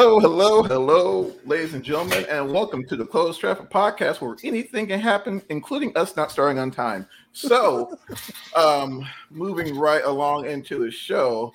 [0.00, 4.86] Hello, hello, hello, ladies and gentlemen, and welcome to the Closed Traffic Podcast, where anything
[4.86, 7.04] can happen, including us not starting on time.
[7.32, 7.98] So,
[8.56, 11.52] um, moving right along into the show,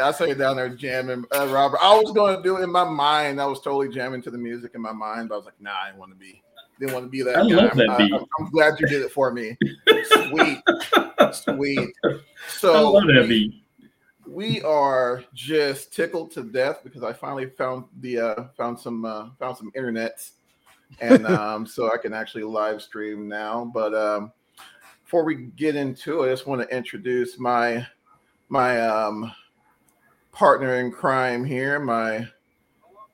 [0.00, 1.80] I saw you down there jamming, uh, Robert.
[1.82, 3.40] I was going to do it in my mind.
[3.40, 5.72] I was totally jamming to the music in my mind, but I was like, nah,
[5.82, 6.40] I didn't want to be,
[6.78, 7.54] didn't want to be that I guy.
[7.56, 8.12] love that I'm, beat.
[8.14, 9.58] I'm- I'm glad you did it for me.
[10.04, 10.62] Sweet,
[11.32, 11.90] sweet.
[12.48, 13.61] So I love that beat.
[14.26, 19.30] We are just tickled to death because I finally found the uh, found some uh,
[19.38, 20.28] found some internet,
[21.00, 23.70] and um, so I can actually live stream now.
[23.72, 24.32] But um,
[25.04, 27.86] before we get into it, I just want to introduce my
[28.48, 29.32] my um,
[30.30, 32.26] partner in crime here, my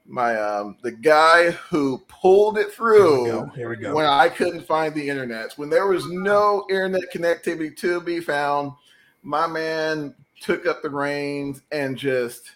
[0.07, 3.47] my um, the guy who pulled it Here we through go.
[3.55, 3.95] Here we go.
[3.95, 8.73] when I couldn't find the internet, when there was no internet connectivity to be found,
[9.23, 12.53] my man took up the reins and just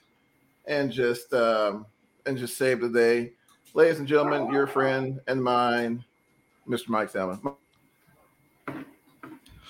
[0.67, 1.87] and just um
[2.27, 3.33] and just saved the day.
[3.75, 6.05] Ladies and gentlemen, your friend and mine,
[6.69, 6.89] Mr.
[6.89, 7.41] Mike Salmon.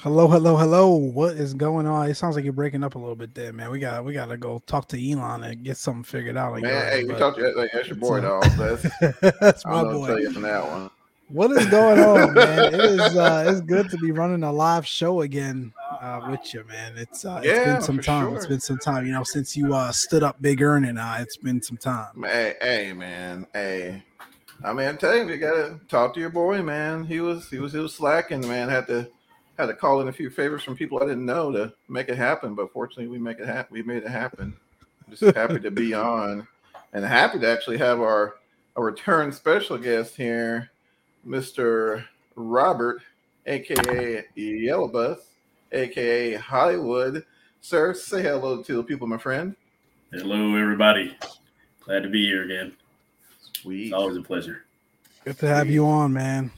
[0.03, 0.97] Hello, hello, hello.
[0.97, 2.11] What is going on?
[2.11, 3.71] It sounds like you're breaking up a little bit there, man.
[3.71, 6.53] We got we got to go talk to Elon and get something figured out.
[6.53, 8.43] Like, Man, hey, we talked to like, that's your boy, dog.
[8.57, 8.83] That's
[9.41, 10.91] That's my don't know what to tell you from that one.
[11.29, 12.75] What is going on, man?
[12.75, 16.65] It is uh it's good to be running a live show again uh with you,
[16.65, 16.95] man.
[16.97, 18.35] It's uh it's Yeah, been some time.
[18.35, 21.37] It's been some time, you know, since you uh stood up big earning, uh it's
[21.37, 22.23] been some time.
[22.23, 24.03] Hey, hey, man, hey.
[24.65, 27.05] I mean, I'm telling you, you gotta talk to your boy, man.
[27.05, 28.69] He was he was he was slacking, man.
[28.69, 29.09] Had to
[29.59, 32.17] had to call in a few favors from people I didn't know to make it
[32.17, 32.55] happen.
[32.55, 33.73] But fortunately, we make it happen.
[33.73, 34.57] We made it happen.
[35.11, 36.47] Just happy to be on,
[36.93, 38.35] and happy to actually have our
[38.77, 40.71] a return special guest here,
[41.25, 42.05] Mister
[42.35, 43.03] Robert,
[43.47, 45.19] aka Yellow Bus,
[45.73, 47.25] aka Hollywood.
[47.61, 49.57] Sir, say hello to the people, my friend.
[50.13, 51.17] Hello, everybody.
[51.81, 52.73] Glad to be here again.
[53.61, 53.87] Sweet.
[53.87, 54.65] It's always a pleasure.
[55.25, 56.51] Good to have you on, man.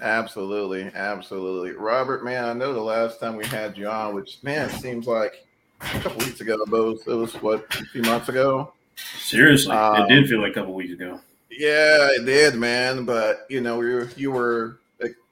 [0.00, 1.72] Absolutely, absolutely.
[1.72, 5.46] Robert, man, I know the last time we had you on, which man seems like
[5.80, 8.72] a couple weeks ago, but it was, what a few months ago.
[9.18, 11.20] Seriously, Um, it did feel like a couple weeks ago.
[11.50, 13.04] Yeah, it did, man.
[13.04, 14.76] But you know, you were you were like,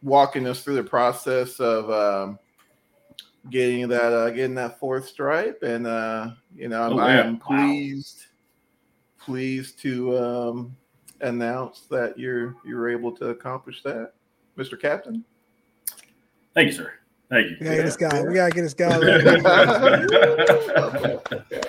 [0.03, 2.39] walking us through the process of um,
[3.51, 7.21] getting that uh, getting that fourth stripe, and uh, you know, I'm, Oh, I yeah.
[7.21, 7.47] am Wow.
[7.47, 8.27] pleased
[9.21, 10.77] pleased to um,
[11.21, 14.13] announce that you're you're able to accomplish that,
[14.57, 14.81] Mr.
[14.81, 15.25] Captain.
[16.55, 16.93] Thank you, sir.
[17.29, 17.57] Thank you.
[17.61, 18.23] We gotta get this guy.
[18.23, 18.99] We gotta get this guy.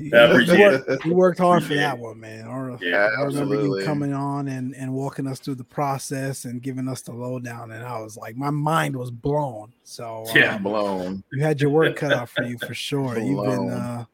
[0.04, 0.86] He- I appreciate he it.
[0.88, 2.46] worked- He worked hard for that one, man.
[2.46, 6.62] Or- Yeah, I remember you coming on and, and walking us through the process and
[6.62, 9.72] giving us the lowdown, and I was like, my mind was blown.
[9.84, 10.54] So Yeah.
[10.56, 11.24] um, blown.
[11.32, 13.18] you had your work cut out for you for sure.
[13.18, 14.04] You've been uh,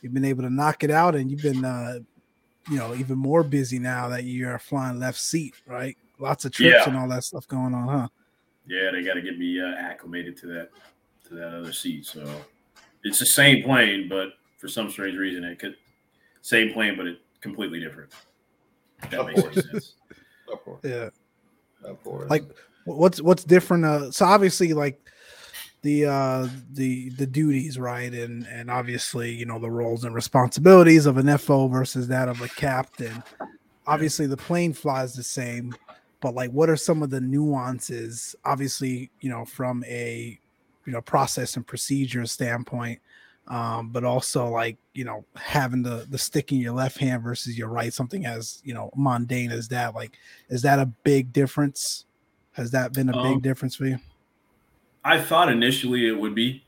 [0.00, 1.98] you've been able to knock it out, and you've been uh,
[2.70, 5.96] you know even more busy now that you're flying left seat, right?
[6.18, 6.88] Lots of trips Yeah.
[6.88, 8.08] and all that stuff going on, huh?
[8.68, 10.70] yeah, they got to get me uh, acclimated to that
[11.28, 12.06] to that other seat.
[12.06, 12.24] So
[13.02, 15.74] it's the same plane, but for some strange reason, it could
[16.40, 18.12] same plane, but it completely different.
[19.02, 19.70] If that Of makes any course.
[19.70, 19.94] sense.
[20.50, 20.80] Of course.
[20.84, 21.08] Yeah.
[21.84, 22.30] Of course.
[22.30, 22.44] Like,
[22.84, 23.84] What's what's different?
[23.84, 25.00] Uh, so obviously, like
[25.82, 31.06] the uh the the duties right and and obviously you know the roles and responsibilities
[31.06, 33.20] of an fo versus that of a captain
[33.88, 35.74] obviously the plane flies the same
[36.20, 40.38] but like what are some of the nuances obviously you know from a
[40.86, 43.00] you know process and procedure standpoint
[43.52, 47.56] um but also like you know having the the stick in your left hand versus
[47.58, 50.16] your right something as you know mundane as that like
[50.48, 52.06] is that a big difference?
[52.52, 53.98] Has that been a Um, big difference for you?
[55.04, 56.64] I thought initially it would be,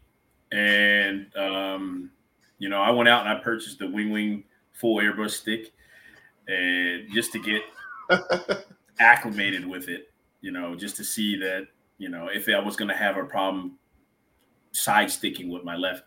[0.52, 2.10] and um,
[2.58, 5.72] you know, I went out and I purchased the WinWing full airbrush stick,
[6.48, 7.62] and just to get
[8.98, 10.10] acclimated with it,
[10.40, 11.66] you know, just to see that
[11.98, 13.78] you know if I was going to have a problem
[14.72, 16.02] side sticking with my left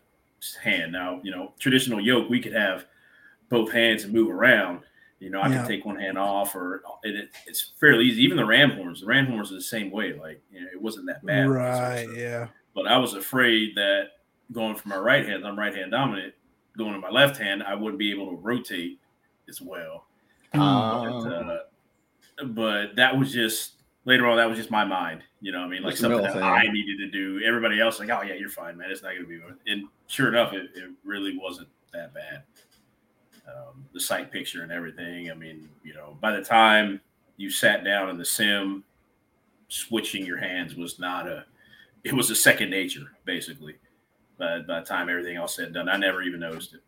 [0.62, 0.92] hand.
[0.92, 2.86] Now, you know, traditional yoke we could have
[3.48, 4.82] both hands and move around.
[5.20, 5.58] You know, I Yeah.
[5.58, 8.22] can take one hand off, or it, it, it's fairly easy.
[8.22, 10.12] Even the ram horns, the ram horns are the same way.
[10.12, 11.48] Like, you know, it wasn't that bad.
[11.48, 14.10] right switched yeah but I was afraid that
[14.52, 16.32] going from my right hand, I'm right hand dominant,
[16.76, 19.00] going to my left hand, I wouldn't be able to rotate
[19.48, 20.06] as well.
[20.54, 21.58] Um, But, uh,
[22.46, 23.77] but that was just
[24.08, 24.38] later on.
[24.38, 25.58] That was just my mind, you know.
[25.58, 26.42] what I mean, like something that thing.
[26.42, 27.44] I needed to do.
[27.44, 28.90] Everybody else like, oh yeah, you're fine, man.
[28.90, 29.40] It's not going to be.
[29.70, 32.42] And sure enough, it, it really wasn't that bad.
[33.46, 35.30] Um, the sight picture and everything.
[35.30, 37.00] I mean, you know, by the time
[37.36, 38.82] you sat down in the sim,
[39.68, 41.44] switching your hands was not a.
[42.04, 43.74] It was a second nature, basically.
[44.38, 46.80] By, by the time everything else said and done, I never even noticed it.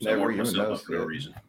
[0.00, 1.34] So Never worked even myself up noticed for no reason.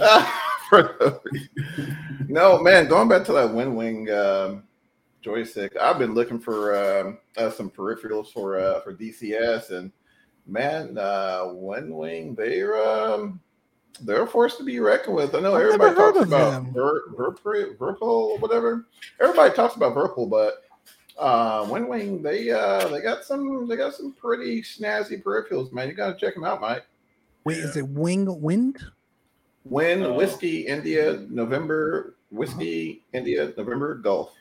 [0.00, 0.28] Uh,
[0.72, 2.26] no reason.
[2.28, 4.64] no, man, going back to that WinWing um,
[5.22, 9.92] joystick, I've been looking for um, uh, some peripherals for uh, for DCS, and
[10.46, 13.40] man, uh, WinWing, they're um,
[14.02, 15.34] they're a force to be reckoned with.
[15.34, 16.72] I know I've everybody talks about them.
[16.72, 18.86] Ver, Verpri- Virpil, whatever.
[19.20, 20.64] Everybody talks about Virpil, but
[21.18, 25.88] uh, WinWing, they uh, they got some they got some pretty snazzy peripherals, man.
[25.88, 26.86] You got to check them out, Mike.
[27.44, 28.78] Wait, is it wing wind?
[29.64, 30.14] When Oh.
[30.14, 34.32] whiskey India November whiskey India November Gulf.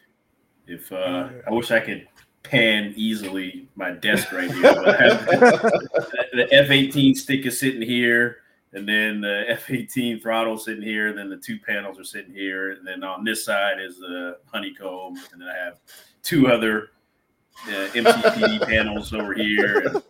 [0.68, 2.07] If uh, I wish I could
[2.44, 5.25] pan easily my desk right here, but I have
[6.33, 8.38] the F18 stick is sitting here,
[8.74, 12.72] and then the F18 throttle sitting here, and then the two panels are sitting here,
[12.72, 15.80] and then on this side is the honeycomb, and then I have
[16.22, 16.92] two other
[17.68, 20.04] uh, MCPD panels over here, and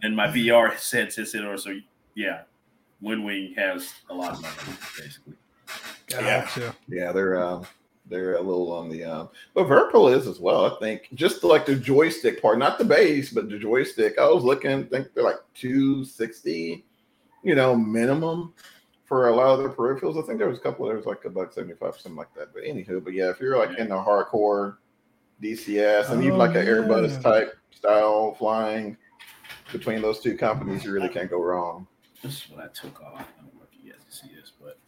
[0.00, 1.58] then my VR headset sits in over.
[1.58, 1.74] So
[2.14, 2.42] yeah,
[3.02, 5.34] WinWing has a lot of money basically.
[6.08, 6.74] Gotcha.
[6.88, 7.62] Yeah, they're uh,
[8.06, 10.66] they're a little on the um, but Virpil is as well.
[10.66, 14.18] I think just like the joystick part, not the base, but the joystick.
[14.18, 16.84] I was looking, I think they're like two sixty,
[17.44, 18.52] you know, minimum
[19.04, 20.22] for a lot of their peripherals.
[20.22, 20.86] I think there was a couple.
[20.86, 22.52] There was like a buck seventy five, something like that.
[22.52, 24.76] But anywho, but yeah, if you're like in the hardcore
[25.40, 26.72] DCS and even Oh, like an yeah.
[26.72, 28.96] Airbus type style flying
[29.72, 31.86] between those two companies, you really can't go wrong.
[32.22, 33.20] This is what I took off.
[33.20, 34.78] I don't know if you guys can see this, but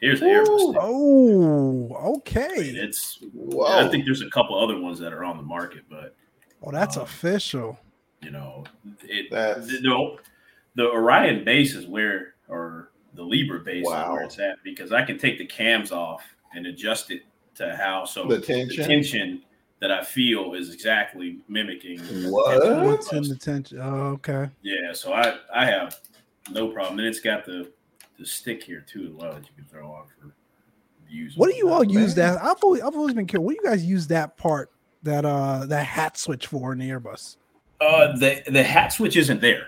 [0.00, 0.48] here's the Airbus.
[0.48, 0.70] Ooh.
[0.70, 0.80] stick.
[0.82, 2.44] Oh, I mean, okay.
[2.56, 3.18] it's.
[3.32, 3.86] Whoa!
[3.86, 6.14] I think there's a couple other ones that are on the market, but
[6.62, 7.78] Oh, that's um, official.
[8.22, 8.64] you know,
[9.02, 9.30] it.
[9.30, 10.18] That's- the, no,
[10.74, 15.02] the Orion base is where, or the Libra base is where it's at because I
[15.02, 16.22] can take the cams off
[16.54, 17.22] and adjust it
[17.56, 18.76] to how so the tension.
[18.82, 19.42] the tension
[19.80, 21.98] that I feel is exactly mimicking.
[22.30, 22.62] What?
[22.62, 23.80] tension What's in the tension?
[23.80, 24.48] Oh, okay.
[24.62, 25.98] Yeah, so I I have
[26.50, 27.70] no problem, and it's got the
[28.18, 30.32] the stick here too as well that you can throw on for
[31.08, 31.36] views.
[31.36, 31.90] What do you all Man.
[31.90, 32.42] use that?
[32.42, 33.44] I've always, I've always been curious.
[33.44, 34.70] What do you guys use that part
[35.02, 37.36] that uh that hat switch for in the Airbus?
[37.80, 39.66] Uh, the the hat switch isn't there,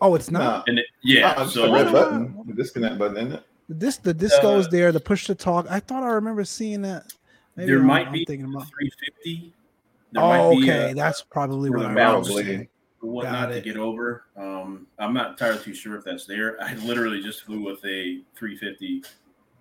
[0.00, 0.68] Oh, it's not.
[0.68, 3.42] and it, yeah, Ah, so the red button, the disconnect button, isn't it?
[3.68, 4.92] This the disco is Uh, there.
[4.92, 5.66] The push to talk.
[5.70, 7.12] I thought I remember seeing that.
[7.56, 8.66] Maybe there I'm- might I'm be thinking about.
[8.68, 9.54] 350.
[10.12, 12.18] There Oh, might be, okay, uh, that's probably what I mouse.
[12.18, 12.44] was Probably.
[12.44, 12.68] seeing.
[13.04, 14.24] Whatnot to get over.
[14.36, 16.60] Um, I'm not entirely too sure if that's there.
[16.62, 19.04] I literally just flew with a 350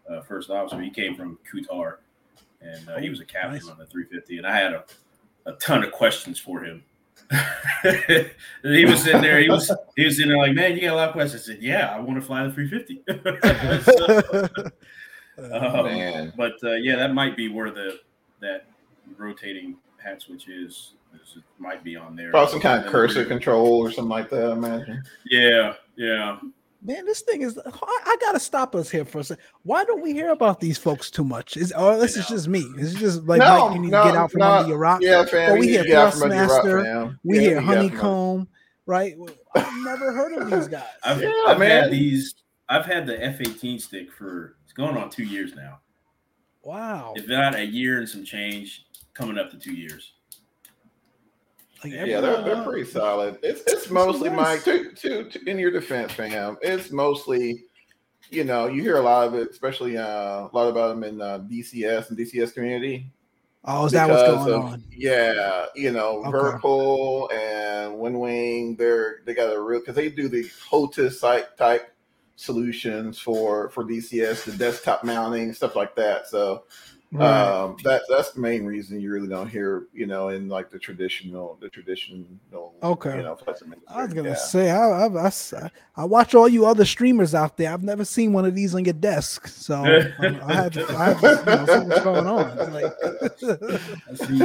[0.10, 0.82] uh, first officer.
[0.82, 1.98] He came from Qatar,
[2.62, 3.68] and uh, he was a captain nice.
[3.68, 4.84] on the 350, and I had a,
[5.46, 6.84] a ton of questions for him.
[8.64, 9.40] He was sitting there.
[9.40, 11.42] He was he was sitting there like, man, you got a lot of questions.
[11.44, 13.04] I said, yeah, I want to fly the 350.
[15.38, 16.34] So, um, Man.
[16.38, 18.00] but uh, yeah, that might be where the
[18.40, 18.68] that
[19.18, 20.94] rotating hat switch is.
[21.14, 22.32] Is- It might be on there.
[22.32, 25.04] Probably some kind of cursor we're- control or something like that, I imagine.
[25.30, 26.40] Yeah, yeah.
[26.86, 27.58] Man, this thing is.
[27.58, 27.72] I,
[28.06, 29.42] I gotta stop us here for a second.
[29.64, 31.56] Why don't we hear about these folks too much?
[31.56, 32.60] Is or this is just me?
[32.78, 33.76] Is just like No, Mike?
[33.76, 34.52] You need no, to get out from no.
[34.52, 35.00] under your rock.
[35.02, 35.52] Yeah, fam.
[35.52, 37.20] Well, we hear need to get out from under Thrustmaster.
[37.24, 38.48] We hear you get out from under- honeycomb,
[38.86, 39.16] right?
[39.56, 40.84] I've never heard of these guys.
[41.04, 41.84] I've, Yeah, I've man.
[41.84, 42.36] had these.
[42.68, 45.80] I've had the F18 stick for it's going on two years now.
[46.64, 47.14] wow.
[47.16, 50.13] If not a year and some change, coming up to two years.
[51.84, 53.40] Like, Yeah, they're, they're pretty solid.
[53.44, 54.38] It's it's mostly nice.
[54.38, 54.64] Mike.
[54.66, 56.58] To, to to in your defense, fam.
[56.62, 57.66] It's mostly,
[58.30, 61.22] you know, you hear a lot of it, especially uh, a lot about them in
[61.22, 63.12] uh, DCS and DCS community.
[63.66, 64.84] Oh, is that what's going of- on?
[64.92, 66.32] Yeah, you know, Okay.
[66.32, 71.90] Virpil and WinWing, they're they got a real because they do the HOTAS site type
[72.36, 76.28] solutions for for DCS, the desktop mounting stuff like that.
[76.28, 76.64] So
[77.14, 77.48] Right.
[77.48, 80.80] um, that that's the main reason you really don't hear, you know, in like the
[80.80, 82.26] traditional the traditional,
[82.82, 83.18] Okay.
[83.18, 83.38] you know,
[83.88, 84.36] I was gonna Yeah.
[84.36, 85.54] say I, I, I s-
[85.96, 87.72] I watch all you other streamers out there.
[87.72, 91.14] I've never seen one of these on your desk, so um, I had to, I
[91.14, 92.74] had to you know, see what's going on.
[92.74, 92.94] Like,
[94.16, 94.38] See,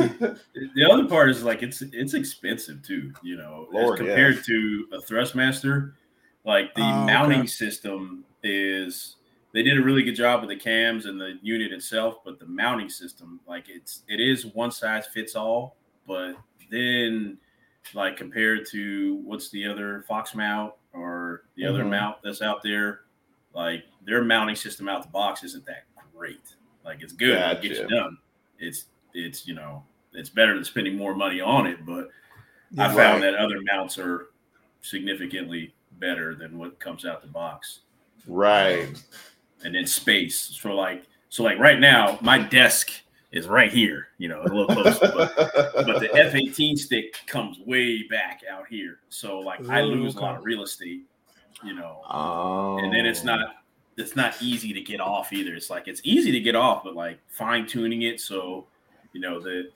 [0.74, 3.12] the other part is like it's it's expensive too.
[3.22, 5.92] You know, as Lord, compared to a Thrustmaster,
[6.44, 7.06] like the Oh, okay.
[7.06, 9.14] mounting system is.
[9.52, 12.46] They did a really good job with the cams and the unit itself, but the
[12.46, 15.76] mounting system, like it's it is one size fits all.
[16.06, 16.34] But
[16.70, 17.38] then,
[17.94, 21.90] like compared to what's the other Fox mount or the other Mhm.
[21.90, 23.02] mount that's out there,
[23.54, 26.54] like their mounting system out the box isn't that great.
[26.84, 28.18] Like it's good, it gets you done.
[28.58, 32.08] It's it's you know it's better than spending more money on it, but
[32.76, 32.94] I Yeah.
[32.94, 33.30] found Right.
[33.32, 34.28] that other mounts are
[34.82, 37.80] significantly better than what comes out the box.
[38.26, 39.02] right.
[39.64, 40.56] And then space.
[40.60, 42.90] So like so like right now, my desk
[43.32, 48.04] is right here, you know, a little close, but but the F18 stick comes way
[48.04, 49.00] back out here.
[49.08, 51.02] So like I Ooh, lose a lot of real estate
[51.64, 52.78] you know, Oh.
[52.78, 53.26] and then it's oh.
[53.26, 53.54] not
[53.96, 55.54] it's not easy to get off either.
[55.54, 58.66] It's like it's easy to get off, but like fine tuning it so
[59.12, 59.70] you know the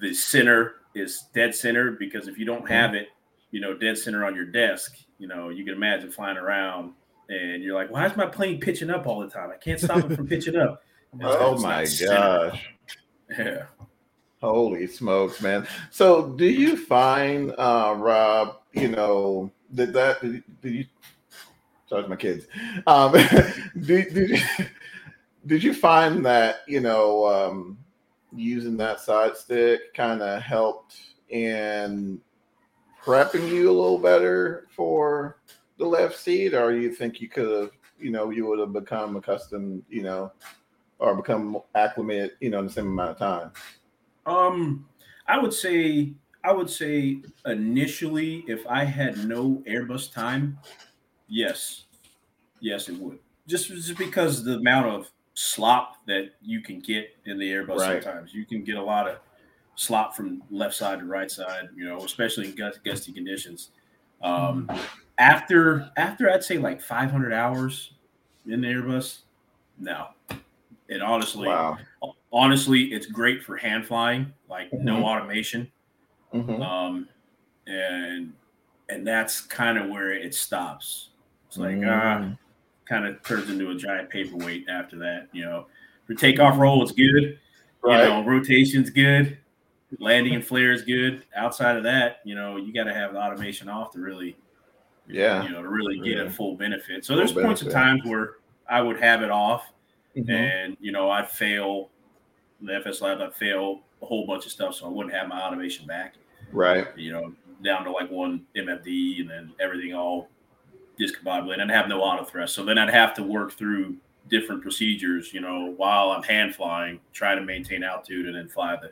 [0.00, 2.72] the center is dead center because if you don't mm-hmm.
[2.72, 3.08] have it,
[3.50, 6.92] you know, dead center on your desk, you know, you can imagine flying around
[7.28, 9.50] and you're like, why is my plane pitching up all the time?
[9.50, 10.82] I can't stop it from pitching up.
[11.22, 12.68] Oh my gosh.
[13.30, 13.64] Yeah.
[14.40, 15.66] Holy smokes, man.
[15.90, 20.84] So do you find uh Rob, you know, did that did, you
[21.88, 22.46] sorry my kids.
[22.86, 23.12] Um
[23.80, 24.66] did, did you
[25.46, 27.78] did you find that, you know, um
[28.32, 30.96] using that side stick kind of helped
[31.30, 32.20] in
[33.02, 35.38] prepping you a little better for
[35.78, 39.16] the left seat, or you think you could have, you know, you would have become
[39.16, 40.32] accustomed, you know,
[40.98, 43.52] or become acclimated, you know, in the same amount of time?
[44.26, 44.88] Um,
[45.26, 50.58] I would say I would say initially, if I had no Airbus time,
[51.28, 51.86] yes,
[52.60, 53.18] yes, it would.
[53.46, 58.02] Just just because the amount of slop that you can get in the Airbus Right.
[58.02, 59.18] sometimes, you can get a lot of
[59.76, 61.68] slop from left side to right side.
[61.74, 62.54] You know, especially in
[62.84, 63.70] gusty conditions.
[64.20, 64.68] Um,
[65.18, 67.92] after after I'd say like 500 hours
[68.46, 69.18] in the Airbus,
[69.78, 70.08] no.
[70.90, 71.78] And honestly, Wow.
[72.32, 75.04] honestly, it's great for hand flying, like no Mhm.
[75.04, 75.70] automation.
[76.32, 76.62] Mhm.
[76.62, 77.08] Um,
[77.66, 78.32] and
[78.90, 81.10] and that's kind of where it stops.
[81.46, 81.90] It's like Mm.
[81.90, 82.36] ah,
[82.86, 85.28] kind of turns into a giant paperweight after that.
[85.32, 85.66] You know,
[86.06, 87.38] for takeoff roll, it's good.
[87.82, 88.02] Right.
[88.04, 89.36] You know, rotation's good.
[89.98, 91.24] Landing and flare is good.
[91.36, 94.36] Outside of that, you know, you got to have the automation off to really,
[95.08, 95.42] Yeah.
[95.44, 96.24] you know, to really get Yeah.
[96.24, 97.04] a full benefit.
[97.04, 98.36] So Full there's points of times where
[98.68, 99.72] I would have it off
[100.16, 100.28] Mhm.
[100.30, 101.90] and you know I'd fail
[102.60, 103.20] the FS Lab.
[103.20, 106.14] I'd fail a whole bunch of stuff, so I wouldn't have my automation back.
[106.52, 106.86] Right.
[106.96, 110.28] You know, down to like one MFD, and then everything all
[110.98, 111.54] discombobulated.
[111.60, 113.96] And i'd have no auto thrust, so then I'd have to work through
[114.28, 115.32] different procedures.
[115.32, 118.90] You know, while I'm hand flying, try to maintain altitude, and then fly the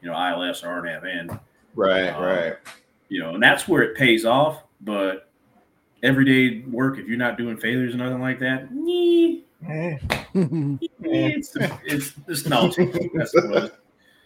[0.00, 1.40] you know ILS or RNAV in.
[1.74, 2.08] Right.
[2.08, 2.56] Um, Right.
[3.08, 4.62] You know, and that's where it pays off.
[4.80, 5.29] But
[6.02, 8.68] everyday work, if you're not doing failures or nothing like that,
[9.68, 9.98] eh,
[11.02, 13.12] it's it's nostalgic.
[13.14, 13.76] That's what.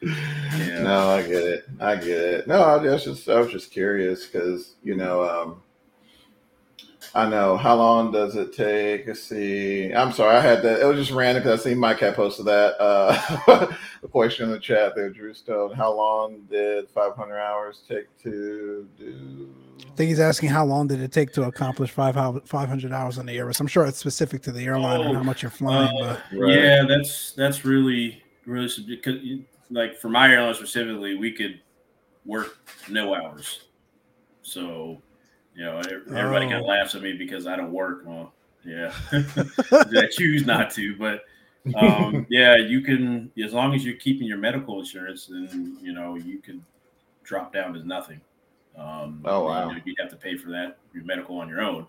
[0.02, 0.82] Yeah.
[0.82, 1.64] No, I get it.
[1.80, 2.46] I get it.
[2.46, 5.62] No, I was just I was just curious because you know, um,
[7.16, 9.06] I know how long does it take?
[9.06, 9.92] Let's see.
[9.92, 10.80] I'm sorry, I had that.
[10.80, 14.50] It was just random because I see Mike had posted that uh, a question in
[14.50, 15.74] the chat there, Drew Stone.
[15.74, 19.54] How long did 500 hours take to do?
[19.80, 23.26] I think he's asking how long did it take to accomplish five 500 hours on
[23.26, 23.60] the Airbus.
[23.60, 26.38] I'm sure it's specific to the airline and Oh, how much you're flying, Uh, but
[26.38, 26.54] Right.
[26.54, 29.20] Yeah, that's that's really really because
[29.70, 31.60] like for my airline specifically, we could
[32.24, 33.66] work no hours.
[34.42, 35.00] So,
[35.54, 36.60] you know, ev- everybody kind Oh.
[36.60, 38.02] of laughs at me because I don't work.
[38.04, 38.32] Well,
[38.64, 41.22] yeah, I choose not to, but
[41.76, 46.16] um, yeah, you can as long as you're keeping your medical insurance, then you know
[46.16, 46.64] you can
[47.22, 48.20] drop down to nothing.
[48.76, 49.68] Um, Oh, wow.
[49.68, 51.86] you know, you'd have to pay for that your medical on your own.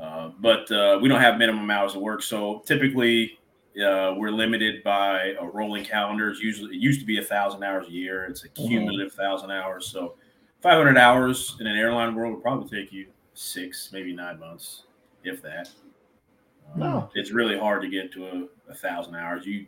[0.00, 3.38] Uh, but uh, we don't have minimum hours of work, so typically
[3.84, 6.30] uh, we're limited by a rolling calendar.
[6.30, 8.24] It's usually it used to be a thousand hours a year.
[8.24, 8.68] It's a Mm-hmm.
[8.68, 9.86] cumulative thousand hours.
[9.88, 10.14] So
[10.62, 14.84] 500 hours in an airline world would probably take you six, maybe nine months,
[15.24, 15.70] if that.
[16.74, 17.10] Um, No.
[17.14, 19.44] It's really hard to get to a, a thousand hours.
[19.44, 19.66] You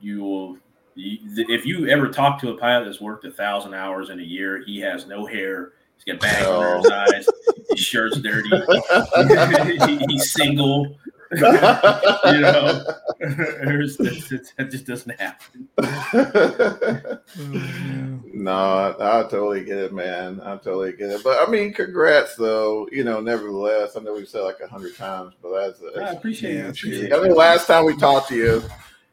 [0.00, 0.56] you will
[0.94, 1.18] you,
[1.48, 4.62] if you ever talk to a pilot that's worked a thousand hours in a year,
[4.64, 5.72] he has no hair.
[5.96, 7.28] He's got bags under his eyes.
[7.70, 8.48] His shirt's dirty.
[8.48, 10.96] He- he's single.
[11.32, 12.84] you know,
[13.20, 15.68] There's- that, that just doesn't happen.
[18.32, 20.40] no, I, I totally get it, man.
[20.42, 21.24] I totally get it.
[21.24, 22.88] But I mean, congrats, though.
[22.92, 26.54] You know, nevertheless, I know we've said like a hundred times, but that's, I appreciate
[26.54, 26.66] Yeah, it.
[26.70, 27.22] it's Appreciate I it.
[27.24, 28.62] mean, last time we talked to you,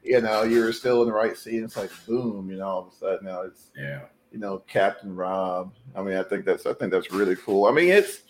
[0.04, 1.64] you know, you were still in the right seat.
[1.64, 4.02] It's like boom, you know, all of a sudden now it's Yeah.
[4.32, 5.74] you know Captain Rob.
[5.96, 7.66] I mean, I think that's I think that's really cool.
[7.66, 8.22] I mean, it's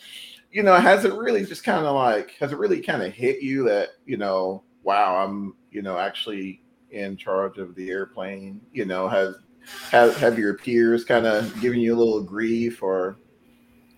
[0.55, 3.41] you know, has it really just kind of like has it really kind of hit
[3.41, 8.62] you that you know, wow, I'm you know actually in charge of the airplane.
[8.71, 9.35] You know, has
[9.91, 13.17] have have your peers kind of giving you a little grief or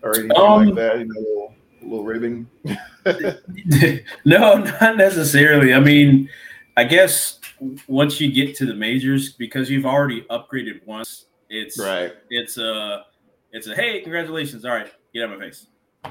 [0.02, 0.98] or anything Um, like that?
[0.98, 2.50] You know, a little, a little ribbing.
[4.24, 5.72] no, not necessarily.
[5.74, 6.28] I mean,
[6.76, 7.38] I guess
[7.86, 12.14] once you get to the majors, because you've already upgraded once, it's Right.
[12.30, 13.04] it's a
[13.52, 14.64] it's a hey, congratulations.
[14.64, 15.68] All right, get out of my face.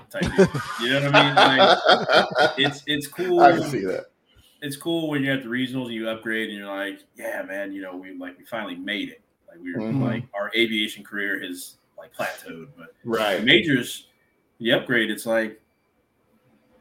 [0.09, 0.61] Type deal.
[0.79, 1.35] You know what I mean?
[1.35, 3.39] Like, it's it's cool.
[3.43, 4.05] I can see that.
[4.61, 7.71] It's cool when you're at the regionals and you upgrade and you're like, yeah, man,
[7.73, 9.21] you know, we like we finally made it.
[9.47, 10.01] Like we were Mhm.
[10.01, 13.43] like our aviation career has like plateaued, but Right.
[13.43, 14.07] majors,
[14.59, 15.61] the upgrade, it's like,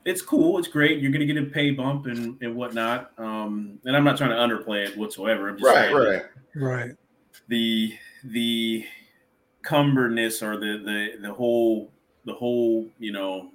[0.05, 0.59] it's cool.
[0.59, 1.01] It's great.
[1.01, 3.13] You're going to get a pay bump and, and whatnot.
[3.19, 5.49] Um, and I'm not trying to underplay it whatsoever.
[5.49, 6.23] I'm just Right, saying right.
[6.55, 6.91] Right.
[7.49, 7.93] the
[8.25, 8.85] the
[9.63, 11.91] cumberness or the the the whole
[12.27, 13.51] the whole you know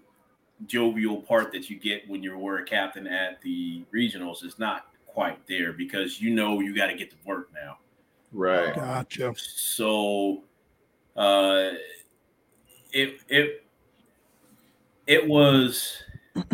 [0.66, 4.88] jovial part that you get when you were a captain at the regionals is not
[5.06, 7.78] quite there because you know you got to get to work now.
[8.32, 8.74] Right.
[8.74, 9.34] Gotcha.
[9.38, 10.44] So
[11.18, 11.72] uh
[12.94, 13.66] it it
[15.08, 16.02] it was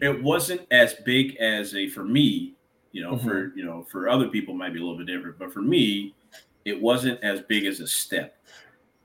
[0.00, 2.54] it wasn't as big as a for me,
[2.92, 5.38] you know, for you know, for other people it might be a little bit different,
[5.38, 6.14] but for me,
[6.64, 8.36] it wasn't as big as a step.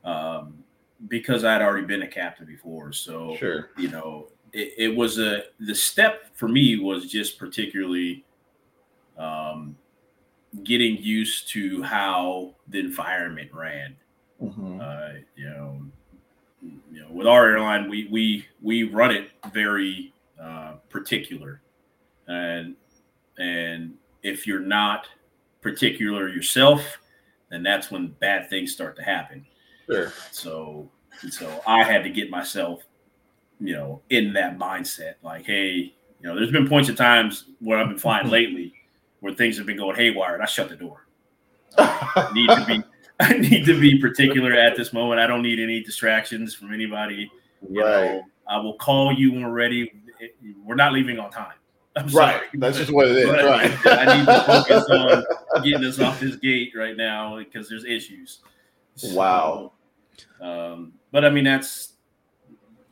[0.03, 0.63] Um
[1.07, 2.91] because I'd already been a captain before.
[2.91, 3.69] So Sure.
[3.77, 8.25] you know, it, it was a the step for me was just particularly
[9.17, 9.75] um,
[10.63, 13.95] getting used to how the environment ran.
[14.41, 14.79] Mhm.
[14.81, 15.81] Uh, you know,
[16.91, 21.61] you know, with our airline, we we we run it very uh, particular,
[22.27, 22.75] and
[23.37, 25.07] and if you're not
[25.61, 26.99] particular yourself,
[27.49, 29.45] then that's when bad things start to happen.
[29.89, 30.11] Sure.
[30.31, 30.89] So
[31.29, 32.83] so I had to get myself,
[33.59, 35.15] you know, in that mindset.
[35.23, 38.73] Like, hey, you know, there's been points of times where I've been flying lately
[39.19, 41.07] where things have been going haywire, and I shut the door.
[41.77, 42.83] I need to be
[43.19, 45.19] I need to be particular at this moment.
[45.19, 47.31] I don't need any distractions from anybody.
[47.67, 48.05] You right.
[48.05, 49.91] know, I will call you when we're ready.
[50.63, 51.53] We're not leaving on time.
[51.95, 52.35] I'm Right.
[52.35, 52.47] sorry.
[52.53, 53.25] That's just what it is.
[53.27, 53.71] But Right.
[53.87, 58.39] I need to focus on getting us off this gate right now because there's issues.
[59.03, 59.73] Wow.
[60.41, 61.93] Um, but I mean that's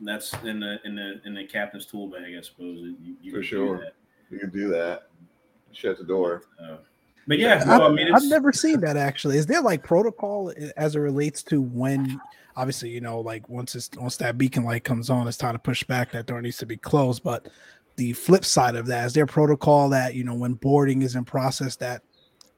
[0.00, 2.78] that's in the in the in the captain's tool bag, I suppose.
[2.80, 3.78] You, you For sure.
[3.78, 3.94] that.
[4.30, 5.08] You can do that.
[5.72, 6.44] Shut the door.
[6.62, 6.76] Uh,
[7.28, 9.36] but yeah, I've, no, I mean, I've never seen that actually.
[9.36, 12.20] Is there like protocol as it relates to when?
[12.56, 15.58] Obviously, you know, like once it's once that beacon light comes on, it's time to
[15.58, 16.12] push back.
[16.12, 17.22] That door needs to be closed.
[17.22, 17.48] But
[17.96, 21.24] the flip side of that is there protocol that you know when boarding is in
[21.24, 22.02] process that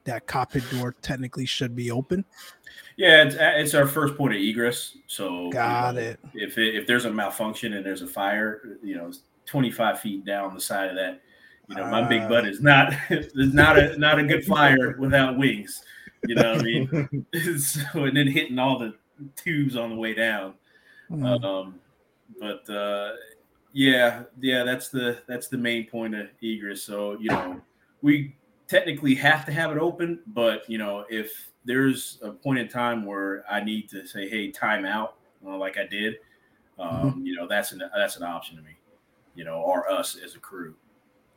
[0.09, 2.25] that cockpit door technically should be open.
[2.97, 4.97] yeah, it's, it's our first point of egress.
[5.07, 6.19] So you Got know, it.
[6.33, 9.11] If it, if there's a malfunction and there's a fire, you know,
[9.45, 11.21] 25 feet down the side of that.
[11.67, 12.29] You know, my big Ah.
[12.29, 15.83] butt is not is not a not a good flyer without wings.
[16.27, 17.25] You know what I mean?
[17.59, 18.95] so and then hitting all the
[19.35, 20.53] tubes on the way down.
[21.11, 21.43] Mm.
[21.43, 21.75] Um,
[22.39, 23.11] but uh,
[23.73, 26.81] yeah, yeah, that's the that's the main point of egress.
[26.81, 27.61] So you know,
[28.01, 28.35] we
[28.69, 33.05] technically have to have it open, but you know, if there's a point in time
[33.05, 36.15] where I need to say, "Hey, time out," uh, like I did,
[36.77, 38.77] um, you know, that's an that's an option to me,
[39.35, 40.75] you know, or us as a crew.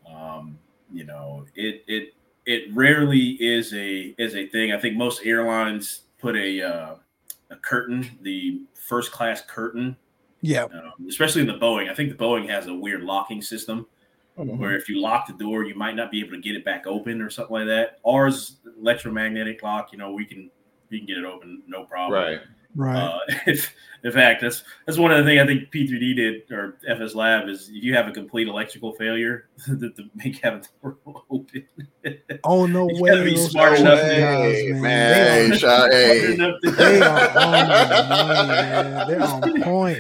[0.07, 0.59] Um,
[0.93, 2.15] you know, it it
[2.47, 4.73] it rarely is a is a thing.
[4.73, 6.95] I think most airlines put a uh,
[7.51, 9.97] a curtain, the first class curtain,
[10.43, 11.91] yeah, um, especially in the Boeing.
[11.91, 13.87] I think the Boeing has a weird locking system
[14.39, 14.59] Mhm.
[14.59, 16.87] where if you lock the door, you might not be able to get it back
[16.87, 17.99] open or something like that.
[18.05, 20.51] Ours electromagnetic lock, you know, we can
[20.91, 22.21] we can get it open, no problem.
[22.21, 22.41] Right.
[22.75, 22.97] right.
[22.97, 26.77] Uh, if, in fact, that's that's one of the things I think P3D did or
[26.89, 30.63] FS Lab is if you have a complete electrical failure, that the make have a
[30.83, 30.97] door
[31.31, 31.65] open.
[32.45, 33.11] oh no you way!
[33.11, 34.83] gotta be smart guys, enough to- Hey, man.
[34.83, 35.51] man.
[35.51, 36.41] They Hey, Sha- hey.
[36.41, 39.09] are, they are on the money, man.
[39.09, 39.99] They're on point.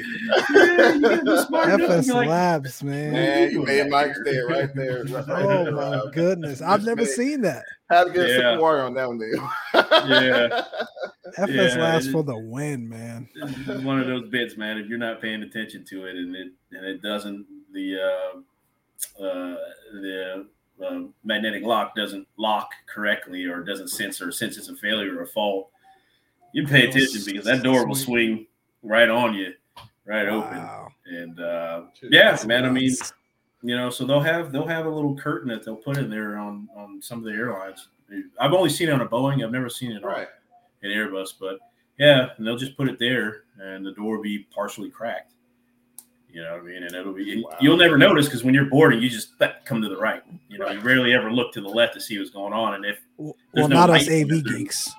[1.82, 3.12] FS Labs, man.
[3.12, 5.04] Man, you made Mike's day right there.
[5.04, 5.72] Right Oh there.
[5.72, 7.64] my goodness, I've never seen that.
[7.90, 8.52] Had to get Yeah.
[8.52, 9.38] some water on that one, dude.
[9.74, 10.64] Yeah.
[11.36, 13.28] FS Yeah, Labs for the win, man.
[13.92, 14.78] It's one of those bits, man.
[14.78, 19.56] If you're not paying attention to it, and it and it doesn't the uh, uh,
[19.92, 20.46] the
[20.84, 25.22] uh, magnetic lock doesn't lock correctly or doesn't sense or sense it's a failure or
[25.22, 25.70] a fault,
[26.52, 28.46] you pay attention because that door will swing
[28.82, 29.52] right on you,
[30.06, 30.58] right open.
[31.06, 32.64] And uh, yeah, That's man.
[32.64, 32.94] I mean,
[33.62, 36.38] you know, so they'll have they'll have a little curtain that they'll put in there
[36.38, 37.88] on on some of the airlines.
[38.38, 39.44] I've only seen it on a Boeing.
[39.44, 40.28] I've never seen it on Right.
[40.82, 41.58] an Airbus, but
[41.98, 45.32] yeah, and they'll just put it there, and the door will be partially cracked.
[46.30, 46.82] You know what I mean?
[46.84, 47.56] And it'll be, wow.
[47.60, 49.32] you'll never notice because when you're boarding, you just
[49.66, 50.22] come to the right.
[50.48, 52.84] You know, you rarely ever look to the left to see what's going on, and
[52.86, 54.42] if well, there's not us AV through.
[54.42, 54.90] geeks.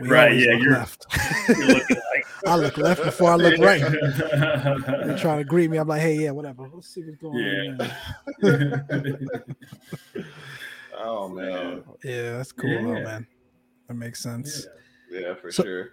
[0.00, 1.06] We Right, yeah, look you're- left.
[1.48, 3.80] you're like I look left before I look right.
[5.06, 5.76] They're trying to greet me.
[5.78, 6.68] I'm like, hey, yeah, whatever.
[6.74, 7.92] Let's see what's going Yeah.
[8.42, 9.44] on.
[10.98, 11.84] Oh man.
[12.04, 13.26] Yeah, that's cool, though, man.
[13.88, 14.66] That makes sense.
[15.10, 15.90] Yeah, for So- sure.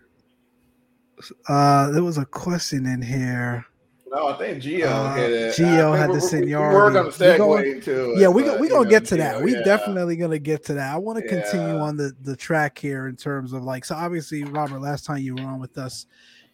[1.47, 3.65] Uh, there was a question in here.
[4.11, 5.55] No, I think Gio Uh, it.
[5.55, 6.93] Gio had the We were seniority.
[6.93, 8.19] going to segue going- into it.
[8.19, 9.41] Yeah, we go, but, we gonna get to that.
[9.41, 9.61] We yeah.
[9.63, 10.93] definitely gonna get to that.
[10.93, 14.43] I want to continue on the the track here in terms of like so obviously
[14.45, 16.07] Robert last time you were on with us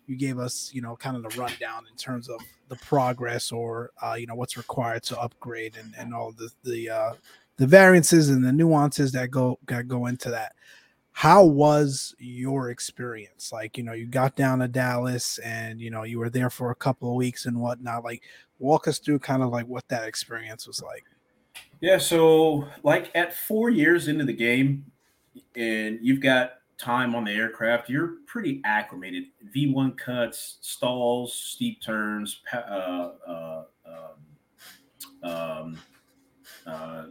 [0.08, 3.91] you gave us, you know, kind of the rundown in terms of the progress or
[4.04, 7.13] uh, you know what's required to upgrade and and all the the uh,
[7.58, 10.54] the variances and the nuances that go that go into that.
[11.15, 13.54] How was your experience?
[13.54, 16.71] Like, you know, you got down to Dallas and you know you were there for
[16.71, 18.04] a couple of weeks and whatnot.
[18.04, 18.21] Like,
[18.60, 21.06] walk us through kind of like what that experience was like.
[21.80, 24.91] Yeah, so like at four years into the game,
[25.56, 29.23] and you've got time on the aircraft, you're pretty acclimated.
[29.56, 32.58] V1 cuts, stalls, steep turns, uh,
[33.25, 35.80] uh, um, um,
[36.67, 37.06] uh,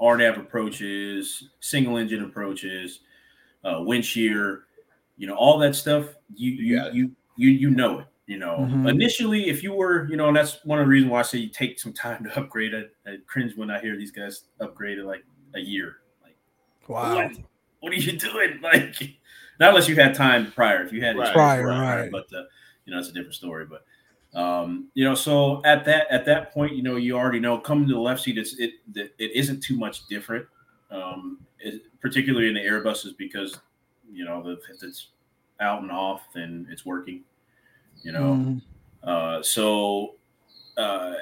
[0.00, 3.00] RNAV approaches, single engine approaches,
[3.64, 4.64] uh, wind shear,
[5.16, 6.06] you know, all that stuff.
[6.34, 8.06] You you you, you you know it.
[8.26, 8.86] You know, mm-hmm.
[8.86, 11.38] initially, if you were, you know, and that's one of the reasons why I say
[11.38, 12.72] you take some time to upgrade.
[12.74, 15.24] I, I cringe when I hear these guys upgrade upgraded like
[15.56, 15.96] a year.
[16.22, 16.36] Like,
[16.86, 17.32] wow, what,
[17.80, 18.60] what are you doing?
[18.62, 18.94] Like,
[19.58, 20.84] not unless you had time prior.
[20.84, 22.10] If you had right, prior, right.
[22.10, 22.44] but uh,
[22.84, 23.66] you know, it's a different story.
[23.66, 23.84] But
[24.38, 27.88] um, you know, so at that at that point, you know, you already know coming
[27.88, 30.46] to the left seat, it's it it isn't too much different,
[30.90, 31.49] um, it,
[32.00, 33.58] particularly in the Airbuses because
[34.12, 35.08] you know if it's
[35.60, 37.22] out and off then it's working,
[38.02, 38.34] you know.
[38.34, 38.62] Mm.
[39.02, 40.14] Uh, so
[40.76, 41.14] uh,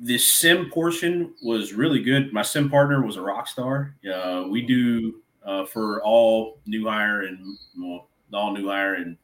[0.00, 2.32] the sim portion was really good.
[2.32, 3.94] My sim partner was a rock star.
[4.12, 9.16] Uh, we do uh, for all new hire and well, all new hire and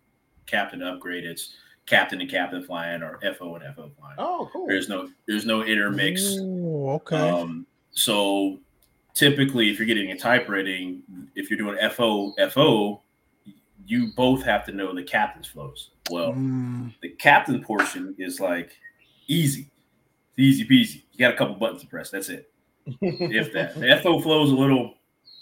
[0.47, 1.25] captain upgrade.
[1.25, 1.55] It's
[1.87, 4.17] captain and captain flying or FO and FO flying.
[4.19, 4.67] Oh, cool.
[4.67, 6.37] There's no there's no intermix.
[6.37, 7.29] Ooh, okay.
[7.31, 8.59] Um, so
[9.14, 11.03] typically, if you're getting a type rating,
[11.35, 13.03] if you're doing FO FO,
[13.87, 15.90] you both have to know the captain's flows.
[16.11, 16.92] Well, mm.
[17.03, 18.72] the captain portion is like
[19.27, 19.70] easy,
[20.38, 21.03] easy peasy.
[21.12, 22.11] You got a couple buttons to press.
[22.11, 22.51] That's it.
[23.01, 24.94] if that the FO flow is a little,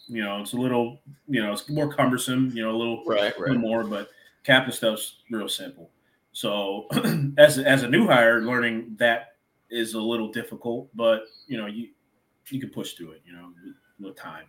[0.08, 2.50] you know, it's a little, you know, it's more cumbersome.
[2.54, 3.38] You know, a little, right, right.
[3.38, 4.10] little more, but
[4.44, 5.90] captain stuff's real simple.
[6.32, 6.86] So
[7.38, 9.34] as as a new hire, learning that
[9.70, 11.88] is a little difficult, but you know you
[12.48, 13.22] you can push through it.
[13.24, 13.50] You know,
[14.00, 14.46] with time.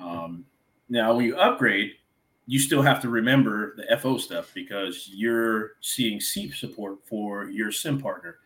[0.00, 0.44] Um,
[0.88, 1.92] now when you upgrade,
[2.46, 7.70] you still have to remember the FO stuff because you're seeing seat support for your
[7.70, 8.36] sim partner.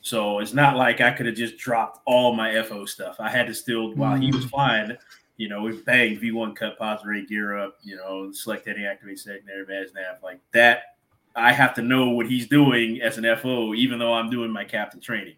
[0.00, 3.16] So it's not like I could have just dropped all my FO stuff.
[3.18, 4.50] I had to still, while he was mm.
[4.50, 4.96] flying,
[5.36, 9.18] you know, we bang V1 cut, positive rate, gear up, you know, select any activate
[9.18, 10.22] secondary, badge nav.
[10.22, 10.96] Like that
[11.34, 14.64] I have to know what he's doing as an FO, even though I'm doing my
[14.64, 15.36] captain training.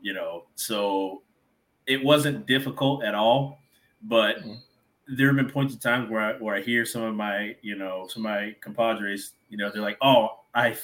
[0.00, 1.22] You know, so
[1.88, 3.58] it wasn't difficult at all,
[4.02, 4.54] but mm-hmm.
[5.16, 7.76] there have been points in time where I, where I hear some of my, you
[7.76, 10.76] know, some of my compadres, you know, they're like, "Oh, I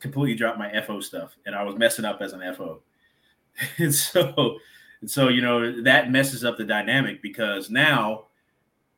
[0.00, 2.82] completely dropped my FO stuff, and I was messing up as an FO,"
[3.78, 4.58] and so,
[5.00, 8.24] and so, you know, that messes up the dynamic because now,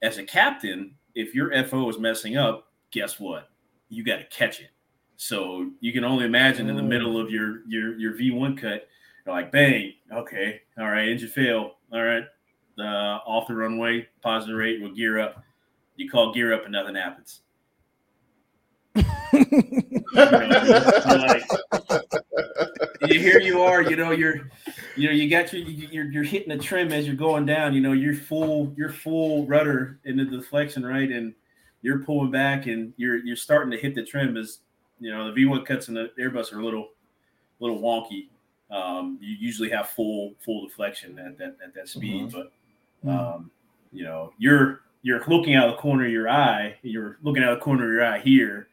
[0.01, 3.51] as a captain, if your FO is messing up, guess what?
[3.89, 4.71] you got to catch it.
[5.17, 7.21] So you can only imagine in the middle oh.
[7.21, 8.89] of your your your V1 cut,
[9.29, 12.25] you're like bang, okay, all right, engine fail, all right,
[12.79, 15.43] uh, off the runway, positive rate, we'll gear up.
[15.97, 17.41] You call gear up and nothing happens.
[18.95, 19.45] you
[20.15, 21.43] know, like,
[23.11, 24.49] here you are, you know, you're,
[24.97, 27.83] you know, you got your, you're, you're hitting the trim as you're going down, you
[27.83, 31.11] know, you're full, you're full rudder into the deflection, right?
[31.11, 31.35] And
[31.83, 34.61] you're pulling back and you're you're starting to hit the trim as
[34.99, 36.89] you know the V1 cuts in the Airbus are a little
[37.61, 38.29] little wonky.
[38.71, 42.41] Um, you usually have full full deflection at that at that speed, mm-hmm.
[43.05, 43.51] but um,
[43.93, 46.77] you know you're you're looking out the corner of your eye.
[46.83, 48.69] You're looking out the corner of your eye here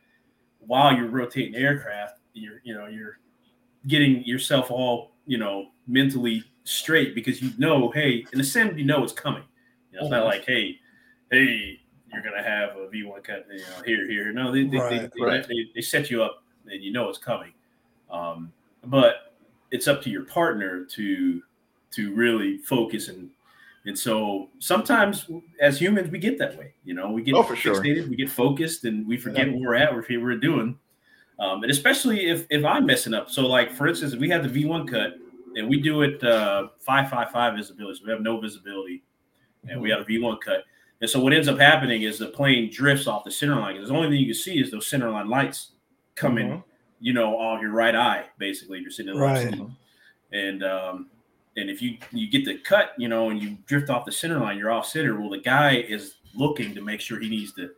[0.59, 2.19] while you're rotating aircraft.
[2.33, 3.19] You're you know you're
[3.87, 8.83] getting yourself all you know mentally straight because you know, hey, in the sim, you
[8.83, 9.43] know it's coming.
[9.91, 10.27] You know, it's not mm-hmm.
[10.27, 10.79] like, hey,
[11.31, 11.79] hey,
[12.11, 14.31] you're going to have a V1 cut, you know, here, here.
[14.33, 15.47] No, they, they, right, they, right.
[15.47, 17.53] they, they, set you up and you know it's coming.
[18.09, 18.51] Um,
[18.85, 19.34] but
[19.71, 21.41] it's up to your partner to
[21.91, 23.29] to really focus and
[23.85, 25.29] and so sometimes
[25.61, 26.73] as humans we get that way.
[26.83, 28.09] You know, we get oh, for fixated, sure.
[28.09, 29.53] we get focused, and we forget yeah.
[29.53, 30.79] where we're at, what we're doing.
[31.39, 33.29] Um, and especially if if I'm messing up.
[33.29, 35.17] So like for instance, if we have the V1 cut
[35.55, 39.03] and we do it uh, five five five visibility, so we have no visibility,
[39.63, 39.81] and mm-hmm.
[39.81, 40.63] we have a V1 cut
[41.01, 43.81] and so what ends up happening is the plane drifts off the center line.
[43.81, 45.71] The only thing you can see is those center line lights
[46.15, 46.59] coming, mm-hmm.
[46.99, 49.53] You know, off your right eye, basically, you're sitting in the right.
[49.53, 49.61] Seat.
[50.31, 51.09] And um,
[51.57, 54.39] and if you you get the cut, you know, and you drift off the center
[54.39, 55.19] line, you're off center.
[55.19, 57.71] Well, the guy is looking to make sure he needs to.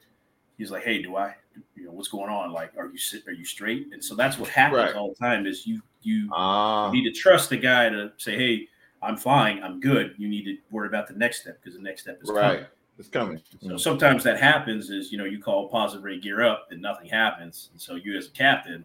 [0.58, 1.36] He's like, hey, do I,
[1.75, 2.51] you know, what's going on?
[2.51, 3.89] Like, are you are you straight?
[3.93, 4.95] And so that's what happens right.
[4.95, 5.45] all the time.
[5.45, 6.89] Is you you ah.
[6.91, 8.67] need to trust the guy to say, hey,
[9.01, 10.15] I'm flying, I'm good.
[10.17, 12.41] You need to worry about the next step because the next step is right.
[12.41, 12.65] coming
[12.97, 13.41] It's coming.
[13.62, 17.08] So sometimes that happens is you know you call positive rate gear up and nothing
[17.08, 17.69] happens.
[17.71, 18.84] And so you as a captain,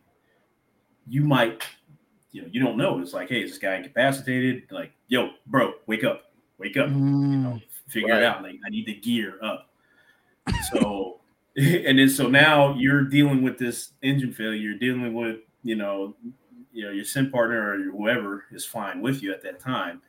[1.09, 1.63] you might,
[2.33, 3.01] you know, you don't know.
[3.01, 4.65] It's like, hey, is this guy incapacitated?
[4.71, 8.23] Like, yo, bro, wake up, wake up, you know, Mm, figure Right.
[8.23, 8.43] it out.
[8.43, 9.71] Like, I need the gear up.
[10.73, 11.21] So,
[11.57, 14.55] and then so now you're dealing with this engine failure.
[14.57, 16.17] You're dealing with, you know,
[16.73, 20.03] you know, your sim partner or your whoever is flying with you at that time.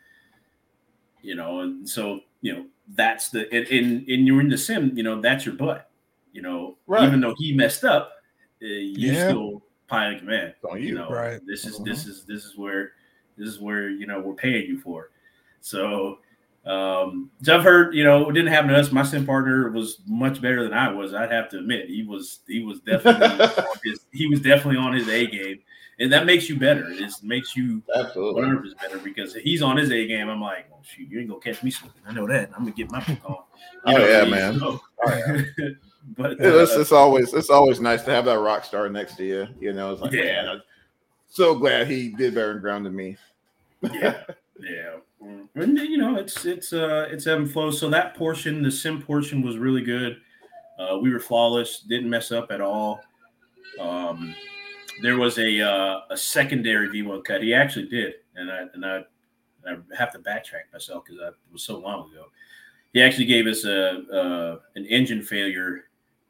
[1.22, 4.96] You know, and so you know that's the and, and, and you're in the sim.
[4.98, 5.90] You know, that's your butt.
[6.34, 7.08] You know, Right.
[7.08, 8.14] even though he messed up,
[8.62, 9.24] uh, you Yeah.
[9.24, 9.63] still
[9.94, 10.54] pilot in command.
[10.56, 10.96] It's on You you.
[10.96, 11.40] know, Right.
[11.46, 11.86] this is Mhm.
[11.86, 12.94] this is this is where
[13.38, 15.12] this is where you know we're paying you for.
[15.62, 16.20] So
[16.66, 18.92] um so I've heard, you know, it didn't happen to us.
[18.92, 21.14] My sim partner was much better than I was.
[21.14, 21.90] I'd have to admit.
[21.90, 23.28] He was he was definitely
[23.58, 25.60] on his, he was definitely on his A game.
[26.00, 26.90] And that makes you better.
[26.90, 28.42] It makes you Absolutely.
[28.42, 30.28] 100 better because he's on his A game.
[30.28, 32.02] I'm like, well, shoot, you ain't gonna catch me slipping.
[32.08, 32.50] I know that.
[32.54, 33.38] I'm gonna get my book on.
[33.86, 34.60] Oh, yeah, so- man.
[34.60, 35.70] so- but Yeah,
[36.18, 39.48] it's, uh, it's always it's always nice to have that rock star next to you.
[39.60, 40.24] You know, it's like, Yeah.
[40.24, 40.62] man, I'm
[41.28, 43.18] so glad he did better ground than me.
[43.82, 44.24] yeah,
[44.60, 44.96] yeah.
[45.56, 47.72] And you know, it's it's uh it's ebb and flow.
[47.72, 50.18] So that portion, the sim portion, was really good.
[50.78, 53.02] Uh, we were flawless, didn't mess up at all.
[53.80, 54.36] Um,
[55.02, 57.42] there was a uh, a secondary V1 cut.
[57.42, 59.06] He actually did, and I and I,
[59.68, 62.26] I have to backtrack myself because it was so long ago.
[62.92, 65.86] He actually gave us a, uh an engine failure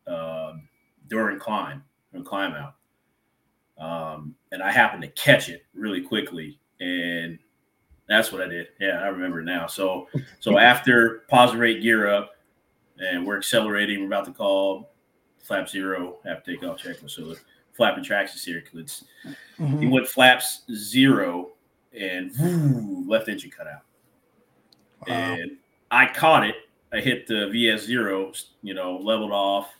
[0.07, 0.67] um
[1.07, 2.75] during climb, during climb out,
[3.77, 7.39] um, and I happened to catch it really quickly, and
[8.07, 8.67] that's what I did.
[8.79, 9.67] Yeah, I remember now.
[9.67, 10.07] So
[10.39, 12.31] so after positive rate gear up,
[12.99, 14.93] and we're accelerating, we're about to call
[15.41, 17.11] flap zero after takeoff checklist.
[17.11, 17.39] So the
[17.73, 19.03] flap and traction circuits.
[19.57, 19.91] He mhm.
[19.91, 21.51] went flaps zero
[21.97, 23.81] and woo, left engine cut out.
[25.07, 25.13] Wow.
[25.15, 25.51] And
[25.91, 26.55] I caught it.
[26.91, 29.73] I hit the VS zero, you know, leveled off.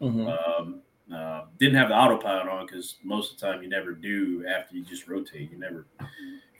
[0.00, 0.28] Mm-hmm.
[0.28, 0.80] Um,
[1.14, 4.74] uh, didn't have the autopilot on because most of the time you never do after
[4.76, 5.50] you just rotate.
[5.52, 5.86] You never.
[6.00, 6.06] If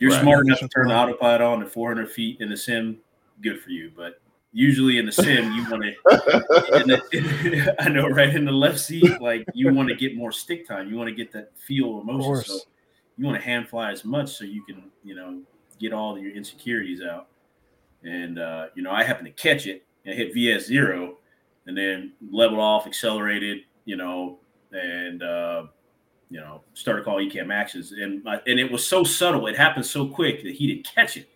[0.01, 0.22] you're Right.
[0.22, 2.99] smart enough to turn the autopilot on at 400 feet in the sim.
[3.42, 4.20] Good for you, but
[4.53, 7.75] usually in the sim you want to.
[7.81, 10.88] I know, right in the left seat, like you want to get more stick time.
[10.88, 12.44] You want to get that feel of motion.
[12.44, 12.59] So
[13.18, 15.40] you want to hand fly as much so you can, you know,
[15.79, 17.29] get all your insecurities out.
[18.05, 21.18] And uh, you know, I happened to catch it and hit VS zero,
[21.66, 24.38] and then leveled off, accelerated, you know,
[24.72, 25.66] and uh,
[26.31, 30.09] you know, started calling ECAM actions, and and it was so subtle, it happened so
[30.09, 31.29] quick that he didn't catch it.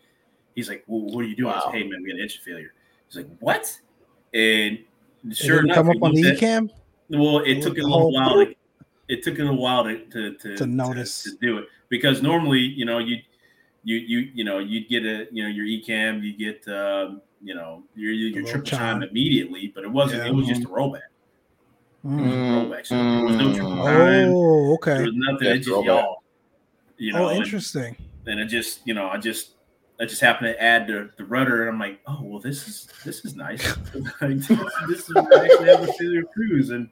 [0.54, 1.62] He's like, "Well, what are you doing?" I Wow.
[1.66, 2.72] said, "Hey, man, we got an engine failure."
[3.06, 3.80] He's like, "What?"
[4.34, 4.78] And
[5.28, 6.70] It sure enough, come up on the ECAM.
[7.10, 8.46] well, it Look took a little while.
[8.46, 8.54] To,
[9.08, 11.24] it took a little while to to to, To notice.
[11.24, 13.18] to, do it because normally, you know, you
[13.84, 17.54] you you you know you'd get a you know your ECAM, you get um, you
[17.54, 19.08] know your your little triple chime chime.
[19.08, 20.22] immediately, but it wasn't.
[20.24, 20.30] Yeah.
[20.30, 21.00] It was just a rollback.
[22.04, 22.68] Mm.
[22.68, 22.86] rollback.
[22.86, 24.32] So there was no triple chime.
[24.34, 25.02] Oh, There okay.
[25.04, 25.46] was nothing.
[25.48, 26.22] Yeah, it just y'all.
[26.96, 27.96] You know, Oh, interesting.
[28.26, 29.52] and it just you know I just
[30.00, 32.88] I just happened to add the, the rudder and I'm like oh well this is
[33.04, 33.62] this is nice
[34.20, 36.88] this, this is I actually have a failure cruise and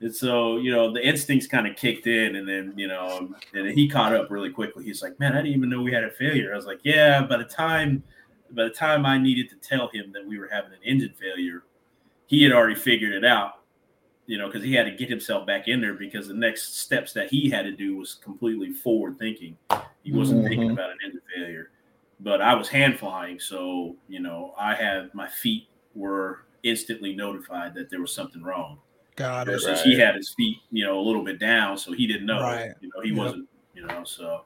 [0.00, 3.68] and so you know the instincts kind of kicked in and then you know and
[3.70, 6.10] he caught up really quickly he's like man I didn't even know we had a
[6.10, 8.02] failure I was like yeah by the time
[8.54, 11.64] by the time I needed to tell him that we were having an engine failure
[12.26, 13.54] he had already figured it out
[14.26, 17.12] you know, because he had to get himself back in there because the next steps
[17.12, 19.58] that he had to do was completely forward thinking.
[20.04, 20.72] He wasn't thinking Mhm.
[20.74, 21.70] about an engine failure.
[22.20, 27.74] But I was hand flying, so you know, I had my feet were instantly notified
[27.74, 28.78] that there was something wrong.
[29.16, 29.52] Got it.
[29.52, 29.86] Versus Right.
[29.86, 32.40] he had his feet, you know, a little bit down, so he didn't know.
[32.40, 32.72] Right.
[32.80, 33.18] You know, he Yep.
[33.18, 34.44] wasn't, you know, so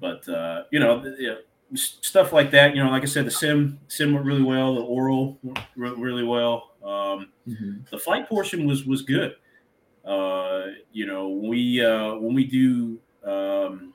[0.00, 1.38] but uh, you know, yeah, s-
[1.74, 2.74] stuff like that.
[2.74, 5.38] You know, like I said, the sim sim went really well, the oral
[5.76, 6.72] went really well.
[6.84, 7.30] Um,
[7.90, 9.36] the flight portion was was good.
[10.04, 13.94] Uh, you know, we uh, when we do um,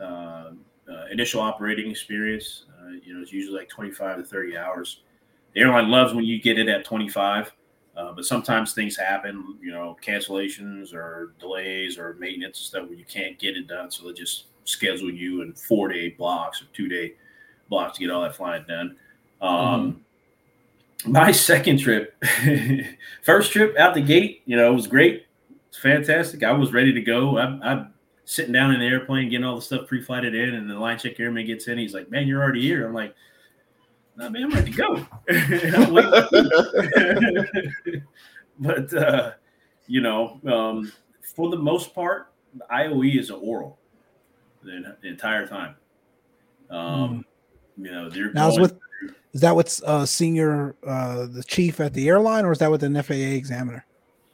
[0.00, 0.50] uh,
[0.90, 5.02] uh, initial operating experience, uh, you know, it's usually like 25 to 30 hours.
[5.54, 7.52] The airline loves when you get it at 25,
[7.96, 12.98] uh, but sometimes things happen, you know, cancellations or delays or maintenance and stuff where
[12.98, 13.90] you can't get it done.
[13.90, 17.14] So they just schedule you in four day blocks or two day
[17.68, 18.96] blocks to get all that flying done.
[19.40, 20.04] Um,
[21.04, 22.22] My second trip,
[23.22, 25.26] first trip out the gate, you know, it was great.
[25.68, 26.42] It's fantastic.
[26.42, 27.38] I was ready to go.
[27.38, 30.74] I'm, I'm sitting down in the airplane, getting all the stuff pre-flighted in, and the
[30.74, 31.78] line check airman gets in.
[31.78, 33.14] He's like, "Man, you're already here." I'm like,
[34.16, 35.06] "No, man, I'm ready to go."
[38.60, 39.32] But uh,
[39.86, 40.92] you know, um,
[41.36, 43.78] for the most part, the IOE is an oral
[44.62, 45.74] the, the entire time.
[46.70, 47.24] Um,
[47.76, 48.78] You know, they're Now, is going with
[49.32, 52.82] Is that what's uh, senior uh, the chief at the airline, or is that with
[52.82, 53.84] an FAA examiner?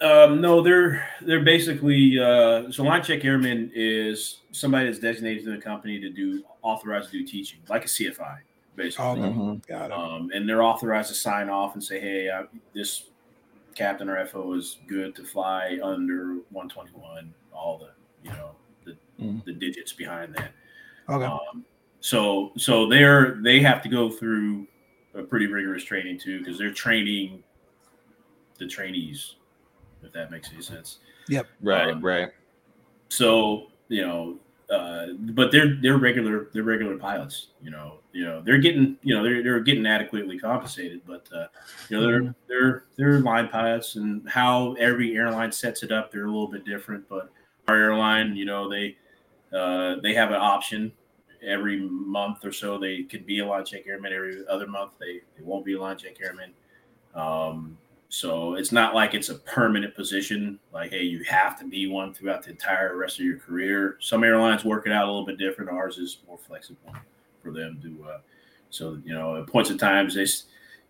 [0.01, 5.53] Um, no, they're they're basically uh, so line check airman is somebody that's designated to
[5.53, 8.39] the company to do authorized to do teaching, like a CFI,
[8.77, 9.05] basically.
[9.07, 9.61] Okay.
[9.69, 9.93] Got it.
[9.93, 13.05] Um, and they're authorized to sign off and say, "Hey, I, this
[13.75, 17.91] captain or FO is good to fly under 121." All the
[18.29, 18.64] you know the
[19.21, 19.45] Mm.
[19.45, 20.53] the digits behind that.
[21.09, 21.25] Okay.
[21.25, 21.65] Um,
[22.01, 24.67] so so they're they have to go through
[25.15, 27.43] a pretty rigorous training too because they're training
[28.59, 29.37] the trainees,
[30.03, 30.99] if that makes any sense.
[31.29, 31.47] Yep.
[31.63, 32.31] Right, Um, right.
[33.09, 34.39] So you know,
[34.71, 37.49] uh, but they're they're regular they're regular pilots.
[37.63, 41.47] You know, you know they're getting you know they're they're getting adequately compensated, but uh,
[41.89, 46.25] you know they're they're they're line pilots, and how every airline sets it up, they're
[46.25, 47.09] a little bit different.
[47.09, 47.31] But
[47.69, 48.97] our airline, you know, they
[49.55, 50.93] uh, they have an option
[51.43, 52.79] every month or so.
[52.79, 54.13] They could be a line check airman.
[54.13, 56.53] Every other month, they they won't be a line check airman.
[57.15, 60.59] Um, so it's not like it's a permanent position.
[60.73, 63.97] Like, hey, you have to be one throughout the entire rest of your career.
[64.01, 65.71] Some airlines work it out a little bit different.
[65.71, 66.93] Ours is more flexible
[67.43, 68.09] for them to.
[68.09, 68.19] Uh,
[68.71, 70.27] so you know, at points of times, they,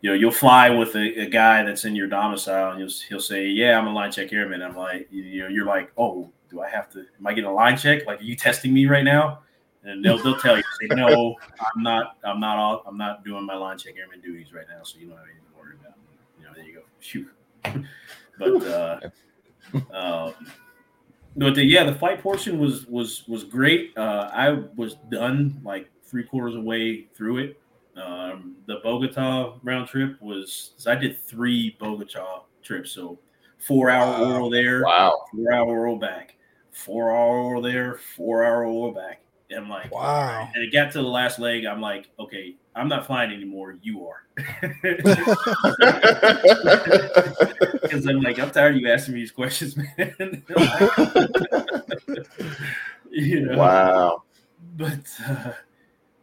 [0.00, 3.20] you know, you'll fly with a, a guy that's in your domicile, and he'll he'll
[3.20, 6.30] say, "Yeah, I'm a line check airman." I'm like, you, you know, you're like, "Oh,
[6.54, 7.00] do I have to?
[7.00, 8.06] Am I getting a line check?
[8.06, 9.40] Like, are you testing me right now?"
[9.82, 12.16] And they'll they'll tell you, say, "No, I'm not.
[12.24, 12.56] I'm not.
[12.56, 15.26] All, I'm not doing my line check airman duties right now, so you don't have
[15.26, 15.98] anything to worry about."
[16.38, 16.82] You know, there you go.
[17.00, 17.28] Shoot.
[18.38, 19.00] but uh,
[19.92, 20.34] um,
[21.36, 23.92] but the, yeah, the flight portion was was was great.
[23.96, 27.60] Uh, I was done like three quarters of the way through it.
[27.96, 33.18] Um, the Bogota round trip was I did three Bogota trips, so
[33.58, 34.32] four hour Wow.
[34.32, 35.24] oral there, Wow.
[35.32, 36.33] four hour oral back,
[36.74, 39.20] four hour oral there, four hour oral back.
[39.50, 40.48] And I'm like, Wow.
[40.54, 41.64] and it got to the last leg.
[41.64, 43.76] I'm like, okay, I'm not flying anymore.
[43.82, 44.22] You are.
[47.82, 50.42] Because I'm like, I'm tired of you asking me these questions, man.
[53.10, 53.58] you know.
[53.58, 54.22] wow.
[54.76, 55.52] But uh,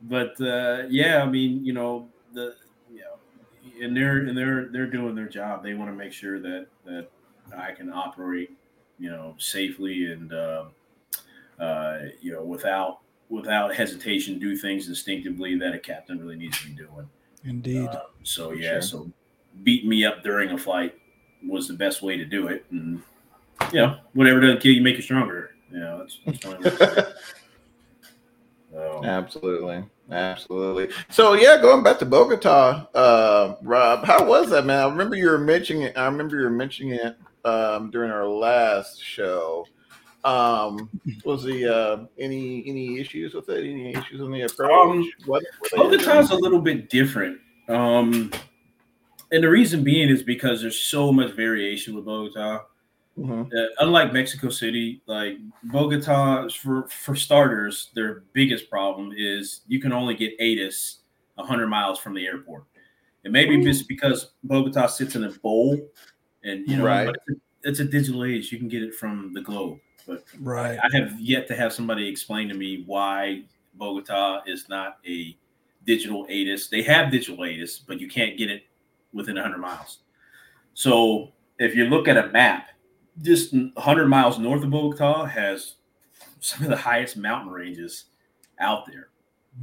[0.03, 2.55] but uh, yeah, I mean, you know, the
[2.91, 5.63] you know, and they're and they're they're doing their job.
[5.63, 7.07] They want to make sure that that
[7.55, 8.51] I can operate,
[9.01, 10.65] you know, safely and uh,
[11.59, 16.67] uh, you know without without hesitation, do things instinctively that a captain really needs to
[16.67, 17.09] be doing.
[17.43, 17.87] Indeed.
[17.87, 18.81] Uh, so yeah, sure.
[18.81, 19.11] so
[19.63, 20.95] beat me up during a flight
[21.45, 23.01] was the best way to do it, and
[23.73, 25.55] you know whatever doesn't kill you make you stronger.
[25.71, 26.73] You know that's, that's one of
[28.71, 29.83] so, Absolutely.
[30.11, 30.89] Absolutely.
[31.09, 34.83] So yeah, going back to Bogota, uh, Rob, how was that, man?
[34.83, 35.97] I remember you were mentioning it.
[35.97, 39.65] I remember you were mentioning it um, during our last show.
[40.23, 40.89] Um,
[41.25, 43.65] was the uh, any any issues with it?
[43.65, 44.71] Any issues on the approach?
[44.71, 47.39] Um, what, they Bogota's a little bit different.
[47.67, 48.31] Um,
[49.31, 52.65] and the reason being is because there's so much variation with Bogota.
[53.17, 53.51] Mhm.
[53.53, 59.91] Uh, unlike Mexico City, like Bogota, for for starters, their biggest problem is you can
[59.91, 60.99] only get ATIS
[61.35, 62.65] 100 miles from the airport.
[63.23, 65.77] And maybe just because Bogota sits in a bowl,
[66.43, 67.07] and you know, Right.
[67.07, 68.51] it's, a, it's a digital age.
[68.51, 70.79] You can get it from the globe, but Right.
[70.81, 73.43] I have yet to have somebody explain to me why
[73.75, 75.35] Bogota is not a
[75.85, 76.67] digital ATIS.
[76.67, 78.63] They have digital ATIS, but you can't get it
[79.13, 79.99] within 100 miles.
[80.73, 82.69] So if you look at a map,
[83.21, 85.75] just 100 miles north of Bogota has
[86.39, 88.05] some of the highest mountain ranges
[88.59, 89.09] out there.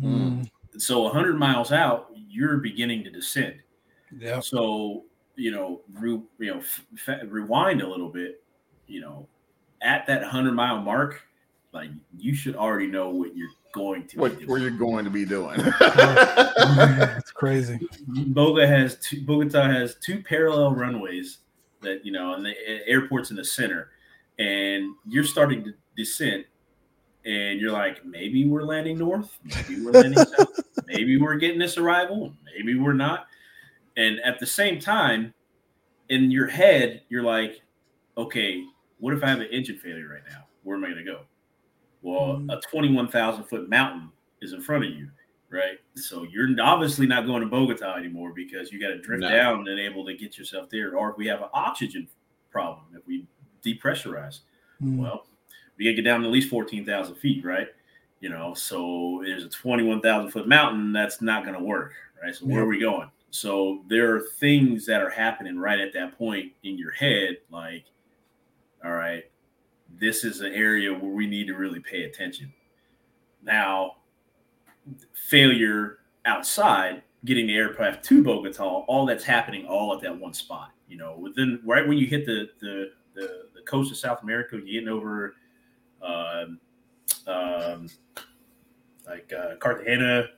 [0.02, 0.48] Mm.
[0.76, 3.56] So 100 miles out, you're beginning to descend.
[4.16, 4.40] Yeah.
[4.40, 5.04] So
[5.38, 8.42] you know, re, you know, f- f- rewind a little bit.
[8.86, 9.28] You know,
[9.82, 11.22] at that hundred mile mark,
[11.72, 14.18] like you should already know what you're going to.
[14.18, 14.70] what be where doing.
[14.70, 15.60] you're going to be doing?
[16.70, 17.78] Oh, it's crazy.
[18.10, 19.22] Boga has two.
[19.24, 21.38] Bogota has two parallel runways
[21.80, 22.54] that you know, and the
[22.86, 23.90] airport's in the center,
[24.38, 26.44] and you're starting to descend,
[27.24, 31.78] and you're like, maybe we're landing north, maybe we're landing south, maybe we're getting this
[31.78, 33.26] arrival, maybe we're not,
[33.96, 35.32] and at the same time,
[36.08, 37.60] in your head, you're like,
[38.16, 38.64] okay,
[38.98, 40.46] what if I have an engine failure right now?
[40.62, 41.20] Where am I going to go?
[42.02, 42.52] Well, Mm.
[42.56, 45.10] a 21,000 foot mountain is in front of you,
[45.50, 45.78] right?
[45.96, 49.30] So you're obviously not going to Bogota anymore because you got to drift No.
[49.30, 50.96] down and able to get yourself there.
[50.96, 52.08] Or if we have an oxygen
[52.50, 53.26] problem, if we
[53.64, 54.40] depressurize,
[54.82, 54.96] Mm.
[54.98, 55.26] well,
[55.76, 57.68] we got to get down to at least 14,000 feet, right?
[58.20, 61.92] You know, so there's a 21,000 foot mountain that's not going to work,
[62.22, 62.34] right?
[62.34, 63.10] So where are we going?
[63.30, 67.84] So there are things that are happening right at that point in your head, like,
[68.84, 69.24] all right,
[69.98, 72.52] this is an area where we need to really pay attention.
[73.42, 73.96] Now,
[75.12, 80.70] failure outside, getting the aircraft to Bogota, all that's happening all at that one spot.
[80.88, 84.56] You know, within right when you hit the the the, the coast of South America,
[84.56, 85.34] you're getting over
[86.02, 86.60] um,
[87.26, 87.88] um,
[89.06, 90.28] like uh, Cartagena,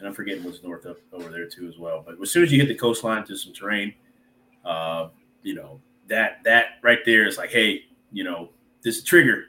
[0.00, 2.02] and I'm forgetting what's north of over there too as well.
[2.04, 3.94] But as soon as you hit the coastline to some terrain,
[4.64, 5.08] uh,
[5.42, 8.50] you know that that right there is like, hey, you know,
[8.82, 9.44] this trigger.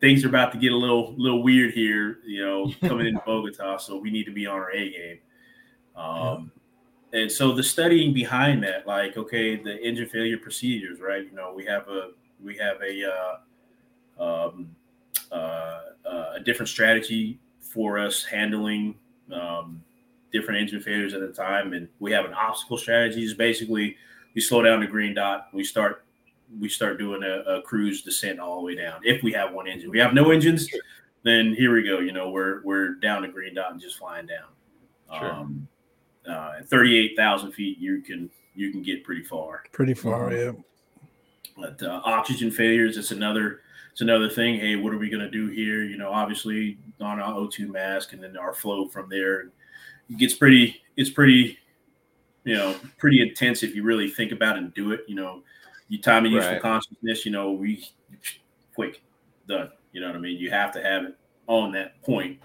[0.00, 3.78] Things are about to get a little little weird here, you know, coming into Bogota.
[3.78, 5.18] So we need to be on our A game.
[5.96, 6.50] Um,
[7.12, 7.22] yeah.
[7.22, 11.24] And so the studying behind that, like, okay, the engine failure procedures, right?
[11.24, 12.10] You know, we have a
[12.42, 13.38] we have a
[14.20, 14.74] uh, um,
[15.32, 18.96] uh, uh, a different strategy for us handling
[19.32, 19.82] um,
[20.34, 23.22] different engine failures at a time, and we have an obstacle strategy.
[23.22, 23.96] Is basically
[24.34, 26.04] we slow down the green dot, we start
[26.60, 29.00] we start doing a, a, cruise descent all the way down.
[29.02, 30.68] If we have one engine, we have no engines,
[31.22, 32.00] then here we go.
[32.00, 35.18] You know, we're we're down the green dot and just flying down.
[35.18, 35.32] Sure.
[35.32, 35.68] Um,
[36.28, 39.62] uh, at thirty-eight thousand feet, you can you can get pretty far.
[39.72, 40.52] Pretty far, um, yeah.
[41.56, 43.60] But uh, oxygen failures, it's another
[43.92, 44.58] it's another thing.
[44.58, 45.84] Hey, what are we going to do here?
[45.84, 49.50] You know, obviously on our O2 mask, and then our flow from there
[50.10, 50.80] it gets pretty.
[50.96, 51.58] It's pretty,
[52.44, 55.00] you know, pretty intense if you really think about it and do it.
[55.08, 55.42] You know,
[55.88, 56.62] you time and useful right.
[56.62, 57.86] consciousness, you know, we
[58.74, 59.02] quick
[59.48, 59.70] done.
[59.92, 60.38] You know what I mean?
[60.38, 62.38] You have to have it on that point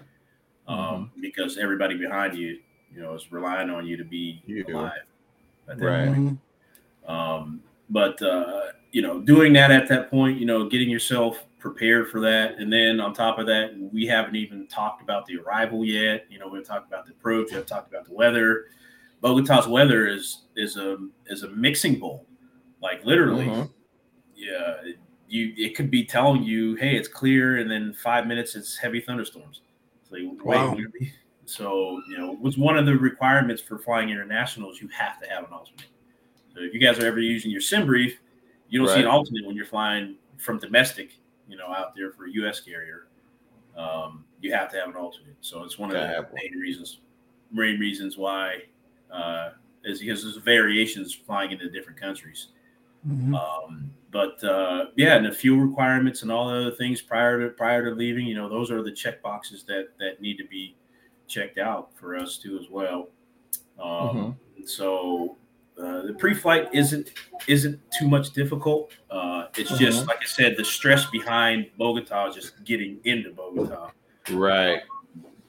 [0.68, 1.20] um, mm-hmm.
[1.20, 2.58] because everybody behind you,
[2.94, 4.92] you know, is relying on you to be you alive.
[5.66, 6.08] Right.
[6.08, 7.10] Mm-hmm.
[7.10, 12.10] Um, but uh, you know, doing that at that point, you know, getting yourself prepared
[12.10, 15.84] for that, and then on top of that, we haven't even talked about the arrival
[15.84, 16.26] yet.
[16.28, 18.66] You know, we've talked about the approach, we've talked about the weather.
[19.22, 20.96] Bogota's weather is is a
[21.26, 22.26] is a mixing bowl
[22.82, 23.70] like literally, mm-hmm.
[24.34, 24.76] yeah,
[25.28, 29.00] you it could be telling you, hey, it's clear, and then five minutes it's heavy
[29.00, 29.62] thunderstorms.
[30.08, 30.74] So like, wow.
[30.74, 31.12] wait,
[31.44, 34.80] so you know, what's one of the requirements for flying internationals?
[34.80, 35.86] You have to have an alternate.
[36.54, 38.14] So if you guys are ever using your SimBrief,
[38.68, 38.96] you don't right.
[38.96, 41.19] see an alternate when you're flying from domestic,
[41.50, 42.60] you know, out there for a U.S.
[42.60, 43.06] carrier.
[43.76, 45.36] Um, you have to have an alternate.
[45.40, 47.00] So it's one of the main reasons,
[47.52, 48.62] main reasons why
[49.12, 49.50] uh,
[49.84, 52.48] is because there's variations flying into different countries.
[53.08, 53.34] Mm-hmm.
[53.34, 57.54] Um, but uh, yeah, and the fuel requirements and all the other things prior to
[57.54, 60.76] prior to leaving, you know, those are the check boxes that that need to be
[61.26, 63.08] checked out for us too as well.
[63.80, 64.66] Um, mm-hmm.
[64.66, 65.36] So
[65.82, 67.12] uh, the pre-flight isn't
[67.46, 68.92] isn't too much difficult.
[69.10, 69.84] Uh, it's mm-hmm.
[69.84, 73.90] just like I said, the stress behind Bogota is just getting into Bogota.
[74.30, 74.82] Right.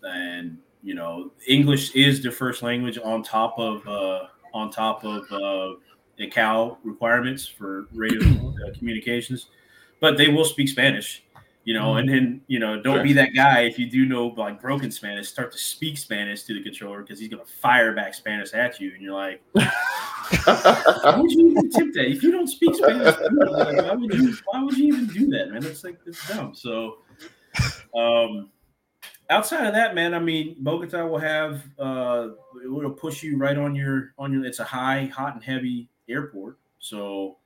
[0.03, 5.23] and you know, English is the first language on top of uh, on top of
[5.31, 5.75] uh,
[6.19, 9.47] ICAO requirements for radio uh, communications,
[9.99, 11.23] but they will speak Spanish,
[11.63, 11.95] you know.
[11.95, 13.03] And then you know, don't sure.
[13.03, 15.29] be that guy if you do know like broken Spanish.
[15.29, 18.93] Start to speak Spanish to the controller because he's gonna fire back Spanish at you,
[18.93, 23.15] and you're like, why would you even tip that if you don't speak Spanish?
[23.19, 24.37] Like, why would you?
[24.45, 25.61] Why would you even do that, man?
[25.61, 26.53] That's like it's dumb.
[26.55, 26.97] So,
[27.95, 28.49] um
[29.31, 32.29] outside of that, man, I mean, Bogota will have uh,
[32.63, 34.45] it will push you right on your on your.
[34.45, 36.57] It's a high, hot and heavy airport.
[36.79, 37.37] So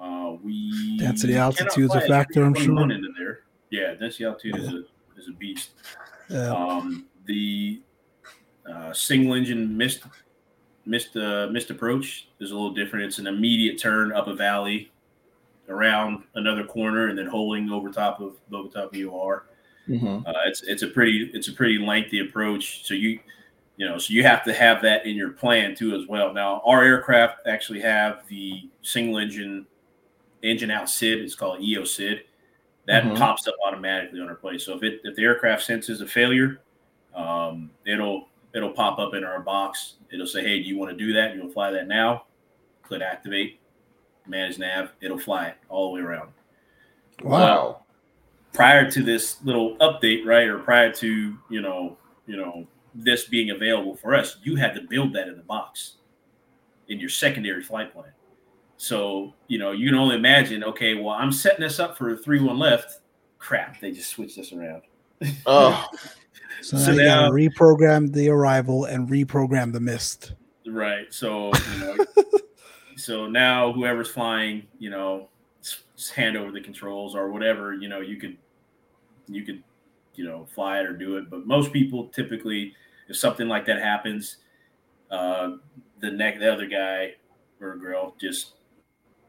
[0.00, 2.44] uh, we density altitude is a factor.
[2.44, 2.80] I'm sure.
[2.80, 3.40] Into there.
[3.74, 4.84] Yeah, density altitude is a
[5.16, 5.70] is a beast.
[6.30, 6.54] Yeah.
[6.54, 7.82] Um, the
[8.70, 10.04] uh, single engine missed
[10.86, 13.06] missed uh, missed approach is a little different.
[13.06, 14.92] It's an immediate turn up a valley,
[15.68, 19.46] around another corner, and then holding over top of Bogota VOR.
[19.88, 20.24] Mm-hmm.
[20.24, 22.86] Uh, it's it's a pretty it's a pretty lengthy approach.
[22.86, 23.18] So you
[23.76, 26.32] you know, so you have to have that in your plan too as well.
[26.32, 29.66] Now, our aircraft actually have the single engine
[30.44, 31.18] engine out SID.
[31.18, 32.22] It's called EO SID.
[32.86, 33.16] That mm-hmm.
[33.16, 34.58] pops up automatically on our plane.
[34.58, 36.60] So if it if the aircraft senses a failure,
[37.14, 39.94] um, it'll it'll pop up in our box.
[40.12, 41.32] It'll say, "Hey, do you want to do that?
[41.34, 42.24] You want to fly that now?"
[42.82, 43.60] Click activate,
[44.26, 44.92] manage nav.
[45.00, 46.30] It'll fly it all the way around.
[47.22, 47.84] Wow.
[48.52, 53.50] Prior to this little update, right, or prior to you know you know this being
[53.50, 55.96] available for us, you had to build that in the box
[56.88, 58.12] in your secondary flight plan.
[58.76, 62.16] So, you know, you can only imagine, okay, well, I'm setting this up for a
[62.16, 63.00] 3 1 left.
[63.38, 64.82] Crap, they just switched this around.
[65.46, 65.86] Oh.
[66.60, 70.34] so, so now, now reprogram the arrival and reprogram the mist.
[70.66, 71.12] Right.
[71.12, 71.96] So, you know,
[72.96, 75.28] so now whoever's flying, you know,
[76.14, 78.36] hand over the controls or whatever, you know, you could,
[79.28, 79.62] you could,
[80.14, 81.30] you know, fly it or do it.
[81.30, 82.74] But most people typically,
[83.08, 84.38] if something like that happens,
[85.10, 85.52] uh,
[86.00, 87.14] the neck the other guy
[87.60, 88.52] or girl just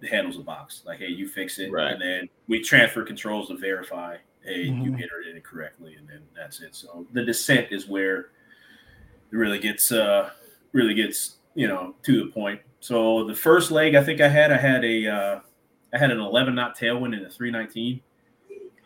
[0.03, 0.83] handles the box.
[0.85, 1.93] Like, hey, you fix it, right.
[1.93, 4.83] and then we transfer controls to verify, hey, mm-hmm.
[4.83, 6.75] you entered it correctly, and then that's it.
[6.75, 10.29] So the descent is where it really gets uh
[10.71, 12.61] really gets you know to the point.
[12.79, 15.39] So the first leg I think I had I had a uh,
[15.93, 18.01] I had an 11 knot tailwind in a 319.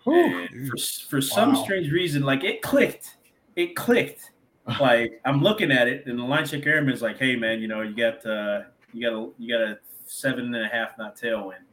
[0.06, 0.78] And for,
[1.10, 1.64] for some Wow.
[1.64, 3.18] strange reason, like it clicked.
[3.56, 4.32] It clicked.
[4.80, 7.68] Like I'm looking at it, and the line check airman is like, "Hey man, you
[7.68, 8.62] know you got uh,
[8.94, 9.80] you got a you got a
[10.10, 11.66] seven and a half knot tailwind,"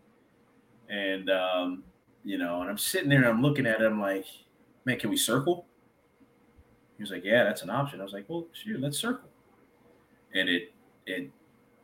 [0.88, 1.82] and um,
[2.24, 3.86] you know, and I'm sitting there and I'm looking at it.
[3.86, 4.26] I'm like,
[4.84, 5.66] "Man, can we circle?"
[6.96, 9.28] He was like, "Yeah, that's an option." I was like, "Well, shoot, let's circle."
[10.34, 10.72] And it
[11.06, 11.30] it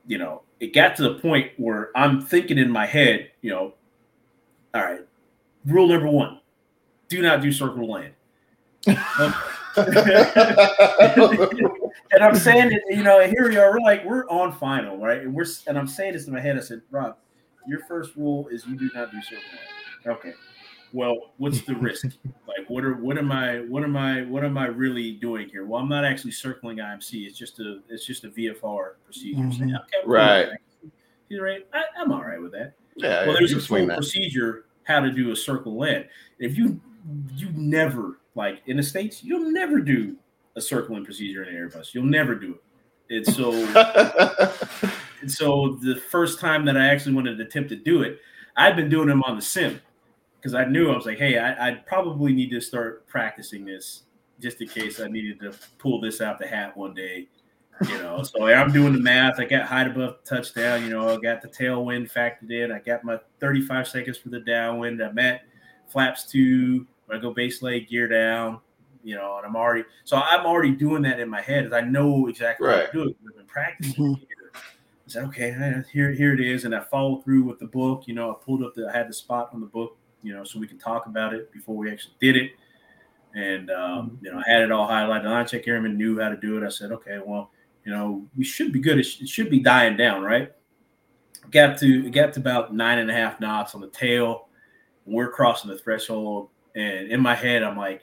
[0.07, 3.74] you know it got to the point where I'm thinking in my head, you know,
[4.74, 5.07] all right,
[5.64, 6.40] rule number one:
[7.09, 8.14] do not do circle land.
[12.12, 13.70] and I'm saying it, you know, here we are.
[13.72, 15.22] We're like, we're on final, right?
[15.22, 16.57] And we're and I'm saying this in my head.
[16.57, 17.16] I said, Rob,
[17.66, 19.43] your first rule is you do not do circle
[20.07, 20.16] line.
[20.16, 20.32] Okay.
[20.93, 22.07] Well, what's the risk?
[22.47, 25.64] like, what are what am I what am I what am I really doing here?
[25.64, 27.26] Well, I'm not actually circling IMC.
[27.26, 29.40] It's just a it's just a VFR procedure.
[29.40, 29.59] Mhm.
[29.59, 30.38] Saying, okay, Right.
[30.40, 30.90] with that.
[31.28, 31.66] He's right.
[31.72, 33.97] I, I'm all right with that yeah, well, there's a full that.
[33.97, 36.07] procedure how to do a circle land.
[36.38, 36.80] If you
[37.36, 40.16] you never like in the states, you'll never do
[40.57, 41.94] a circling procedure in an Airbus.
[41.94, 42.62] You'll never do it.
[43.09, 43.53] It's so
[45.20, 48.20] and so the first time that I actually wanted to attempt to do it,
[48.57, 49.80] I'd been doing them on the sim
[50.36, 54.03] because I knew I was like, hey, I, I probably need to start practicing this
[54.40, 57.28] just in case I needed to pull this out the hat one day.
[57.88, 59.40] You know, so I'm doing the math.
[59.40, 60.84] I got height above touchdown.
[60.84, 62.70] You know, I got the tailwind factored in.
[62.70, 65.00] I got my 35 seconds for the downwind.
[65.00, 65.42] I'm at
[65.88, 66.86] flaps two.
[67.11, 68.61] I go base leg gear down.
[69.05, 71.66] You know, and I'm already so I'm already doing that in my head.
[71.66, 72.86] as I know exactly Right.
[72.86, 73.16] how to do it.
[73.28, 74.16] I've been practicing.
[74.55, 74.59] I
[75.09, 78.05] said, okay, here, here it is, and I followed through with the book.
[78.07, 80.44] You know, I pulled up the, I had the spot on the book, you know,
[80.44, 82.53] so we could talk about it before we actually did it.
[83.34, 85.24] And um, you know, I had it all highlighted.
[85.24, 86.64] The line check airman knew how to do it.
[86.64, 87.50] I said, okay, well,
[87.84, 88.98] you know, we should be good.
[88.98, 90.53] It, sh- it should be dying down, right?
[91.50, 94.48] Got to it got to about nine and a half knots on the tail.
[95.05, 98.03] We're crossing the threshold, and in my head, I'm like,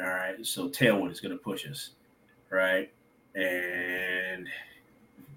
[0.00, 1.90] all right, so tailwind is going to push us,
[2.50, 2.90] right?
[3.34, 4.46] And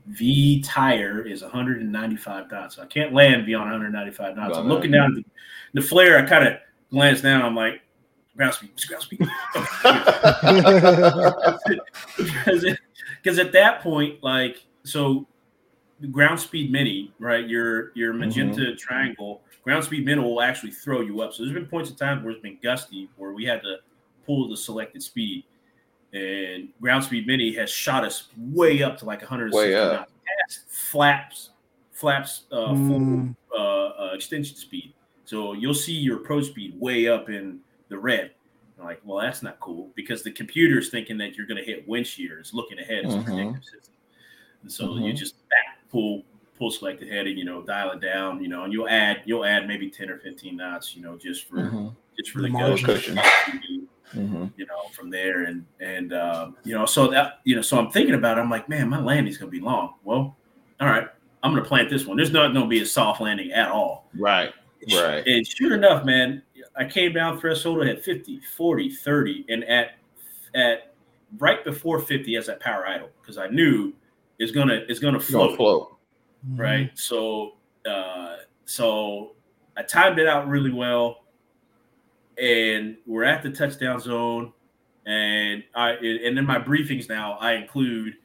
[0.08, 2.76] V tire is 195 knots.
[2.76, 4.58] So I can't land beyond 195 knots.
[4.58, 6.18] I'm looking down at the, the flare.
[6.18, 6.56] I kind of
[6.92, 7.42] glance down.
[7.42, 7.82] I'm like,
[8.36, 9.20] ground speed, ground speed.
[13.22, 15.28] because at that point, like so,
[16.12, 17.48] ground speed mini, right?
[17.48, 18.22] Your your mm-hmm.
[18.22, 21.34] magenta triangle ground speed mini will actually throw you up.
[21.34, 23.78] So there's been points in time where it's been gusty where we had to
[24.26, 25.44] pull the selected speed,
[26.14, 29.92] and ground speed mini has shot us way up to like 160 Way up.
[29.92, 30.12] knots,
[30.48, 31.50] past flaps,
[31.92, 33.36] flaps, uh, full Mm.
[33.56, 34.94] uh, uh, extension speed.
[35.26, 37.60] So you'll see your approach speed way up in
[37.90, 38.32] the red.
[38.80, 41.88] I'm like, well, that's not cool because the computer's thinking that you're going to hit
[41.88, 42.40] wind shear.
[42.40, 43.06] It's looking ahead.
[43.06, 43.24] It's a Mhm.
[43.24, 43.94] predictive system.
[44.64, 45.06] And so Mhm.
[45.08, 46.24] you just back, pull,
[46.58, 49.68] pull selected heading, you know, dial it down, you know, and you'll add, you'll add
[49.68, 52.86] maybe 10 or 15 knots, you know, just for, Mhm, just for The the margin.
[52.86, 53.20] cushion.
[54.14, 54.52] Mhm.
[54.58, 57.90] You know, from there and and um, you know, so that you know, so I'm
[57.92, 58.42] thinking about it.
[58.42, 59.96] I'm like, man, my landing's gonna be long.
[60.04, 60.36] Well,
[60.80, 61.08] all right,
[61.44, 62.18] I'm gonna plant this one.
[62.18, 64.10] There's not gonna be a soft landing at all.
[64.18, 64.54] Right,
[64.96, 65.26] right.
[65.28, 66.42] And sure enough, man,
[66.76, 69.92] I came down threshold at 50, 40, 30, and at
[70.56, 70.94] at
[71.40, 73.94] right before 50 as that power idle because I knew
[74.40, 75.98] it's gonna it's gonna It's gonna float, float.
[76.56, 76.92] right?
[76.98, 77.56] So
[77.90, 79.34] uh so
[79.76, 81.23] I timed it out really well,
[82.38, 84.54] and we're at the touchdown zone,
[85.06, 88.16] and I and in my briefings now I include.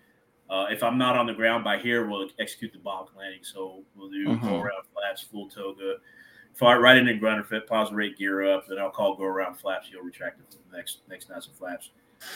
[0.51, 3.41] Uh, if I'm not on the ground by here, we'll execute the balked landing.
[3.43, 4.41] So we'll do Mhm.
[4.41, 5.97] go around flaps, full toga,
[6.55, 9.91] fire right into ground fit, pause rate, gear up, then I'll call go around flaps.
[9.91, 11.91] You'll retract it for the next next knots of flaps.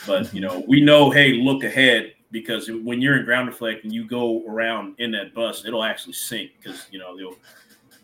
[0.07, 3.93] But you know, we know, hey, look ahead because when you're in ground effect and
[3.95, 7.39] you go around in that bus, it'll actually sink because you know you'll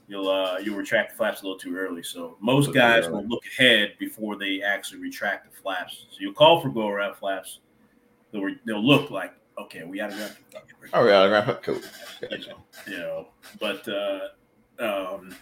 [0.08, 2.02] you'll uh you'll retract the flaps a little too early.
[2.02, 3.12] So most guys early.
[3.12, 6.06] will look ahead before they actually retract the flaps.
[6.10, 7.60] So you'll call for go around flaps.
[8.32, 10.60] They'll, re- they'll look like okay, we got to go.
[10.92, 11.62] Oh yeah, right.
[11.62, 11.80] Cool.
[12.22, 12.56] You know,
[12.86, 13.28] you know,
[13.60, 14.28] but uh,
[14.78, 15.34] um,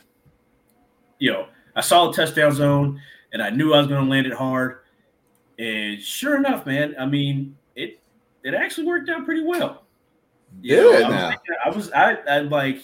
[1.18, 3.00] you know, I saw the touchdown zone,
[3.32, 4.80] and I knew I was going to land it hard.
[5.58, 8.00] And sure enough, man, I mean, it
[8.42, 9.84] it actually worked out pretty well.
[10.62, 12.82] You know, I was, I was I, I like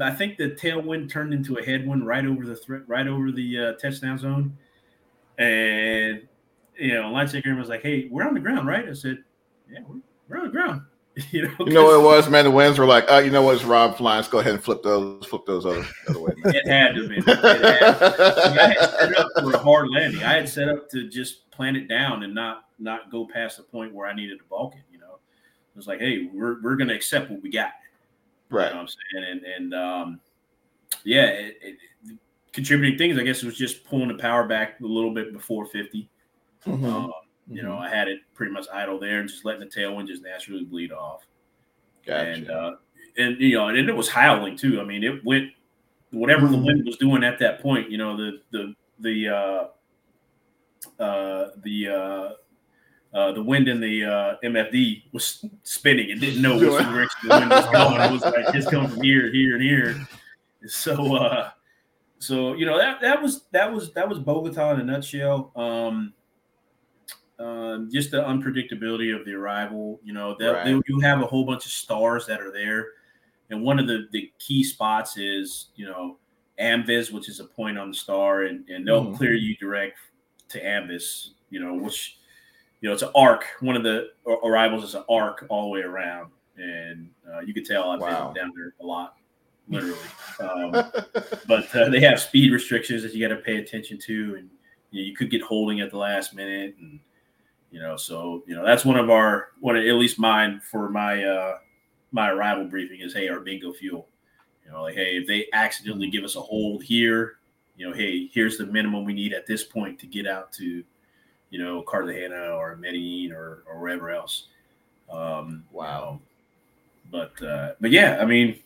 [0.00, 3.58] I think the tailwind turned into a headwind right over the threat, right over the
[3.58, 4.56] uh, touchdown zone,
[5.38, 6.22] and
[6.78, 9.18] you know, line checker was like, "Hey, we're on the ground, right?" I said,
[9.70, 10.82] "Yeah, we're, we're on the ground."
[11.30, 12.44] you know, You know what it was, man?
[12.44, 13.56] The winds were like, uh, you know what?
[13.56, 14.18] It's Rob flying.
[14.18, 16.32] Let's go ahead and flip those, flip those other, other way.
[16.36, 16.54] man.
[16.54, 17.16] It had to be.
[17.16, 20.22] It had, I had set up for a hard landing.
[20.22, 23.64] I had set up to just plant it down and not not go past the
[23.64, 24.82] point where I needed to bulk it.
[24.90, 25.18] You know,
[25.74, 27.72] was like, hey, we're we're gonna accept what we got.
[28.50, 28.66] Right.
[28.66, 29.30] You know what I'm saying?
[29.30, 30.20] And and um,
[31.04, 32.18] yeah, it, it,
[32.52, 33.18] contributing things.
[33.18, 36.08] I guess it was just pulling the power back a little bit before 50.
[36.66, 36.84] Mhm.
[36.84, 37.12] Um,
[37.48, 40.22] you know, I had it pretty much idle there and just letting the tailwind just
[40.22, 41.26] naturally bleed off.
[42.06, 42.30] Gotcha.
[42.30, 42.72] And uh,
[43.16, 44.80] and you know, and it was howling too.
[44.80, 45.50] I mean, it went
[46.10, 47.90] whatever the wind was doing at that point.
[47.90, 52.30] You know, the the the uh, uh, the uh,
[53.12, 57.38] uh, the wind in the uh, MFD was spinning and didn't know which direction the
[57.38, 58.00] wind was going.
[58.00, 60.06] It was like it's coming from here, here, and here.
[60.66, 61.50] So, uh,
[62.18, 65.52] so you know that that was that was that was Bogota in a nutshell.
[65.56, 66.12] Um,
[67.38, 69.98] um, just the unpredictability of the arrival.
[70.04, 70.64] You know, that Right.
[70.66, 72.88] they, you have a whole bunch of stars that are there,
[73.50, 76.18] and one of the the key spots is you know
[76.60, 79.16] Amvis, which is a point on the star, and and they'll Mhm.
[79.16, 79.98] clear you direct
[80.50, 81.30] to Amvis.
[81.48, 82.18] You know, which
[82.80, 83.44] you know it's an arc.
[83.60, 84.08] One of the
[84.44, 88.32] arrivals is an arc all the way around, and uh, you can tell I've Wow.
[88.32, 89.16] been down there a lot,
[89.68, 89.98] literally.
[90.40, 90.70] Um,
[91.46, 94.48] but uh, they have speed restrictions that you got to pay attention to, and
[94.90, 96.98] you, know, you could get holding at the last minute, and
[97.70, 100.88] you know, so you know that's one of our one of, at least mine for
[100.88, 101.58] my uh,
[102.10, 104.08] my arrival briefing is hey, our bingo fuel.
[104.64, 107.36] You know, like hey, if they accidentally give us a hold here,
[107.76, 110.82] you know, hey, here's the minimum we need at this point to get out to,
[111.50, 114.46] you know, Cartagena or Medellin or or wherever else.
[115.10, 116.20] Um, Wow.
[117.10, 118.58] but uh, but yeah, I mean,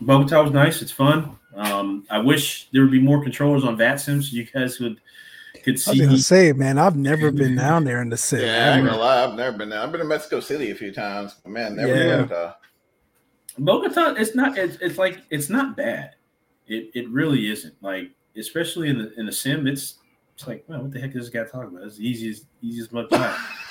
[0.00, 0.82] Bogota was nice.
[0.82, 1.36] It's fun.
[1.54, 5.00] Um, I wish there would be more controllers on VATSIM so you guys would
[5.64, 5.90] could see.
[5.90, 6.04] I was see.
[6.06, 8.46] gonna say, man, I've never been down there in the city.
[8.46, 8.88] yeah, I ain't ever.
[8.88, 9.24] gonna lie.
[9.24, 9.80] I've never been there.
[9.80, 11.36] I've been to Mexico City a few times.
[11.42, 12.04] But man, never Yeah.
[12.04, 12.16] yeah.
[12.22, 12.54] Bogota.
[13.58, 14.56] Bogota, it's not.
[14.56, 16.12] It's, it's like it's not bad.
[16.68, 17.74] It it really isn't.
[17.82, 19.96] Like especially in the in the sim, it's
[20.42, 21.86] it's like, well, what the heck is this guy talking about?
[21.86, 23.34] It's the easiest easiest much time.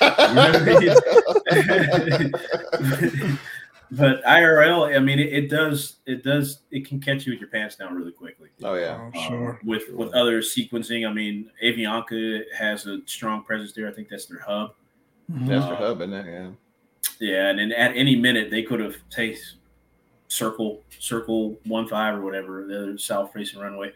[3.90, 7.50] but IRL, I mean, it, it does it does it can catch you with your
[7.50, 8.48] pants down really quickly.
[8.64, 8.98] oh yeah.
[9.14, 9.60] Oh, Um, sure.
[9.64, 13.88] with with other sequencing, I mean, Avianca has a strong presence there.
[13.88, 14.74] I think that's their hub.
[15.30, 15.46] Mhm.
[15.48, 16.26] That's Uh, the hub, isn't it?
[16.26, 16.50] Yeah.
[17.20, 19.36] Yeah, and then at any minute they could have take
[20.28, 23.92] circle circle one five or whatever the other south facing runway.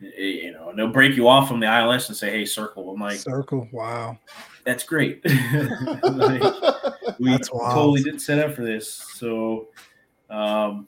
[0.00, 3.00] You know, and they'll break you off from the ILS and say, "Hey, circle." I'm
[3.00, 3.66] like, Circle.
[3.72, 4.18] Wow.
[4.64, 5.22] "That's great."
[6.02, 6.42] Like,
[7.18, 8.92] we That's totally didn't set up for this.
[9.14, 9.68] So,
[10.28, 10.86] um,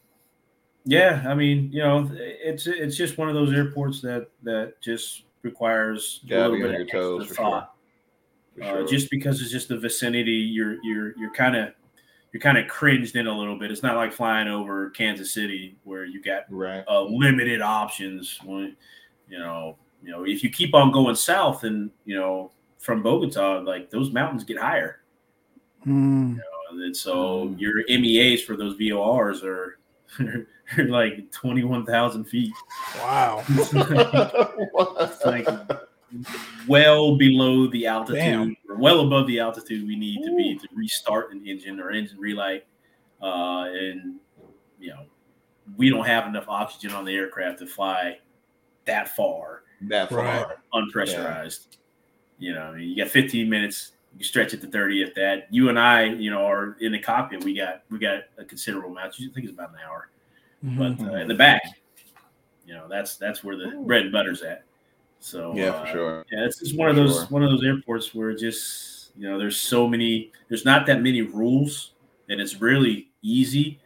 [0.84, 5.24] yeah, I mean, you know, it's it's just one of those airports that that just
[5.42, 7.50] requires a little bit on of toes extra for sure.
[7.50, 7.74] thought.
[8.56, 8.86] For Uh, sure.
[8.88, 11.72] just because it's just the vicinity, you're you're you're kind of
[12.32, 13.70] you're kind of cringed in a little bit.
[13.70, 16.84] It's not like flying over Kansas City where you got right.
[16.88, 18.38] uh, limited options.
[18.44, 18.76] When
[19.28, 23.58] you know, you know, if you keep on going south and you know from Bogota,
[23.60, 25.00] like those mountains get higher,
[25.86, 26.38] Mm.
[26.70, 27.60] and so Mm.
[27.60, 29.78] your MEAs for those VORs are.
[30.78, 32.52] are like twenty one thousand feet,
[32.96, 33.44] Wow.
[33.48, 35.46] It's like
[36.66, 38.56] well below the altitude, Damn.
[38.68, 42.18] or well above the altitude we need to be to restart an engine or engine
[42.18, 42.66] relight.
[43.22, 44.16] Uh, and
[44.78, 45.04] you know,
[45.76, 48.18] we don't have enough oxygen on the aircraft to fly
[48.84, 50.18] that far that far.
[50.18, 50.46] Right.
[50.74, 51.76] unpressurized.
[52.38, 53.92] You know, I mean, you got 15 minutes.
[54.16, 55.46] You stretch it to 30 if that.
[55.50, 57.44] You and I, you know, are in the cockpit.
[57.44, 59.14] We got we got a considerable amount.
[59.14, 60.10] I think it's about an hour.
[60.64, 60.98] Mhm.
[60.98, 61.62] But uh, in the back,
[62.66, 64.64] you know, that's that's where the bread and butter's at.
[65.20, 66.24] So Yeah, uh, for sure.
[66.32, 67.26] yeah, it's just one of those sure.
[67.26, 70.30] one of those airports where just you know, there's so many.
[70.48, 71.92] There's not that many rules,
[72.28, 73.80] and it's really easy.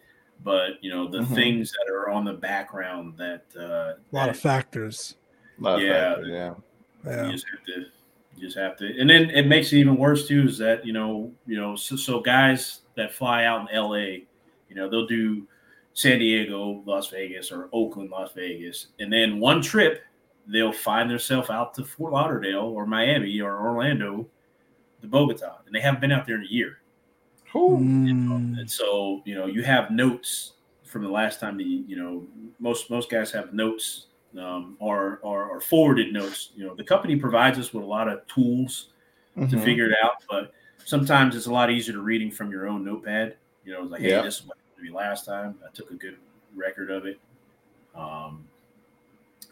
[0.44, 1.34] But you know, the Mhm.
[1.34, 5.14] things that are on the background that uh, a lot of that factors.
[5.58, 6.14] A lot of Yeah.
[6.14, 6.54] factors, yeah.
[7.04, 7.26] Yeah.
[7.26, 7.86] you just have to
[8.36, 10.92] you just have to and then it makes it even worse too is that you
[10.92, 14.24] know you know so, so guys that fly out in la you
[14.70, 15.46] know they'll do
[15.94, 20.02] san diego las vegas or oakland las vegas and then one trip
[20.46, 24.26] they'll find themselves out to fort lauderdale or miami or orlando
[25.00, 26.78] to bogota and they haven't been out there in a year
[27.54, 28.58] Mm.
[28.58, 32.26] and so you know you have notes from the last time the you know
[32.58, 34.06] most most guys have notes
[34.38, 36.50] um, or, or or forwarded notes.
[36.56, 38.88] You know the company provides us with a lot of tools
[39.36, 39.64] to Mhm.
[39.64, 40.52] figure it out, but
[40.86, 43.36] sometimes it's a lot easier to reading from your own notepad.
[43.66, 44.22] You know, it's like, hey, Yeah.
[44.22, 45.58] this is what happened to me last time.
[45.66, 46.16] I took a good
[46.56, 47.20] record of it,
[47.94, 48.48] um,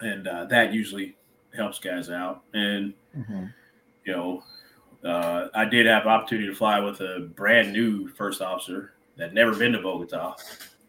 [0.00, 1.16] and uh, that usually
[1.54, 2.42] helps guys out.
[2.54, 3.52] And Mhm.
[4.04, 4.42] you know,
[5.04, 9.54] uh, I did have opportunity to fly with a brand new first officer that never
[9.54, 10.36] been to Bogota,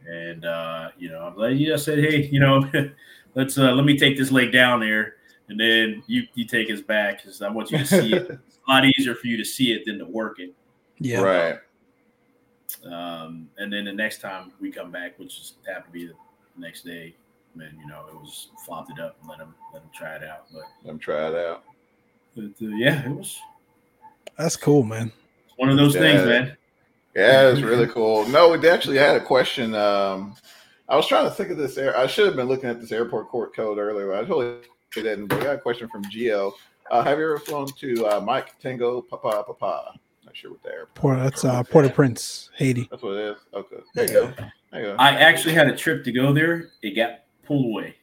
[0.08, 2.70] and uh, you know, I'm like, yeah, I said, hey, you know,
[3.36, 5.16] let's uh, let me take this leg down there,
[5.50, 8.40] and then you you take us back because I want you to see it.
[8.48, 10.54] It's a lot easier for you to see it than to work it.
[11.00, 11.22] Yeah.
[11.22, 11.60] Right.
[12.86, 16.14] Um, and then the next time we come back, which just happened to be the
[16.58, 17.16] next day,
[17.56, 20.24] man, you know, it was flopped it up and let him let him try it
[20.24, 20.46] out.
[20.52, 21.64] But Let him try it out.
[22.36, 23.40] but uh, yeah, it was
[24.38, 25.12] That's cool, man.
[25.58, 26.26] one of those things, Yeah.
[26.26, 26.58] man.
[27.16, 28.26] Yeah, it's really cool.
[28.30, 29.76] No, we actually I had a question.
[29.76, 30.36] Um,
[30.88, 31.78] I was trying to think of this.
[31.78, 34.08] Air, I should have been looking at this airport court code earlier.
[34.08, 34.58] But I totally
[34.94, 35.28] didn't.
[35.28, 36.54] But we got a question from Gio.
[36.90, 39.94] Uh, have you ever flown to uh, Mike Tango Papa Papa?
[40.26, 40.96] Not sure what the airport.
[40.96, 42.88] Port, that's uh, Port-au-Prince, Haiti.
[42.90, 43.38] That's what it is.
[43.54, 44.34] Okay, there you go.
[44.72, 44.96] There you go.
[45.00, 46.70] I actually had a trip to go there.
[46.82, 47.22] It got
[47.52, 47.96] pulled away.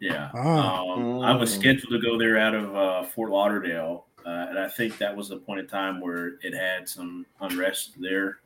[0.00, 0.30] Yeah.
[0.34, 0.80] Ah.
[0.94, 1.58] Um, I was Mm.
[1.60, 4.06] scheduled to go there out of uh, Fort Lauderdale.
[4.24, 7.92] Uh, and I think that was the point in time where it had some unrest
[8.00, 8.38] there.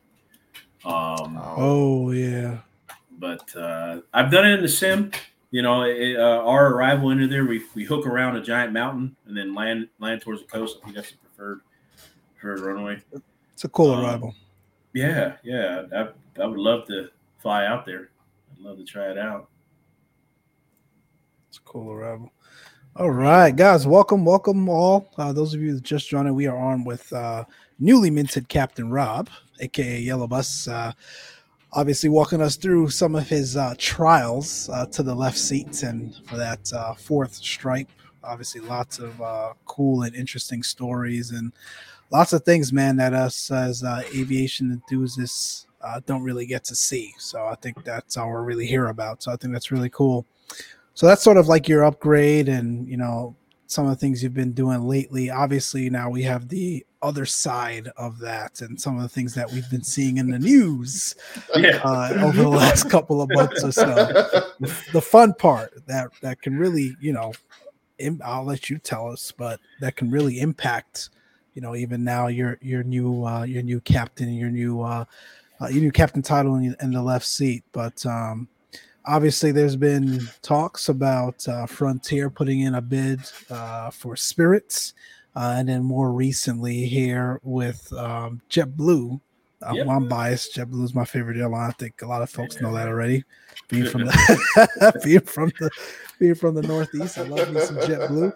[0.85, 2.57] Um, Oh yeah.
[3.17, 5.11] but uh, I've done it in the sim.
[5.51, 9.15] You know, it, uh, our arrival into there, we, we hook around a giant mountain
[9.25, 10.77] and then land land towards the coast.
[10.81, 11.61] I think that's the preferred
[12.37, 13.01] preferred runway.
[13.53, 14.35] It's a cool Um, arrival.
[14.93, 15.83] Yeah, yeah.
[15.95, 16.09] I,
[16.41, 17.09] I would love to
[17.39, 18.09] fly out there.
[18.53, 19.47] I'd love to try it out.
[21.49, 22.31] It's a cool arrival.
[22.95, 25.11] All right, guys, welcome, welcome all.
[25.17, 27.43] Uh, those of you that just joined, we are on with uh,
[27.79, 30.67] newly minted Captain Rob, aka Yellow Bus.
[30.67, 30.91] Uh,
[31.71, 36.15] obviously, walking us through some of his uh, trials uh, to the left seats and
[36.27, 37.89] for that uh, fourth stripe.
[38.23, 41.51] Obviously, lots of cool and interesting stories and
[42.11, 43.83] lots of things, man, that us as
[44.13, 45.65] aviation enthusiasts
[46.05, 47.15] don't really get to see.
[47.17, 49.23] So I think that's all we're really here about.
[49.23, 50.27] So I think that's really cool.
[50.99, 53.33] So that's sort of like your upgrade and, you know,
[53.67, 55.29] some of the things you've been doing lately.
[55.29, 59.49] Obviously, now we have the other side of that and some of the things that
[59.49, 61.15] we've been seeing in the news
[61.55, 61.79] Yeah.
[61.85, 64.51] uh, over the last couple of months or so.
[64.91, 67.31] The, fun part that that can really, you know,
[67.97, 71.11] im- I'll let you tell us, but that can really impact,
[71.53, 75.05] you know, even now your your new uh, your new captain, your new uh,
[75.61, 77.63] uh, your new captain title in, in the left seat.
[77.71, 78.49] But um,
[79.05, 83.19] obviously, there's been talks about uh, Frontier putting in a bid
[83.49, 84.93] uh, for Spirits,
[85.35, 89.19] uh, and then more recently here with um, JetBlue.
[89.61, 89.87] Uh, Yep.
[89.87, 90.55] well, I'm biased.
[90.55, 91.69] JetBlue is my favorite airline.
[91.69, 93.25] I think a lot of folks know that already.
[93.67, 95.69] Being from the being from the
[96.17, 98.33] being from the Northeast, I love me some JetBlue.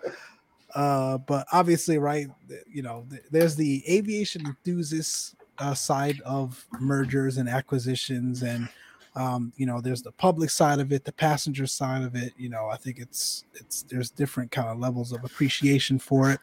[0.75, 2.27] Uh, but obviously, right,
[2.69, 8.67] you know, th- there's the aviation enthusiast uh, side of mergers and acquisitions, and
[9.15, 12.33] um, you know, there's the public side of it, the passenger side of it.
[12.37, 16.39] You know, I think it's it's there's different kind of levels of appreciation for it,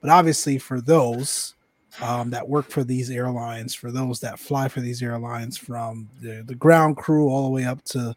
[0.00, 1.54] but obviously, for those
[2.00, 6.42] um, that work for these airlines, for those that fly for these airlines, from the,
[6.46, 8.14] the ground crew all the way up to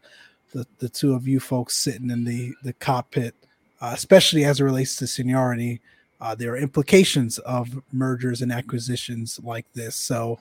[0.52, 3.34] the, the two of you folks sitting in the the cockpit
[3.80, 5.80] uh, especially as it relates to seniority.
[6.20, 9.94] Uh, there are implications of mergers and acquisitions like this.
[9.94, 10.40] So,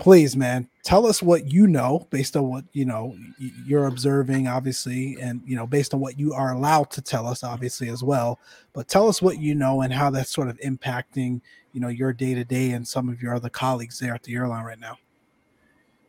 [0.00, 5.16] please, man, tell us what you know based on what you know you're observing, obviously,
[5.20, 8.40] and you know based on what you are allowed to tell us, obviously as well.
[8.72, 11.40] But tell us what you know and how that's sort of impacting
[11.72, 14.34] you know your day to day and some of your other colleagues there at the
[14.34, 14.98] airline right now.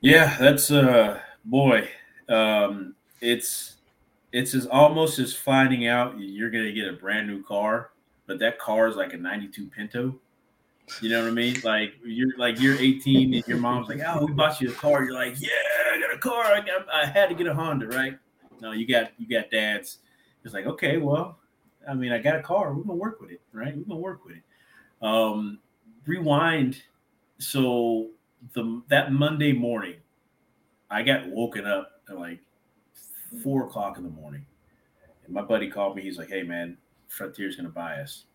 [0.01, 1.89] Yeah, that's uh boy.
[2.29, 3.77] Um it's
[4.31, 7.89] it's as almost as finding out you're gonna get a brand new car,
[8.27, 10.15] but that car is like a 92 Pinto.
[11.01, 11.57] You know what I mean?
[11.63, 15.03] Like you're like you're 18 and your mom's like, "Oh, we bought you a car."
[15.03, 15.49] You're like, "Yeah,
[15.91, 16.43] I got a car.
[16.43, 18.17] I got, I had to get a Honda, right?"
[18.61, 19.99] No, you got you got dads.
[20.43, 21.39] It's like, okay, well,
[21.89, 22.73] I mean, I got a car.
[22.73, 23.75] We're gonna work with it, right?
[23.75, 24.43] We're gonna work with it.
[25.01, 25.59] Um,
[26.05, 26.81] rewind.
[27.39, 28.11] So
[28.53, 29.95] the that Monday morning,
[30.89, 32.39] I got woken up at like
[33.43, 34.45] four o'clock in the morning,
[35.25, 36.03] and my buddy called me.
[36.03, 36.77] He's like, "Hey, man,
[37.15, 38.25] Frontier's gonna buy us."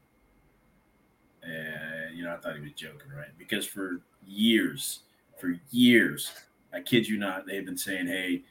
[1.43, 3.37] And you know, I thought he was joking, right?
[3.39, 5.01] Because for years,
[5.39, 6.33] for years,
[6.73, 8.43] I kid you not, they've been saying, "Hey,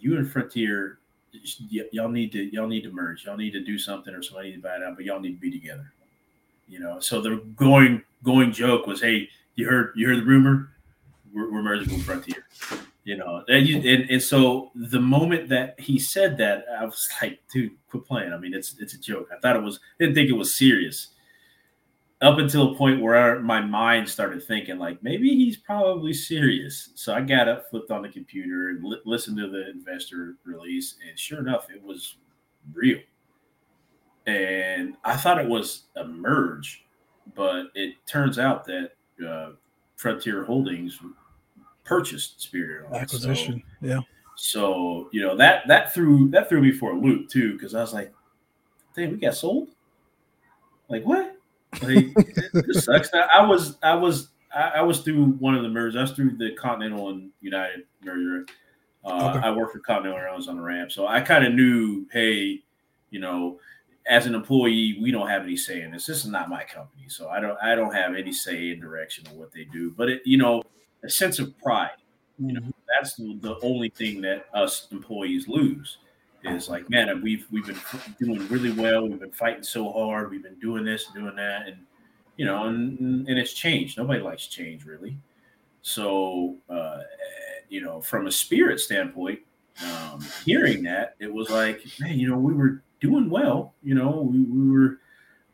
[0.00, 0.98] you and Frontier,
[1.32, 3.24] y- y'all need to y'all need to merge.
[3.24, 5.34] Y'all need to do something, or somebody need to buy it out, but y'all need
[5.34, 5.92] to be together."
[6.68, 10.70] You know, so the going going joke was, "Hey, you heard you heard the rumor?
[11.32, 12.46] We're, we're merging with Frontier."
[13.06, 17.08] You know, and, you, and and so the moment that he said that, I was
[17.22, 19.28] like, "Dude, quit playing." I mean, it's it's a joke.
[19.32, 21.10] I thought it was didn't think it was serious
[22.22, 26.90] up until a point where my mind started thinking like maybe he's probably serious.
[26.94, 30.96] So I got up, flipped on the computer, and li- listened to the investor release,
[31.08, 32.16] and sure enough, it was
[32.72, 32.98] real.
[34.26, 36.84] And I thought it was a merge,
[37.34, 38.92] but it turns out that
[39.24, 39.50] uh,
[39.96, 40.98] Frontier Holdings
[41.86, 43.10] purchased Spirit Airlines.
[43.10, 44.00] So- Acquisition, yeah.
[44.36, 47.80] so you know that that threw that threw me for a loop too because I
[47.80, 48.12] was like,
[48.94, 49.70] "Damn, we got sold."
[50.88, 51.36] Like what?
[51.82, 52.14] Like
[52.52, 53.12] this sucks.
[53.12, 55.96] Now, I was I was I, I, was through one of the mergers.
[55.96, 58.46] I was through the Continental and United merger.
[59.04, 59.46] Uh, okay.
[59.46, 62.60] I worked for Continental Airlines on the ramp, so I kind of knew, hey,
[63.10, 63.60] you know,
[64.08, 66.06] as an employee, we don't have any say in this.
[66.06, 69.26] This is not my company, so I don't I don't have any say in direction
[69.26, 69.92] of what they do.
[69.96, 70.62] But it, you know,
[71.06, 71.90] a sense of pride.
[72.38, 72.70] You know, mm-hmm.
[73.00, 75.98] that's the only thing that us employees lose
[76.44, 77.80] is like, man, we've we've been
[78.20, 79.08] doing really well.
[79.08, 80.30] We've been fighting so hard.
[80.30, 81.78] We've been doing this, doing that, and
[82.36, 83.96] you know, and and it's changed.
[83.96, 85.16] Nobody likes change, really.
[85.82, 86.98] So, uh,
[87.68, 89.38] you know, from a spirit standpoint,
[89.84, 93.74] um, hearing that, it was like, man, you know, we were doing well.
[93.82, 94.98] You know, we, we were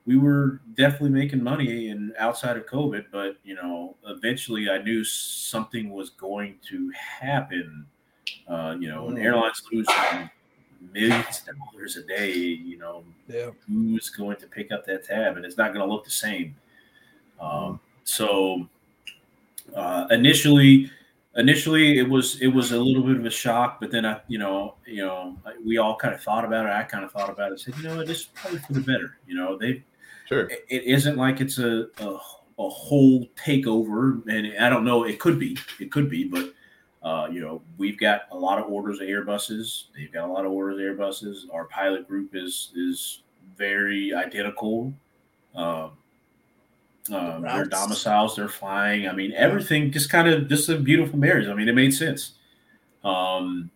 [0.06, 5.04] we were definitely making money and outside of COVID, but you know, eventually I knew
[5.04, 7.86] something was going to happen.
[8.48, 9.22] Uh, you know, an mm.
[9.22, 9.86] airlines lose
[10.92, 13.50] millions of dollars a day, you know, yeah.
[13.68, 15.36] who's going to pick up that tab?
[15.36, 16.56] And it's not going to look the same.
[17.40, 18.68] Um, so
[19.74, 20.90] uh, initially,
[21.36, 24.38] initially it was it was a little bit of a shock, but then I, you
[24.38, 26.70] know, you know, we all kind of thought about it.
[26.70, 27.60] I kind of thought about it.
[27.60, 29.18] Said, you know, this is probably for the better.
[29.26, 29.82] You know, they
[30.28, 30.48] Sure.
[30.48, 32.18] It, it isn't like it's a, a,
[32.58, 35.04] a whole takeover, and I don't know.
[35.04, 35.56] It could be.
[35.80, 36.52] It could be, but
[37.02, 39.84] uh, you know, we've got a lot of orders of Airbuses.
[39.96, 41.52] They've got a lot of orders of Airbuses.
[41.52, 43.22] Our pilot group is is
[43.56, 44.92] very identical.
[45.54, 45.92] Um,
[47.10, 49.08] um, their domiciles, they're flying.
[49.08, 51.48] I mean, everything just kind of just a beautiful marriage.
[51.48, 52.32] I mean, it made sense.
[53.02, 53.70] Um,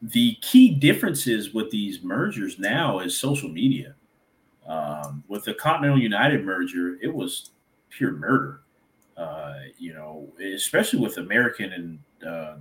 [0.00, 3.94] the key differences with these mergers now is social media.
[4.68, 7.50] Um, with the Continental United merger, it was
[7.90, 8.60] pure murder.
[9.16, 12.56] Uh, you know, especially with American and uh,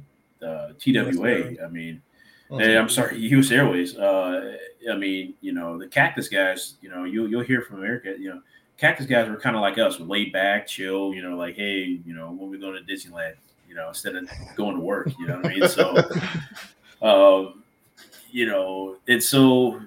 [0.45, 1.61] uh, TWA.
[1.61, 2.01] I mean,
[2.49, 3.51] oh, I'm sorry, U.S.
[3.51, 3.97] Airways.
[3.97, 4.57] Uh,
[4.89, 6.75] I mean, you know, the Cactus guys.
[6.81, 8.15] You know, you'll you'll hear from America.
[8.17, 8.41] You know,
[8.77, 11.13] Cactus guys were kind of like us, laid back, chill.
[11.13, 13.33] You know, like, hey, you know, when we go to Disneyland,
[13.67, 15.11] you know, instead of going to work.
[15.19, 15.67] You know what I mean?
[15.67, 15.97] So,
[17.01, 17.63] um,
[18.31, 19.81] you know, and so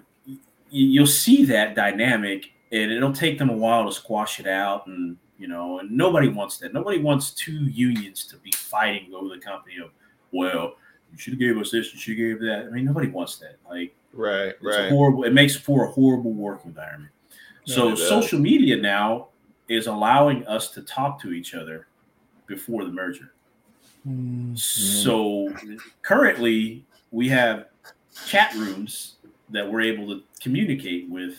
[0.71, 5.17] you'll see that dynamic, and it'll take them a while to squash it out, and
[5.39, 6.75] you know, and nobody wants that.
[6.75, 9.91] Nobody wants two unions to be fighting over the company of,
[10.33, 10.75] well,
[11.13, 12.67] you should have gave us this, you should have gave that.
[12.67, 13.57] I mean, nobody wants that.
[13.69, 14.91] Like, right, right.
[14.91, 15.25] Horrible.
[15.25, 17.13] It makes for a horrible work environment.
[17.65, 19.29] So social media now
[19.69, 21.87] is allowing us to talk to each other
[22.47, 23.33] before the merger.
[24.09, 24.55] Mm-hmm.
[24.57, 25.55] So
[26.01, 27.67] currently we have
[28.27, 29.17] chat rooms
[29.51, 31.39] that we're able to communicate with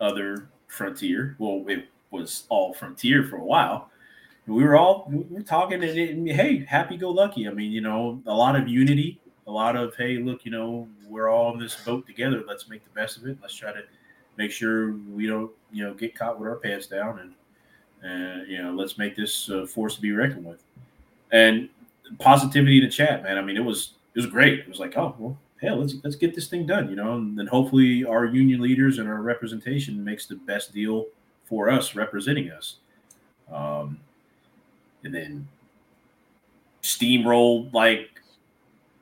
[0.00, 1.36] other Frontier.
[1.38, 3.90] Well, it was all Frontier for a while.
[4.46, 7.46] We were all we were talking and, and hey, happy go lucky.
[7.46, 10.88] I mean, you know, a lot of unity, a lot of hey, look, you know,
[11.08, 12.42] we're all in this boat together.
[12.46, 13.38] Let's make the best of it.
[13.40, 13.82] Let's try to
[14.36, 17.34] make sure we don't, you know, get caught with our pants down, and
[18.02, 20.62] and you know, let's make this uh, force to be reckoned with.
[21.30, 21.68] And
[22.18, 23.38] positivity in the chat, man.
[23.38, 24.60] I mean, it was it was great.
[24.60, 27.38] It was like, oh well, hell, let's let's get this thing done, you know, and
[27.38, 31.06] then hopefully our union leaders and our representation makes the best deal
[31.44, 32.76] for us representing us.
[33.50, 34.00] Um,
[35.04, 35.48] and then
[36.82, 38.10] steamroll like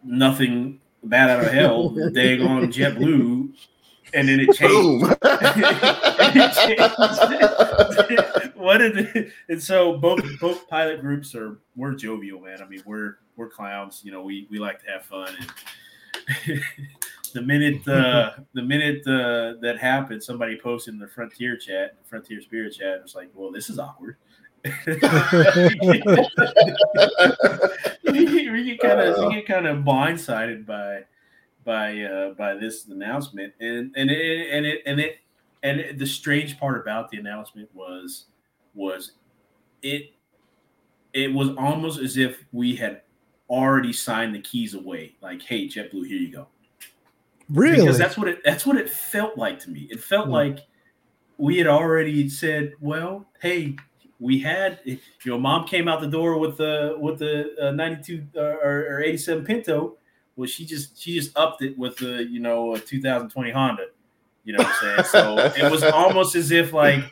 [0.04, 3.52] nothing bad out of hell, dang on JetBlue,
[4.12, 5.16] and then it changed.
[8.12, 12.60] it what did it, and so both both pilot groups are we're jovial, man.
[12.62, 14.02] I mean, we're we're clowns.
[14.04, 15.50] You know, we we like to have fun and
[17.34, 22.40] the minute uh, the minute uh, that happened, somebody posted in the Frontier chat, Frontier
[22.40, 24.16] Spirit chat, it was like, "Well, this is awkward."
[24.64, 24.84] we
[28.64, 31.04] get kind of we get kind of blindsided by
[31.64, 35.16] by uh, by this announcement, and and it and it and it
[35.62, 38.26] and it, the strange part about the announcement was
[38.74, 39.12] was
[39.82, 40.12] it
[41.12, 43.02] it was almost as if we had
[43.50, 45.16] already signed the keys away.
[45.20, 46.46] Like, hey, JetBlue, here you go.
[47.50, 47.80] Really?
[47.80, 49.88] Because that's what it that's what it felt like to me.
[49.90, 50.32] It felt mm.
[50.32, 50.60] like
[51.36, 53.76] we had already said, well, hey,
[54.20, 58.26] we had you know, mom came out the door with the with the uh, 92
[58.36, 59.96] uh, or, or 87 Pinto.
[60.36, 63.86] Well, she just she just upped it with the you know a 2020 Honda.
[64.44, 65.04] You know what I'm saying?
[65.06, 67.02] So it was almost as if like,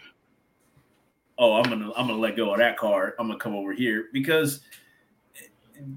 [1.37, 3.17] oh, I'm gonna I'm gonna let go of that car.
[3.19, 4.61] I'm gonna come over here because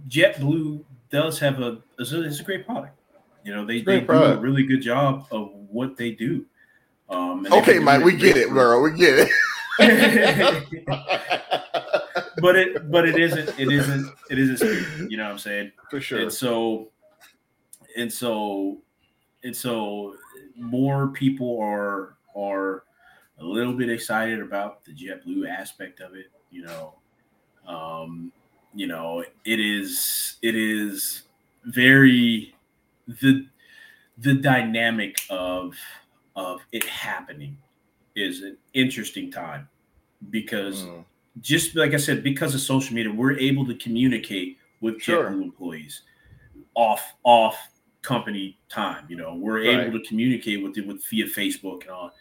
[0.08, 2.98] JetBlue does have a it's a, it's a great product.
[3.44, 6.46] You know, they, they do a really good job of what they do.
[7.10, 8.82] Um, okay, Mike, we get it, bro.
[8.82, 9.30] We get it.
[12.42, 15.72] but it but it isn't it isn't it isn't you know what I'm saying?
[15.90, 16.20] For sure.
[16.20, 16.90] And so
[17.98, 18.82] and so
[19.44, 20.16] and so
[20.56, 22.84] more people are are
[23.40, 26.94] a little bit excited about the JetBlue aspect of it, you know.
[27.68, 28.32] Um,
[28.74, 31.24] you know, it is it is
[31.66, 32.56] very
[33.08, 33.46] the
[34.18, 35.76] the dynamic of
[36.36, 37.58] of it happening
[38.16, 39.68] is an interesting time
[40.30, 41.06] because Mm.
[41.42, 45.30] just like I said, because of social media, we're able to communicate with Sure.
[45.30, 46.04] JetBlue employees
[46.76, 47.58] off off
[48.02, 49.06] company time.
[49.10, 49.88] You know, we're Right.
[49.88, 52.16] able to communicate with it with via Facebook and all.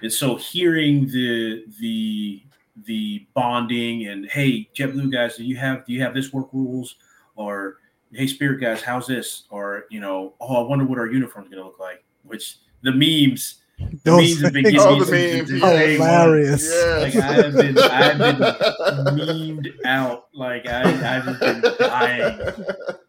[0.00, 2.42] And so hearing the the
[2.84, 6.96] the bonding and hey, JetBlue guys, do you have do you have this work rules?
[7.36, 7.78] Or
[8.12, 9.44] hey, Spirit guys, how's this?
[9.50, 12.04] Or you know, oh, I wonder what our uniform's gonna look like.
[12.24, 15.60] Which the memes, the Those memes have been things- getting Oh, me the since memes,
[15.60, 15.78] the yeah.
[15.78, 16.42] day one.
[16.44, 17.02] Yes.
[17.02, 20.26] Like, I have been- I have been memed out.
[20.34, 22.54] Like I, I've just been dying.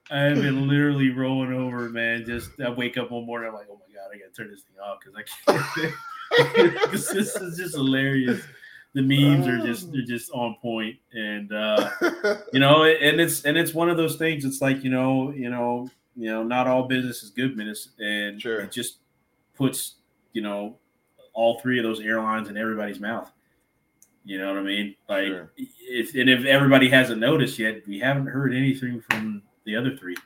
[0.10, 2.26] I have been literally rolling over, man.
[2.26, 4.62] Just I wake up one morning, I'm like, oh my god, I gotta turn this
[4.64, 5.16] thing off because
[5.48, 6.92] I can't.
[6.92, 8.42] this, this is just hilarious.
[8.98, 11.88] The memes are just they're just on point, and uh,
[12.52, 14.44] you know, and it's and it's one of those things.
[14.44, 18.42] It's like you know, you know, you know, not all business is good business, and
[18.42, 18.62] Sure.
[18.62, 18.98] it just
[19.56, 19.98] puts
[20.34, 20.78] you know
[21.34, 23.32] all three of those airlines in everybody's mouth.
[24.26, 24.96] You know what I mean?
[25.08, 25.52] Like, Sure.
[25.58, 30.18] if and if everybody hasn't noticed yet, we haven't heard anything from the other three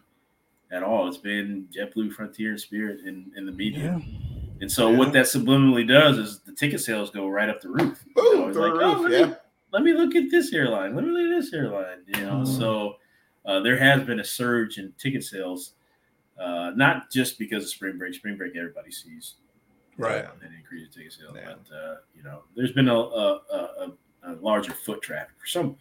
[0.72, 1.10] at all.
[1.10, 4.00] It's been JetBlue, Frontier, and Spirit in, in the media.
[4.02, 4.31] Yeah.
[4.62, 4.98] And so Yeah.
[4.98, 8.04] what that subliminally does is the ticket sales go right up the roof.
[8.16, 9.26] You know, Boom, it's through like, the oh, let, yeah.
[9.26, 9.34] me,
[9.74, 10.96] let me look at this airline.
[10.96, 12.00] Let me look at this airline.
[12.08, 12.48] You know, Mhm.
[12.58, 12.96] so
[13.46, 15.74] uh, there has been a surge in ticket sales,
[16.40, 18.14] uh, not just because of spring break.
[18.14, 19.36] Spring break, everybody sees
[19.98, 20.24] Right.
[20.26, 21.54] uh, an increase in ticket sales, Yeah.
[21.70, 23.92] but uh, you know, there's been a, a, a,
[24.24, 25.76] a- larger foot traffic for some.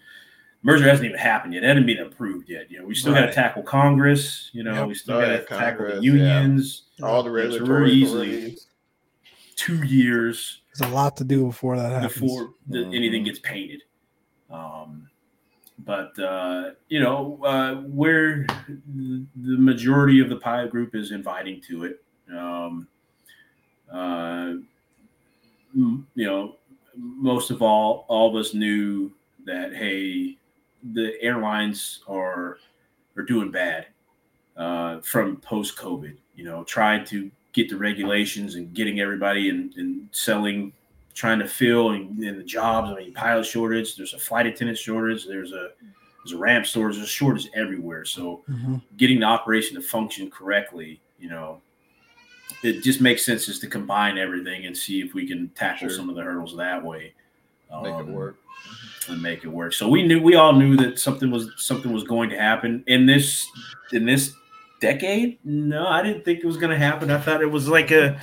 [0.63, 1.63] Merger hasn't even happened yet.
[1.65, 2.71] It hasn't been approved yet.
[2.71, 4.51] You know, we still got to tackle Congress.
[4.53, 4.89] You know, Yep.
[4.89, 6.13] we still Oh, got yeah, to tackle the Congress, yeah.
[6.13, 6.83] unions.
[7.03, 8.57] All the Yeah, regulatory easily-.
[9.61, 12.15] Two years There's a lot to do before that happens.
[12.21, 12.95] before the, Mhm.
[12.97, 13.83] anything gets painted.
[14.49, 15.11] Um,
[15.81, 21.61] but uh, you know, uh, where the the majority of the pilot group is inviting
[21.69, 22.03] to it,
[22.33, 22.89] um,
[23.93, 24.55] uh,
[25.77, 26.57] m- you know,
[26.97, 29.13] most of all, all of us knew
[29.45, 30.39] that hey,
[30.93, 32.59] the airlines are
[33.17, 33.87] are doing bad
[34.57, 36.17] uh, from post COVID.
[36.35, 40.73] You know, trying to get the regulations and getting everybody and, and selling
[41.15, 42.91] trying to fill and, and the jobs.
[42.91, 43.97] I mean, pilot shortage.
[43.97, 45.27] There's a flight attendant shortage.
[45.27, 45.71] There's a
[46.25, 46.97] there's a ramp shortage.
[46.97, 48.05] There's a shortage everywhere.
[48.05, 48.83] So Mhm.
[48.97, 51.61] getting the operation to function correctly, you know,
[52.63, 55.97] it just makes sense just to combine everything and see if we can tackle Sure.
[55.97, 57.15] some of the hurdles that way.
[57.83, 58.37] Make it Um, work.
[59.09, 59.73] and make it work.
[59.73, 63.07] So we knew we all knew that something was something was going to happen in
[63.07, 63.49] this
[63.93, 64.35] in this
[64.81, 65.39] decade.
[65.45, 67.11] No, I didn't think it was going to happen.
[67.11, 68.21] I thought it was like a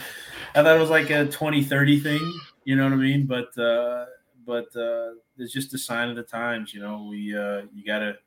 [0.56, 2.34] I thought it was like a 2030 thing,
[2.66, 3.26] you know what I mean?
[3.26, 4.06] But uh
[4.46, 7.08] but uh it's just a sign of the times, you know.
[7.10, 8.18] We uh you got to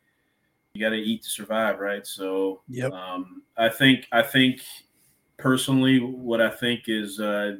[0.74, 2.06] you got to eat to survive, right?
[2.06, 2.92] So Yep.
[2.92, 4.60] um I think I think
[5.36, 7.56] personally what I think is uh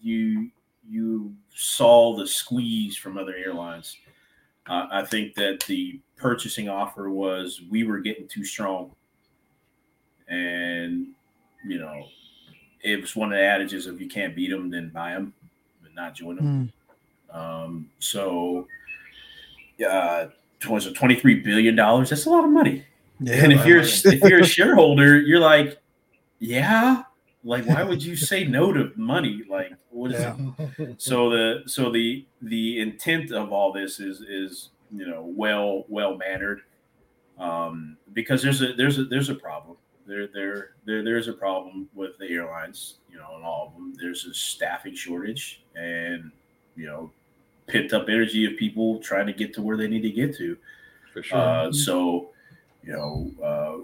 [0.00, 0.50] you
[0.88, 3.96] you saw the squeeze from other airlines.
[4.68, 8.95] Uh, I think that the purchasing offer was we were getting too strong,
[10.28, 11.08] and
[11.66, 12.04] you know,
[12.82, 15.32] it was one of the adages of you can't beat them, then buy them,
[15.82, 16.72] but not join them.
[17.32, 17.36] Mm.
[17.36, 18.66] Um, so,
[19.88, 20.26] uh,
[20.68, 22.10] was it twenty three billion dollars?
[22.10, 22.84] That's a lot of money.
[23.20, 23.44] Yeah.
[23.44, 25.78] and if you're if you're a shareholder, you're like,
[26.38, 27.02] yeah,
[27.44, 29.42] like why would you say no to money?
[29.48, 30.36] Like, what is Yeah.
[30.78, 30.94] it?
[31.00, 36.16] So the so the the intent of all this is is you know well well
[36.16, 36.60] mannered,
[37.38, 39.76] um, because there's a there's a there's a problem.
[40.06, 42.94] There there there there's a problem with the airlines.
[43.10, 43.94] You know, and all of them.
[44.00, 46.30] There's a staffing shortage, and
[46.76, 47.10] you know,
[47.66, 50.56] pent up energy of people trying to get to where they need to get to.
[51.12, 51.38] For sure.
[51.38, 52.28] Uh, so,
[52.82, 53.76] you know, uh,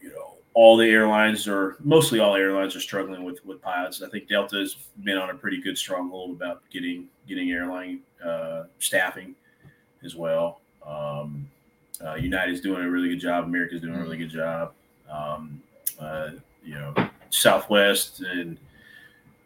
[0.00, 4.02] you know, all the airlines are mostly all airlines are struggling with with pilots.
[4.02, 8.64] I think Delta has been on a pretty good stronghold about getting getting airline uh,
[8.78, 9.34] staffing
[10.04, 10.60] as well.
[10.86, 11.48] Um,
[12.04, 13.44] uh, United's doing a really good job.
[13.44, 14.72] America's doing a really good job.
[15.10, 15.62] Um,
[15.98, 16.30] uh,
[16.64, 16.94] you know,
[17.30, 18.58] Southwest and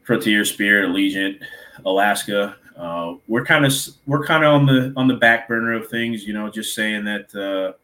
[0.03, 1.43] Frontier, Spirit, Allegiant,
[1.85, 2.57] Alaska.
[2.77, 3.73] Uh, we're kind of
[4.07, 6.25] we're kind of on the on the back burner of things.
[6.25, 7.77] You know, just saying that uh,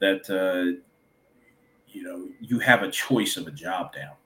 [0.00, 0.80] that uh,
[1.88, 4.16] you know you have a choice of a job now,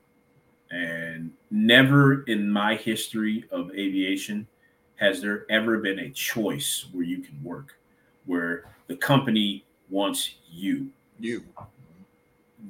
[0.71, 4.47] and never in my history of aviation
[4.95, 7.77] has there ever been a choice where you can work,
[8.25, 11.43] where the company wants you you.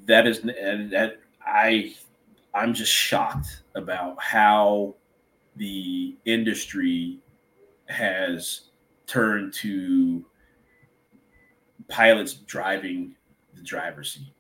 [0.06, 1.96] That is that I
[2.54, 4.96] I'm just shocked about how
[5.56, 7.20] the industry
[7.88, 8.62] has
[9.08, 10.26] turned to
[11.88, 13.16] pilots driving
[13.56, 14.34] the driver's seat.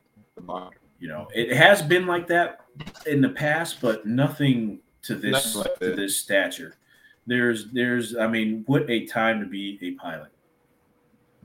[0.99, 2.61] You know, it has been like that
[3.05, 6.75] in the past, but nothing to this Nothing like to this stature.
[7.25, 10.31] There's there's I mean, what a time to be a pilot.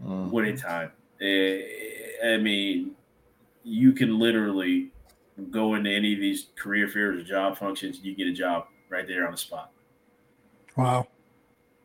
[0.02, 0.30] Mm.
[0.30, 0.90] What a time.
[1.20, 1.60] Eh,
[2.24, 2.92] I mean,
[3.64, 4.90] you can literally
[5.50, 9.06] go into any of these career fairs or job functions, you get a job right
[9.08, 9.70] there on the spot.
[10.76, 11.08] Wow.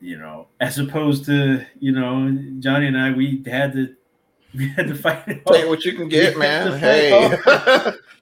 [0.01, 3.95] You know, as opposed to you know Johnny and I, we had to
[4.53, 5.27] we had to fight.
[5.27, 5.69] it Take off.
[5.69, 6.77] what you can get, man.
[6.79, 7.29] Hey,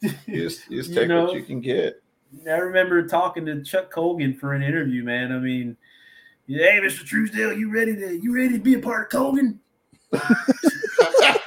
[0.01, 0.09] you
[0.43, 2.01] just, you just You take know, what you can get.
[2.47, 5.31] I remember talking to Chuck Colgan for an interview, man.
[5.31, 5.77] I mean,
[6.47, 7.05] hey, Mr.
[7.05, 9.59] Truesdale, you ready to you ready to be a part of Colgan?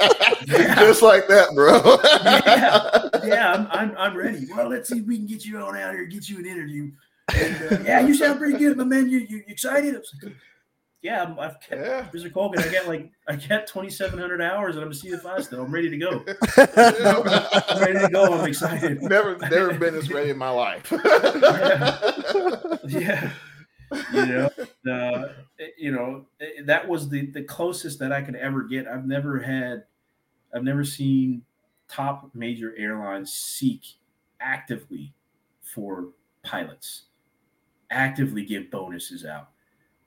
[0.47, 1.99] Just like that, bro.
[2.47, 3.27] Yeah.
[3.27, 4.47] Yeah, I'm, I'm I'm ready.
[4.55, 6.91] Well, let's see if we can get you on out here, get you an interview.
[7.35, 9.09] And, uh, yeah, you sound pretty good, my man.
[9.09, 9.95] You you, you excited?
[9.95, 10.35] I was like,
[11.03, 12.09] yeah, I'm, I've kept, Yeah.
[12.13, 12.33] Mr.
[12.33, 12.63] Colgan.
[12.63, 15.63] I got like I got 2,700 hours, and I'm a CFI still.
[15.63, 16.11] I'm ready to go.
[16.57, 18.39] I'm ready to go.
[18.39, 19.03] I'm excited.
[19.03, 20.93] never, never been this ready in my life.
[22.87, 23.31] yeah
[24.13, 24.51] you know
[24.91, 25.29] uh,
[25.77, 26.25] you know
[26.65, 29.83] that was the the closest that i could ever get i've never had
[30.55, 31.43] i've never seen
[31.89, 33.83] top major airlines seek
[34.41, 35.13] actively
[35.63, 36.09] for
[36.43, 37.03] pilots
[37.91, 39.49] actively give bonuses out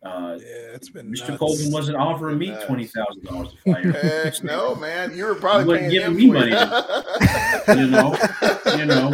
[0.05, 1.29] uh, Yeah, it's been Mr.
[1.29, 1.39] nuts.
[1.39, 3.81] Colgan wasn't offering me twenty thousand dollars to fly.
[4.01, 5.15] Heck no, man.
[5.15, 6.51] You were probably You wasn't giving me money.
[7.79, 8.17] You know,
[8.77, 9.11] you know.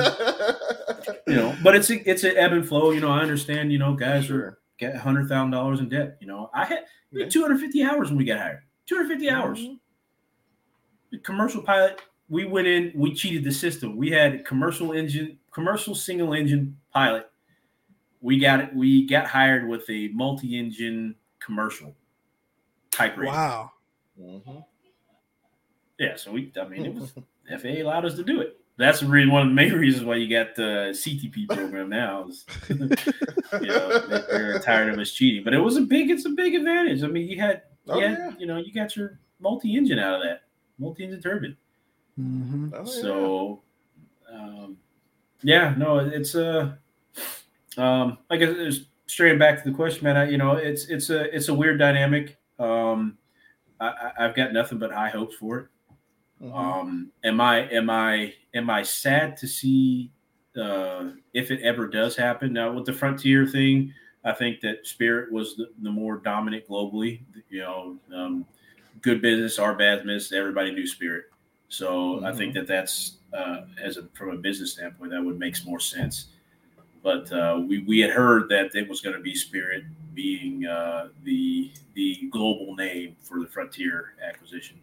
[1.27, 2.89] You know, but it's a, it's an ebb and flow.
[2.89, 3.71] You know, I understand.
[3.71, 4.57] You know, guys are Sure.
[4.79, 6.17] get hundred thousand dollars in debt.
[6.21, 7.25] You know, I had Yeah.
[7.25, 8.61] had two hundred fifty hours when we got hired.
[8.87, 9.63] Two hundred fifty hours.
[11.11, 12.01] The commercial pilot.
[12.29, 12.91] We went in.
[12.95, 13.95] We cheated the system.
[13.97, 17.29] We had commercial engine, commercial single engine pilot.
[18.21, 18.75] We got it.
[18.75, 21.95] We got hired with a multi engine commercial
[22.91, 23.33] type rating.
[23.33, 23.71] Wow.
[24.19, 24.65] Mhm.
[25.97, 26.51] Yeah, so we.
[26.61, 27.11] I mean, it was
[27.61, 28.57] FAA allowed us to do it.
[28.77, 32.27] That's really one of the main reasons why you got the CTP program now.
[32.29, 32.75] Is, you
[33.67, 36.09] know, they- they're tired of us cheating, but it was a big.
[36.11, 37.03] It's a big advantage.
[37.03, 38.31] I mean, you had, Oh, you, had yeah.
[38.37, 40.43] you know, you got your multi-engine out of that,
[40.79, 41.57] multi-engine turbine.
[42.15, 42.85] hmm Oh, yeah.
[42.85, 43.61] So,
[44.33, 44.77] um,
[45.43, 46.77] yeah, no, it's a,
[47.77, 50.17] um, like I said, straight back to the question, man.
[50.17, 52.37] I, you know, it's it's a it's a weird dynamic.
[52.59, 53.17] Um,
[53.79, 55.67] I, I- I've got nothing but high hopes for it.
[56.41, 56.53] Mhm.
[56.53, 60.11] Um, am I am I am I sad to see
[60.57, 62.53] uh, if it ever does happen?
[62.53, 67.21] Now with the frontier thing, I think that Spirit was the, the more dominant globally.
[67.49, 68.45] You know, um,
[69.01, 70.31] good business, our bad business.
[70.31, 71.25] Everybody knew Spirit,
[71.67, 75.65] so I think that that's uh, as a, from a business standpoint that would makes
[75.65, 76.27] more sense.
[77.03, 79.83] But uh, we we had heard that it was going to be Spirit
[80.13, 84.77] being uh, the the global name for the Frontier acquisition.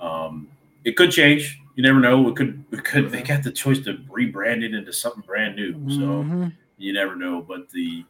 [0.00, 0.48] Um,
[0.84, 1.60] it could change.
[1.76, 2.28] You never know.
[2.28, 2.64] It could.
[2.72, 3.10] It could.
[3.10, 5.72] They got the choice to rebrand it into something brand new.
[5.90, 6.52] So Mhm.
[6.78, 7.40] you never know.
[7.40, 8.04] But the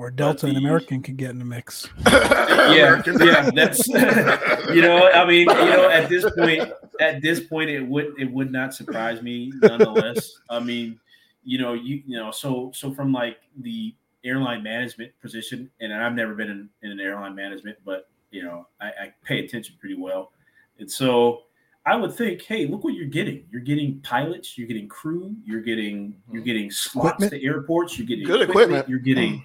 [0.00, 1.86] Or Delta and American could get in the mix.
[2.06, 3.86] yeah, yeah, that's
[4.74, 5.10] you know.
[5.10, 8.72] I mean, you know, at this point, at this point, it would it would not
[8.72, 9.52] surprise me.
[9.56, 10.98] Nonetheless, I mean,
[11.44, 13.94] you know, you you know, so so from like the
[14.24, 18.68] airline management position, and I've never been in, in an airline management, but you know,
[18.80, 20.32] I, I pay attention pretty well,
[20.78, 21.42] and so
[21.84, 23.44] I would think, hey, look what you're getting.
[23.50, 26.46] You're getting pilots, you're getting crew, you're getting you're hmm.
[26.46, 27.32] getting slots Equipment.
[27.32, 28.88] to airports, you're getting Good equipment.
[28.88, 29.44] you're getting hmm.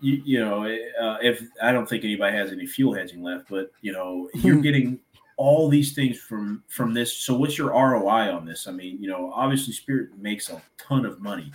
[0.00, 3.70] You, you know, uh, if I don't think anybody has any fuel hedging left, but
[3.82, 4.98] you know, you're getting
[5.36, 7.16] all these things from from this.
[7.16, 8.66] So, what's your ROI on this?
[8.66, 11.52] I mean, you know, obviously, Spirit makes a ton of money.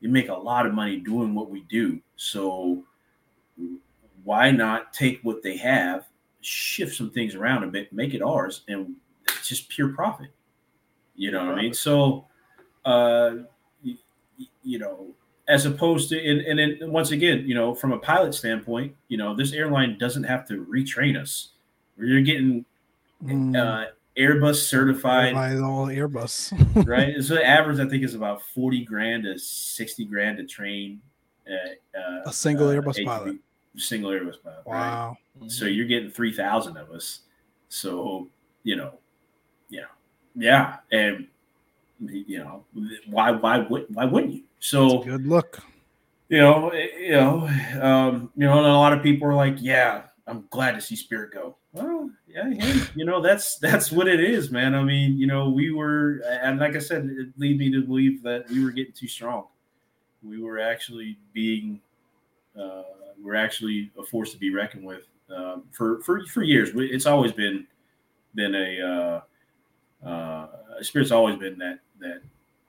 [0.00, 2.00] You make a lot of money doing what we do.
[2.16, 2.84] So,
[4.24, 6.06] why not take what they have,
[6.40, 8.94] shift some things around a bit, make it ours, and
[9.28, 10.28] it's just pure profit.
[11.16, 11.74] You know what I mean?
[11.74, 12.26] So,
[12.84, 13.36] uh,
[13.84, 13.96] y-
[14.38, 15.14] y- you know,
[15.48, 19.16] as opposed to and, and then once again you know from a pilot standpoint you
[19.18, 21.48] know this airline doesn't have to retrain us
[21.98, 22.64] you're getting
[23.22, 23.56] Mm.
[23.56, 23.86] uh,
[24.18, 26.52] airbus certified By all Airbus.
[26.86, 31.00] right so the average i think is about 40 grand to 60 grand to train
[31.48, 33.36] uh, uh, A single uh, Airbus pilot.
[33.76, 34.90] single airbus pilot right?
[34.90, 35.16] Wow.
[35.46, 37.20] so you're getting 3000 of us
[37.68, 38.28] so
[38.62, 38.92] you know
[39.70, 39.84] yeah
[40.34, 41.26] yeah and
[42.00, 42.64] you know
[43.08, 45.60] why why would why wouldn't you so Good look.
[46.30, 47.46] you know, eh, you know,
[47.82, 50.96] um, you know, and a lot of people are like, "Yeah, I'm glad to see
[50.96, 54.74] Spirit go." Well, yeah, hey, you know, that's that's what it is, man.
[54.74, 58.22] I mean, you know, we were, and like I said, it lead me to believe
[58.22, 59.48] that we were getting too strong.
[60.22, 61.78] We were actually being,
[62.58, 62.84] uh,
[63.22, 66.70] we're actually a force to be reckoned with um, for for for years.
[66.74, 67.66] It's always been
[68.34, 69.20] been a
[70.02, 70.46] uh, uh,
[70.80, 72.22] Spirit's always been that that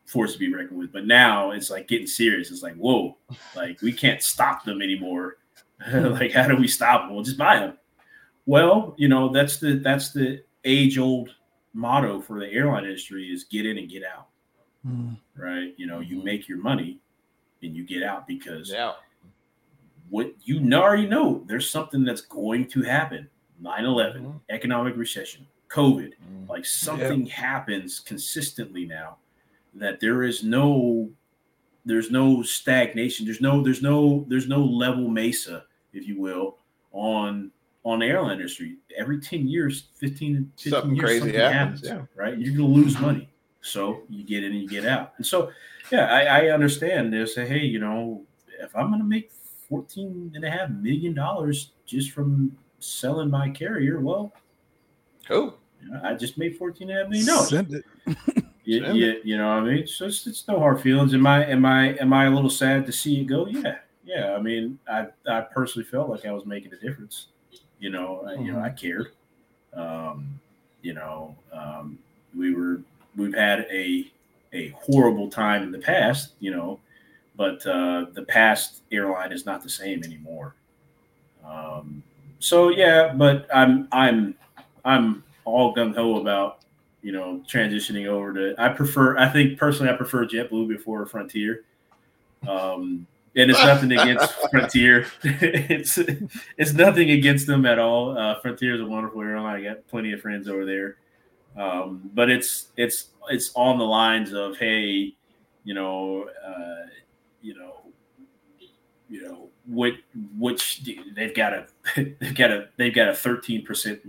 [0.05, 0.91] force to be reckoned with.
[0.91, 2.51] But now it's like getting serious.
[2.51, 3.17] It's like whoa,
[3.55, 5.37] like we can't stop them anymore.
[5.93, 7.15] like how do we stop them?
[7.15, 7.77] We'll just buy them.
[8.45, 11.29] Well, you know that's the that's the age old
[11.73, 14.27] motto for the airline industry is get in and get out.
[14.87, 15.17] Mm.
[15.35, 15.73] Right?
[15.77, 16.99] You know, you make your money
[17.61, 18.93] and you get out because Yeah.
[20.09, 23.27] what you already know there's something that's going to happen
[23.59, 24.39] 9 11, Mhm.
[24.49, 26.13] economic recession, COVID.
[26.13, 26.47] Mm.
[26.47, 29.17] Like something happens consistently now
[29.75, 31.09] that there is no
[31.85, 33.25] there's no stagnation.
[33.25, 36.57] There's no there's no there's no level mesa if you will
[36.91, 37.51] on
[37.83, 42.09] on the airline industry every 10 years 15, 15 Something years crazy something happens, happens
[42.15, 42.37] right?
[42.37, 43.29] You're gonna lose money.
[43.61, 45.13] So you get in and you get out.
[45.17, 45.51] And so
[45.91, 48.23] yeah i, I understand they say hey you know
[48.59, 49.31] if i'm gonna make
[49.69, 54.33] 14 and a half million dollars just from selling my carrier well
[55.27, 55.57] Cool.
[55.81, 57.49] you know, i just made 14 and a half million dollars.
[57.49, 57.85] Send it.
[58.65, 59.87] you, Send you, you know what I mean?
[59.87, 61.13] So it's, it's no hard feelings.
[61.13, 63.47] Am I am I am I a little sad to see it go?
[63.47, 63.77] Yeah.
[64.03, 64.35] Yeah.
[64.35, 67.27] I mean, I I personally felt like I was making a difference.
[67.79, 69.11] You know, I, you know, I cared.
[69.73, 70.39] Um,
[70.81, 71.97] you know, um,
[72.35, 72.81] we were
[73.15, 74.11] we've had a
[74.53, 76.79] a horrible time in the past, you know,
[77.35, 80.55] but uh, the past airline is not the same anymore.
[81.45, 82.01] Um,
[82.39, 84.35] so yeah, but I'm I'm
[84.83, 86.59] I'm all gung ho about
[87.05, 88.55] you know transitioning over to.
[88.57, 89.15] I prefer.
[89.19, 91.63] I think personally, I prefer JetBlue before Frontier.
[92.47, 93.05] Um,
[93.35, 95.05] and it's nothing against Frontier.
[95.23, 95.99] it's
[96.57, 98.17] it's nothing against them at all.
[98.17, 99.55] Uh, Frontier is a wonderful airline.
[99.55, 100.97] I got plenty of friends over there.
[101.55, 105.13] Um, but it's it's it's on the lines of hey,
[105.63, 106.87] you know, uh,
[107.43, 107.81] you know,
[109.11, 109.99] you know, which
[110.39, 110.81] which
[111.15, 111.67] they've got a
[112.19, 114.01] they've got a they've got a thirteen percent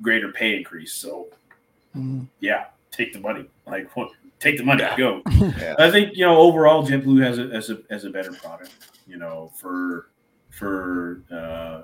[0.00, 0.94] greater pay increase.
[0.94, 1.28] So
[1.96, 2.26] Mm.
[2.40, 3.48] yeah, take the money.
[3.66, 4.10] Like what?
[4.40, 4.82] Take the money.
[4.82, 4.96] Yeah.
[4.96, 5.22] Go.
[5.30, 5.74] Yeah.
[5.78, 8.72] I think you know overall JetBlue has a has a has a better product.
[9.06, 10.08] You know for
[10.48, 11.82] for uh,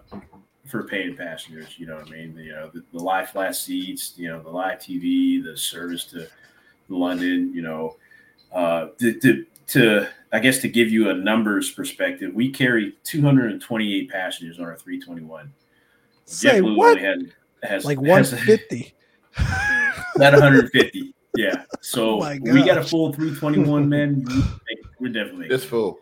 [0.65, 1.79] for paying passengers.
[1.79, 2.35] You know what I mean?
[2.39, 4.15] You know the, the live flat seats.
[4.17, 6.29] You know the live TV, the service to
[6.89, 7.53] London.
[7.53, 7.97] You know
[8.53, 14.11] uh, to, to to I guess to give you a numbers perspective, we carry 228
[14.11, 15.53] passengers on our 321.
[16.25, 16.99] Say what?
[16.99, 17.23] only has,
[17.63, 18.33] has Like has-
[20.19, 20.25] 150.
[20.25, 21.15] About 150.
[21.37, 21.65] Yeah.
[21.81, 24.25] So Oh we got a full 321, man.
[24.25, 24.43] we-
[25.01, 25.99] We're definitely It's full.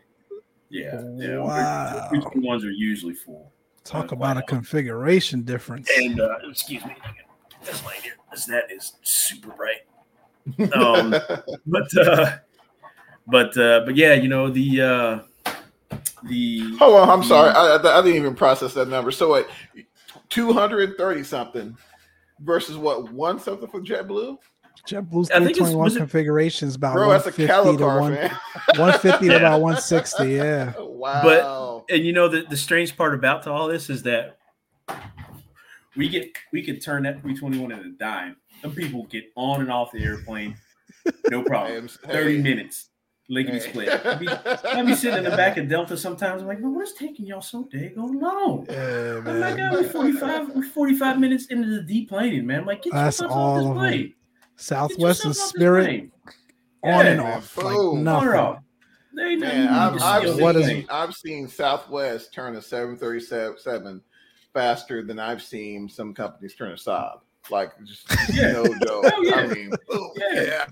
[0.71, 1.03] yeah.
[1.17, 1.39] Yeah.
[1.39, 2.09] Wow.
[2.13, 3.53] 321s are usually full.
[3.85, 4.47] Talk Uh, about a wow.
[4.47, 5.89] configuration difference.
[5.99, 6.95] And uh, excuse me,
[7.65, 9.83] this light here, this that is super bright.
[10.73, 11.11] Um,
[11.67, 12.37] but uh,
[13.27, 15.19] but uh, but yeah, you know the uh,
[16.29, 17.51] the Hold on, I'm sorry.
[17.51, 19.11] I, I, I didn't even process that number.
[19.11, 19.47] So wait,
[20.31, 21.77] 230 something
[22.41, 24.39] versus what one something for JetBlue?
[24.89, 27.85] JetBlue's I think it's- 321 was it- configuration is about Bro, that's a 150 to
[27.87, 28.13] one,
[28.79, 30.29] 150 to about 160.
[30.31, 30.73] Yeah.
[30.79, 31.85] wow.
[31.87, 34.39] But and you know the, the strange part about to all this is that
[35.97, 38.37] we get we could turn that 321 in a dime.
[38.63, 40.57] Some people get on and off the airplane,
[41.31, 41.89] no problem.
[41.89, 42.91] 30 minutes,
[43.29, 43.89] lickety split.
[44.07, 46.43] I'd be, I'd be sitting in the back of Delta sometimes.
[46.43, 48.67] I'm like, well, what's taking y'all so daggone long?
[48.69, 52.61] Yeah, I'm like, oh, we're 45, we're 45 minutes into the deplaning, man.
[52.61, 53.75] I'm like, get That's yourself all off this them.
[53.77, 54.15] plane.
[54.57, 56.13] Southwest and yourself off this Spirit plane.
[56.85, 57.57] on and off.
[57.57, 57.97] Like Boom.
[57.99, 58.29] On nothing.
[58.29, 58.59] or off.
[59.15, 64.03] There ain't Man, I've, I've, seen, What is- I've seen Southwest turn a 737
[64.53, 67.21] faster than I've seen some companies turn a Saab.
[67.51, 68.53] Like, just Yeah.
[68.53, 69.05] no joke.
[69.07, 69.35] Hell yeah.
[69.37, 70.67] I mean, boom, Yeah.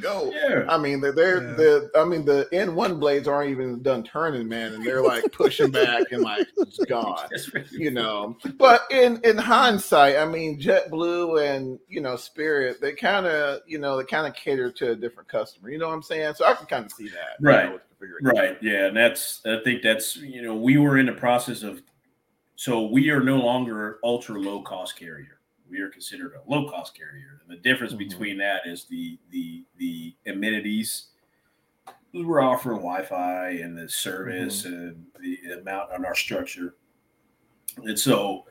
[0.00, 0.32] Go.
[0.32, 0.64] Yeah.
[0.68, 1.54] I mean, they're, they're Yeah.
[1.54, 1.90] the.
[1.96, 6.12] I mean, the N1 blades aren't even done turning, man, and they're like pushing back
[6.12, 7.28] and like it's gone.
[7.72, 13.26] You know, but in in hindsight, I mean, JetBlue and you know Spirit, they kind
[13.26, 15.70] of you know they kind of cater to a different customer.
[15.70, 16.34] You know what I'm saying?
[16.34, 17.66] So I can kind of see that, you Right.
[17.66, 17.82] know, with.
[18.22, 18.58] Right.
[18.60, 18.86] Yeah.
[18.88, 21.80] And that's, I think that's, you know, we were in the process of,
[22.54, 25.33] so we are no longer ultra low cost carrier.
[25.74, 27.40] We are considered a low cost carrier.
[27.42, 27.98] And the difference Mhm.
[27.98, 31.08] between that is the, the, the amenities.
[32.12, 36.76] We're offering Wi Fi and the service and the amount on our structure.
[37.78, 38.44] And so,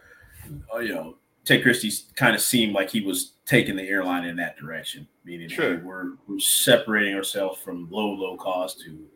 [0.75, 4.35] uh, you know, Ted Christie's kind of seemed like he was taking the airline in
[4.35, 5.77] that direction, meaning hey, Sure.
[5.79, 9.07] we're, we're separating ourselves from low, low cost to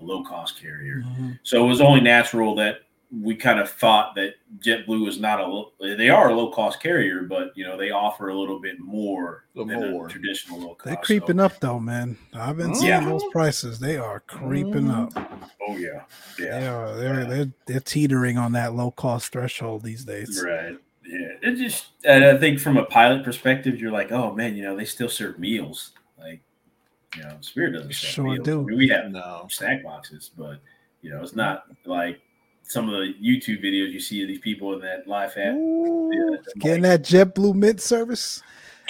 [0.00, 1.02] a low cost carrier.
[1.04, 1.40] Mhm.
[1.42, 5.96] So it was only natural that we kind of thought that JetBlue is not a
[5.96, 9.44] they are a low cost carrier, but you know they offer a little bit more
[9.54, 10.06] Little than more.
[10.06, 10.84] a traditional low cost.
[10.86, 12.16] They're creeping up though, man.
[12.34, 13.04] I've been seeing Yeah.
[13.08, 13.78] those prices.
[13.78, 15.12] They are creeping up.
[15.14, 15.44] Mm-hmm.
[15.68, 16.02] Oh yeah,
[16.38, 16.96] They yeah, are.
[16.96, 20.42] They're they're they're teetering on that low cost threshold these days.
[20.44, 20.76] right.
[21.08, 24.76] Yeah, it just I think from a pilot perspective, you're like, oh man, you know,
[24.76, 25.92] they still serve meals.
[26.18, 26.40] Like,
[27.16, 28.44] you know, Spirit doesn't serve Sure meals.
[28.44, 28.62] do.
[28.62, 29.46] I mean, we have No.
[29.48, 30.60] snack boxes, but
[31.02, 32.20] you know, it's not like
[32.68, 35.54] some of the YouTube videos you see of these people in that live at.
[35.54, 38.42] Ooh, Yeah, getting that JetBlue mint service.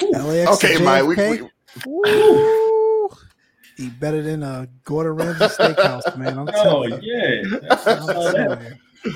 [0.02, 1.04] LAX Okay, to Mike.
[1.06, 1.50] We, JFK.
[1.86, 3.10] we, Ooh.
[3.78, 6.38] Eat better than a Gordon Ramsay steakhouse, man.
[6.38, 7.12] I'm Oh telling you.
[7.12, 8.34] yeah, I'm I saw that.
[8.34, 9.14] telling you.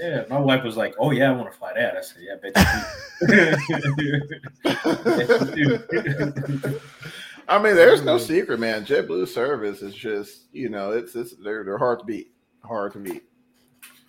[0.00, 2.34] Yeah, my wife was like, "Oh yeah, I want to fly that." I said, "Yeah,
[2.34, 4.20] I bet you do."
[5.04, 6.80] Bet you do.
[7.48, 8.86] I mean, there's no secret, man.
[8.86, 12.32] JetBlue service is just, you know, it's it's they're they're hard to beat.
[12.64, 13.24] Hard to beat.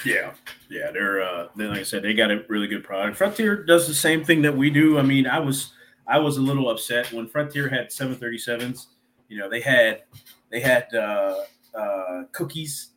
[0.06, 0.34] Yeah,
[0.70, 3.18] yeah, they're uh, they, like I said, they got a really good product.
[3.18, 4.98] Frontier does the same thing that we do.
[4.98, 5.74] I mean, I was
[6.08, 8.88] I was a little upset when Frontier had 737s.
[9.30, 10.04] You know, they had
[10.50, 11.36] they had uh,
[11.76, 12.90] uh, cookies.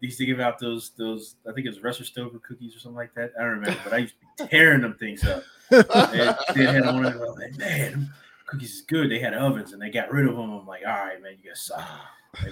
[0.00, 2.78] They used to give out those those I think it was Russell Stover cookies or
[2.78, 3.32] something like that.
[3.38, 5.42] I don't remember, but I used to be tearing them things up.
[5.72, 7.34] And they had one of them.
[7.34, 8.10] Like, man,
[8.44, 9.10] cookies is good.
[9.10, 10.50] They had ovens and they got rid of them.
[10.50, 11.88] I'm like, all right, man, you guys suck.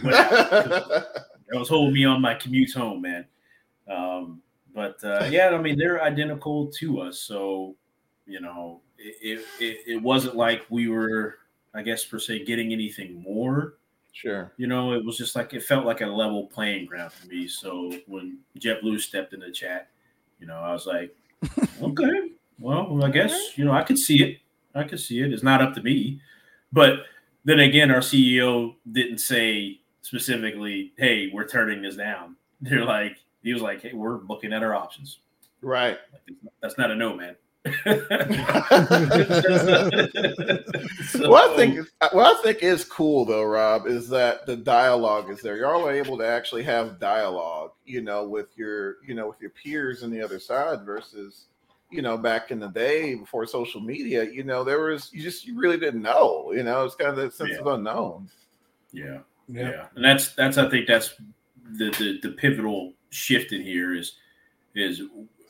[0.02, 1.20] Like.
[1.50, 3.26] That was holding me on my commutes home, man.
[3.90, 4.40] Um,
[4.74, 7.74] but uh, yeah, I mean they're identical to us, so
[8.26, 11.38] you know it, it it wasn't like we were,
[11.74, 13.74] I guess per se, getting anything more.
[14.12, 14.52] sure.
[14.56, 17.48] You know, it was just like it felt like a level playing ground for me.
[17.48, 19.88] So when JetBlue stepped in the chat,
[20.38, 21.14] you know, I was like,
[21.82, 24.38] okay, well, I guess you know I could see it.
[24.74, 25.32] I could see it.
[25.32, 26.20] It's not up to me,
[26.72, 27.00] but
[27.44, 33.52] then again, our CEO didn't say specifically, "Hey, we're turning this down." They're like, he
[33.52, 35.18] was like, "Hey, we're looking at our options."
[35.62, 35.98] Right.
[36.12, 37.36] Like, that's not a no, man.
[37.84, 37.90] what
[41.50, 45.42] I think is what I think is cool though, Rob, is that the dialogue is
[45.42, 45.58] there.
[45.58, 49.50] Y'all are able to actually have dialogue, you know, with your you know with your
[49.50, 51.48] peers on the other side versus
[51.90, 54.24] you know back in the day before social media.
[54.24, 56.52] You know, there was you just you really didn't know.
[56.52, 58.30] You know, it's kind of that sense of unknown.
[58.92, 59.18] yeah.
[59.52, 59.70] Yeah.
[59.70, 61.14] Yeah, and that's that's I think that's
[61.76, 64.14] the, the the pivotal shift in here is
[64.74, 65.02] is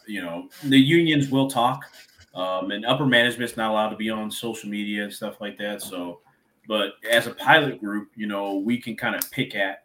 [0.07, 1.85] you know the unions will talk,
[2.35, 5.83] um, and upper management's not allowed to be on social media and stuff like that.
[5.83, 6.21] So,
[6.67, 9.85] but as a pilot group, you know we can kind of pick at,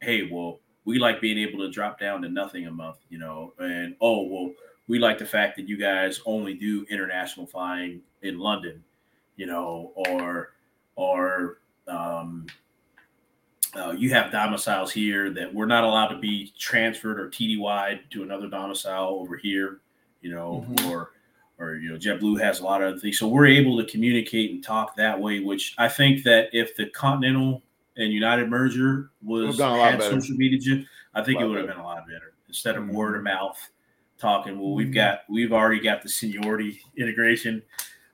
[0.00, 3.52] hey, well, we like being able to drop down to nothing a month, you know,
[3.58, 4.52] and oh well,
[4.88, 8.82] we like the fact that you guys only do international flying in London,
[9.36, 10.54] you know, or
[10.96, 12.46] or um,
[13.76, 18.22] uh, you have domiciles here that we're not allowed to be transferred or TDY to
[18.22, 19.80] another domicile over here,
[20.22, 20.90] you know, Mhm.
[20.90, 21.12] or
[21.58, 23.18] or you know, JetBlue has a lot of things.
[23.18, 26.86] So we're able to communicate and talk that way, which I think that if the
[26.86, 27.62] Continental
[27.98, 31.66] and United merger was Would've a lot had social media, I think it would have
[31.66, 32.94] been a lot better instead of Mhm.
[32.94, 33.58] word of mouth
[34.16, 34.58] talking.
[34.58, 34.94] Well, we've Mhm.
[34.94, 37.60] got we've already got the seniority integration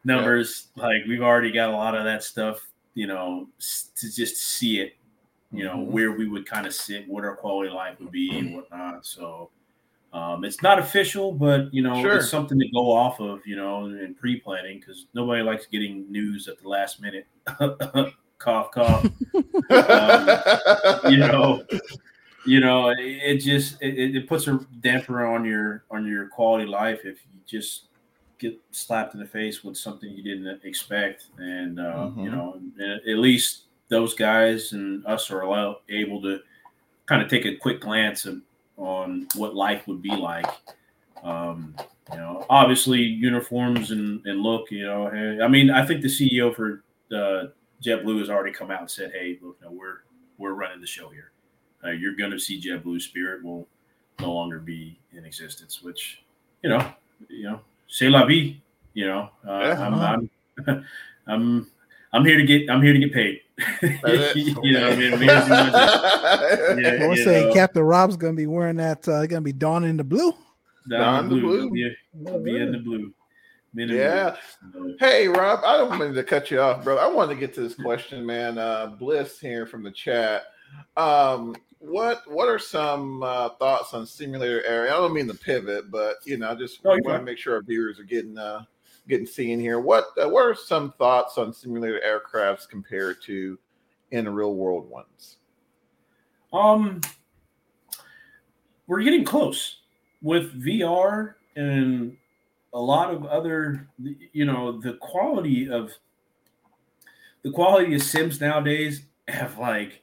[0.02, 3.48] numbers, like we've already got a lot of that stuff, you know,
[3.94, 4.95] to just see it
[5.56, 5.86] you know, Mhm.
[5.86, 9.06] where we would kind of sit, what our quality of life would be, and whatnot.
[9.06, 9.50] So
[10.12, 12.16] um, it's not official, but you know, Sure.
[12.16, 16.48] it's something to go off of, you know, in pre-planning because nobody likes getting news
[16.48, 17.26] at the last minute.
[18.38, 19.04] cough, cough.
[21.08, 21.62] you know,
[22.44, 26.64] you know, it, it just it, it puts a damper on your on your quality
[26.64, 27.88] of life if you just
[28.38, 32.32] get slapped in the face with something you didn't expect, and uh, you Mhm.
[32.32, 32.60] know,
[33.08, 36.40] at least those guys and us are allow, able to
[37.06, 38.40] kind of take a quick glance of,
[38.76, 40.46] on what life would be like.
[41.22, 41.74] Um,
[42.12, 46.08] you know, obviously uniforms and, and look, you know, hey, I mean, I think the
[46.08, 47.48] CEO for uh,
[47.82, 50.02] JetBlue has already come out and said, "Hey, look, no, we're
[50.38, 51.32] we're running the show here.
[51.84, 53.66] Uh, you're going to see JetBlue Spirit will
[54.20, 56.22] no longer be in existence." Which,
[56.62, 56.92] you know,
[57.28, 58.60] you know, c'est la vie.
[58.94, 59.86] You know, uh, Yeah.
[59.86, 60.30] I'm,
[60.66, 60.84] I'm
[61.26, 61.70] I'm
[62.12, 63.40] I'm here to get I'm here to get paid.
[64.02, 66.78] That's you know, I mean, I'm here to do my job.
[66.78, 67.52] Yeah, I was saying.
[67.54, 69.06] Captain Rob's gonna be wearing that.
[69.08, 70.32] Uh, gonna be donning in the blue.
[70.88, 71.68] Down Don the blue.
[71.68, 71.70] blue.
[71.70, 71.96] Be,
[72.44, 73.12] be in the blue.
[73.76, 74.36] In the Yeah.
[74.72, 74.96] blue.
[75.00, 76.96] Hey Rob, I don't mean to cut you off, bro.
[76.98, 78.58] I wanted to get to this question, man.
[78.58, 80.44] Uh, Bliss here from the chat.
[80.96, 84.92] Um, what what are some uh, thoughts on simulator area?
[84.92, 87.54] I don't mean the pivot, but you know, I just No, want to make sure
[87.54, 88.62] our viewers are getting uh,
[89.08, 89.80] getting seen here.
[89.80, 93.58] What uh, what are some thoughts on simulated aircrafts compared to
[94.10, 95.36] in real world ones?
[96.52, 97.00] Um,
[98.86, 99.80] we're getting close
[100.22, 102.16] with VR and
[102.72, 103.88] a lot of other,
[104.32, 105.92] you know, the quality of
[107.42, 110.02] the quality of Sims nowadays have like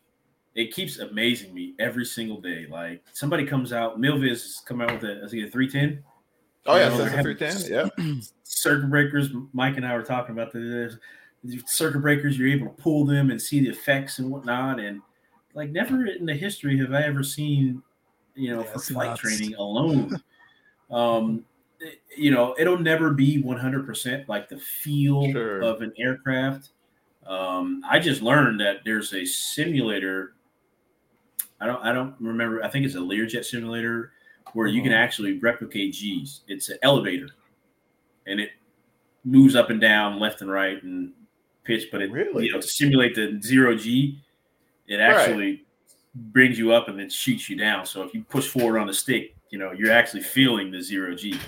[0.56, 2.68] it keeps amazing me every single day.
[2.70, 6.04] Like somebody comes out, Milviz has come out with a a three ten.
[6.66, 7.58] Oh yeah, You know, three ten.
[7.70, 7.90] Yeah.
[8.44, 9.30] circuit breakers.
[9.54, 10.96] Mike and I were talking about this.
[11.66, 14.80] Circuit breakers, you're able to pull them and see the effects and whatnot.
[14.80, 15.02] And
[15.54, 17.84] like, never in the history have I ever seen,
[18.36, 19.22] you know, Yeah, for flight nuts.
[19.22, 20.16] training alone.
[20.92, 21.44] um,
[21.82, 25.62] it- you know, it'll never be 100% like the feel Sure.
[25.62, 26.70] of an aircraft.
[27.28, 30.36] Um, I just learned that there's a simulator.
[31.60, 32.64] I don't, I don't remember.
[32.64, 34.14] I think it's a Learjet simulator
[34.54, 34.96] where you can Mhm.
[34.98, 36.42] actually replicate G's.
[36.48, 37.30] It's an elevator,
[38.28, 38.52] and it
[39.26, 41.14] moves up and down, left and right, and
[41.64, 41.90] pitch.
[41.92, 42.46] But it, Really?
[42.46, 44.20] you know, to simulate the zero G,
[44.88, 45.66] it actually
[46.16, 47.86] brings you up and then shoots you down.
[47.86, 51.16] So if you push forward on the stick, you know, you're actually feeling the zero
[51.16, 51.40] G.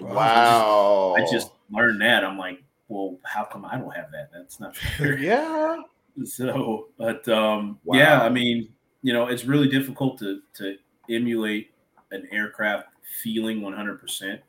[0.00, 1.14] Wow.
[1.16, 2.24] I just learned that.
[2.24, 4.30] I'm like, well, how come I don't have that?
[4.32, 5.18] That's not fair.
[5.18, 5.76] yeah.
[6.24, 7.98] So, but um, Wow.
[7.98, 8.68] yeah, I mean,
[9.02, 10.76] you know, it's really difficult to to
[11.10, 11.70] emulate
[12.10, 12.88] an aircraft
[13.22, 14.40] feeling 100, percent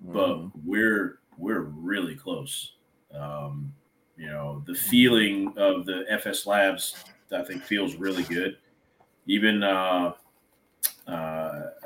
[0.00, 0.52] but Mhm.
[0.64, 2.72] we're we're really close.
[3.14, 3.72] Um,
[4.16, 8.56] you know, the feeling of the FS Labs, I think, feels really good.
[9.26, 10.12] Even uh,
[11.06, 11.10] uh,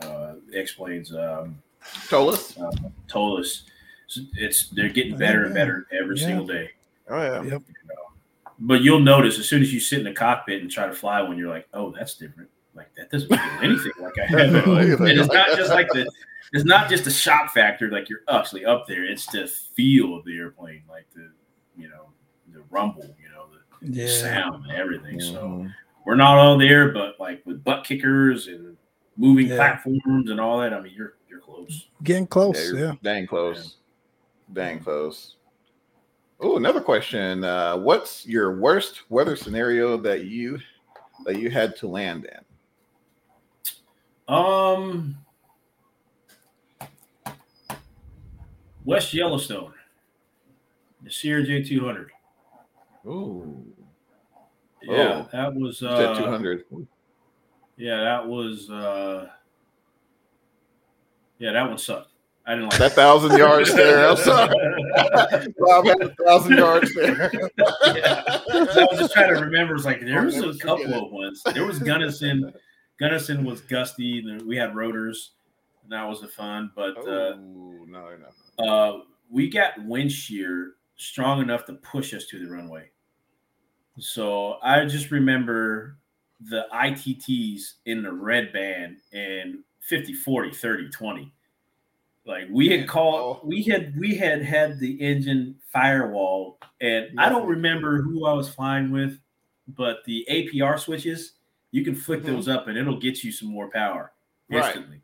[0.03, 1.61] uh, X-Plane's um,
[2.09, 2.57] ToLiss.
[3.09, 3.65] told us
[4.37, 6.27] it's they're getting better and better every Yeah.
[6.27, 6.71] single day.
[7.09, 7.43] Oh yeah.
[7.43, 7.63] Yep.
[8.61, 11.23] But you'll notice as soon as you sit in the cockpit and try to fly
[11.23, 12.51] one, you're like, oh, that's different.
[12.81, 14.55] Like that doesn't feel anything like I have.
[14.55, 14.77] at home.
[15.07, 16.11] and it's not just like the
[16.53, 19.05] it's not just the shock factor, like you're actually up there.
[19.05, 19.47] It's the
[19.77, 21.31] feel of the airplane, like the
[21.77, 22.09] you know,
[22.53, 23.47] the rumble, you know,
[23.83, 24.09] the Yeah.
[24.09, 25.21] sound and everything.
[25.21, 25.75] So Mhm.
[26.07, 28.77] we're not all there, but like with butt kickers and
[29.19, 29.57] moving Yeah.
[29.57, 31.89] platforms and all that, I mean you're you're close.
[32.03, 32.71] Getting close.
[32.73, 32.95] you're Yeah.
[33.03, 33.77] Dang close.
[34.53, 35.37] Dang close.
[36.41, 37.45] Oh, another question.
[37.45, 40.59] Uh, what's your worst weather scenario that you
[41.27, 42.41] that you had to land in?
[44.31, 45.17] Um,
[48.85, 49.73] West Yellowstone,
[51.03, 52.11] the CRJ two hundred.
[53.07, 53.65] Ooh,
[54.83, 55.29] Yeah, Oh.
[55.33, 56.65] that was you said uh, hundred.
[57.77, 59.29] yeah, that was uh,
[61.39, 62.09] yeah, that one sucked.
[62.47, 64.09] I didn't like That thousand yards there.
[64.11, 64.55] I'm sorry.
[65.59, 67.31] Rob had a thousand yard stare.
[67.95, 68.23] Yeah.
[68.27, 69.75] I was just trying to remember.
[69.75, 71.43] It's like there was a couple of ones.
[71.53, 72.53] There was Gunnison.
[73.01, 74.19] Gunnison was gusty.
[74.21, 75.33] and We had rotors,
[75.83, 76.71] and that was the fun.
[76.77, 78.11] But uh, Ooh, no,
[78.59, 78.65] no.
[78.65, 79.01] uh,
[79.31, 82.91] we got wind shear strong enough to push us to the runway.
[83.99, 85.97] So I just remember
[86.49, 91.33] the ITTs in the red band and 50, 40, 30, 20.
[92.27, 93.47] Like we had called, Oh.
[93.47, 98.49] we had we had had the engine firewall, and I don't remember who I was
[98.49, 99.19] flying with,
[99.69, 101.33] but the APR switches,
[101.73, 102.27] you can flick Mhm.
[102.27, 104.13] those up and it'll get you some more power
[104.49, 104.65] Right.
[104.67, 105.01] instantly.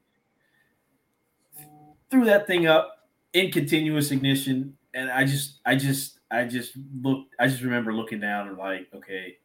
[2.10, 7.34] Threw that thing up in continuous ignition, and I just, I just, I just looked.
[7.40, 9.38] I just remember looking down and like, okay,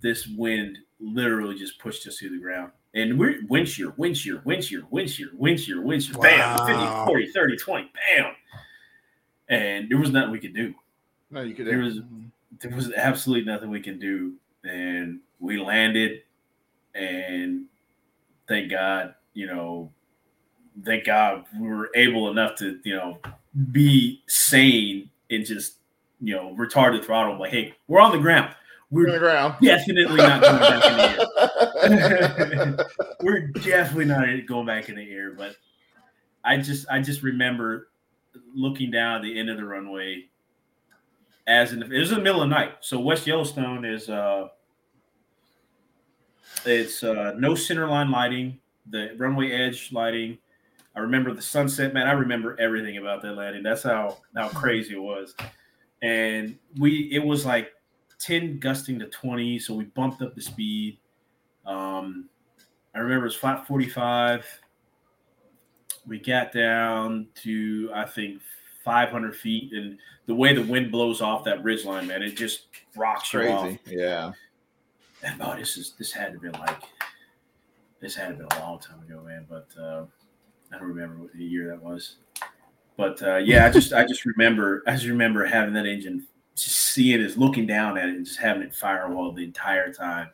[0.00, 2.72] this wind literally just pushed us to the ground.
[2.94, 6.66] And we're wind shear, wind shear, wind shear, wind shear, wind shear, wind shear, bam,
[6.66, 8.34] 50, 40, 30, 20, bam.
[9.48, 10.74] And there was nothing we could do.
[11.30, 11.66] No, you could.
[11.66, 12.00] There was
[12.60, 14.34] there was absolutely nothing we can do.
[14.64, 16.22] And we landed
[16.98, 17.64] and
[18.48, 19.92] thank God, you know,
[20.84, 23.18] thank God we were able enough to, you know,
[23.72, 25.76] be sane and just,
[26.20, 27.38] you know, retard the throttle.
[27.38, 28.46] Like, hey, we're on the ground.
[28.46, 28.54] on
[28.90, 29.54] the We're ground.
[29.62, 32.86] definitely not going back in the air.
[33.22, 35.32] We're definitely not going back in the air.
[35.32, 35.56] But
[36.44, 37.88] I just I just remember
[38.54, 40.24] looking down at the end of the runway
[41.46, 42.72] as in it was in the middle of the night.
[42.80, 44.48] So West Yellowstone is uh
[46.66, 48.58] it's uh no center line lighting,
[48.90, 50.38] the runway edge lighting.
[50.96, 52.06] I remember the sunset, man.
[52.06, 53.62] I remember everything about that landing.
[53.62, 55.34] That's how how crazy it was.
[56.02, 57.72] And we it was like
[58.18, 60.98] 10 gusting to 20, so we bumped up the speed.
[61.66, 62.28] Um
[62.94, 64.46] I remember it was flat 45.
[66.06, 68.40] We got down to I think
[68.84, 72.62] 500 feet, and the way the wind blows off that ridge line, man, it just
[72.96, 73.76] rocks you off.
[73.86, 74.32] Yeah.
[75.22, 76.82] And, oh, this is this had to been like
[78.00, 79.46] this had to been a long time ago, man.
[79.48, 80.04] But uh,
[80.72, 82.16] I don't remember what the year that was.
[82.96, 86.26] But uh, yeah, I just I just remember I just remember having that engine,
[86.56, 90.30] just seeing it, looking down at it, and just having it firewall the entire time.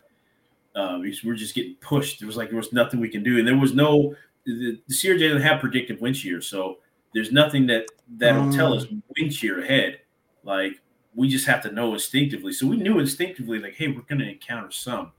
[0.75, 2.19] Because we're just getting pushed.
[2.19, 4.95] There was like there was nothing we can do, and there was no the, the
[4.95, 6.79] CRJ doesn't have predictive wind shear, so
[7.15, 7.87] there's nothing that
[8.17, 8.87] that'll tell us
[9.17, 10.01] wind shear ahead.
[10.43, 10.81] Like
[11.15, 12.53] we just have to know instinctively.
[12.53, 15.13] So we knew instinctively, like, hey, we're going to encounter some.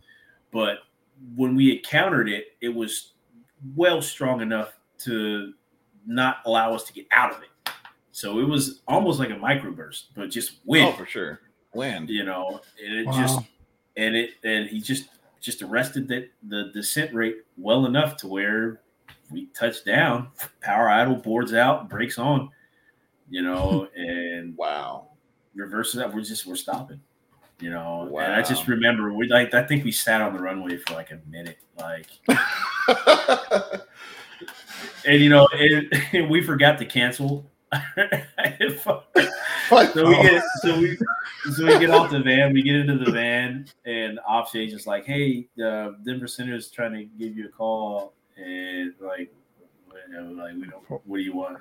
[0.51, 0.80] But
[1.35, 3.13] when we encountered it, it was
[3.76, 5.53] well strong enough to
[6.05, 7.49] not allow us to get out of it.
[8.11, 10.88] So it was almost like a microburst, but just wind.
[10.93, 11.41] Oh, for sure,
[11.73, 12.09] wind.
[12.09, 13.11] You know, and it Wow.
[13.11, 13.39] just
[13.97, 15.09] and it and he just
[15.41, 18.81] just arrested that the descent rate well enough to where
[19.31, 20.30] we touch down,
[20.61, 22.49] power idle, boards out, brakes on,
[23.30, 25.05] you know, and Wow.
[25.56, 26.14] Reverses that.
[26.14, 26.99] We're just we're stopping,
[27.60, 28.10] you know.
[28.18, 31.11] And I just remember we like I think we sat on the runway for like
[31.11, 32.07] a minute, like,
[35.06, 37.49] and you know, and, we forgot to cancel.
[38.86, 39.03] so
[39.69, 40.98] we get so we
[41.52, 45.06] so we get off the van, we get into the van, and Offshade just like,
[45.06, 49.34] hey, the Denver Center is trying to give you a call, and like,
[50.10, 50.84] you know, like we don't.
[51.06, 51.57] What do you want?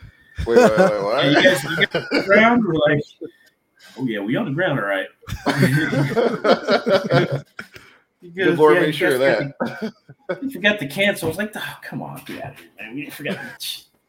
[0.46, 1.44] wait, wait, wait, Hey, you what?
[1.44, 2.64] guys, you guys ground?
[2.64, 3.02] We're like,
[3.98, 5.06] oh yeah, we on the ground, all right.
[8.20, 9.52] You Good Lord yeah, made sure of that.
[9.58, 11.26] forgot to- You forgot to cancel.
[11.26, 12.94] I was like, oh, come on, get out of here, man.
[12.94, 13.36] We forgot.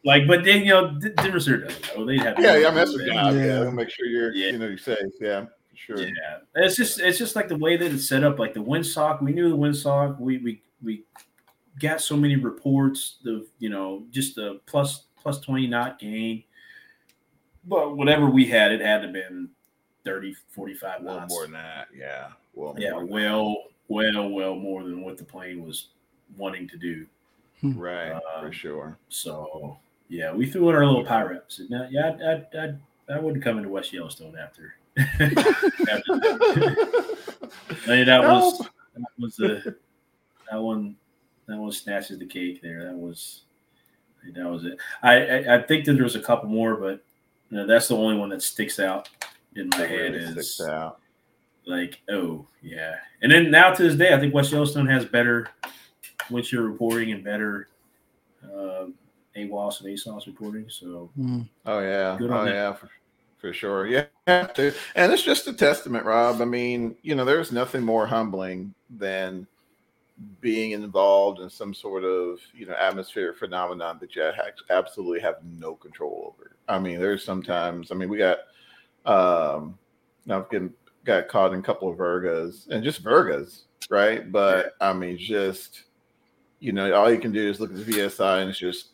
[0.05, 2.05] Like, but then you know, D- Denver Center doesn't know.
[2.05, 3.13] They have Yeah, yeah, I'm that's their Yeah.
[3.13, 3.35] job.
[3.35, 3.59] Yeah, Yeah.
[3.59, 4.51] they'll make sure you're, Yeah.
[4.51, 4.97] you know, you're safe.
[5.19, 5.99] Yeah, sure.
[5.99, 6.11] Yeah,
[6.55, 8.39] it's just it's just like the way that it's set up.
[8.39, 10.17] Like the windsock, we knew the windsock.
[10.17, 11.03] We we we
[11.81, 16.43] got so many reports of you know just a plus plus twenty knot gain.
[17.65, 19.49] But whatever we had, it had to have been
[20.05, 21.33] 30, 45 Well, knots.
[21.33, 21.87] more than that.
[21.97, 22.27] Yeah.
[22.53, 25.87] Well, yeah, more well, well, well more than what the plane was
[26.37, 27.05] wanting to do.
[27.63, 28.97] right, uh, for sure.
[29.09, 29.77] So
[30.07, 31.59] yeah, we threw in our little PIREPs.
[31.59, 34.75] And, uh, yeah, I, I, I, I wouldn't come into West Yellowstone after.
[34.97, 36.15] after
[37.85, 39.75] Hey, that was that was the
[40.49, 40.95] that one
[41.47, 42.85] that one snatches the cake there.
[42.85, 43.41] That was
[44.33, 44.77] that was it.
[45.03, 47.03] I I, I think that there was a couple more, but
[47.49, 49.09] you know, that's the only one that sticks out
[49.55, 50.99] in my head really is out.
[51.65, 52.95] like oh yeah.
[53.21, 55.47] And then now to this day, I think West Yellowstone has better
[56.29, 57.67] wind shear reporting and better
[58.43, 58.85] uh,
[59.35, 60.65] AWOS and ASOS reporting.
[60.69, 61.47] So Mm.
[61.65, 62.15] Oh yeah.
[62.17, 62.53] Good oh on them.
[62.53, 62.73] yeah.
[62.73, 62.89] For,
[63.37, 63.87] for sure.
[63.87, 64.05] Yeah.
[64.27, 66.41] And it's just a testament, Rob.
[66.41, 69.45] I mean, you know, there's nothing more humbling than
[70.39, 75.35] being involved in some sort of you know atmospheric phenomenon that you ha- absolutely have
[75.59, 76.55] no control over.
[76.69, 77.91] I mean, there's sometimes.
[77.91, 78.37] I mean, we got
[79.05, 79.77] um,
[80.29, 80.73] I've getting
[81.03, 84.31] got caught in a couple of Virgas and just Virgas, right?
[84.31, 85.83] But I mean, just
[86.59, 88.89] you know, all you can do is look at the VSI and it's just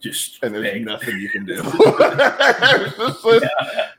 [0.00, 0.84] just and there's big.
[0.84, 1.62] nothing you can do.
[1.64, 3.42] It's just like,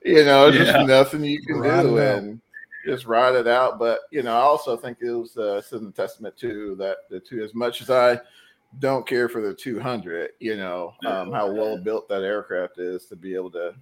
[0.03, 0.73] You know, there's Yeah.
[0.73, 2.41] just nothing you can Ride do, and
[2.85, 3.79] just ride it out.
[3.79, 7.19] But you know, I also think it was uh, it's a testament to that the
[7.19, 7.43] two.
[7.43, 8.19] As much as I
[8.79, 13.15] don't care for the 200, you know, um, how well built that aircraft is to
[13.15, 13.73] be able to.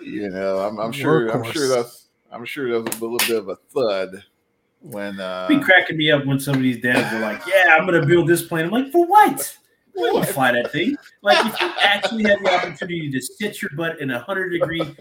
[0.00, 1.28] You know, I'm, I'm sure.
[1.30, 2.08] I'm sure that's.
[2.32, 4.22] I'm sure there's a little bit of a thud
[4.80, 5.20] when.
[5.20, 8.06] Uh, be cracking me up when some of these dads are like, "Yeah, I'm gonna
[8.06, 9.56] build this plane." I'm like, "For what?
[9.94, 13.70] We don't fly that thing." Like, if you actually had the opportunity to sit your
[13.76, 14.94] butt in a hundred degree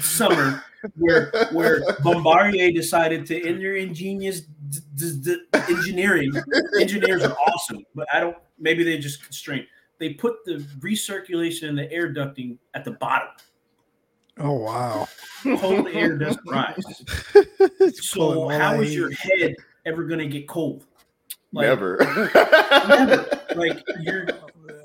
[0.00, 0.64] summer,
[0.96, 6.32] where where Bombardier decided to, in their ingenious d- d- d- engineering,
[6.80, 8.36] engineers are awesome, but I don't.
[8.58, 9.66] Maybe they just constrained.
[10.02, 13.28] They put the recirculation and the air ducting at the bottom.
[14.36, 15.06] Oh wow!
[15.44, 17.04] Cold air doesn't rise.
[18.00, 19.54] So all how that is your head
[19.86, 20.86] ever going to get cold?
[21.52, 21.98] Like, never.
[23.54, 24.26] Like you're,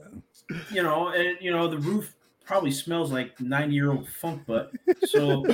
[0.71, 2.13] you know, and you know the roof
[2.45, 4.71] probably smells like ninety year old funk butt.
[5.07, 5.47] So,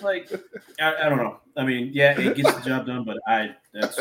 [0.00, 0.32] like,
[0.80, 1.40] I, I don't know.
[1.54, 3.98] I mean, yeah, it gets the job done, but I that's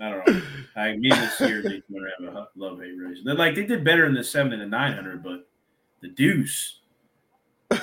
[0.00, 0.42] I don't know.
[0.76, 3.24] I maybe this year they're going to have a love hate relation.
[3.24, 5.46] They're like they did better in the seven and the nine hundred, but
[6.00, 6.80] the deuce,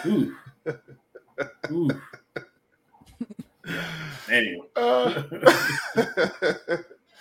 [0.05, 0.35] ooh,
[1.71, 1.89] ooh.
[4.29, 4.67] Anyway.
[4.75, 5.23] Uh,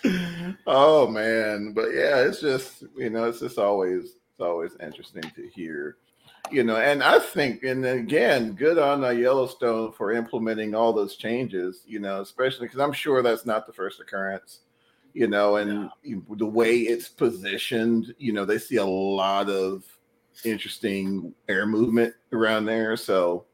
[0.67, 5.49] oh man, but yeah, it's just you know, it's just always it's always interesting to
[5.49, 5.97] hear,
[6.51, 11.17] you know, and I think, and again, good on uh, Yellowstone for implementing all those
[11.17, 14.61] changes, you know, especially because I'm sure that's not the first occurrence,
[15.15, 15.91] you know, and
[16.37, 19.85] the way it's positioned, you know, they see a lot of
[20.45, 23.45] interesting air movement around there, so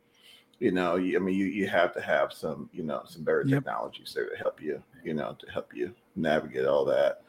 [0.60, 3.44] you know, you, I mean, you, you have to have some, you know, some better
[3.44, 3.64] Yep.
[3.64, 7.22] technologies there to help you, you know, to help you navigate all that.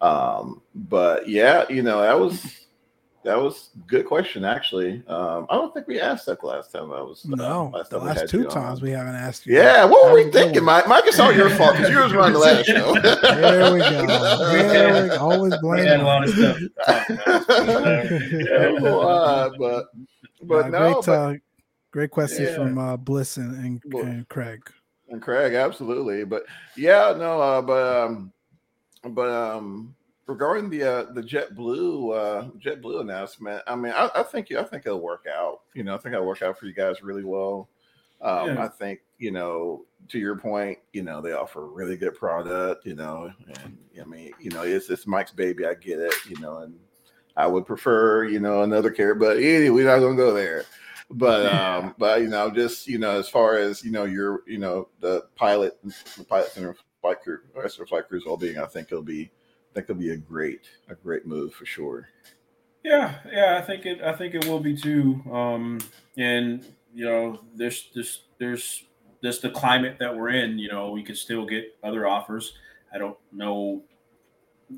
[0.00, 2.66] Um, but yeah, you know, that was
[3.24, 5.02] that was a good question actually.
[5.08, 7.24] Um, I don't think we asked that the last time I was.
[7.24, 8.50] uh, No, last the time last two you on.
[8.52, 9.56] times we haven't asked you.
[9.56, 10.76] Yeah, what were we That was a good thinking, one.
[10.76, 10.88] Mike?
[10.88, 12.94] Mike, it's all your fault because you was running the last show.
[13.34, 14.06] There we go.
[14.06, 15.16] There we go.
[15.18, 16.58] Always We blame had a lot of stuff.
[16.58, 18.08] to talk about.
[18.08, 19.86] That's a lot, but
[20.42, 21.34] but Uh, no, great, but, uh,
[21.90, 22.54] great question Yeah.
[22.54, 24.60] from uh, Bliss and, and, Well, and Craig.
[25.08, 26.24] and Craig, absolutely.
[26.24, 26.44] But
[26.76, 28.32] yeah, no, uh, but um,
[29.10, 29.94] but um,
[30.26, 34.84] regarding the uh, the JetBlue uh, JetBlue announcement, I mean, I, I think I think
[34.86, 35.60] it'll work out.
[35.74, 37.68] You know, I think it'll work out for you guys really well.
[38.20, 38.64] Um, Yeah.
[38.64, 42.86] I think you know, to your point, you know, they offer a really good product.
[42.86, 43.30] You know,
[43.62, 45.66] and I mean, you know, it's it's Mike's baby.
[45.66, 46.14] I get it.
[46.28, 46.74] You know, and
[47.36, 50.64] I would prefer you know another carrier, but anyway, we're not gonna go there.
[51.10, 51.76] But Yeah.
[51.76, 54.88] um, but you know, just you know, as far as you know, your you know
[55.00, 55.78] the pilot,
[56.16, 59.30] the pilot center flight crew, rest of flight crew's well being, I think it'll be
[59.74, 62.08] that could be a great a great move for sure.
[62.84, 64.02] Yeah, yeah, I think it.
[64.02, 65.22] I think it will be too.
[65.32, 65.80] Um,
[66.18, 66.64] and
[66.94, 68.84] you know, there's this there's
[69.22, 70.58] this the climate that we're in.
[70.58, 72.54] You know, we could still get other offers.
[72.94, 73.82] I don't know.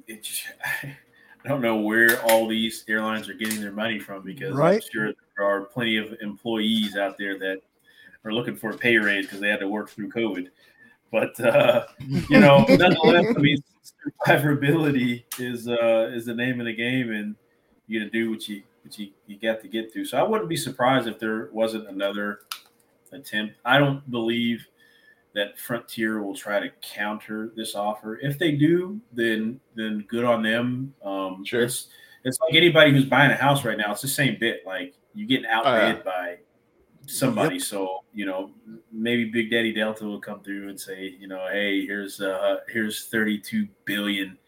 [0.06, 0.44] It just,
[0.85, 4.85] I don't know where all these airlines are getting their money from because I'm Right.
[4.93, 7.60] sure there are plenty of employees out there that
[8.24, 10.48] are looking for a pay raise because they had to work through COVID.
[11.12, 11.86] But uh,
[12.28, 13.59] you know, nonetheless, I mean,
[14.26, 17.36] survivability is uh, is the name of the game, and
[17.86, 20.04] you got to do what you what you, you got to get through.
[20.04, 22.40] So I wouldn't be surprised if there wasn't another
[23.12, 23.56] attempt.
[23.64, 24.66] I don't believe
[25.34, 28.18] that Frontier will try to counter this offer.
[28.20, 30.94] If they do, then then good on them.
[31.04, 31.62] Um, Sure.
[31.62, 31.88] It's
[32.24, 33.92] it's like anybody who's buying a house right now.
[33.92, 34.66] It's the same bit.
[34.66, 36.02] Like you're getting outbid yeah.
[36.02, 36.38] by
[37.06, 37.58] somebody.
[37.58, 38.50] So you know
[38.92, 43.06] maybe Big Daddy Delta will come through and say, you know, hey, here's uh here's
[43.06, 44.38] 32 billion.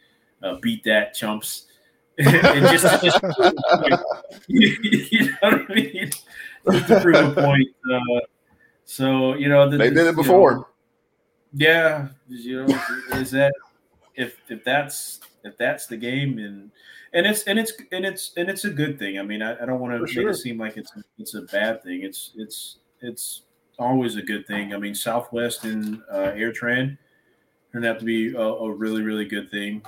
[0.42, 1.66] Uh, beat that, chumps.
[2.18, 3.22] and just, just
[4.48, 6.10] you know what I mean?
[6.72, 7.68] Just to prove a point.
[7.92, 8.20] Uh,
[8.84, 10.54] so you know, the, They did it before.
[10.54, 10.66] know,
[11.54, 12.80] yeah, you know,
[13.12, 13.52] is that
[14.14, 16.70] if if that's if that's the game and
[17.12, 19.18] and it's and it's and it's and it's a good thing.
[19.18, 20.28] I mean, I, I don't want to make sure.
[20.28, 22.02] it seem like it's it's a bad thing.
[22.02, 23.42] It's it's it's
[23.78, 24.74] always a good thing.
[24.74, 26.98] I mean, Southwest and uh, AirTran
[27.72, 29.82] turned out to be a, a really really good thing.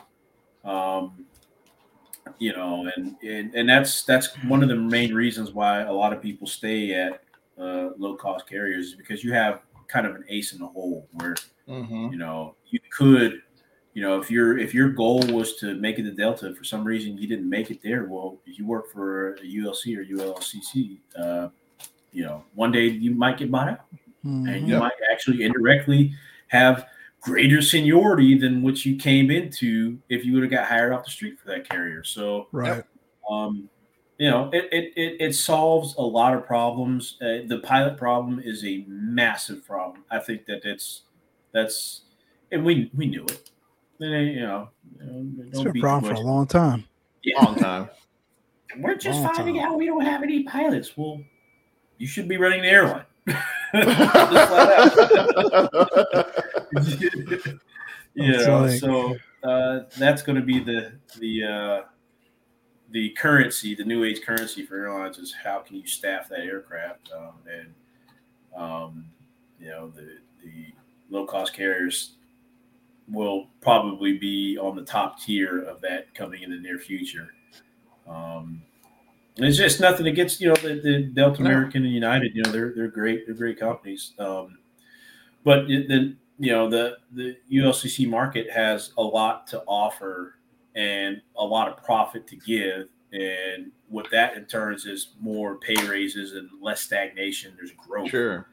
[0.64, 1.26] Um,
[2.38, 6.12] you know, and, and and that's that's one of the main reasons why a lot
[6.12, 7.22] of people stay at
[7.58, 11.06] uh, low cost carriers is because you have kind of an ace in the hole
[11.14, 11.34] where
[11.68, 12.10] Mhm.
[12.12, 13.42] you know you could
[13.94, 16.84] you know if your if your goal was to make it to delta for some
[16.84, 20.98] reason you didn't make it there well if you work for a ulc or ulcc
[21.16, 21.48] uh,
[22.12, 23.80] you know one day you might get bought out
[24.44, 24.68] and Mhm.
[24.68, 24.80] you Yep.
[24.80, 26.12] might actually indirectly
[26.48, 26.86] have
[27.20, 31.10] greater seniority than what you came into if you would have got hired off the
[31.10, 32.84] street for that carrier so Right.
[33.30, 33.68] um,
[34.18, 37.16] you know, it, it, it, it solves a lot of problems.
[37.22, 40.04] Uh, the pilot problem is a massive problem.
[40.10, 41.02] I think that it's
[41.52, 42.02] that's
[42.52, 43.50] and we we knew it.
[44.00, 44.68] And, uh, you know,
[44.98, 46.84] you know, don't been a problem too for a long time.
[47.22, 47.42] Yeah.
[47.44, 47.88] Long time.
[48.78, 49.72] We're just Long finding time.
[49.72, 50.96] out we don't have any pilots.
[50.96, 51.20] Well,
[51.98, 53.04] you should be running the airline.
[53.26, 54.70] Just flat
[55.74, 57.60] out.
[58.14, 61.80] you know, like- so uh, that's going to be the the uh,
[62.90, 67.10] the currency, the new age currency for airlines is how can you staff that aircraft,
[67.16, 67.74] um, and
[68.56, 69.04] um,
[69.58, 70.66] you know the the
[71.10, 72.12] low cost carriers
[73.10, 77.32] will probably be on the top tier of that coming in the near future.
[78.08, 78.62] Um,
[79.36, 81.40] and it's just nothing against you know the, the Delta.
[81.42, 82.34] American and United.
[82.34, 83.26] You know they're they're great.
[83.26, 84.12] They're great companies.
[84.18, 84.58] Um,
[85.44, 90.36] but it- the you know the the ULCC market has a lot to offer
[90.74, 92.88] and a lot of profit to give.
[93.12, 97.52] And what that in turns is more pay raises and less stagnation.
[97.56, 98.46] There's growth sure.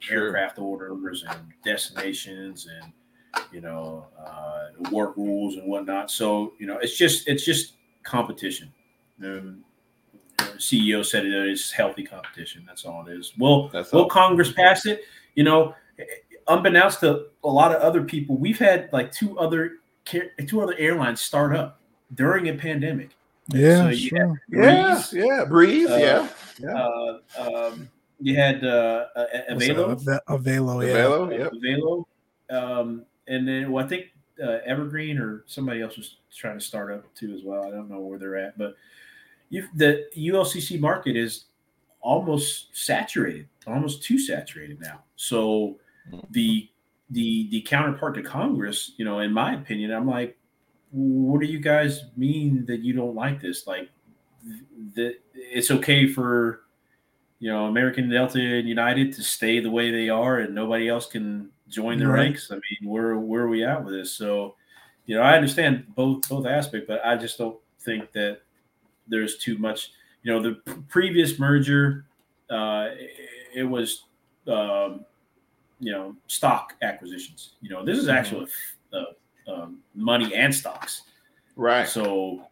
[0.00, 0.24] Sure.
[0.26, 2.92] aircraft orders and destinations and
[3.52, 6.10] you know uh, work rules and whatnot.
[6.10, 8.72] So you know it's just it's just competition.
[9.22, 9.64] Um,
[10.56, 12.64] CEO said it is healthy competition.
[12.66, 13.32] That's all it is.
[13.38, 14.08] Will That's Will.
[14.08, 15.02] Congress pass it?
[15.34, 15.74] You know,
[16.48, 19.72] unbeknownst to a lot of other people, we've had like two other
[20.04, 21.80] two other airlines start up
[22.14, 23.10] during a pandemic.
[23.48, 24.42] Yeah, So sure.
[24.48, 25.90] Yeah, Breeze, yeah, breeze.
[25.90, 26.28] Uh,
[26.58, 27.88] yeah, uh, um,
[28.20, 30.22] you had uh, uh, What's that?
[30.28, 30.84] Avelo.
[30.84, 30.92] Avelo, yeah.
[30.92, 31.52] Velo, uh, yep.
[31.60, 32.08] Velo.
[32.50, 34.06] Um, and then well, I think
[34.42, 37.64] uh, Evergreen or somebody else was trying to start up too as well.
[37.64, 38.76] I don't know where they're at, but
[39.50, 41.44] you the ULCC market is
[42.00, 45.02] almost saturated, almost too saturated now.
[45.16, 45.78] So
[46.30, 46.68] the
[47.10, 50.36] the the counterpart to Congress, you know, in my opinion, I'm like,
[50.90, 53.66] what do you guys mean that you don't like this?
[53.66, 53.90] Like
[54.94, 56.62] that it's okay for
[57.38, 61.06] you know American Delta and United to stay the way they are, and nobody else
[61.06, 62.20] can join the Right.
[62.24, 62.50] ranks.
[62.50, 64.12] I mean, where where are we at with this?
[64.12, 64.56] So,
[65.06, 68.42] you know, I understand both both aspect, but I just don't think that
[69.08, 69.92] there's too much.
[70.22, 72.04] You know, the p- previous merger,
[72.48, 73.10] uh, it,
[73.56, 74.04] it was,
[74.46, 75.04] um,
[75.80, 77.54] you know, stock acquisitions.
[77.60, 78.46] You know, this is actually
[78.92, 81.02] uh, um, money and stocks.
[81.56, 81.88] Right.
[81.88, 82.48] So,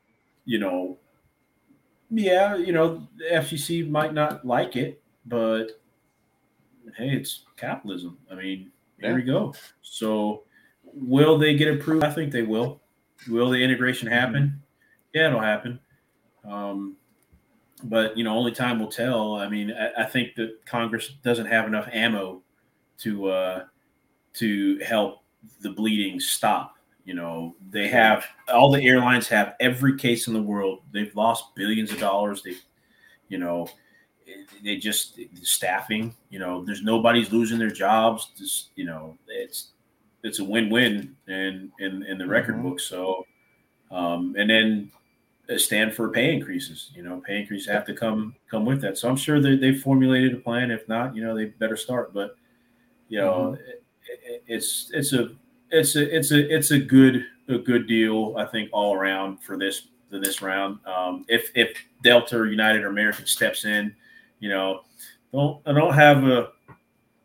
[0.46, 0.98] you know,
[2.10, 5.80] yeah, you know, the FCC might not like it, but
[6.96, 8.18] hey, it's capitalism.
[8.30, 9.16] I mean, here Yeah.
[9.16, 9.54] we go.
[9.82, 10.44] So,
[10.84, 12.04] will they get approved?
[12.04, 12.80] I think they will.
[13.28, 14.62] Will the integration happen?
[15.14, 15.78] Yeah, it'll happen.
[16.44, 16.96] Um,
[17.84, 19.36] but you know, only time will tell.
[19.36, 22.42] I mean, I, I think that Congress doesn't have enough ammo
[22.98, 23.64] to uh,
[24.34, 25.22] to help
[25.60, 26.74] the bleeding stop.
[27.04, 30.80] You know, they have all the airlines have every case in the world.
[30.92, 32.42] They've lost billions of dollars.
[32.42, 32.54] They,
[33.28, 33.68] you know,
[34.62, 36.14] they just staffing.
[36.30, 38.30] You know, there's nobody's losing their jobs.
[38.36, 39.70] Just you know, it's
[40.22, 42.62] it's a win-win in in, in the record Mhm.
[42.62, 42.80] book.
[42.80, 43.26] So,
[43.90, 44.92] um, and then
[45.52, 46.90] uh, stand for pay increases.
[46.94, 48.98] You know, pay increases have to come come with that.
[48.98, 50.70] So I'm sure that they formulated a plan.
[50.70, 52.12] If not, you know, they better start.
[52.12, 52.36] But
[53.08, 53.82] you know, it,
[54.24, 55.30] it, it's it's a
[55.70, 58.34] it's a it's a it's a good a good deal.
[58.38, 60.78] I think all around for this for this round.
[60.86, 63.94] Um, if if Delta or United or American steps in,
[64.40, 64.80] you know,
[65.32, 66.48] don't I don't have a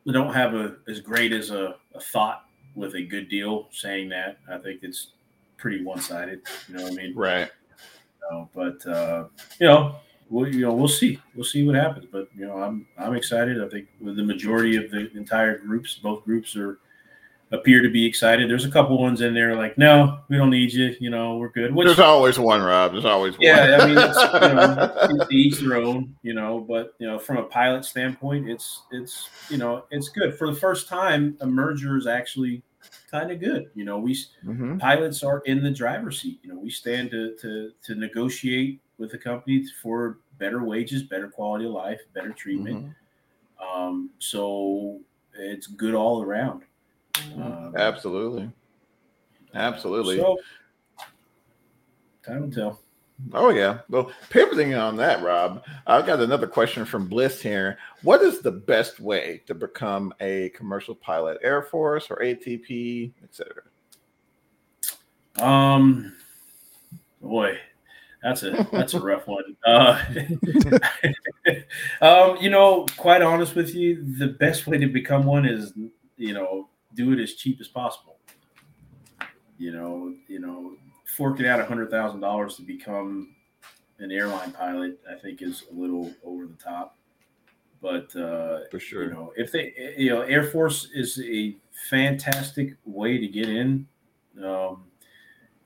[0.07, 4.09] I don't have a as great as a, a thought with a good deal saying
[4.09, 4.37] that.
[4.49, 5.11] I think it's
[5.57, 6.41] pretty one sided.
[6.67, 7.15] You know what I mean?
[7.15, 7.49] Right.
[8.29, 9.25] know, but uh,
[9.59, 9.95] you know,
[10.29, 12.05] we'll you know we'll see we'll see what happens.
[12.11, 13.63] But you know, I'm I'm excited.
[13.63, 16.79] I think with the majority of the entire groups, both groups are
[17.55, 18.49] appear to be excited.
[18.49, 20.95] There's a couple ones in there like, no, we don't need you.
[20.99, 21.73] You know, we're good.
[21.73, 22.91] Which There's always one, Rob.
[22.91, 23.69] There's always yeah, one.
[23.69, 26.15] Yeah, I mean, it's, you know, each their own.
[26.21, 30.37] You know, but you know, from a pilot standpoint, it's it's you know it's good
[30.37, 31.37] for the first time.
[31.41, 32.61] A merger is actually
[33.09, 33.69] kind of good.
[33.75, 34.15] You know, we
[34.45, 34.79] Mhm.
[34.79, 36.39] pilots are in the driver's seat.
[36.43, 41.27] You know, we stand to to to negotiate with the company for better wages, better
[41.29, 42.85] quality of life, better treatment.
[42.85, 42.93] Mhm.
[43.65, 44.99] Um, so
[45.37, 46.63] it's good all around.
[47.35, 48.51] Um, Absolutely.
[49.53, 50.17] Absolutely.
[50.17, 50.37] So
[52.25, 52.79] time will tell.
[53.33, 53.79] Oh yeah.
[53.89, 57.77] Well, pivoting on that, Rob, I've got another question from Bliss here.
[58.01, 63.63] What is the best way to become a commercial pilot, Air Force or ATP, etc.?
[65.37, 66.13] Um,
[67.21, 67.57] boy,
[68.21, 69.55] that's a that's a rough one.
[69.65, 70.03] Uh,
[72.01, 75.73] um, you know, quite honest with you, the best way to become one is
[76.17, 78.17] you know do it as cheap as possible.
[79.57, 80.73] You know, you know,
[81.15, 83.35] forking out a hundred thousand dollars to become
[83.99, 86.97] an airline pilot, I think is a little over the top.
[87.81, 89.03] But uh, For sure.
[89.03, 91.55] you know, if they, you know, Air Force is a
[91.89, 93.87] fantastic way to get in.
[94.43, 94.85] Um,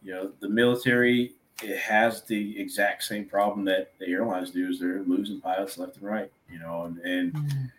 [0.03, 4.79] you know, the military it has the exact same problem that the airlines do is
[4.79, 6.31] they're losing pilots left and right.
[6.49, 7.71] You know, and, and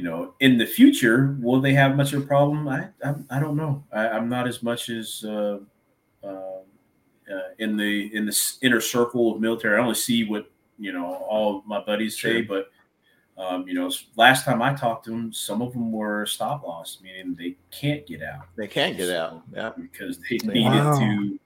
[0.00, 2.66] you know, in the future, will they have much of a problem?
[2.66, 3.84] I I, I don't know.
[3.92, 5.58] I, I'm not as much as uh,
[6.24, 9.76] uh, uh, in the in the inner circle of military.
[9.76, 12.70] I only see what you know all my buddies say, but
[13.36, 16.98] um, you know, last time I talked to them, some of them were stop loss,
[17.02, 19.42] meaning they can't get out They can't get out.
[19.54, 19.72] Yeah.
[19.78, 20.52] because they Wow.
[20.54, 21.38] needed to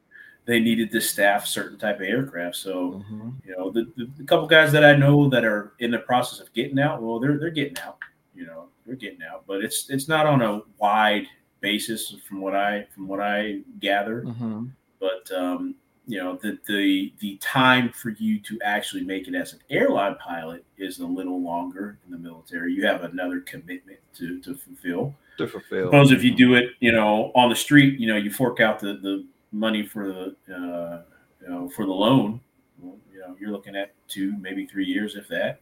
[0.47, 2.55] they needed to staff certain type of aircraft.
[2.55, 3.35] So Mhm.
[3.45, 6.39] you know, the, the, the couple guys that I know that are in the process
[6.39, 7.99] of getting out, well, they're they're getting out.
[8.35, 11.27] You know, they're getting out, but it's it's not on a wide
[11.61, 14.23] basis from what I from what I gather.
[14.23, 14.71] Mhm.
[15.01, 15.75] But um,
[16.07, 20.17] you know, the the the time for you to actually make it as an airline
[20.17, 22.73] pilot is a little longer in the military.
[22.73, 25.15] You have another commitment to to fulfill.
[25.39, 25.87] To fulfill.
[25.87, 28.79] Suppose if you do it, you know, on the street, you know, you fork out
[28.79, 31.03] the, the money for the, uh,
[31.43, 32.41] you know, for the loan.
[32.79, 35.59] Well, you know, you're looking at two, maybe three years, if that.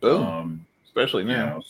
[0.00, 0.22] Boom.
[0.22, 0.65] Um,
[0.96, 1.46] Especially you now.
[1.56, 1.62] know,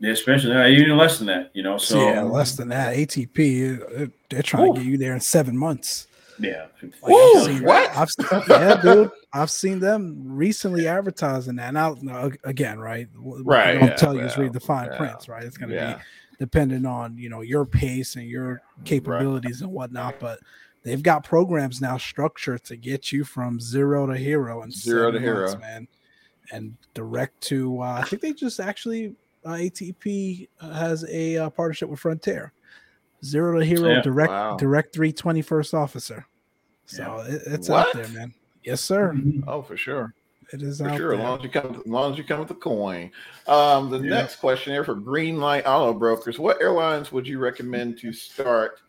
[0.00, 1.50] yeah, especially uh, even less than that.
[1.54, 2.96] You know, so yeah, less than that.
[2.96, 4.74] ATP, uh, they're trying Ooh.
[4.74, 6.06] to get you there in seven months.
[6.40, 6.66] yeah.
[6.82, 7.96] Like, Woo, I've seen what?
[7.96, 9.10] I've seen, yeah, dude.
[9.34, 11.74] I've seen them recently advertising that.
[11.74, 13.06] Now, now again, right?
[13.14, 15.44] Right, I don't yeah, tell you is read the fine yeah, prints, right?
[15.44, 15.94] It's going to Yeah.
[15.96, 16.02] be
[16.38, 20.18] dependent on you know your pace and your capabilities and whatnot.
[20.18, 20.40] But
[20.82, 25.20] they've got programs now structured to get you from zero to hero and Zero to
[25.20, 25.56] hero.
[25.58, 25.86] man.
[26.50, 29.14] And direct to, uh, I think they just actually
[29.44, 32.52] uh, ATP has a uh, partnership with Frontier.
[33.24, 34.00] Zero to hero, Yeah.
[34.02, 34.56] direct, Wow.
[34.56, 36.26] direct three twenty first officer.
[36.86, 37.88] So it, it's What?
[37.88, 38.34] out there, man.
[38.64, 39.16] Yes, sir.
[39.46, 40.14] Oh, for sure.
[40.52, 41.12] It is For out sure.
[41.14, 43.10] As long as you come, as long as you come with the coin.
[43.46, 44.16] Um, the Yeah.
[44.16, 48.80] next question here for Greenlight Auto Brokers: What airlines would you recommend to start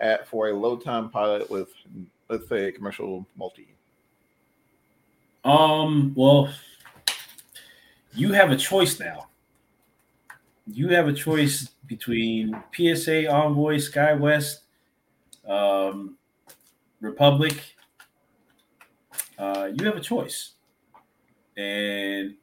[0.00, 1.68] at for a low time pilot with,
[2.28, 3.68] let's say, a commercial multi?
[5.44, 6.12] Um.
[6.16, 6.52] Well,
[8.16, 9.28] you have a choice now.
[10.66, 14.56] You have a choice between PSA Envoy, SkyWest,
[15.48, 16.16] um,
[17.00, 17.76] Republic,
[19.38, 20.52] uh, you have a choice.
[21.56, 22.34] And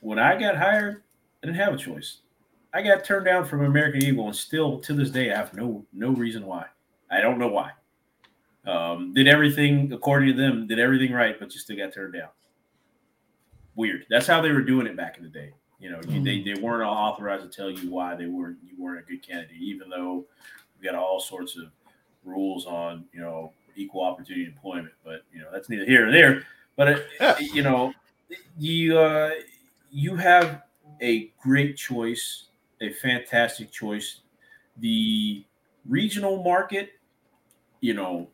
[0.00, 1.02] when I got hired,
[1.42, 2.18] I didn't have a choice.
[2.72, 5.84] I got turned down from American Eagle, and still to this day, I have no
[5.92, 6.66] no reason why.
[7.10, 7.70] I don't know why.
[8.66, 12.28] Um, did everything according to them, did everything right, but you still got turned down.
[13.76, 14.06] Weird.
[14.08, 15.52] That's how they were doing it back in the day.
[15.80, 16.22] You know, mm-hmm.
[16.22, 19.56] they, they weren't authorized to tell you why they weren't you weren't a good candidate,
[19.60, 20.24] even though
[20.78, 21.64] we got all sorts of
[22.24, 24.94] rules on you know equal opportunity employment.
[25.04, 26.46] But you know that's neither here nor there.
[26.76, 27.38] But it, yeah.
[27.38, 27.92] you know,
[28.58, 29.30] you uh,
[29.90, 30.62] you have
[31.02, 32.46] a great choice,
[32.80, 34.20] a fantastic choice.
[34.78, 35.44] The
[35.86, 36.90] regional market,
[37.80, 38.28] you know,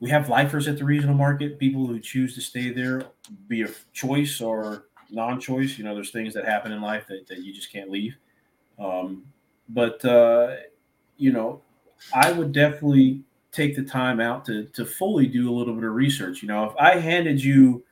[0.00, 3.04] we have lifers at the regional market, people who choose to stay there,
[3.48, 5.78] be a choice or non-choice.
[5.78, 8.16] You know, there's things that happen in life that, that you just can't leave.
[8.78, 9.24] Um,
[9.68, 10.56] but uh,
[11.16, 11.62] you know,
[12.14, 13.22] I would definitely
[13.52, 16.42] take the time out to to fully do a little bit of research.
[16.42, 17.84] You know, if I handed you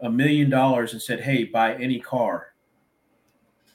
[0.00, 2.54] a million dollars and said, "Hey, buy any car,"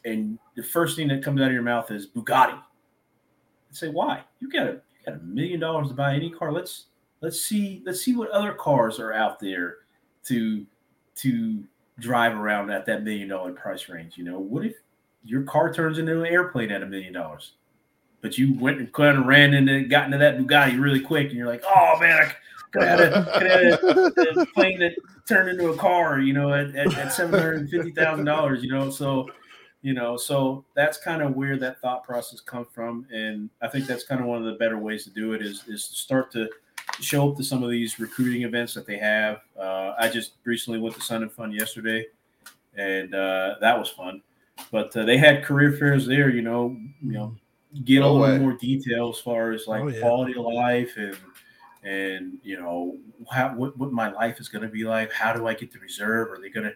[0.05, 4.23] and the first thing that comes out of your mouth is Bugatti, I'd say, "Why?
[4.39, 6.51] You got a you got a million dollars to buy any car?
[6.51, 6.85] Let's
[7.21, 9.77] let's see let's see what other cars are out there
[10.25, 10.65] to
[11.15, 11.63] to
[11.99, 14.17] drive around at that million dollar price range.
[14.17, 14.75] You know, what if
[15.23, 17.53] your car turns into an airplane at a million dollars?"
[18.23, 21.37] but you went and kind of ran into got into that Bugatti really quick, and
[21.37, 22.31] you're like, oh man, I
[22.71, 24.95] could have had a, a, plane that
[25.27, 28.63] turned into a car, you know, at, at, at seven hundred and fifty thousand dollars,
[28.63, 29.29] you know, so
[29.81, 33.85] you know, so that's kind of where that thought process comes from, and I think
[33.85, 36.31] that's kind of one of the better ways to do it is is to start
[36.31, 36.49] to
[36.99, 39.41] show up to some of these recruiting events that they have.
[39.59, 42.05] Uh, I just recently went to Sun and Fun yesterday,
[42.75, 44.21] and uh, that was fun.
[44.71, 47.35] But uh, they had career fairs there, you know, you know,
[47.83, 48.39] get no a little way.
[48.39, 49.99] more detail as far as like oh, yeah.
[49.99, 51.17] quality of life and
[51.83, 52.97] and you know
[53.31, 55.79] how what, what my life is going to be like how do i get the
[55.79, 56.73] reserve are they going to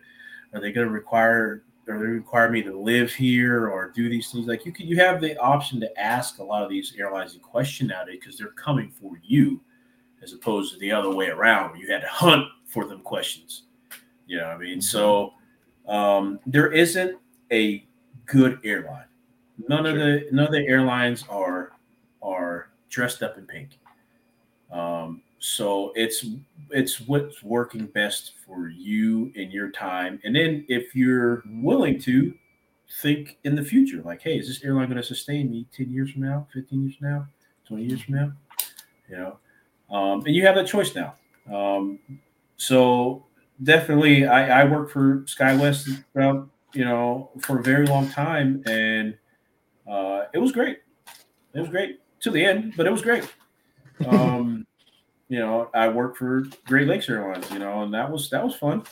[0.53, 4.31] are they going to require or they require me to live here or do these
[4.31, 7.35] things like you can you have the option to ask a lot of these airlines
[7.35, 9.61] a question nowadays because they're coming for you
[10.23, 13.63] as opposed to the other way around where you had to hunt for them questions
[14.25, 14.81] you know what i mean mm-hmm.
[14.81, 15.33] so
[15.87, 17.17] um, there isn't
[17.51, 17.85] a
[18.25, 19.05] good airline
[19.67, 19.91] None sure.
[19.91, 21.71] of the none of the airlines are
[22.21, 23.79] are dressed up in pink.
[24.71, 26.25] Um, so it's
[26.69, 30.19] it's what's working best for you in your time.
[30.23, 32.33] And then if you're willing to
[33.01, 36.11] think in the future, like, hey, is this airline going to sustain me 10 years
[36.11, 37.27] from now, 15 years from now,
[37.67, 38.31] 20 years from now?
[39.09, 39.37] You know,
[39.89, 41.15] um, and you have that choice now.
[41.51, 41.99] Um,
[42.57, 43.25] so
[43.63, 49.15] definitely I, I worked for SkyWest throughout, you know, for a very long time and
[49.89, 50.79] uh, it was great.
[51.53, 53.27] It was great to the end, but it was great.
[54.05, 54.65] Um,
[55.29, 58.55] you know, I worked for Great Lakes Airlines, you know, and that was that was
[58.55, 58.83] fun.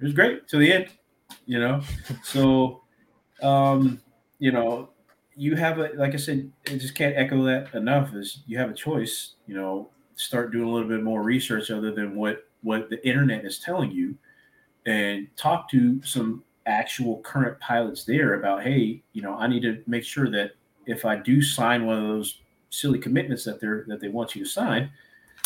[0.00, 0.88] It was great to the end,
[1.46, 1.80] you know.
[2.22, 2.82] So,
[3.42, 4.00] um,
[4.38, 4.90] you know,
[5.36, 8.14] you have a like I said, I just can't echo that enough.
[8.14, 11.92] Is you have a choice, you know, start doing a little bit more research other
[11.92, 14.14] than what what the internet is telling you,
[14.86, 19.82] and talk to some actual current pilots there about, hey, you know, I need to
[19.86, 20.52] make sure that
[20.86, 24.44] if I do sign one of those silly commitments that they're that they want you
[24.44, 24.90] to sign,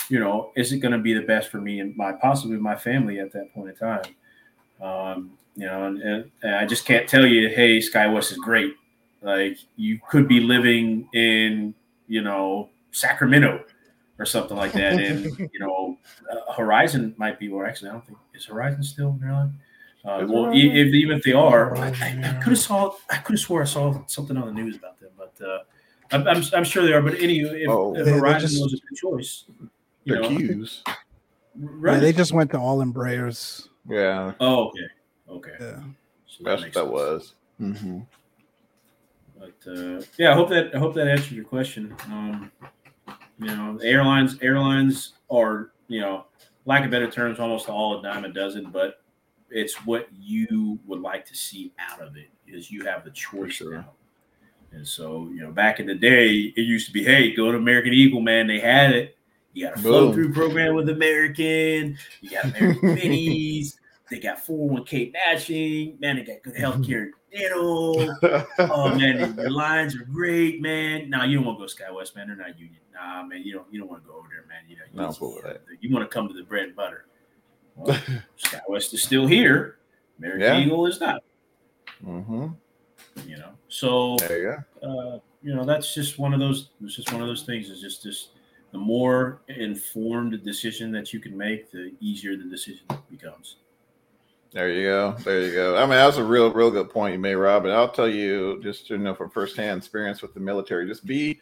[0.08, 2.76] you know, is it going to be the best for me and my possibly my
[2.76, 4.14] family at that point in time?
[4.80, 8.74] Um, you know, and, and, and I just can't tell you, hey, SkyWest is great.
[9.22, 11.74] Like you could be living in,
[12.06, 13.64] you know, Sacramento
[14.18, 15.98] or something like that, and you know,
[16.30, 17.48] uh, Horizon might be.
[17.48, 19.54] Or actually, I don't think is Horizon still in Maryland.
[20.04, 20.54] Uh, well, if,
[20.94, 24.06] even if they are, I, I could have saw, I could have swore I saw
[24.06, 25.58] something on the news about them, but uh,
[26.12, 27.02] I'm, I'm, I'm, sure they are.
[27.02, 29.44] But any, if, oh, if Horizon just, was a good choice,
[30.04, 30.82] you know, Q's.
[31.56, 31.94] Right.
[31.94, 33.68] Yeah, they just went to all Embraers.
[33.88, 34.32] Yeah.
[34.38, 34.86] Oh, okay.
[35.28, 35.56] Okay.
[35.60, 35.80] Yeah.
[36.26, 37.34] So that, that, that was.
[37.60, 38.00] Mm-hmm.
[39.38, 41.94] But uh, yeah, I hope that I hope that answered your question.
[42.06, 42.50] Um,
[43.38, 46.26] you know, airlines airlines are you know,
[46.66, 49.02] lack of better terms, almost all a dime a dozen, but
[49.50, 53.54] it's what you would like to see out of it is you have the choice
[53.54, 53.78] sure.
[53.78, 53.90] now.
[54.72, 57.56] And so, you know, back in the day, it used to be, hey, go to
[57.56, 58.46] American Eagle, man.
[58.46, 59.16] They had it.
[59.54, 61.96] You got a flow through program with American.
[62.20, 63.76] You got American minis.
[64.10, 65.98] They got 401k matching.
[66.00, 68.16] Man, they got good health care dental.
[68.58, 71.10] oh man, your lines are great, man.
[71.10, 72.28] Nah, you don't want to go SkyWest, man.
[72.28, 72.80] They're not union.
[72.94, 74.62] Nah, man, you don't you don't want to go over there, man.
[74.68, 77.06] You know, you, no, cool you, you want to come to the bread and butter.
[77.76, 77.98] Well,
[78.38, 79.78] SkyWest is still here.
[80.18, 80.58] American yeah.
[80.58, 81.22] Eagle is not.
[82.04, 82.48] Mm-hmm.
[83.26, 84.88] You know, so there you go.
[84.88, 86.70] Uh, you know, that's just one of those.
[86.82, 87.68] It's just one of those things.
[87.68, 88.30] Is just just
[88.72, 93.56] the more informed decision that you can make, the easier the decision becomes.
[94.52, 95.12] There you go.
[95.24, 95.76] There you go.
[95.76, 97.66] I mean, that's a real, real good point you made, Rob.
[97.66, 101.40] And I'll tell you, just you know, from firsthand experience with the military, just be,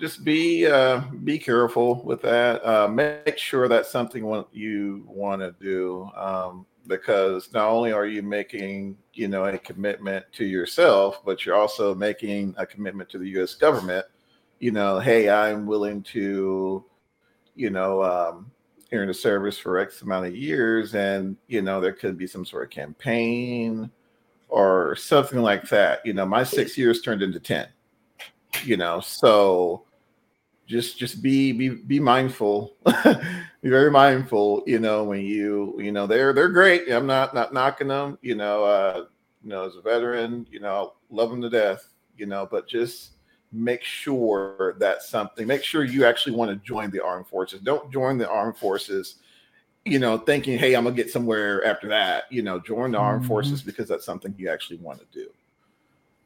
[0.00, 2.64] just be, uh, be careful with that.
[2.64, 4.22] Uh, make sure that's something
[4.52, 10.24] you want to do, um, because not only are you making, you know, a commitment
[10.32, 13.54] to yourself, but you're also making a commitment to the U.S.
[13.54, 14.06] government.
[14.60, 16.84] You know, hey, I'm willing to,
[17.54, 18.50] you know, um,
[19.02, 22.44] in the service for X amount of years, and you know there could be some
[22.44, 23.90] sort of campaign
[24.48, 26.04] or something like that.
[26.04, 27.68] You know, my six years turned into ten.
[28.62, 29.84] You know, so
[30.66, 34.62] just just be be be mindful, be very mindful.
[34.66, 36.88] You know, when you you know they're they're great.
[36.90, 38.18] I'm not not knocking them.
[38.22, 39.04] You know, uh,
[39.42, 41.88] you know as a veteran, you know, love them to death.
[42.16, 43.13] You know, but just
[43.54, 47.60] make sure that something make sure you actually want to join the armed forces.
[47.60, 49.16] Don't join the armed forces
[49.84, 52.24] you know thinking hey i'm gonna get somewhere after that.
[52.30, 53.28] You know join the armed mm-hmm.
[53.28, 55.30] forces because that's something you actually want to do.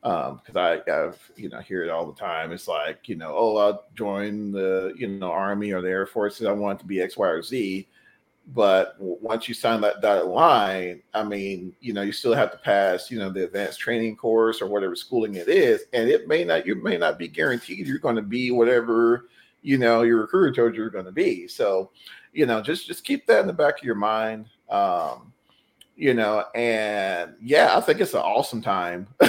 [0.09, 2.53] Um because i have you know hear it all the time.
[2.53, 6.47] It's like you know oh i'll join the you know army or the air forces.
[6.47, 7.89] I want to be x y or z
[8.55, 12.59] but once you sign that dotted line, I mean, you know, you still have to
[12.59, 16.45] pass, you know, the advanced training course or whatever schooling it is, and it may
[16.45, 19.29] not, you may not be guaranteed you're going to be whatever,
[19.61, 21.47] you know, your recruiter told you you're going to be.
[21.47, 21.91] So,
[22.33, 24.47] you know, just just keep that in the back of your mind.
[24.71, 25.33] Um,
[25.95, 29.09] you know, and yeah, I think it's an awesome time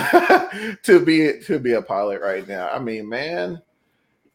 [0.84, 2.70] to be to be a pilot right now.
[2.70, 3.62] I mean, man,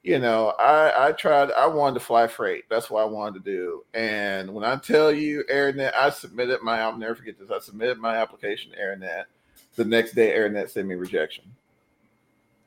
[0.05, 1.51] you know, I I tried.
[1.53, 2.65] I wanted to fly freight.
[2.69, 3.85] That's what I wanted to do.
[3.95, 6.81] And when I tell you, AirNet, I submitted my.
[6.81, 7.51] I'll never forget this.
[7.51, 9.25] I submitted my application to AirNet.
[9.77, 11.45] The next day, AirNet sent me rejection.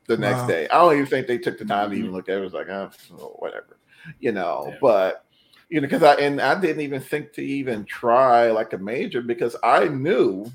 [0.07, 0.47] The next wow.
[0.47, 2.15] day, I don't even think they took the time to even mm-hmm.
[2.15, 2.39] look at it.
[2.39, 2.89] It was like, oh,
[3.38, 3.77] whatever,
[4.19, 4.69] you know.
[4.69, 4.77] Yeah.
[4.81, 5.26] But
[5.69, 9.22] you know, because I and I didn't even think to even try like a major
[9.22, 10.51] because I knew,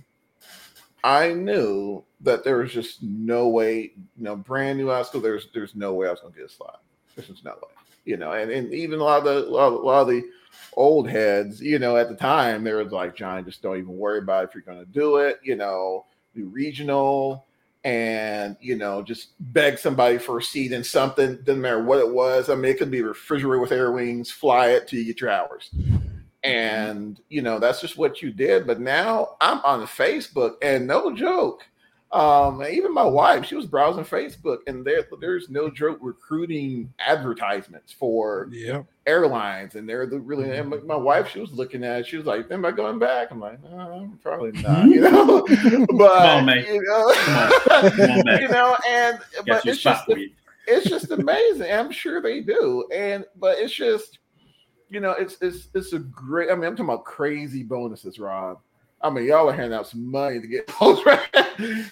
[1.04, 5.48] I knew that there was just no way, you know, brand new high school, there's
[5.52, 6.82] there's no way I was gonna get a slot.
[7.14, 7.68] There's just no way.
[8.04, 10.24] You know, and, and even a lot of the a lot, of the
[10.74, 14.18] old heads, you know, at the time they was like, John, just don't even worry
[14.18, 17.46] about it if you're gonna do it, you know, do regional
[17.84, 22.12] and you know, just beg somebody for a seat in something, doesn't matter what it
[22.12, 22.48] was.
[22.48, 25.30] I mean, it could be refrigerator with air wings, fly it till you get your
[25.30, 25.70] hours.
[26.44, 28.66] And you know, that's just what you did.
[28.66, 31.64] But now I'm on Facebook, and no joke,
[32.12, 37.90] um, even my wife, she was browsing Facebook, and there there's no joke recruiting advertisements
[37.90, 38.82] for yeah.
[39.06, 40.50] airlines, and they're the really.
[40.50, 42.98] And my, my, wife, she was looking at it, she was like, "Am I going
[42.98, 45.42] back?" I'm like, uh, "No, probably not," you know.
[45.96, 47.14] but on, you know,
[47.70, 50.04] on, you know, and but it's just
[50.66, 51.72] it's just amazing.
[51.72, 54.18] I'm sure they do, and but it's just
[54.92, 56.50] you know, it's it's it's a great.
[56.50, 58.58] I mean, I'm talking about crazy bonuses, Rob
[59.02, 61.20] I mean, y'all are handing out some money to get folks, right?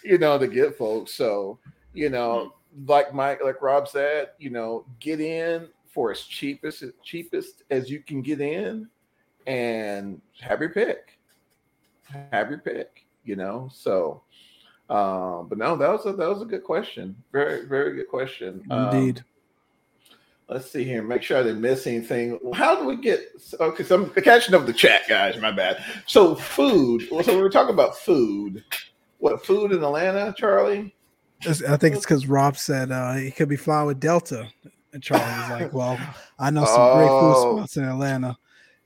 [0.04, 1.12] you know, to get folks.
[1.12, 1.58] So,
[1.92, 2.54] you know,
[2.86, 8.00] like Mike, like Rob said, you know, get in for as cheapest cheapest as you
[8.00, 8.88] can get in,
[9.46, 11.18] and have your pick.
[12.30, 13.06] Have your pick.
[13.24, 14.22] You know, so.
[14.88, 17.14] Um, but no, that was a that was a good question.
[17.30, 18.60] Very very good question.
[18.68, 19.18] Indeed.
[19.18, 19.24] Um,
[20.50, 21.00] Let's see here.
[21.04, 22.40] Make sure I didn't miss anything.
[22.54, 23.20] How do we get?
[23.60, 25.40] Okay, so I'm catching up the chat, guys.
[25.40, 25.82] My bad.
[26.06, 27.02] So food.
[27.08, 28.64] So we were talking about food.
[29.18, 30.92] What food in Atlanta, Charlie?
[31.46, 34.48] I think it's because Rob said uh, he could be flying with Delta,
[34.92, 35.98] and Charlie was like, "Well,
[36.36, 36.94] I know some oh.
[36.96, 37.56] great food oh.
[37.58, 38.36] spots in Atlanta."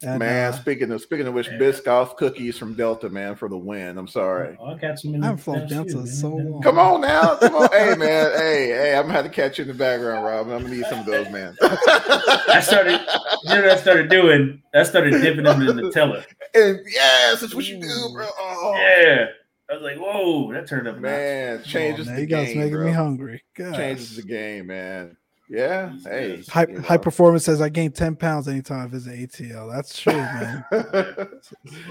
[0.03, 1.59] And, man, uh, speaking of speaking of which, yeah.
[1.59, 3.97] Biscoff cookies from Delta, man, for the win.
[3.97, 4.57] I'm sorry.
[4.61, 5.15] Oh, I got some.
[5.23, 6.63] I haven't flown Delta so long.
[6.63, 9.63] Come on now, come on, hey man, hey, hey, I'm gonna have to catch you
[9.63, 10.49] in the background, Rob.
[10.49, 11.57] I'm gonna need some of those, man.
[11.63, 13.01] I started,
[13.45, 14.63] you know, I started doing.
[14.75, 16.25] I started dipping them in the teller.
[16.55, 18.27] And yes, that's what you do, bro.
[18.39, 18.75] Oh.
[18.77, 19.27] Yeah.
[19.71, 22.39] I was like, "Whoa, that turned up." Man, changes on, the game.
[22.39, 22.87] You guys making bro.
[22.87, 23.43] me hungry.
[23.57, 23.77] Gosh.
[23.77, 25.17] Changes the game, man.
[25.55, 25.93] Yeah.
[26.03, 26.43] Hey.
[26.49, 26.83] High, you know.
[26.83, 29.73] high performance says I gain 10 pounds anytime I visit ATL.
[29.73, 30.65] That's true, man.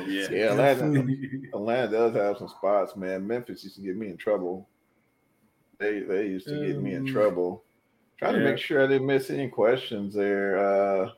[0.05, 0.27] yeah.
[0.29, 1.05] yeah Atlanta,
[1.53, 3.25] Atlanta does have some spots, man.
[3.25, 4.67] Memphis used to get me in trouble.
[5.79, 7.11] They they used to get me in mm.
[7.11, 7.63] trouble.
[8.17, 8.39] Trying yeah.
[8.39, 10.57] to make sure I didn't miss any questions there.
[10.57, 11.09] Uh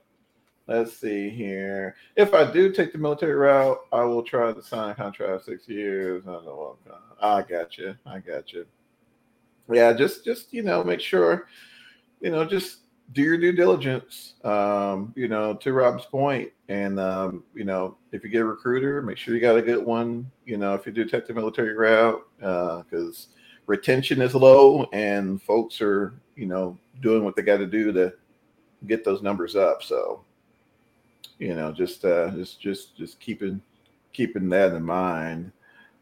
[0.67, 1.95] let's see here.
[2.15, 5.67] If I do take the military route, I will try to sign a contract six
[5.67, 6.23] years.
[6.27, 6.77] I know.
[7.21, 7.95] I got you.
[8.05, 8.65] I got you.
[9.71, 11.47] Yeah, just just you know, make sure
[12.21, 12.79] you know, just
[13.13, 14.33] do your due diligence.
[14.43, 19.01] Um, you know, to Rob's point, and um, you know, if you get a recruiter,
[19.01, 20.29] make sure you got a good one.
[20.45, 23.35] You know, if you do take the military route, because uh,
[23.67, 28.13] retention is low, and folks are, you know, doing what they got to do to
[28.87, 29.83] get those numbers up.
[29.83, 30.23] So,
[31.39, 33.61] you know, just uh, just just just keeping
[34.13, 35.51] keeping that in mind.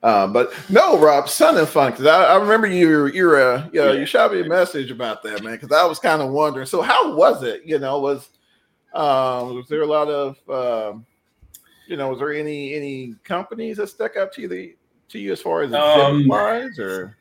[0.04, 3.80] Uh, but no, Rob, Sun and Fun, because I, I, remember you you're uh, you
[3.80, 6.66] know, you shot me a message about that, man, because I was kind of wondering.
[6.66, 7.62] So how was it?
[7.64, 8.30] You know, was
[8.94, 11.06] um, was there a lot of um,
[11.88, 14.76] you know, was there any any companies that stuck out to you the
[15.08, 17.16] to you as far as um, wise or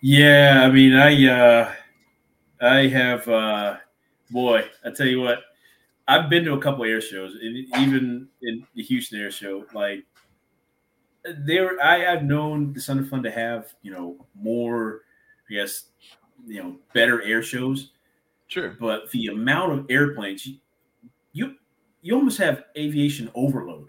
[0.00, 1.72] yeah, I mean I uh
[2.60, 3.78] I have uh
[4.30, 5.40] boy, I tell you what,
[6.06, 10.04] I've been to a couple air shows, and even in the Houston Air Show, like
[11.24, 15.02] there, I have known the Sun and Fun to have you know more,
[15.50, 15.86] I guess,
[16.46, 17.90] you know, better air shows.
[18.48, 20.56] Sure, but the amount of airplanes, you
[21.32, 21.54] you,
[22.02, 23.88] you almost have aviation overload.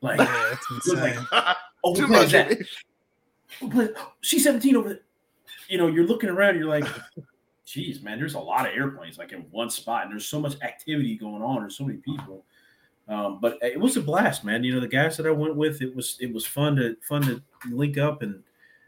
[0.00, 0.54] Like, yeah,
[0.94, 1.16] like
[1.84, 2.58] oh, Too much that?
[3.62, 3.88] Oh,
[4.22, 5.00] C seventeen over.
[5.68, 6.84] You know, you're looking around, you're like,
[7.64, 10.60] geez, man, there's a lot of airplanes like in one spot, and there's so much
[10.60, 11.60] activity going on.
[11.60, 12.44] There's so many people.
[13.12, 14.64] Um, but it was a blast, man.
[14.64, 17.22] You know, the guys that I went with, it was it was fun to fun
[17.22, 18.42] to link up and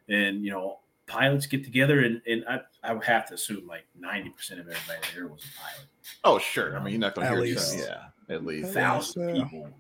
[0.08, 3.84] and you know pilots get together and and I I would have to assume like
[3.98, 5.86] ninety percent of everybody there was a pilot.
[6.24, 9.44] Oh sure, I mean you're not going to hear least, yeah at least thousand yeah.
[9.44, 9.70] people,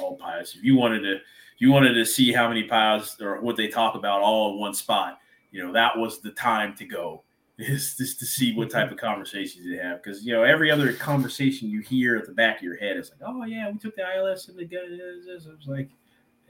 [0.00, 0.54] all pilots.
[0.56, 3.68] If you wanted to if you wanted to see how many pilots or what they
[3.68, 5.18] talk about all in one spot,
[5.52, 7.22] you know that was the time to go
[7.58, 10.02] is just to see what type of conversations they have.
[10.02, 13.10] Because you know, every other conversation you hear at the back of your head is
[13.10, 15.88] like, "Oh yeah, we took the ILS and the guy." It was like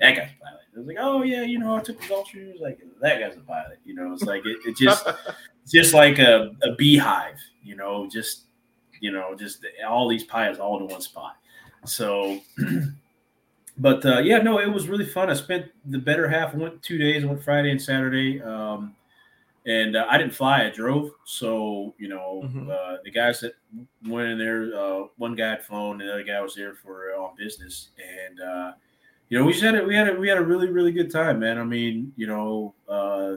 [0.00, 0.60] that guy's a pilot.
[0.74, 3.20] It was like, "Oh yeah, you know, I took the Gulfstream." It was like that
[3.20, 3.78] guy's a pilot.
[3.84, 5.06] You know, it's like it, it just
[5.68, 7.38] just like a, a beehive.
[7.62, 8.42] You know, just
[9.00, 11.36] you know, just all these pilots all in one spot.
[11.84, 12.40] So.
[13.78, 15.28] but uh, yeah, no, it was really fun.
[15.28, 16.54] I spent the better half.
[16.54, 17.24] Went two days.
[17.24, 18.42] Went Friday and Saturday.
[18.42, 18.96] Um,
[19.66, 21.10] and uh, I didn't fly; I drove.
[21.24, 22.70] So you know, mm-hmm.
[22.70, 23.54] uh, the guys that
[24.06, 27.12] went in there, uh, one guy had flown, and the other guy was there for
[27.12, 28.72] uh, on business, and uh,
[29.28, 31.10] you know, we just had a, we had a, we had a really really good
[31.10, 31.58] time, man.
[31.58, 33.36] I mean, you know, uh,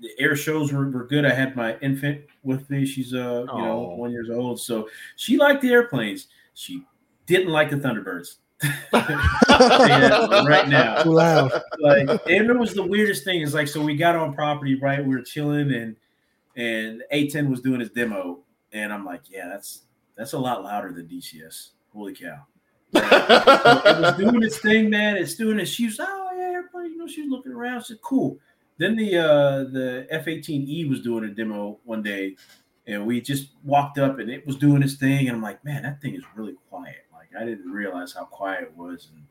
[0.00, 1.26] the air shows were, were good.
[1.26, 5.36] I had my infant with me; she's uh you know one years old, so she
[5.36, 6.28] liked the airplanes.
[6.54, 6.84] She
[7.26, 8.36] didn't like the Thunderbirds.
[8.92, 11.02] right now.
[11.02, 11.52] Too loud.
[11.80, 15.04] Like, and it was the weirdest thing is like, so we got on property, right?
[15.04, 15.96] We were chilling, and
[16.56, 18.40] and A10 was doing his demo,
[18.72, 19.82] and I'm like, yeah, that's
[20.16, 21.70] that's a lot louder than DCS.
[21.92, 22.46] Holy cow!
[22.94, 25.16] it was doing its thing, man.
[25.16, 25.66] It's doing it.
[25.66, 27.82] She was, oh yeah, everybody, you know, she's looking around.
[27.82, 28.38] She said, cool.
[28.78, 32.36] Then the uh the F-18E was doing a demo one day,
[32.86, 35.82] and we just walked up, and it was doing its thing, and I'm like, man,
[35.82, 37.06] that thing is really quiet.
[37.38, 39.08] I didn't realize how quiet it was.
[39.14, 39.24] And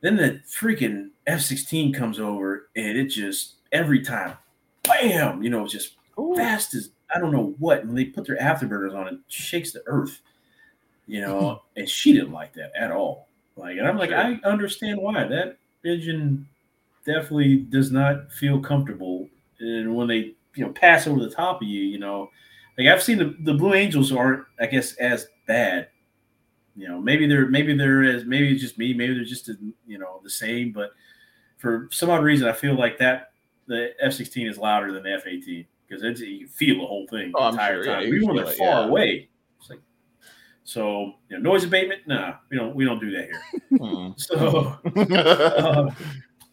[0.00, 4.36] then the freaking F 16 comes over and it just every time,
[4.84, 6.34] bam, you know, it's just Ooh.
[6.36, 7.86] fast as I don't know what.
[7.86, 10.20] When they put their afterburners on, it shakes the earth,
[11.06, 11.62] you know.
[11.76, 13.28] and she didn't like that at all.
[13.56, 16.46] Like, and I'm like, I understand why that engine
[17.04, 19.28] definitely does not feel comfortable.
[19.60, 22.30] And when they, you know, pass over the top of you, you know,
[22.76, 25.88] like I've seen the, the Blue Angels aren't, I guess, as bad
[26.76, 29.50] you know, maybe they're maybe there is maybe it's just me, maybe they're just
[29.86, 30.72] you know the same.
[30.72, 30.90] But
[31.56, 33.32] for some odd reason, I feel like that
[33.66, 37.06] the F sixteen is louder than the F eighteen because it's you feel the whole
[37.08, 38.02] thing oh, the entire sure, time.
[38.02, 38.86] Yeah, Even when they're far yeah.
[38.86, 39.28] away,
[39.58, 39.80] it's like
[40.64, 42.06] so you know, noise abatement.
[42.06, 43.42] Nah, we don't we don't do that here.
[44.16, 45.90] So uh,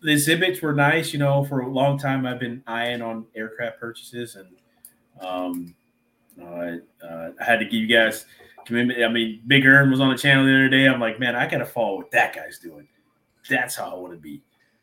[0.02, 1.12] the exhibits were nice.
[1.12, 4.48] You know, for a long time I've been eyeing on aircraft purchases and.
[5.22, 5.76] Um,
[6.41, 8.26] uh, uh, I had to give you guys.
[8.69, 10.88] I mean, Big Earn was on the channel the other day.
[10.88, 12.88] I'm like, man, I gotta follow what that guy's doing.
[13.49, 14.41] That's how I want to be,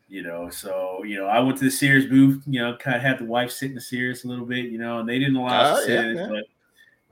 [0.08, 0.50] you know.
[0.50, 3.24] So, you know, I went to the Cirrus booth, you know, kind of had the
[3.24, 5.86] wife sit in the Cirrus a little bit, you know, and they didn't allow us
[5.86, 6.44] to oh, sit but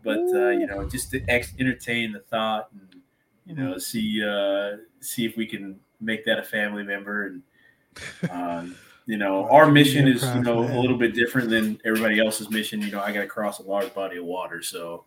[0.02, 3.02] but uh, you know, just to ex- entertain the thought and
[3.46, 8.76] you know, see uh see if we can make that a family member and um
[9.08, 12.80] you know, our mission is, you know, a little bit different than everybody else's mission.
[12.80, 14.62] You know, I got to cross a large body of water.
[14.62, 15.04] So,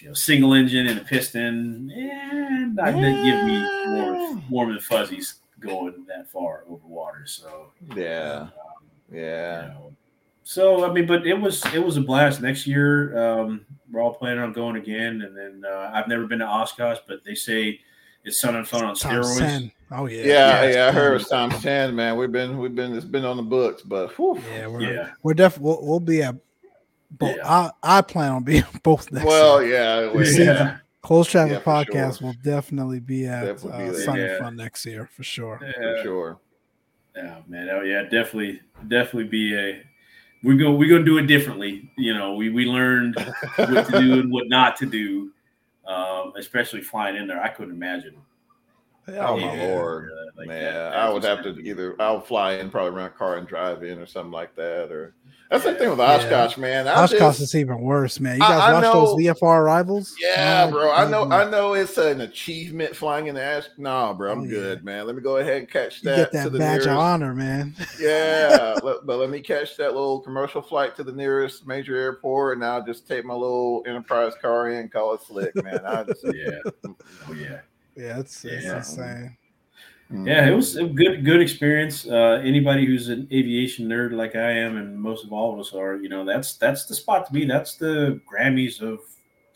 [0.00, 4.82] you know, single engine and a piston, and that didn't give me more warm and
[4.82, 7.24] fuzzies going that far over water.
[7.26, 8.50] So yeah, um,
[9.12, 9.62] yeah.
[9.62, 9.92] You know,
[10.44, 12.40] so I mean, but it was it was a blast.
[12.40, 16.38] Next year, um, we're all planning on going again, and then uh, I've never been
[16.38, 17.80] to Oshkosh, but they say
[18.24, 19.38] it's Sun and Fun on steroids.
[19.38, 19.72] 10.
[19.92, 20.24] Oh yeah, yeah,
[20.62, 20.70] yeah.
[20.70, 22.16] yeah I heard it was times ten, man.
[22.16, 24.40] We've been we've been it's been on the books, but whew.
[24.52, 25.10] yeah, we're yeah.
[25.22, 26.34] we're definitely we'll, we'll be at
[27.10, 27.36] both.
[27.36, 27.70] Yeah.
[27.82, 30.12] I, I plan on being both next well, year.
[30.14, 30.76] yeah, yeah.
[31.02, 32.28] Close Traffic yeah, Podcast sure.
[32.28, 34.38] will definitely be at definitely uh, Sun yeah.
[34.38, 35.60] Fun next year for sure.
[35.62, 35.72] Yeah.
[35.72, 36.38] For sure.
[37.14, 37.68] Yeah, man.
[37.70, 39.82] Oh, yeah, definitely, definitely be a
[40.42, 41.90] we're going we're going to do it differently.
[41.96, 43.16] You know, we we learned
[43.56, 45.32] what to do and what not to do,
[45.86, 47.42] um, especially flying in there.
[47.42, 48.16] I couldn't imagine.
[49.08, 50.74] Oh my lord, uh, like man!
[50.74, 50.96] that.
[50.96, 53.98] I would have to either I'll fly in, probably rent a car and drive in,
[53.98, 54.90] or something like that.
[54.90, 55.14] Or
[55.50, 56.14] that's the thing with Yeah.
[56.16, 56.88] Oshkosh, man.
[56.88, 58.34] I Oshkosh just- is even worse, man.
[58.34, 60.14] You guys I watch know- those VFR rivals?
[60.20, 60.92] Yeah, oh My bro.
[60.92, 61.20] I know.
[61.24, 61.46] goodness.
[61.46, 63.64] I know it's an achievement flying in the ash.
[63.78, 64.32] Nah, bro.
[64.32, 64.50] I'm Oh, yeah.
[64.50, 65.06] good, man.
[65.06, 66.88] Let me go ahead and catch You that, get to that the badge nearest.
[66.88, 67.74] of honor, man.
[68.00, 72.56] Yeah, let- but let me catch that little commercial flight to the nearest major airport,
[72.58, 75.80] and I'll just take my little enterprise car in, call it slick, man.
[75.86, 76.58] I just, Yeah.
[77.28, 77.60] Oh, yeah.
[77.96, 78.64] Yeah, it's, it's
[78.96, 79.28] Yeah.
[80.10, 80.26] Insane.
[80.26, 82.06] Yeah, it was a good good experience.
[82.06, 85.72] Uh, anybody who's an aviation nerd like I am, and most of all of us
[85.74, 87.44] are, you know, that's that's the spot to be.
[87.44, 89.00] That's the Grammys of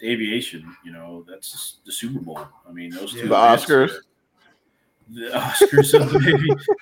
[0.02, 0.74] aviation.
[0.84, 2.40] You know, that's the Super Bowl.
[2.68, 3.90] I mean, those two The Oscars.
[3.92, 4.02] are-
[5.10, 6.20] The Oscars of the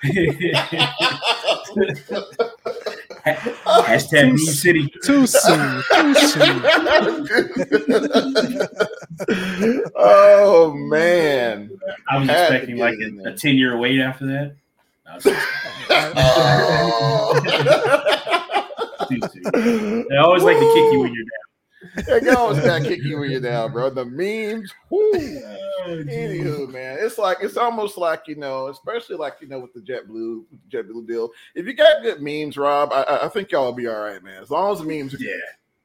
[3.25, 4.87] Hashtag Meme City.
[5.03, 5.83] Too soon.
[5.91, 6.61] Too soon.
[9.95, 11.71] oh man.
[12.09, 14.55] I was Had expecting like a, a 10 year wait after that.
[15.09, 15.15] No,
[19.09, 19.19] it's too
[19.53, 20.05] soon.
[20.09, 22.23] They always like to kick you when you're down.
[22.23, 23.89] They always got kick you when you're down, bro.
[23.89, 24.71] The memes.
[24.89, 25.11] whoo.
[25.13, 25.59] Oh.
[25.87, 29.79] Anywho, man, it's like it's almost like you know, especially like you know with the
[29.79, 31.29] JetBlue, with JetBlue deal.
[31.55, 34.21] If you got good memes, Rob, I- I, I think y'all will be all right,
[34.23, 34.41] man.
[34.43, 35.33] As long as the memes are Yeah,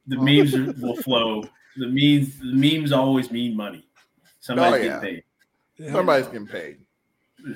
[0.06, 1.44] the memes will flow.
[1.76, 3.86] The memes, the memes always mean money.
[4.40, 5.01] Somebody's Oh, yeah.
[5.01, 5.24] getting paid.
[5.78, 5.92] Yeah.
[5.92, 6.76] somebody's getting paid.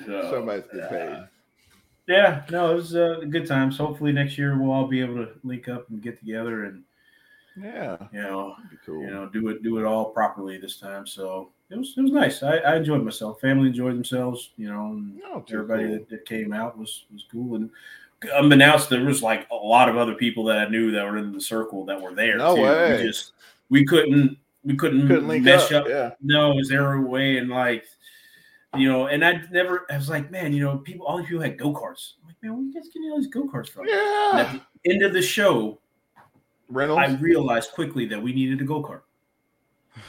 [0.05, 1.27] So, Somebody's getting uh, paid.
[2.07, 3.77] Yeah, no, it was uh, good times.
[3.77, 6.83] Hopefully next year we'll all be able to link up and get together and
[7.55, 8.55] Yeah, you know,
[8.85, 9.01] cool.
[9.03, 11.05] you know, do it do it all properly this time.
[11.05, 12.41] So it was it was nice.
[12.43, 13.39] I, I enjoyed myself.
[13.41, 14.49] Family enjoyed themselves.
[14.57, 15.93] You know, and Oh, everybody cool.
[15.93, 17.55] that, that came out was was cool.
[17.55, 17.69] And
[18.33, 21.31] unbeknownst, there was like a lot of other people that I knew that were in
[21.31, 22.37] the circle that were there.
[22.37, 22.63] No too.
[22.63, 22.97] way.
[22.97, 23.33] We just
[23.69, 25.83] we couldn't we couldn't, couldn't link mesh up.
[25.83, 25.89] up.
[25.89, 27.37] Yeah, No, is there a way?
[27.37, 27.85] And like,
[28.75, 29.85] you know, and I never.
[29.89, 31.05] I was like, man, you know, people.
[31.05, 32.13] All these people had go karts.
[32.21, 33.83] I'm like, man, where you guys getting all these go karts from?
[33.83, 34.31] And yeah.
[34.35, 34.51] at
[34.83, 35.79] the end of the show,
[36.69, 37.01] Reynolds.
[37.01, 39.01] I realized quickly that we needed a go kart.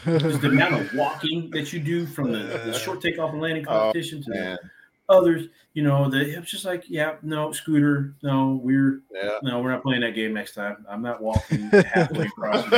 [0.21, 3.41] Just the amount of walking that you do from the, the uh, short takeoff and
[3.41, 4.71] landing Oh, competition to man, the
[5.11, 9.39] others, you know, the it was just like, yeah, no, scooter, no, we're yeah.
[9.43, 10.87] no, we're not playing that game next time.
[10.89, 12.77] I'm not walking halfway across the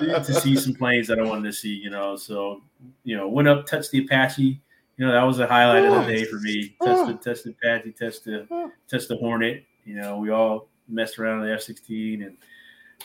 [0.00, 2.16] United States to see some planes that I wanted to see, you know.
[2.16, 2.62] So,
[3.04, 4.60] you know, went up, touched the Apache.
[4.96, 6.76] You know, that was a highlight of the day for me.
[6.82, 9.64] Touched the, touched the Apache, touched the, touched the Hornet.
[9.84, 12.22] You know, we all messed around in the F 16.
[12.22, 12.36] And,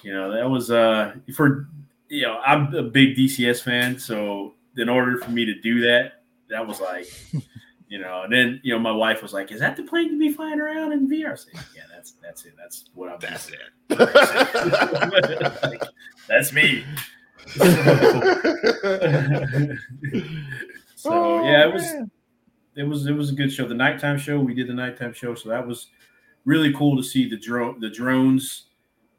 [0.04, 1.68] you know, that was, uh, for,
[2.08, 3.98] you know, I'm a big DCS fan.
[3.98, 7.08] So, in order for me to do that, that was like,
[7.90, 10.20] you know, and then, you know, my wife was like, is that the plane you
[10.20, 11.32] be flying around in VR?
[11.32, 12.54] I said, yeah, that's, that's it.
[12.56, 13.58] That's what I'm That's it.
[15.64, 15.82] Like,
[16.28, 16.86] that's me.
[20.96, 22.12] so Oh, yeah, it was man.
[22.76, 23.68] it was it was a good show.
[23.68, 25.88] The nighttime show, we did the nighttime show, so that was
[26.46, 28.68] really cool to see the drone the drones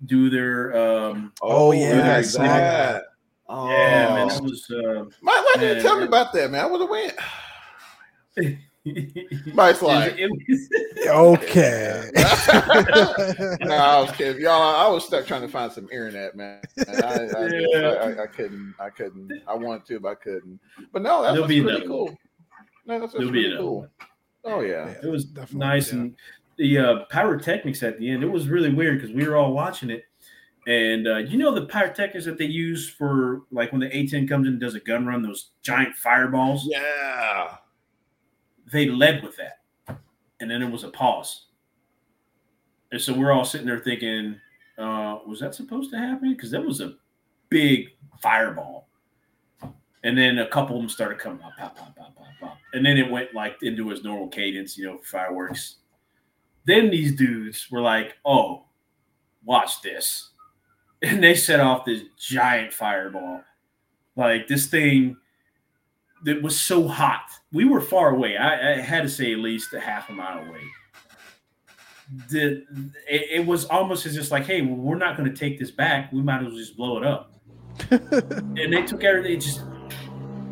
[0.06, 3.02] do their um Oh, yeah, look I at that.
[3.48, 6.50] Oh, yeah man that was uh Mike, why didn't you Man, tell me about that,
[6.52, 6.64] man?
[6.64, 7.14] I would have went.
[8.84, 10.68] it, Mike's like, it was-
[11.08, 12.10] okay.
[13.62, 14.74] no, I was kidding, y'all.
[14.76, 16.60] I was stuck trying to find some internet, man.
[16.76, 17.78] And I, I, Yeah.
[17.78, 18.74] I, I, I couldn't.
[18.80, 19.32] I couldn't.
[19.46, 20.58] I wanted to, but I couldn't.
[20.92, 22.06] But no, that There'll was be pretty cool.
[22.06, 22.16] one.
[22.86, 23.80] No, that's, that's be pretty cool.
[23.80, 23.90] one.
[24.44, 24.88] Oh yeah.
[25.02, 25.98] it was Definitely, nice yeah.
[25.98, 26.16] and
[26.56, 29.90] the uh, pyrotechnics at the end it was really weird because we were all watching
[29.90, 30.04] it
[30.66, 34.46] and uh, you know the pyrotechnics that they use for like when the a10 comes
[34.46, 37.56] in and does a gun run those giant fireballs Yeah.
[38.70, 39.98] They led with that.
[40.40, 41.46] And then it was a pause.
[42.92, 44.40] And so we're all sitting there thinking
[44.78, 46.32] uh, was that supposed to happen?
[46.32, 46.94] Because that was a
[47.50, 47.88] big
[48.20, 48.88] fireball.
[50.02, 52.58] And then a couple of them started coming up pop pop pop pop pop.
[52.72, 55.76] And then it went like into its normal cadence you know fireworks.
[56.64, 58.64] Then these dudes were like oh
[59.44, 60.28] watch this.
[61.02, 63.40] And they set off this giant fireball.
[64.16, 65.16] Like this thing
[66.24, 67.22] that was so hot.
[67.52, 68.36] We were far away.
[68.36, 70.60] I, I had to say at least a half a mile away.
[72.28, 72.64] The
[73.08, 75.70] it, it was almost as just like hey well, we're not going to take this
[75.70, 76.12] back.
[76.12, 77.32] We might as well just blow it up.
[77.90, 79.62] And they took everything it just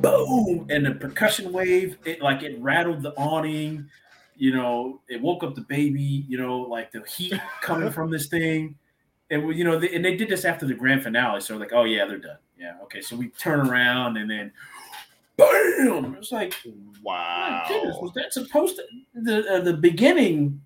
[0.01, 0.67] boom!
[0.71, 3.89] And the percussion wave it like it rattled the awning.
[4.37, 8.29] You know it woke up the baby you know like the heat coming from this
[8.29, 8.77] thing.
[9.31, 11.41] And we- you know they, and they did this after the grand finale.
[11.41, 12.39] So like oh yeah they're done.
[12.57, 14.53] Yeah okay so we turn around and then
[15.39, 16.55] bam it's like
[17.03, 17.65] Wow.
[17.69, 18.83] goodness, was that supposed to
[19.15, 20.61] the uh, the beginning?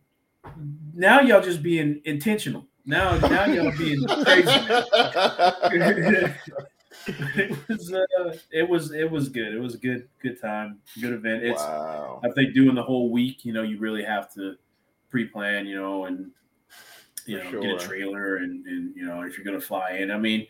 [0.95, 2.67] Now y'all just being intentional.
[2.85, 4.51] Now, now y'all being crazy.
[7.07, 9.55] it was, uh, it was, it was good.
[9.55, 11.45] It was a good, good time, good event.
[11.45, 12.21] It's, wow.
[12.25, 14.57] I think doing the whole week, you know, you really have to
[15.11, 16.31] pre-plan, you know, and
[17.27, 20.11] you know, get a trailer and and you know, if you're gonna fly in.
[20.11, 20.47] I mean,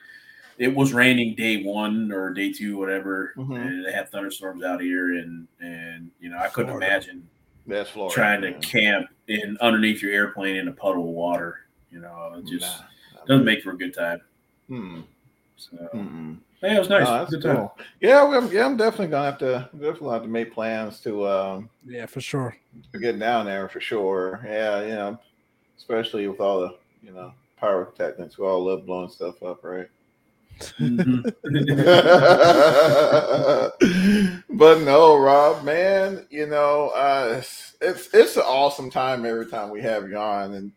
[0.63, 3.57] it was raining day one or day two, whatever, Mhm.
[3.61, 6.87] and they had thunderstorms out here, and and you know, I couldn't Florida.
[6.87, 7.29] imagine
[7.67, 8.15] That's Florida.
[8.15, 8.61] trying to man.
[8.61, 11.61] camp in underneath your airplane in a puddle of water.
[11.91, 12.87] You know, it just Nah,
[13.21, 13.25] nah.
[13.27, 14.21] doesn't make for a good time.
[14.69, 15.01] Hmm.
[15.57, 16.39] So Mm-mm.
[16.63, 17.07] yeah, it was nice.
[17.07, 17.57] No, that's good time.
[17.57, 17.79] cool.
[18.01, 21.71] Yeah, well, yeah, I'm definitely gonna have to definitely have to make plans to um
[21.85, 22.57] Yeah, for sure.
[22.93, 24.41] to get down there for sure.
[24.45, 25.19] Yeah, you know,
[25.77, 29.89] especially with all the you know pyrotechnics, we all love blowing stuff up, right?
[30.79, 31.33] Mhm.
[34.51, 39.71] but no, Rob, man, you know, uh, it's it's it's an awesome time every time
[39.71, 40.73] we have you on, and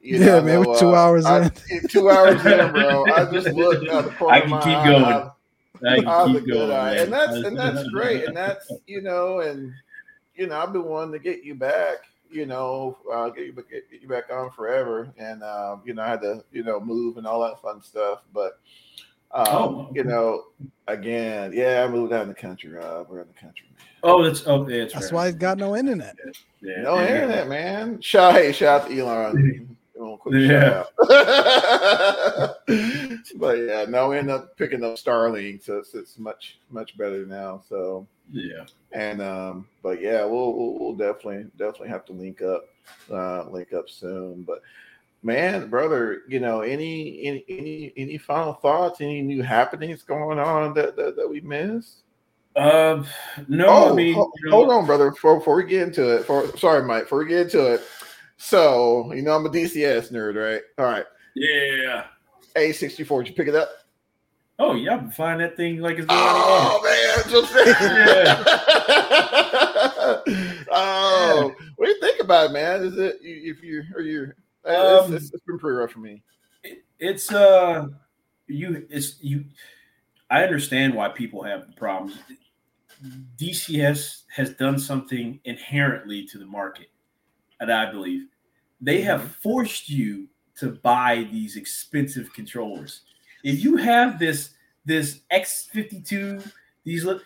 [0.00, 1.88] you Yeah, know, I man, we're two uh, hours I- in.
[1.88, 3.04] two hours in, bro.
[3.12, 5.04] I just look at the corner I of can my keep eye, going.
[5.04, 5.30] I-
[5.86, 6.94] I can the keep good going, eye.
[6.96, 9.72] and that's and that's great, and that's you know, and
[10.36, 11.96] you know, I've been wanting to get you back,
[12.30, 16.02] you know, uh, get you get, get you back on forever, and um, you know,
[16.02, 18.60] I had to you know move and all that fun stuff, but
[19.34, 20.44] um, Oh, you know,
[20.86, 23.08] again, yeah, I moved out in the country, Rob.
[23.10, 23.80] We're in the country, man.
[24.02, 25.12] Oh, that's oh, yeah, it's That's right.
[25.12, 26.16] why he's got no internet.
[26.60, 27.06] Yeah, No yeah.
[27.14, 28.00] internet, man.
[28.00, 29.36] Shout, hey, shout out to Elon.
[29.94, 30.84] Give him a quick Yeah.
[33.36, 37.24] but yeah, no, we end up picking up Starlink, so it's, it's much much better
[37.26, 37.62] now.
[37.68, 38.64] So Yeah.
[38.92, 42.66] and um, but yeah, we'll, we'll we'll definitely definitely have to link up,
[43.10, 44.42] uh, link up soon.
[44.42, 44.60] But
[45.24, 49.00] man, brother, you know, any any any any final thoughts?
[49.00, 52.02] Any new happenings going on that that, that we missed?
[52.56, 53.04] Um,
[53.48, 55.10] no, oh, I mean, ho- you know, hold on, brother.
[55.10, 57.04] Before, before we get into it, for sorry, Mike.
[57.04, 57.82] Before we get into it,
[58.36, 60.62] so you know I'm a DCS nerd, right?
[60.78, 62.04] All right, Yeah.
[62.54, 63.24] A64.
[63.24, 63.70] Did you pick it up?
[64.60, 67.52] Oh, yeah, I'm flying that thing like it's going Oh man, just
[70.70, 72.84] oh, what do you think about it, man?
[72.84, 74.32] Is it if you are you?
[74.66, 76.22] Uh, it's, Um, it's, it's been pretty rough for me.
[76.62, 77.88] It- It's uh,
[78.46, 78.86] you.
[78.90, 79.44] It's you.
[80.30, 82.16] I understand why people have problems.
[83.38, 86.88] DCS has done something inherently to the market,
[87.60, 88.26] and I believe
[88.80, 89.28] they have Mm-hmm.
[89.42, 90.28] forced you
[90.60, 93.02] to buy these expensive controllers.
[93.42, 94.50] If you have this
[94.86, 96.50] this X52,
[96.84, 97.22] these look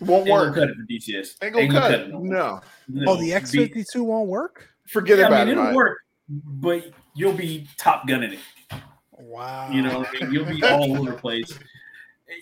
[0.00, 0.54] Won't work.
[0.54, 1.36] cut it for DCS.
[1.42, 2.08] Ain't gonna cut it.
[2.10, 2.18] no.
[2.20, 4.68] No, No, Oh, the X52 won't work?
[4.88, 5.52] forget Yeah, I about mean, it.
[5.52, 5.74] it'll Mike.
[5.76, 5.98] work,
[6.30, 8.80] but you'll be top gunning it.
[9.18, 9.70] Wow.
[9.70, 10.32] You know, I mean?
[10.32, 11.58] you'll be all over the place.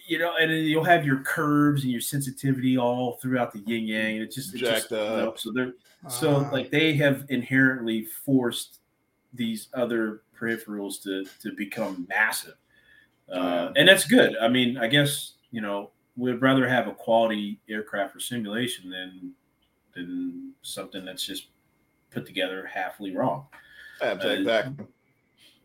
[0.07, 3.87] You know, and then you'll have your curves and your sensitivity all throughout the yin
[3.87, 4.17] yang.
[4.17, 5.39] It just it Jacked just, you know, up.
[5.39, 5.73] so they're
[6.09, 6.51] so Ah.
[6.53, 8.81] like they have inherently forced
[9.33, 12.55] these other peripherals to to become massive,
[13.33, 14.37] uh, and that's good.
[14.39, 19.33] I mean, I guess you know we'd rather have a quality aircraft for simulation than
[19.95, 21.47] than something that's just
[22.11, 23.47] put together halfly wrong.
[24.01, 24.31] Exactly.
[24.31, 24.87] Uh, exactly.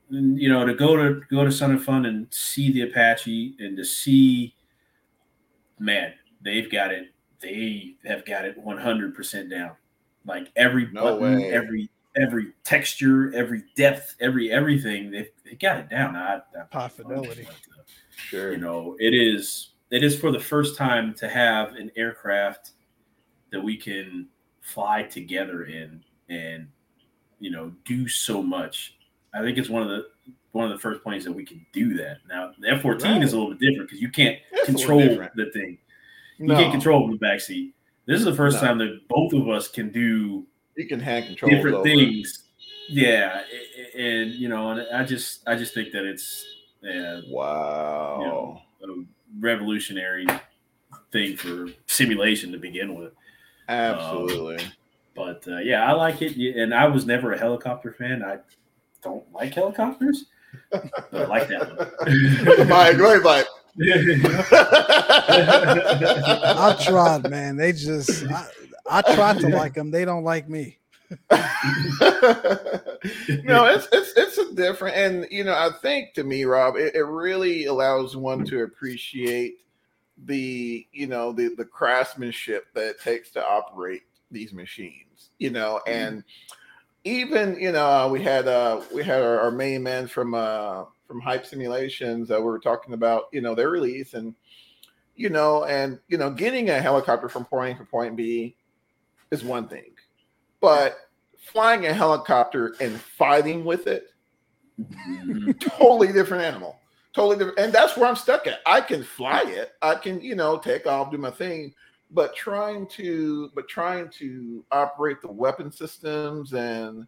[0.09, 3.55] And, you know, to go to go to Sun and Fun and see the Apache
[3.59, 4.53] and to see,
[5.79, 7.13] man, they've got it.
[7.39, 9.71] They have got it one hundred percent down.
[10.25, 11.51] Like every No button, way.
[11.51, 15.09] every every texture, every depth, every everything.
[15.11, 16.15] They they got it down.
[16.15, 16.41] I, I,
[16.71, 17.47] High fidelity.
[18.15, 18.51] Sure.
[18.51, 22.71] you know, it is it is for the first time to have an aircraft
[23.51, 24.27] that we can
[24.61, 26.67] fly together in and
[27.43, 28.95] you know do so much.
[29.33, 30.05] I think it's one of the
[30.53, 32.17] one of the first planes that we can do that.
[32.29, 34.99] Now the F fourteen is a little bit different because you can't control
[35.35, 35.77] the thing.
[36.39, 37.73] You No, can't control the back seat.
[38.05, 38.67] This is the first No.
[38.67, 40.45] time that both of us can do
[40.75, 41.83] You can hand control different over.
[41.83, 42.49] things.
[42.89, 43.43] Yeah,
[43.97, 46.45] and you know, and I just I just think that it's
[46.81, 48.17] yeah, Wow.
[48.81, 49.05] you know, a
[49.39, 50.27] revolutionary
[51.11, 53.13] thing for simulation to begin with.
[53.69, 54.59] Um, Absolutely.
[55.15, 58.23] But uh, yeah, I like it, and I was never a helicopter fan.
[58.23, 58.39] I
[59.01, 60.25] don't like helicopters,
[60.71, 62.67] but I like that one.
[62.67, 63.47] Mike, go ahead, Mike.
[66.51, 67.57] I tried, man.
[67.57, 68.47] They just, I,
[68.89, 69.91] I tried to like them.
[69.91, 70.77] They don't like me.
[71.29, 71.39] no,
[73.65, 77.03] it's it's it's a different, and you know, I think to me, Rob, it, it
[77.03, 79.57] really allows one to appreciate
[80.25, 84.03] the you know the the craftsmanship that it takes to operate
[84.33, 85.29] these machines.
[85.37, 86.23] You know, and
[87.03, 91.21] even you know we had uh we had our, our main man from uh from
[91.21, 94.33] Hype Simulations that we were talking about you know their release and
[95.15, 98.55] you know and you know getting a helicopter from point A to point B
[99.31, 99.91] is one thing,
[100.59, 100.97] but
[101.37, 104.13] flying a helicopter and fighting with it
[104.79, 105.51] Mm-hmm.
[105.59, 106.79] totally different animal.
[107.13, 107.59] Totally different.
[107.59, 108.59] And that's where I'm stuck at.
[108.65, 109.73] I can fly it.
[109.81, 111.73] I can, you know, take off, do my thing.
[112.13, 117.07] But trying to, but trying to operate the weapon systems and,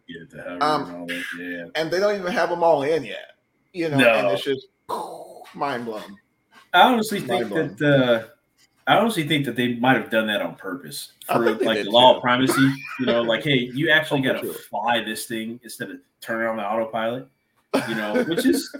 [0.60, 1.66] um, and, yeah.
[1.76, 3.36] and they don't even have them all in yet.
[3.72, 4.08] You know, no.
[4.08, 4.66] and it's just
[5.54, 6.16] mind blown.
[6.72, 8.28] I honestly think that uh,
[8.86, 12.12] I honestly think that they might have done that on purpose for like the law
[12.12, 12.16] too.
[12.16, 12.72] of primacy.
[13.00, 16.56] You know, like hey, you actually got to fly this thing instead of turn on
[16.56, 17.28] the autopilot.
[17.88, 18.74] You know, which is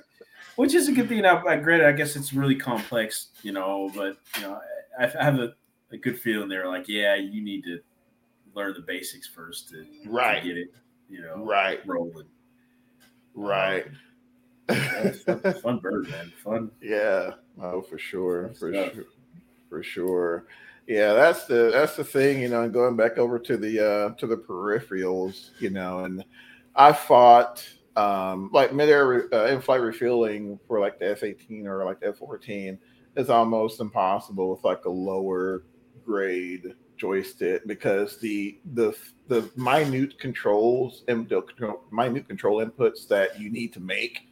[0.57, 1.25] which is a good thing.
[1.25, 3.29] I, I granted, I guess it's really complex.
[3.43, 4.61] You know, but you know,
[4.99, 5.55] I, I have a,
[5.97, 7.81] a good feeling they're like, yeah, you need to
[8.55, 10.43] learn the basics first to, right.
[10.43, 10.69] To get it.
[11.09, 12.27] You know, right, rolling.
[13.35, 13.87] Right.
[14.69, 16.33] Um, fun, fun, bird, man.
[16.43, 16.71] Fun.
[16.83, 17.33] Yeah.
[17.61, 18.53] Oh, for sure.
[18.59, 18.95] For stuff.
[18.95, 19.05] sure.
[19.69, 20.47] For sure.
[20.89, 24.15] Yeah, that's the that's the thing, you know, and going back over to the uh
[24.15, 26.25] to the peripherals, you know, and
[26.75, 27.65] I fought
[27.97, 32.79] um like midair uh, in-flight refueling for like the F-18 or like the F-14
[33.17, 35.65] is almost impossible with like a lower
[36.07, 38.97] grade joystick because the the
[39.29, 41.43] the minute controls and the
[41.91, 44.29] minute control inputs that you need to make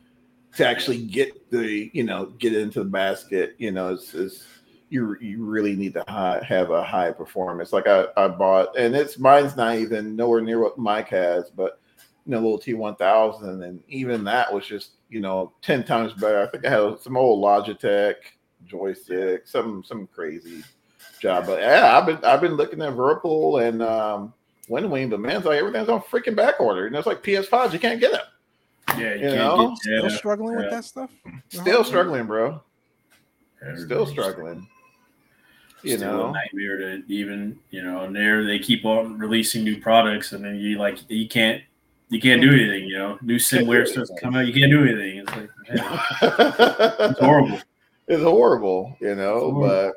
[0.56, 4.46] to actually get the you know get into the basket you know is, is
[4.88, 7.72] you you really need to high, have a high performance.
[7.72, 11.80] Like I, I bought and it's mine's not even nowhere near what mike has but
[12.24, 16.40] you know little t1000 and even that was just you know 10 times better.
[16.40, 18.14] I think i had some old logitech
[18.66, 20.62] joystick some some crazy
[21.24, 24.32] job but yeah i've been i've been looking at Virpil and um
[24.68, 26.86] Wing, but man, it's like everything's on freaking back order.
[26.86, 28.98] And it's like PS5s, you can't get them.
[28.98, 30.60] Yeah, you, you know, get, still struggling yeah.
[30.62, 31.10] with that stuff.
[31.48, 32.62] Still struggling, bro.
[33.76, 34.68] Still struggling.
[35.82, 38.02] You still know, a nightmare to even you know.
[38.02, 41.62] And there they keep on releasing new products, and then you like you can't
[42.10, 42.84] you can't do anything.
[42.84, 45.18] You know, new simware starts to come out, you can't do anything.
[45.18, 45.50] It's like
[47.10, 47.60] it's horrible.
[48.06, 49.50] It's horrible, you know.
[49.50, 49.60] Horrible.
[49.62, 49.94] But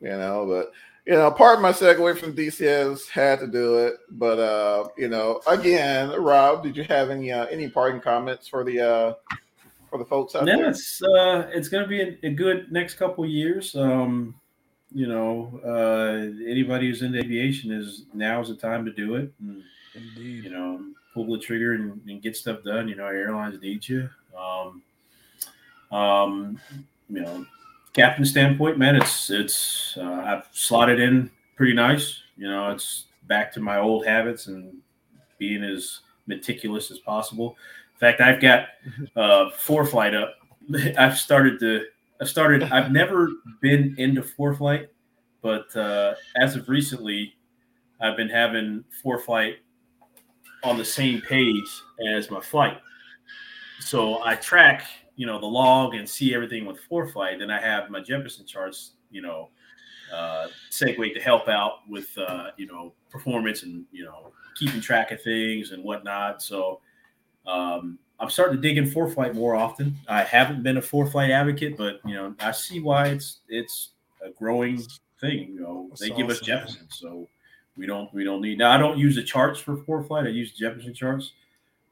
[0.00, 0.72] you know, but
[1.06, 5.08] you know, part of my segue from DCS had to do it, but uh, you
[5.08, 9.14] know, again, Rob, did you have any uh, any parting comments for the uh,
[9.88, 10.70] for the folks out yeah, there?
[10.70, 13.76] it's uh, it's going to be a, a, good next couple years.
[13.76, 14.34] Um,
[14.92, 19.32] you know, uh, anybody who's into aviation is now is the time to do it.
[19.40, 19.62] And,
[19.96, 20.44] Indeed.
[20.44, 22.88] You know, pull the trigger and, and, get stuff done.
[22.88, 24.08] You know, airlines need you.
[24.38, 24.82] Um,
[25.90, 26.60] um,
[27.08, 27.46] you know,
[27.96, 32.20] captain standpoint, man, it's it's uh, I've slotted in pretty nice.
[32.36, 34.76] You know, it's back to my old habits and
[35.38, 37.56] being as meticulous as possible.
[37.94, 38.68] In fact, I've got
[39.16, 40.34] uh, flight up.
[40.98, 41.86] I've started to.
[42.20, 42.64] I've started.
[42.64, 43.30] I've never
[43.62, 44.88] been into ForeFlight,
[45.42, 47.34] but uh, as of recently,
[48.00, 49.54] I've been having ForeFlight
[50.64, 51.82] on the same page
[52.14, 52.78] as my flight.
[53.80, 54.86] So I track
[55.16, 58.92] you know the log and see everything with ForeFlight, then I have my Jeppesen charts,
[59.10, 59.48] you know,
[60.14, 65.10] uh, segue to help out with uh, you know performance and you know keeping track
[65.10, 66.42] of things and whatnot.
[66.42, 66.80] So
[67.46, 69.96] um, I'm starting to dig in ForeFlight more often.
[70.08, 73.90] I haven't been a ForeFlight advocate, but you know I see why it's it's
[74.24, 74.82] a growing
[75.20, 75.52] thing.
[75.54, 77.28] You know That's they give us Jeppesen, so
[77.76, 78.72] we don't we don't need now.
[78.72, 80.26] I don't use the charts for ForeFlight.
[80.26, 81.32] I use Jeppesen charts.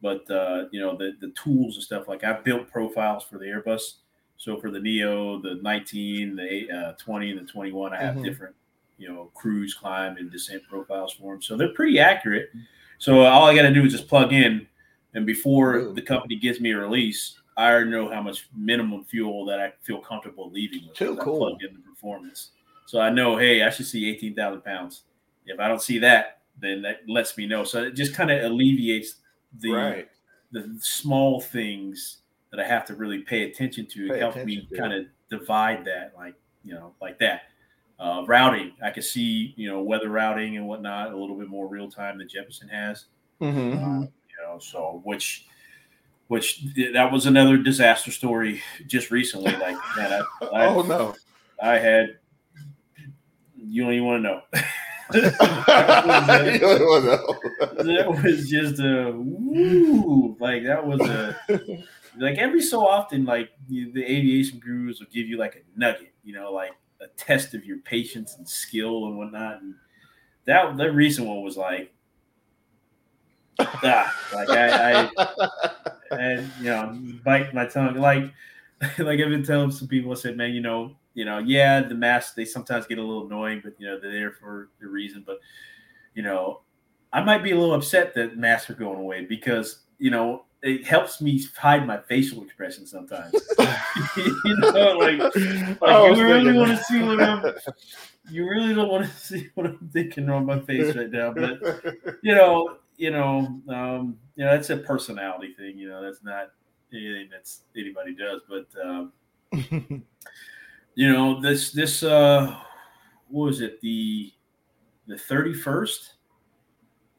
[0.04, 3.46] But uh, you know the the tools and stuff like I built profiles for the
[3.46, 3.94] Airbus.
[4.36, 8.24] So for the Neo, the 19, the uh, 20, and the 21, I have mm-hmm.
[8.24, 8.54] different
[8.98, 11.40] you know cruise, climb, and descent profiles for them.
[11.40, 12.50] So they're pretty accurate.
[12.98, 14.66] So all I got to do is just plug in,
[15.14, 15.94] and before Ooh.
[15.94, 19.72] the company gives me a release, I already know how much minimum fuel that I
[19.84, 20.98] feel comfortable leaving with.
[20.98, 21.46] Too cool.
[21.46, 22.50] I plug in the performance,
[22.84, 25.04] so I know, hey, I should see 18,000 pounds.
[25.46, 27.64] If I don't see that, then that lets me know.
[27.64, 29.16] So it just kind of alleviates
[29.60, 30.08] the right.
[30.52, 32.18] the small things
[32.50, 36.12] that I have to really pay attention to pay help me kind of divide that,
[36.16, 37.42] like you know, like that.
[37.98, 41.68] Uh, routing, I can see you know weather routing and whatnot a little bit more
[41.68, 43.06] real time than Jeppesen has.
[43.40, 43.84] Mm-hmm.
[43.84, 45.46] Uh, you know, so which
[46.28, 49.52] which that was another disaster story just recently.
[49.52, 51.14] Like, man, I, I oh no,
[51.62, 52.18] I had
[53.56, 54.42] you don't even want to know.
[55.12, 56.60] that
[58.08, 60.36] was just a woo.
[60.40, 61.36] Like that was a
[62.16, 66.32] like every so often, like the aviation gurus will give you like a nugget, you
[66.34, 69.62] know, like a test of your patience and skill and whatnot.
[69.62, 69.74] And
[70.46, 71.92] that that recent one was like,
[73.58, 75.70] ah, like I, I
[76.12, 77.96] and you know, bite my tongue.
[77.96, 78.24] Like,
[78.98, 81.94] like I've been telling some people, I said, man, you know, you know, yeah, the
[81.94, 85.22] masks they sometimes get a little annoying, but you know they're there for a reason.
[85.26, 85.38] But
[86.14, 86.60] you know,
[87.12, 90.84] I might be a little upset that masks are going away because you know it
[90.84, 93.32] helps me hide my facial expression sometimes.
[94.16, 97.44] you know, like, like I you really want to see what I'm.
[98.30, 101.60] You really don't want to see what I'm thinking on my face right now, but
[102.22, 105.76] you know, you know, um, you know, that's a personality thing.
[105.76, 106.52] You know, that's not
[106.90, 108.40] anything that's anybody does.
[108.48, 109.12] But um,
[110.94, 112.56] you know, this this uh,
[113.28, 114.32] what was it the
[115.06, 116.14] the thirty first,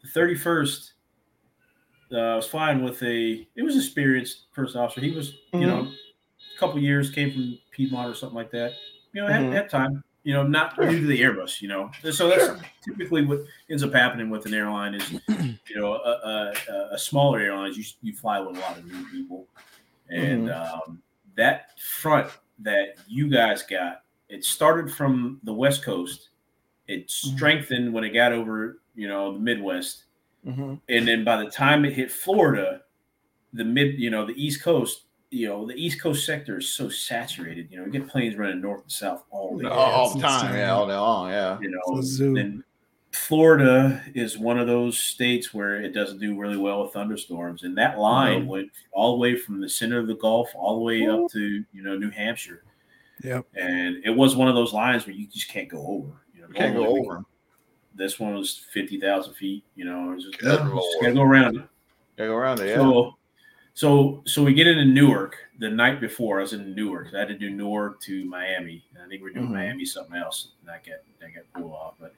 [0.01, 0.93] the thirty first.
[2.11, 3.47] Uh, I was flying with a.
[3.55, 5.01] It was experienced first officer.
[5.01, 5.91] He was, you know,
[6.55, 8.73] a couple years came from Piedmont or something like that.
[9.13, 9.51] You know, Mhm.
[9.51, 10.03] had time.
[10.23, 11.61] You know, not new to the Airbus.
[11.61, 15.93] You know, so that's typically what ends up happening with an airline is, you know,
[15.95, 19.47] a, a, a smaller airlines you you fly with a lot of new people,
[20.09, 21.01] and um,
[21.35, 26.29] that front that you guys got, it started from the West Coast.
[26.87, 30.03] It strengthened when it got over, you know, the Midwest
[30.45, 30.79] Mhm.
[30.89, 32.81] and then by the time it hit Florida,
[33.53, 36.87] the mid, you know, the East Coast, you know, the East Coast sector is so
[36.87, 37.67] saturated.
[37.71, 39.65] You know, you get planes running north and south all day.
[39.67, 40.59] all, all the time, insane.
[40.59, 41.59] yeah, all day long, yeah.
[41.59, 42.63] You know, a and
[43.15, 47.77] Florida is one of those states where it doesn't do really well with thunderstorms, and
[47.77, 48.47] that line Mhm.
[48.47, 51.63] went all the way from the center of the Gulf all the way up to
[51.73, 52.63] you know New Hampshire,
[53.23, 53.45] Yep.
[53.55, 56.21] and it was one of those lines where you just can't go over.
[56.35, 57.25] You know, Can't go normally over.
[57.95, 59.63] This one was fifty thousand feet.
[59.75, 61.63] You know, it's just, Good just gotta go around it.
[62.17, 62.75] Yeah, go around it, yeah.
[62.75, 63.15] So,
[63.73, 66.39] so, so we get into Newark the night before.
[66.39, 67.13] I was in Newark.
[67.13, 68.85] I had to do Newark to Miami.
[68.93, 69.53] And I think we're doing Mhm.
[69.53, 70.49] Miami something else.
[70.59, 71.95] And that got that got pulled off.
[71.99, 72.13] But,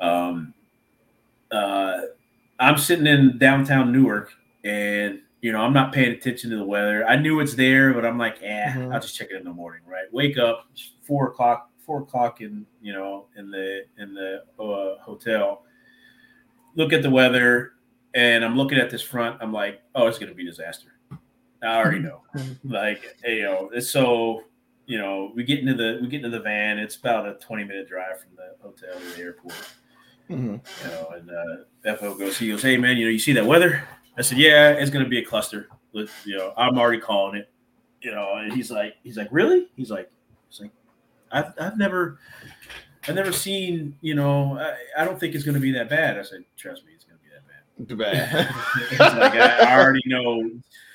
[0.00, 0.54] um,
[1.50, 2.00] uh,
[2.58, 4.32] I'm sitting in downtown Newark,
[4.64, 7.06] and you know I'm not paying attention to the weather.
[7.06, 8.92] I knew it's there, but I'm like, eh, Mhm.
[8.94, 9.82] I'll just check it in the morning.
[9.86, 10.12] Right?
[10.12, 10.66] Wake up,
[11.02, 11.70] four o'clock.
[11.84, 15.64] Four o'clock in you know in the in the uh, hotel.
[16.76, 17.72] Look at the weather,
[18.14, 19.36] and I'm looking at this front.
[19.42, 20.88] I'm like, oh, it's going to be disaster.
[21.62, 22.22] I already know.
[22.64, 24.44] like, hey, yo, it's so
[24.86, 26.78] you know, we get into the we get into the van.
[26.78, 29.54] It's about a 20 minute drive from the hotel to the airport.
[30.30, 30.60] Mhm.
[30.84, 33.44] You know, and uh, FO goes, he goes, hey man, you know, you see that
[33.46, 33.84] weather?
[34.16, 35.68] I said, yeah, it's going to be a cluster.
[35.92, 37.50] You know, I'm already calling it.
[38.00, 39.68] You know, and he's like, he's like, really?
[39.76, 40.10] He's like,
[40.50, 40.70] he's like,
[41.32, 42.18] I've I've never.
[43.06, 46.18] I've never seen, you know, I, I don't think it's going to be that bad.
[46.18, 47.88] I said, trust me, it's going to be that bad.
[47.88, 48.54] Too bad.
[49.20, 50.50] Like I, I already know.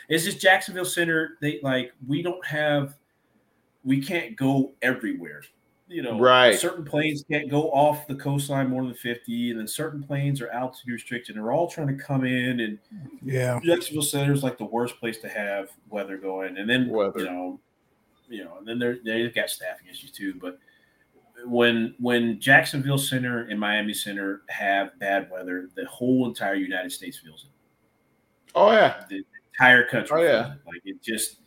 [0.07, 1.37] It's just Jacksonville Center.
[1.39, 2.95] They like we don't have.
[3.83, 5.43] We can't go everywhere.
[5.89, 6.57] You know, Right.
[6.57, 10.49] Certain planes can't go off the coastline more than fifty, and then certain planes are
[10.51, 11.35] altitude restricted.
[11.35, 12.77] They're all trying to come in, and
[13.23, 13.59] Yeah.
[13.63, 16.57] Jacksonville Center is like the worst place to have weather going.
[16.57, 17.19] And then Weather.
[17.21, 17.59] you know,
[18.29, 20.35] you know, and then they're they've got staffing issues too.
[20.39, 20.59] But
[21.45, 27.17] when when Jacksonville Center and Miami Center have bad weather, the whole entire United States
[27.17, 27.49] feels it
[28.55, 29.03] oh yeah.
[29.09, 30.21] the entire country.
[30.21, 30.53] Oh, yeah.
[30.65, 31.38] Like it just,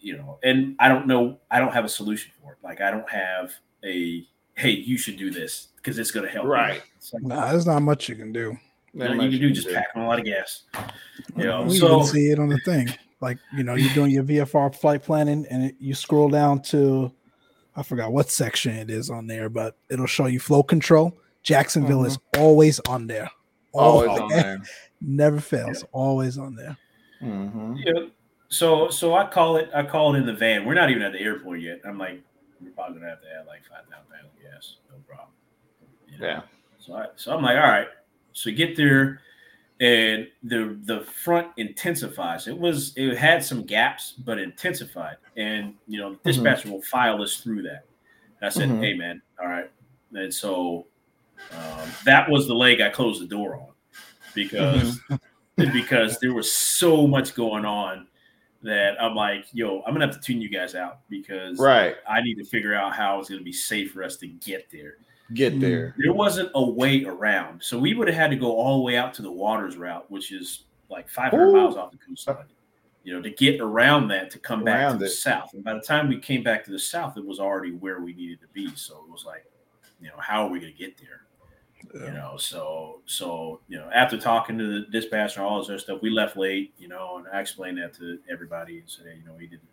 [0.00, 2.58] you know, and I don't know, I don't have a solution for it.
[2.62, 3.52] Like I don't have
[3.84, 6.44] a, hey, you should do this because it's going to help.
[6.46, 6.50] you.
[6.52, 6.82] Right.
[6.96, 8.56] It's like, Nah, there's not much you can do.
[8.92, 10.62] you, know, you can do just pack on a lot of gas.
[11.36, 12.88] You know, we so even see it on the thing.
[13.20, 17.10] Like you know, you're doing your VFR flight planning, and it, you scroll down to,
[17.74, 21.16] I forgot what section it is on there, but it'll show you flow control.
[21.42, 23.30] Jacksonville is always on there.
[23.72, 24.62] Always Always on there.
[25.00, 25.84] Never fails.
[25.92, 26.76] Always on there.
[27.22, 27.78] Mhm.
[27.78, 28.10] you know,
[28.54, 30.64] so so I call it, I call it in the van.
[30.64, 31.80] We're not even at the airport yet.
[31.86, 32.22] I'm like,
[32.60, 35.28] we're probably gonna have to add like five thousand pounds of gas, no problem.
[36.08, 36.26] You know?
[36.26, 36.42] Yeah.
[36.78, 37.88] So I, so I'm like, all right.
[38.32, 39.20] So get there,
[39.80, 42.46] and the the front intensifies.
[42.46, 45.16] It was it had some gaps, but intensified.
[45.36, 47.84] And you know, the dispatcher will file us through that.
[48.40, 48.80] And I said, Mhm.
[48.80, 49.70] hey man, all right.
[50.12, 50.86] And so
[51.52, 53.72] um, that was the leg I closed the door on
[54.34, 55.00] because
[55.56, 58.06] because there was so much going on
[58.64, 61.96] that I'm like, yo, I'm gonna have to tune you guys out because Right.
[62.08, 64.96] I need to figure out how it's gonna be safe for us to get there
[65.32, 65.60] Get hmm.
[65.60, 65.94] there.
[65.98, 67.62] there wasn't a way around.
[67.62, 70.10] So we would have had to go all the way out to the waters route,
[70.10, 71.52] which is like 500 Ooh.
[71.52, 72.44] miles off the coastline,
[73.04, 75.10] you know, to get around that to come back Around to the it.
[75.10, 75.54] south.
[75.54, 78.12] And by the time we came back to the south, it was already where we
[78.14, 78.74] needed to be.
[78.76, 79.44] So it was like,
[80.00, 81.22] you know, how are we going to get there?
[81.94, 85.78] You know, so so you know, after talking to the dispatcher and all this other
[85.78, 86.74] stuff, we left late.
[86.78, 89.68] You know, and I explained that to everybody and said, hey, you know, we didn't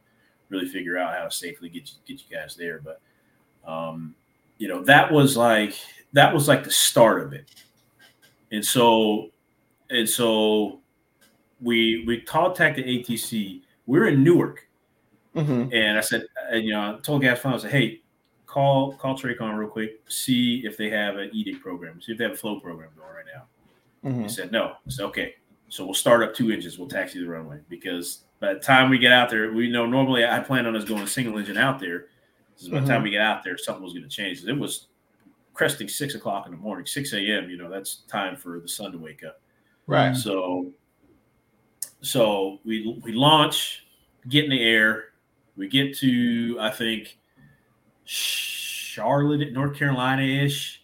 [0.50, 3.02] really figure out how to safely get you, get you guys there, but
[3.66, 4.14] um,
[4.58, 5.74] you know that was like
[6.14, 7.46] that was like the start of it
[8.52, 9.30] and so
[9.90, 10.80] and so
[11.62, 14.68] we we contacted atc we are in newark
[15.36, 15.74] Mhm.
[15.74, 18.02] and i said and, you know i told gas phone i said hey
[18.52, 22.26] call call tracon real quick see if they have an edict program see if they
[22.26, 23.44] have a flow program going right now
[24.10, 24.24] Mhm.
[24.24, 25.36] he said no i said okay
[25.70, 26.78] So we'll start up two engines.
[26.78, 30.26] We'll taxi the runway because by the time we get out there, we know normally
[30.26, 32.08] I plan on us going single engine out there.
[32.58, 33.04] So by the time Mhm.
[33.06, 34.44] we get out there, something was going to change.
[34.44, 34.88] It was
[35.54, 37.50] cresting six o'clock in the morning, six a.m.
[37.50, 39.40] You know, that's time for the sun to wake up.
[39.88, 40.14] Right.
[40.14, 40.74] So,
[42.02, 43.86] so we we launch,
[44.28, 45.14] get in the air.
[45.56, 47.18] We get to I think
[48.12, 50.84] Charlotte, North Carolina ish,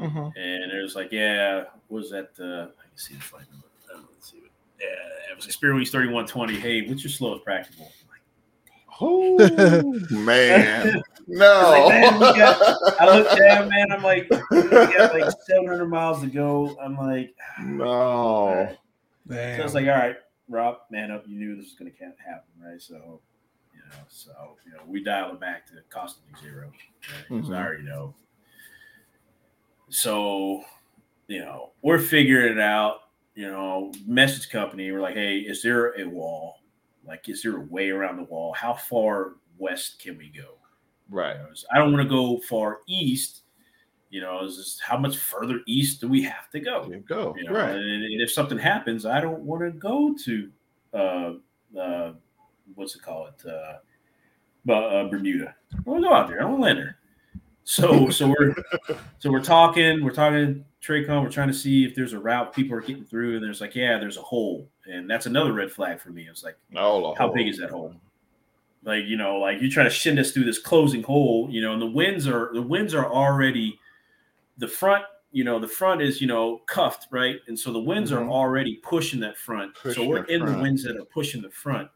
[0.00, 0.32] Mhm.
[0.36, 2.30] and it was like, yeah, what was that?
[2.40, 3.66] Uh, I can see the flight number.
[4.12, 4.38] Let's see.
[4.40, 4.50] What,
[4.80, 4.86] yeah,
[5.32, 6.58] it was Experience thirty one twenty.
[6.58, 7.90] Hey, what's your slowest practical?
[8.98, 9.36] Oh
[10.10, 11.70] man, no.
[11.70, 13.92] Like, man, we got- I looked down, man.
[13.92, 16.74] I'm like, we got like 700 miles to go.
[16.80, 18.74] I'm like, no.
[19.28, 20.16] So I was like, all right,
[20.48, 21.24] Rob, man up.
[21.28, 22.80] You knew this was going to happen, right?
[22.80, 23.20] So,
[23.86, 26.70] you know, so you know, we dial it back to costing zero.
[27.30, 27.40] Right?
[27.40, 28.14] 'Cause I already know.
[29.88, 30.64] So,
[31.28, 33.02] you know, we're figuring it out.
[33.34, 34.90] You know, message company.
[34.90, 36.60] We're like, hey, is there a wall?
[37.06, 38.52] Like, is there a way around the wall?
[38.54, 40.54] How far west can we go?
[41.10, 41.36] Right.
[41.36, 43.42] You know, I don't want to go far east.
[44.08, 46.88] You know, is this, how much further east do we have to go?
[47.06, 47.34] Go.
[47.36, 47.70] You know, right.
[47.74, 50.50] and, and if something happens, I don't want to go to
[50.94, 51.32] uh,
[51.78, 52.12] uh,
[52.74, 55.54] what's it called, uh, uh, Bermuda.
[55.74, 56.40] I want to go out there.
[56.42, 56.98] I want to land there.
[57.64, 58.54] So, so we're
[59.18, 60.04] so we're talking.
[60.04, 61.22] We're talking TRACON.
[61.22, 63.74] We're trying to see if there's a route people are getting through, and there's like,
[63.74, 66.28] yeah, there's a hole, and that's another red flag for me.
[66.28, 67.94] It's like, Oh, how big is that hole?
[68.84, 71.72] like you know like you try to shin us through this closing hole you know
[71.72, 73.76] and the winds are the winds are already
[74.58, 78.12] the front you know the front is you know cuffed right and so the winds
[78.12, 78.18] Mhm.
[78.18, 81.88] are already pushing that front so we're in the winds that are pushing the front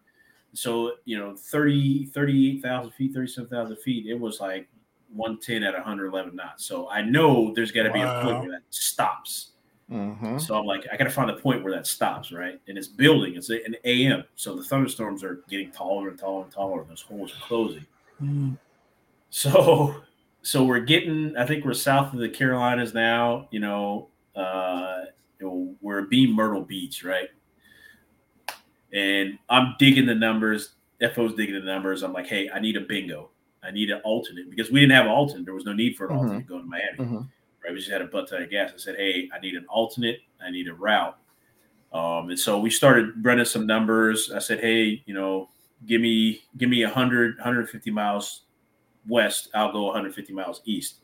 [0.53, 4.69] so you know 30 38000 feet 37000 feet it was like
[5.15, 8.63] 110 at 111 knots so i know there's got to be a point where that
[8.71, 9.51] stops
[9.91, 10.39] Mm-hmm.
[10.39, 12.61] so I'm like, I got to find a point where that stops, right?
[12.69, 13.35] And it's building.
[13.35, 16.83] It's an AM, so the thunderstorms are getting taller and taller and taller.
[16.83, 17.85] And those holes are closing.
[18.23, 18.57] Mm.
[19.31, 19.97] So,
[20.43, 21.37] so we're getting.
[21.37, 23.49] I think we're south of the Carolinas now.
[23.51, 25.03] You know, uh,
[25.41, 27.29] you know, we're being Myrtle Beach, right?
[28.93, 30.71] And I'm digging the numbers.
[31.15, 32.03] FO's digging the numbers.
[32.03, 33.31] I'm like, hey, I need a bingo.
[33.63, 35.45] I need an alternate because we didn't have an alternate.
[35.45, 36.19] There was no need for an Mhm.
[36.19, 37.29] alternate going to Miami Mhm.
[37.63, 37.73] right?
[37.73, 38.73] We just had a butt ton of gas.
[38.75, 40.21] I said, hey, I need an alternate.
[40.43, 41.19] I need a route.
[41.93, 44.31] Um, and so we started running some numbers.
[44.33, 45.51] I said, hey, you know,
[45.87, 48.43] give me give me 100, 150 miles
[49.09, 49.49] west.
[49.55, 50.97] I'll go 150 miles east,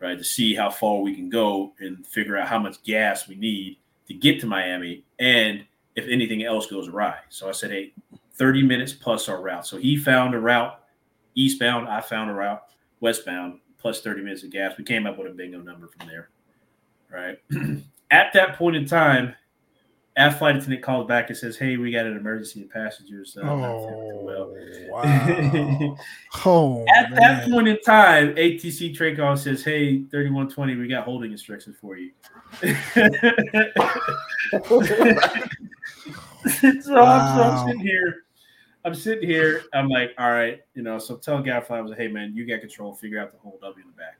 [0.00, 3.34] right, to see how far we can go and figure out how much gas we
[3.36, 5.64] need to get to Miami and
[5.96, 7.18] if anything else goes awry.
[7.28, 7.92] So I said, hey,
[8.34, 9.66] 30 minutes plus our route.
[9.66, 10.80] So he found a route
[11.34, 11.88] eastbound.
[11.88, 12.62] I found a route
[13.00, 14.74] westbound plus 30 minutes of gas.
[14.76, 16.30] We came up with a bingo number from there.
[17.10, 17.38] Right.
[18.10, 19.34] At that point in time,
[20.16, 23.36] our flight attendant calls back and says, Hey, we got an emergency of passengers.
[23.36, 24.54] Uh, not feeling too well."
[24.90, 25.96] wow.
[26.46, 31.76] oh, At that point in time, ATC TRACON says, Hey, 3120, we got holding instructions
[31.80, 32.12] for you.
[36.60, 38.24] so, I'm, so I'm sitting here.
[38.84, 39.62] I'm sitting here.
[39.72, 40.98] I'm like, all right, you know.
[40.98, 42.94] So tell guy I was like, hey man, you got control.
[42.94, 44.18] Figure out the whole W in the back.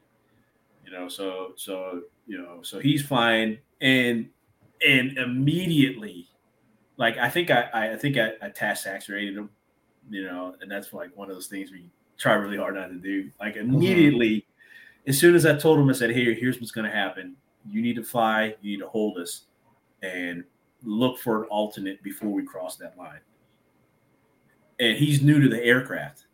[0.87, 4.29] You know, so so you know, so he's flying and
[4.87, 6.29] and immediately,
[6.97, 9.51] like I think I I think I, I task accelerated him,
[10.09, 12.95] you know, and that's like one of those things we try really hard not to
[12.95, 13.31] do.
[13.41, 13.65] Like uh-huh.
[13.65, 14.47] immediately,
[15.07, 17.37] as soon as I told him, I said, hey, here's what's gonna happen.
[17.69, 18.55] You need to fly.
[18.63, 19.43] You need to hold us,
[20.03, 20.45] and
[20.85, 23.21] look for an alternate before we cross that line.
[24.79, 26.25] And he's new to the aircraft.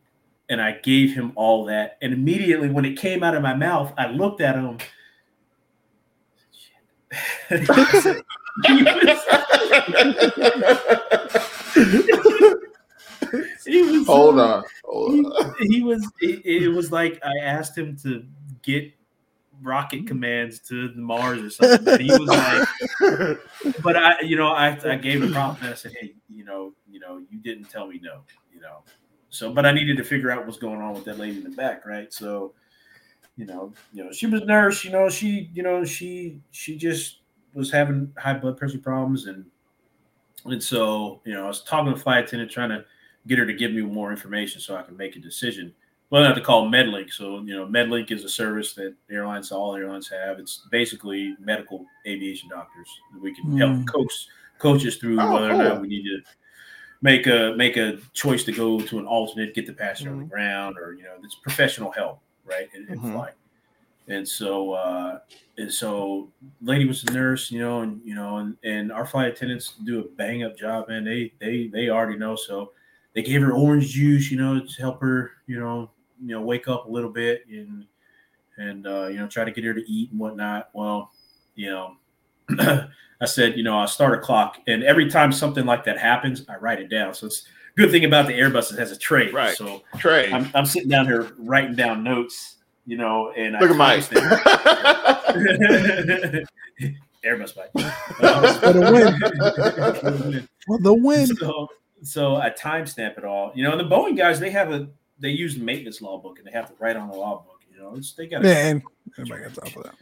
[0.48, 1.98] And I gave him all that.
[2.02, 4.78] And immediately when it came out of my mouth, I looked at him.
[6.52, 8.24] Shit.
[8.66, 9.36] he was,
[13.66, 14.64] he was Hold on.
[14.84, 15.54] Hold on.
[15.60, 18.24] he, he was it, it was like I asked him to
[18.62, 18.92] get
[19.62, 20.06] rocket hmm.
[20.06, 21.94] commands to the Mars or something.
[21.94, 23.38] And he was like,
[23.82, 26.72] but I, you know, I, I gave him props and I said, hey, you know,
[26.90, 28.20] you know, you didn't tell me no,
[28.52, 28.78] you know.
[29.30, 31.50] So, but I needed to figure out what's going on with that lady in the
[31.50, 32.12] back, right?
[32.12, 32.52] So,
[33.36, 36.76] you know, you know, she was a nurse, you know, she, you know, she she
[36.76, 37.20] just
[37.54, 39.44] was having high blood pressure problems and
[40.46, 42.84] and so, you know, I was talking to the flight attendant trying to
[43.26, 45.74] get her to give me more information so I can make a decision.
[46.10, 47.12] Well, I have to call MedLink.
[47.12, 50.38] So, you know, MedLink is a service that airlines, all airlines have.
[50.40, 52.88] It's basically medical aviation doctors.
[53.12, 53.86] that We can help Mm.
[53.86, 54.12] coach
[54.58, 56.20] coach us through Oh, whether or not we need to
[57.02, 60.24] make a make a choice to go to an alternate, get the passenger on the
[60.26, 60.30] Mhm.
[60.30, 62.68] ground, or you know, it's professional help, right?
[62.74, 63.12] In, in Mhm.
[63.12, 63.34] flight.
[64.08, 65.20] and so uh,
[65.58, 66.32] and so
[66.62, 70.00] lady was a nurse, you know, and you know, and, and our flight attendants do
[70.00, 71.04] a bang up job, man.
[71.04, 72.36] They they they already know.
[72.36, 72.72] So
[73.14, 75.90] they gave her orange juice, you know, to help her, you know,
[76.20, 77.86] you know, wake up a little bit and
[78.58, 80.68] and uh, you know, try to get her to eat and whatnot.
[80.72, 81.10] Well,
[81.54, 81.96] you know,
[83.20, 86.44] I said, you know, I'll start a clock, and every time something like that happens,
[86.48, 87.14] I write it down.
[87.14, 87.44] So it's
[87.76, 89.30] good thing about the Airbus it has a tray.
[89.30, 89.56] Right.
[89.56, 90.32] So Trey.
[90.32, 94.04] I'm, I'm sitting down here writing down notes, you know, and Look I at Mike.
[97.24, 97.72] Airbus Mike.
[98.60, 100.48] For the win.
[100.66, 101.26] For the win.
[101.26, 101.68] so,
[102.02, 103.52] so I timestamp it all.
[103.54, 104.88] You know, and the Boeing guys, they have a
[105.20, 107.60] they use the maintenance book and they have to write on the law book.
[107.72, 108.82] You know, it's they got Man,
[109.18, 109.94] everybody got time for that.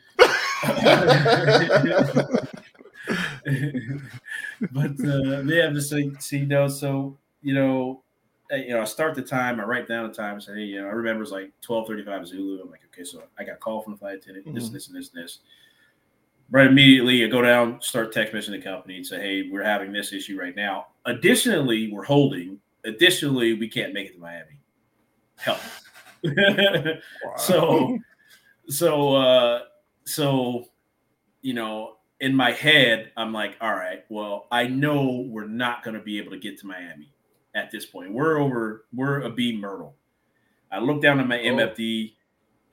[4.72, 8.02] but uh, yeah, just like see, you know, so you know,
[8.52, 10.60] uh, you know, I start the time, I write down the time, I say, hey,
[10.62, 12.62] you know, I remember it's like twelve thirty five Zulu.
[12.62, 14.72] I'm like, okay, so I got a call from the flight attendant, this, Mhm.
[14.72, 15.38] this, and this, and this.
[16.50, 19.92] Right immediately, I go down, start text messaging the company and say, hey, we're having
[19.92, 20.86] this issue right now.
[21.04, 22.58] Additionally, we're holding.
[22.84, 24.57] Additionally, we can't make it to Miami.
[25.38, 25.58] Help.
[27.36, 27.98] so
[28.68, 29.60] so uh
[30.04, 30.64] so
[31.42, 35.94] you know in my head i'm like all right well i know we're not going
[35.94, 37.12] to be able to get to miami
[37.54, 38.12] at this point.
[38.12, 39.94] We're over we're a b myrtle.
[40.70, 41.44] I look down at my Oh.
[41.44, 42.14] mfd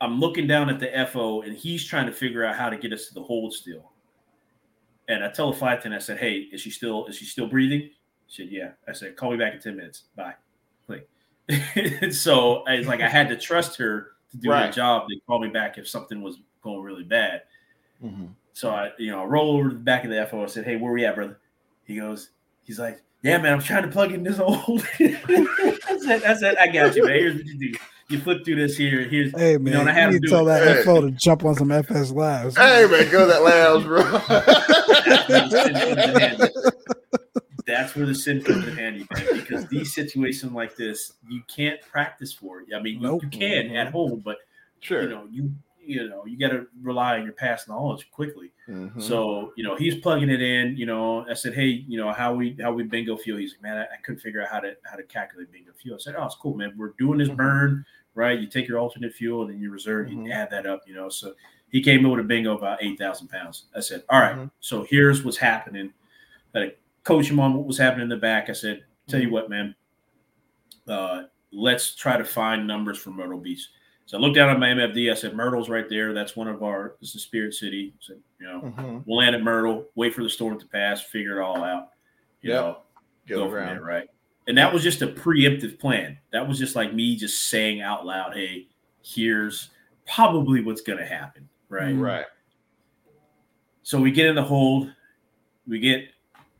[0.01, 2.91] i'm looking down at the fo and he's trying to figure out how to get
[2.93, 3.91] us to the hold still.
[5.07, 7.47] And i tell the flight attendant i said hey is she still is she still
[7.47, 7.91] breathing?
[8.27, 8.71] She said yeah.
[8.87, 10.05] I said call me back in 10 minutes.
[10.15, 10.33] Bye.
[10.87, 11.07] Click
[12.11, 14.73] so i was like i had to trust her to do her Right.
[14.73, 17.43] job to call me back if something was going really bad
[18.03, 18.29] Mhm.
[18.53, 20.41] so I, you know, I roll over to the back of the FO.
[20.41, 21.39] and said, "Hey, where we at, brother?"
[21.85, 22.29] He goes,
[22.63, 26.57] "He's like, yeah, man, I'm trying to plug in this old." I said, "I said,
[26.57, 27.15] I got you, man.
[27.15, 27.73] Here's what you do:
[28.09, 29.03] you flip through this here.
[29.05, 30.59] Here's Hey know, and man, I had you need to tell it.
[30.59, 30.83] that Hey.
[30.83, 32.57] FO to jump on some FSLabs.
[32.57, 34.03] Hey man, go to that lounge, bro.
[37.75, 39.25] that's where the sin comes in handy, man.
[39.33, 42.67] Because these situations like this, you can't practice for it.
[42.75, 43.23] I mean, you- Nope.
[43.23, 44.37] you can at home, but
[44.79, 45.03] sure.
[45.03, 45.53] you know, you
[45.87, 48.51] you know, you got to rely on your past knowledge quickly.
[48.67, 48.99] Mhm.
[48.99, 50.75] So you know he's plugging it in.
[50.75, 53.37] You know, I said, hey, you know how we how we bingo fuel.
[53.37, 55.95] He's like, man, I, I couldn't figure out how to how to calculate bingo fuel.
[55.95, 56.73] I said, oh, it's cool, man.
[56.75, 57.35] We're doing this Mhm.
[57.37, 58.39] burn right.
[58.39, 60.07] You take your alternate fuel and then you reserve.
[60.07, 60.25] Mhm.
[60.25, 60.81] You add that up.
[60.87, 61.35] You know, so
[61.69, 63.65] he came in with a bingo about eight thousand pounds.
[63.75, 64.49] I said, all right, Mhm.
[64.61, 65.93] so here's what's happening.
[67.05, 68.49] Coach him on what was happening in the back.
[68.49, 69.73] I said, tell you what, man.
[70.87, 73.65] Uh, let's try to find numbers for Myrtle Beach.
[74.07, 75.09] So I looked down at my MFD.
[75.11, 76.13] I said, Myrtle's right there.
[76.13, 76.95] That's one of our.
[77.01, 77.93] This is Spirit City.
[77.95, 79.03] I said, you know, Mhm.
[79.07, 81.89] we'll land at Myrtle, wait for the storm to pass, figure it all out.
[82.41, 82.61] You Yep.
[82.61, 82.77] know,
[83.27, 83.67] Go go from around.
[83.77, 84.07] there, right?
[84.47, 86.19] And that was just a preemptive plan.
[86.31, 88.67] That was just like me just saying out loud, "Hey,
[89.03, 89.71] here's
[90.05, 91.93] probably what's going to happen." Right.
[91.95, 92.25] Right.
[93.81, 94.93] So we get in the hold.
[95.67, 96.09] We get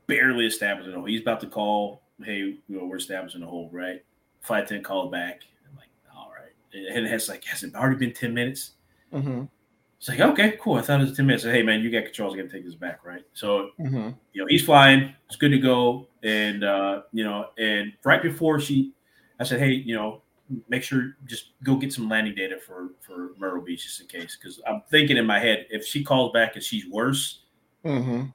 [0.08, 1.10] barely established in the hold.
[1.10, 4.04] He's about to call, "Hey, you know, we're establishing a hold." Right.
[4.42, 5.42] Flight attendant called back.
[5.70, 8.72] I'm like, "All right." And it's like, "Has it already been ten minutes?"
[9.14, 9.50] Mhm.
[9.98, 10.76] It's like, "Okay, cool.
[10.76, 12.34] I thought it was ten minutes." I said, "Hey, man, you got controls.
[12.34, 13.24] I got to take this back." Right.
[13.34, 14.16] So Mhm.
[14.34, 15.16] you know, he's flying.
[15.28, 16.08] It's good to go.
[16.24, 18.92] And uh, you know, and right before she,
[19.40, 20.22] I said, hey, you know,
[20.70, 24.38] make sure just go get some landing data for for Myrtle Beach just in case,
[24.40, 27.42] because I'm thinking in my head if she calls back and she's worse,
[27.84, 28.32] Mhm.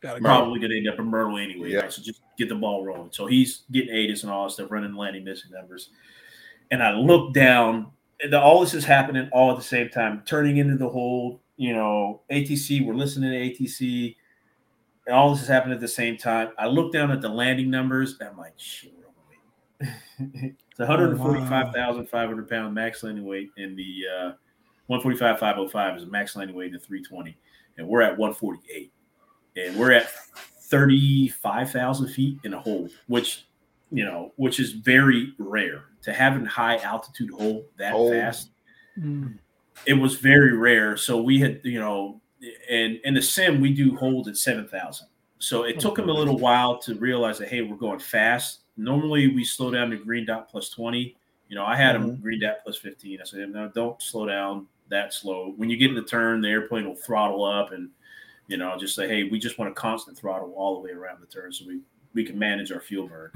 [0.00, 0.24] Gotta go.
[0.24, 1.72] probably gonna end up in Myrtle anyway.
[1.72, 1.80] Yeah.
[1.80, 1.92] Right?
[1.92, 3.12] So just get the ball rolling.
[3.12, 5.90] So he's getting ATIS and all that stuff, running landing missing numbers.
[6.70, 10.22] And I look down, and the, all this is happening all at the same time,
[10.24, 12.86] turning into the whole, you know, ATC.
[12.86, 14.16] We're listening to ATC,
[15.06, 16.50] and all this is happening at the same time.
[16.58, 20.54] I look down at the landing numbers, and I'm like, shit, we're overweight.
[20.70, 24.32] it's 145,500 pound max landing weight, and the uh,
[24.86, 27.36] 145,505 is a max landing weight in the 320,
[27.76, 28.92] and we're at 148
[29.66, 30.10] and we're at
[30.70, 33.46] 35,000 feet in a hold, which,
[33.90, 38.12] you know, which is very rare to have a high altitude hold that Hold.
[38.12, 38.50] fast.
[38.98, 39.38] Mm.
[39.86, 40.96] It was very rare.
[40.96, 42.20] So we had, you know,
[42.70, 45.06] and in the sim, we do hold at 7,000.
[45.38, 48.60] So it took him a little while to realize that, hey, we're going fast.
[48.76, 51.16] Normally we slow down to green dot plus 20.
[51.48, 53.20] You know, I had him green dot plus 15.
[53.20, 55.54] I said, no, don't slow down that slow.
[55.56, 57.90] When you get in the turn, the airplane will throttle up and
[58.50, 61.20] you know, just say, hey, we just want a constant throttle all the way around
[61.20, 61.80] the turn so we
[62.12, 63.30] we can manage our fuel burn.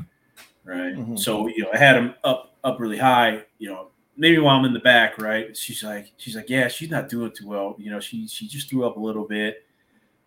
[0.64, 0.94] Right.
[0.94, 1.18] Mhm.
[1.18, 4.64] So, you know, I had him up up really high, you know, maybe while I'm
[4.64, 5.56] in the back, right?
[5.56, 7.76] She's like, she's like, Yeah, she's not doing too well.
[7.78, 9.64] You know, she she just threw up a little bit.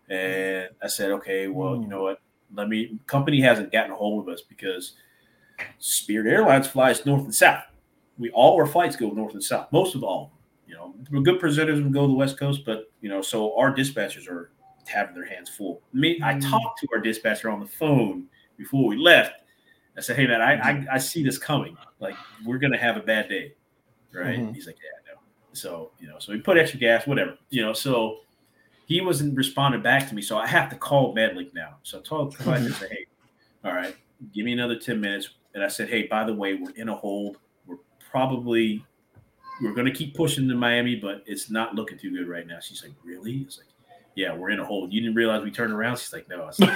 [0.08, 2.20] And I said, Okay, well, you know what?
[2.54, 4.94] Let me company hasn't gotten a hold of us because
[5.78, 7.64] Spirit Airlines flies north and south.
[8.18, 10.32] We all our flights go north and south, most of all.
[10.66, 13.56] you know, we're good presenters would go to the West Coast, but you know, so
[13.58, 14.50] our dispatchers are
[14.88, 15.82] having their hands full.
[15.92, 16.50] Me, I Mm.
[16.50, 18.26] talked to our dispatcher on the phone
[18.56, 19.42] before we left.
[19.96, 21.76] I said, "Hey man, I I, I see this coming.
[22.00, 23.54] Like we're gonna have a bad day,
[24.12, 24.54] right?" Mhm.
[24.54, 25.20] He's like, "Yeah, I know."
[25.52, 27.72] So you know, so we put extra gas, whatever, you know.
[27.72, 28.20] So
[28.86, 31.76] he wasn't responding back to me, so I have to call Medlink now.
[31.82, 33.06] So I told the I said, "Hey,
[33.64, 33.94] all right,
[34.32, 36.94] give me another ten minutes." And I said, "Hey, by the way, we're in a
[36.94, 37.38] hold.
[37.66, 37.78] We're
[38.10, 38.84] probably
[39.60, 42.60] we're going to keep pushing to Miami, but it's not looking too good right now."
[42.60, 43.66] She's like, "Really?" It's like,
[44.14, 44.92] "Yeah, we're in a hold.
[44.92, 46.70] You didn't realize we turned around?" She's like, "No." I was like,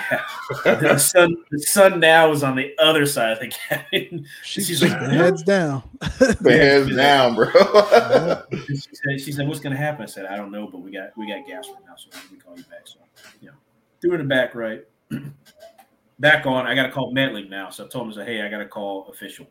[0.65, 0.75] yeah.
[0.75, 4.27] the sun, the sun now is on the other side of the cabin.
[4.43, 5.83] She's, She's like like, the heads down.
[6.19, 7.51] The heads down, bro.
[8.67, 10.91] She said, she said, "What's going to happen?" I said, "I don't know, but we
[10.91, 12.99] got we got gas right now, so we call you back." So,
[13.41, 13.55] you know,
[14.01, 14.85] doing it back right,
[16.19, 16.67] back on.
[16.67, 18.59] I got to call Medlink now, so I told him, I said, "Hey, I got
[18.59, 19.47] to call official,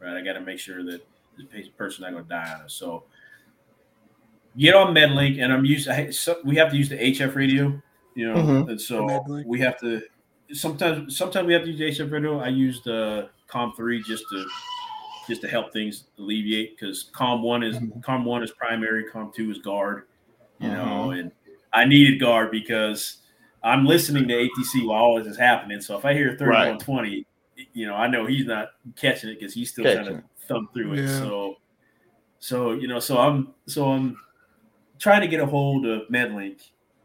[0.00, 0.16] right?
[0.16, 1.06] I got to make sure that
[1.36, 3.04] the pa- person not going to die on us." So,
[4.56, 5.88] get on Medlink, and I'm used.
[6.14, 7.80] So we have to use the HF radio,
[8.14, 8.70] you know, Mhm.
[8.70, 9.46] and so Medlink.
[9.46, 10.02] we have to.
[10.52, 12.40] Sometimes, sometimes we have to use the HF radio.
[12.40, 14.46] I use the Com three just to
[15.26, 18.02] just to help things alleviate because Com one is Mhm.
[18.02, 20.04] Com one is primary, Com two is guard,
[20.58, 21.20] you know, Mhm.
[21.20, 21.32] and
[21.72, 23.18] I needed guard because
[23.62, 25.82] I'm listening to ATC while all this is happening.
[25.82, 27.26] So if I hear 3120,
[27.74, 30.68] you know, I know he's not catching it because he's still Catching trying to thumb
[30.72, 31.00] through it.
[31.02, 31.18] Yeah.
[31.18, 31.56] So
[32.38, 34.16] so you know, so I'm so I'm
[34.98, 36.60] trying to get a hold of Medlink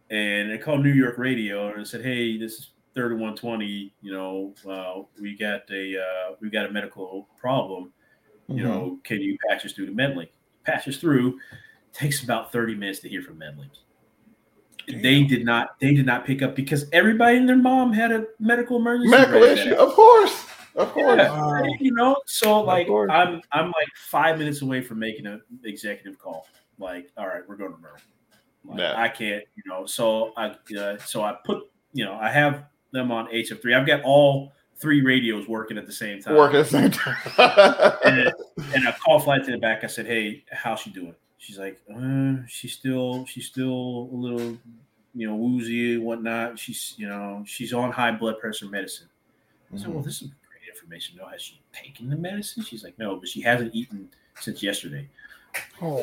[0.10, 4.54] and I called New York Radio and I said, Hey, this is 3120, you know,
[4.70, 7.92] uh, we got a uh, we got a medical problem
[8.50, 8.58] Mm-hmm.
[8.58, 10.28] you know, can you patch us through to Medlink?
[10.66, 11.40] Patch us through.
[11.94, 13.72] Takes about 30 minutes to hear from Medlink.
[15.02, 18.26] They did not they did not pick up because everybody and their mom had a
[18.40, 19.12] medical emergency.
[19.12, 19.78] medical right issue, now.
[19.78, 21.20] of course, of course.
[21.20, 21.64] Yeah, Wow.
[21.80, 22.90] you know, so like.
[23.10, 26.46] I'm I'm like five minutes away from making an executive call.
[26.80, 27.98] Like, all right, we're going to Myrtle.
[28.66, 28.94] Like, Yeah.
[29.00, 29.86] I can't, you know.
[29.86, 33.76] So I uh, so I put, you know, I have them on HF3.
[33.80, 36.36] I've got all three radios working at the same time.
[36.36, 37.16] Work at the same time.
[38.06, 38.34] and,
[38.76, 39.84] and I called flight to the back.
[39.84, 44.58] I said, "Hey, how's she doing?" She's like, uh, "She's still, she's still a little,
[45.14, 46.58] you know, woozy and whatnot.
[46.58, 49.08] She's, you know, she's on high blood pressure medicine."
[49.74, 49.94] I said, Mhm.
[49.96, 51.18] "Well, this is great information.
[51.18, 55.10] No, has she taken the medicine?" She's like, "No, but she hasn't eaten since yesterday."
[55.82, 56.02] Oh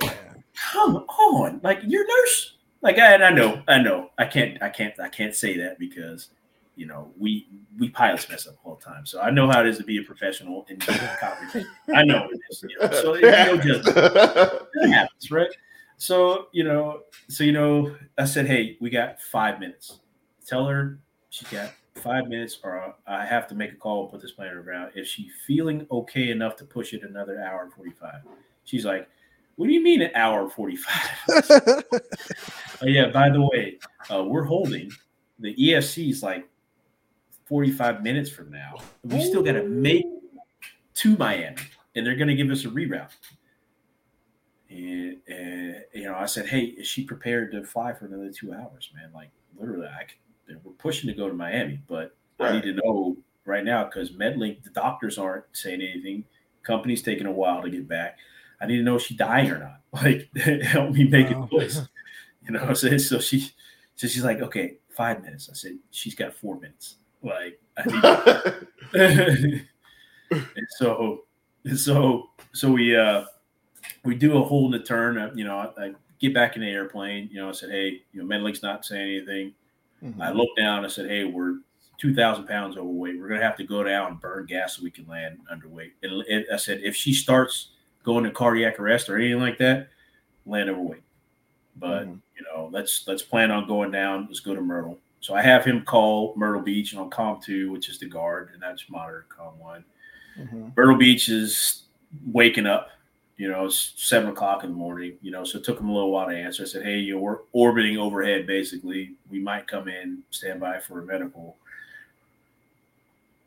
[0.00, 0.44] man.
[0.72, 2.54] Come on, like your nurse.
[2.80, 5.78] Like, I, and I know, I know, I can't, I can't, I can't say that
[5.78, 6.28] because.
[6.74, 7.46] You know, we
[7.78, 9.98] we pilots mess up all the time, so I know how it is to be
[9.98, 10.78] a professional in
[11.20, 11.68] conversation.
[11.94, 12.64] I know it is.
[12.66, 12.92] You know?
[12.92, 15.50] So know, just that happens, right?
[15.98, 20.00] So you know, so you know, I said, hey, we got five minutes.
[20.46, 20.98] Tell her
[21.28, 24.62] she got five minutes, or I have to make a call and put this the
[24.62, 24.92] ground.
[24.94, 28.22] If she's feeling okay enough to push it another hour and forty-five,
[28.64, 29.08] she's like,
[29.56, 31.24] "What do you mean an hour and 45?
[31.28, 33.78] oh, yeah, by the way,
[34.10, 34.90] uh, we're holding
[35.38, 36.48] the EFC is like
[37.46, 38.76] forty-five minutes from now.
[39.04, 40.06] We still got to make
[40.94, 41.56] to Miami,
[41.94, 43.10] and they're going to give us a reroute.
[44.70, 48.52] And, and you know, I said, "Hey, is she prepared to fly for another two
[48.52, 49.10] hours, man?
[49.14, 50.16] Like literally, I could,
[50.62, 54.62] we're pushing to go to Miami, but I need to know right now because Medlink,
[54.64, 56.24] the doctors aren't saying anything.
[56.62, 58.18] Company's taking a while to get back.
[58.60, 59.78] I need to know if she's dying or not.
[59.92, 60.30] Like,
[60.62, 61.44] help me make Wow.
[61.44, 61.80] a choice.
[62.44, 62.98] You know, what I'm saying?
[62.98, 63.48] so she,
[63.94, 65.48] so she's like, okay, five minutes.
[65.48, 66.96] I said, she's got four minutes.
[67.22, 69.62] Like, I need
[70.54, 71.24] and so
[71.64, 73.24] and so so we uh
[74.04, 76.62] we do a hold and a turn uh, you know I, I get back in
[76.62, 79.52] the airplane you know i said hey you know medlink's not saying anything
[80.20, 81.56] i looked down i said hey we're
[81.98, 83.20] 2000 pounds overweight.
[83.20, 85.92] We're gonna have to go down and burn gas so we can land underweight.
[86.02, 87.68] And it, i said if she starts
[88.02, 89.88] going to cardiac arrest or anything like that
[90.44, 91.02] land overweight.
[91.76, 92.20] But Mhm.
[92.36, 94.26] you know let's let's plan on going down.
[94.26, 94.98] Let's go to myrtle.
[95.20, 98.60] So i have him call myrtle beach on com 2 which is the guard and
[98.60, 99.84] that's monitor com 1
[100.40, 100.76] Mhm.
[100.76, 101.82] Myrtle Beach is
[102.26, 102.88] waking up.
[103.38, 105.14] You know, it's seven o'clock in the morning.
[105.22, 106.62] You know, so it took him a little while to answer.
[106.62, 108.46] I said, "Hey, you know, we're orbiting overhead.
[108.46, 111.56] Basically, we might come in, stand by for a medical."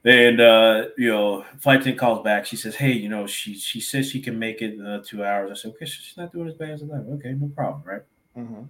[0.03, 2.45] And uh, you know, flight attendant calls back.
[2.45, 5.23] She says, "Hey, you know, she she says she can make it in another two
[5.23, 7.05] hours." I said, "Okay, she's not doing as bad as I thought.
[7.13, 8.01] Okay, no problem, right?"
[8.37, 8.67] Mhm.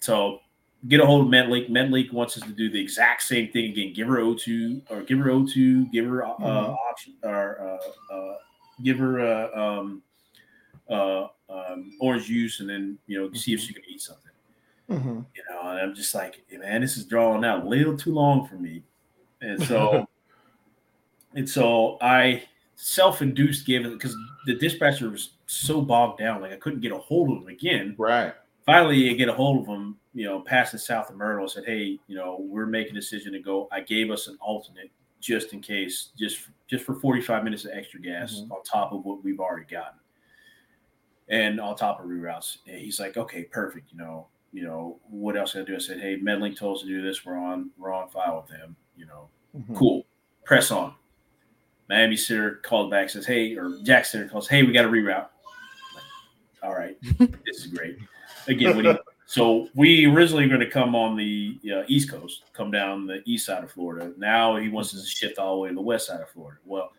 [0.00, 0.40] So
[0.88, 1.70] get a hold of MedLink.
[1.70, 3.92] MedLink wants us to do the exact same thing again.
[3.94, 6.76] Give her O2 or give her O2, give her uh, Mhm.
[6.90, 7.60] option or
[8.10, 8.36] uh, uh,
[8.82, 10.02] give her uh, um,
[10.90, 14.30] uh, um, orange juice, and then you know see if she can eat something.
[14.90, 15.24] Mhm.
[15.34, 18.46] You know, and I'm just like, man, this is drawing out a little too long
[18.46, 18.82] for me.
[19.40, 20.06] And so,
[21.34, 22.42] and so I
[22.76, 26.98] self-induced gave it because the dispatcher was so bogged down, like I couldn't get a
[26.98, 27.94] hold of him again.
[27.98, 28.34] Right.
[28.66, 31.48] Finally, I get a hold of him, you know, passing south of Myrtle.
[31.48, 34.90] Said, "Hey, you know, we're making a decision to go." I gave us an alternate
[35.20, 38.50] just in case, just just for 45 minutes of extra gas Mhm.
[38.50, 39.98] on top of what we've already gotten,
[41.28, 42.58] and on top of reroutes.
[42.66, 45.74] And he's like, "Okay, perfect." You know, you know, what else can I do?
[45.74, 47.24] I said, "Hey, Medlink told us to do this.
[47.24, 48.76] We're on, we're on file with them.
[48.96, 49.76] You know, Mhm.
[49.76, 50.04] cool.
[50.44, 50.94] Press on."
[51.88, 55.28] Miami Center called back, says, "Hey," or Jack Center calls, "Hey, we got a reroute."
[55.94, 56.04] Like,
[56.62, 56.96] All right,
[57.46, 57.98] this is great.
[58.48, 58.92] Again, he,
[59.26, 63.20] so we originally were going to come on the uh, East Coast, come down the
[63.24, 64.12] east side of Florida.
[64.16, 66.58] Now he wants us to shift all the way to the west side of Florida.
[66.64, 66.92] Well,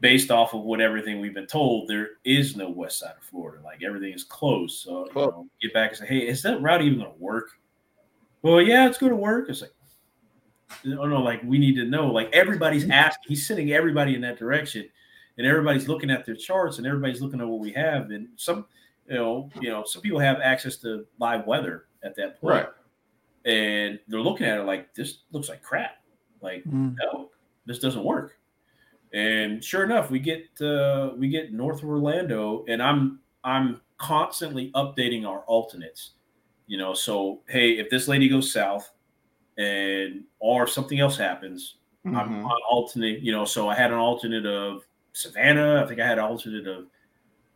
[0.00, 3.62] based off of what everything we've been told, there is no west side of Florida.
[3.62, 4.78] Like everything is closed.
[4.82, 7.50] So you know, get back and say, "Hey, is that route even going to work?"
[8.42, 9.50] Well, yeah, it's going to work.
[9.50, 9.72] It's like,
[10.86, 12.06] oh no, like we need to know.
[12.10, 14.88] Like everybody's asking, he's sending everybody in that direction,
[15.36, 18.64] and everybody's looking at their charts, and everybody's looking at what we have, and some,
[19.06, 22.68] you know, you know, some people have access to live weather at that point, Right.
[23.44, 25.96] and they're looking at it like this looks like crap.
[26.40, 26.96] Like Mm.
[26.98, 27.30] no,
[27.66, 28.38] this doesn't work.
[29.12, 34.70] And sure enough, we get uh, we get north of Orlando, and I'm I'm constantly
[34.74, 36.12] updating our alternates.
[36.66, 38.92] You know, so hey, if this lady goes south,
[39.58, 42.44] and or something else happens, I'm Mhm.
[42.44, 43.20] on alternate.
[43.20, 45.82] You know, so I had an alternate of Savannah.
[45.82, 46.86] I think I had an alternate of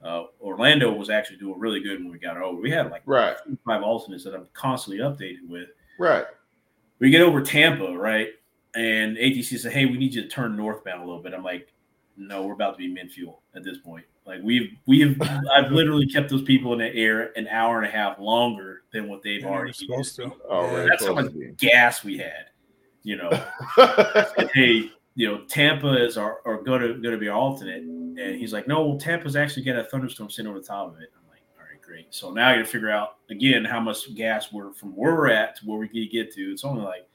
[0.02, 2.60] uh, Orlando was actually doing really good when we got over.
[2.60, 3.36] We had like Right.
[3.65, 6.26] five alternates that I'm constantly updated with Right.
[6.99, 8.31] we get over Tampa, right?
[8.76, 11.72] And ATC said, "Hey, we need you to turn northbound a little bit." I'm like,
[12.16, 14.04] "No, we're about to be mid fuel at this point.
[14.26, 15.20] Like we've we've
[15.54, 19.08] I've literally kept those people in the air an hour and a half longer than
[19.08, 20.32] what they've Yeah, already we're supposed used.
[20.34, 20.48] to.
[20.48, 22.46] Already That's how much gas we had,
[23.02, 23.30] you know.
[24.38, 27.82] And, hey, you know, Tampa is our are going to going to be our alternate,
[27.82, 31.00] and he's like, "No, well, Tampa's actually got a thunderstorm sitting over the top of
[31.00, 33.78] it." I'm like, "All right, great." So now you got to figure out again how
[33.78, 36.40] much gas we're from where we're at to where we can get to.
[36.50, 37.14] It's only like a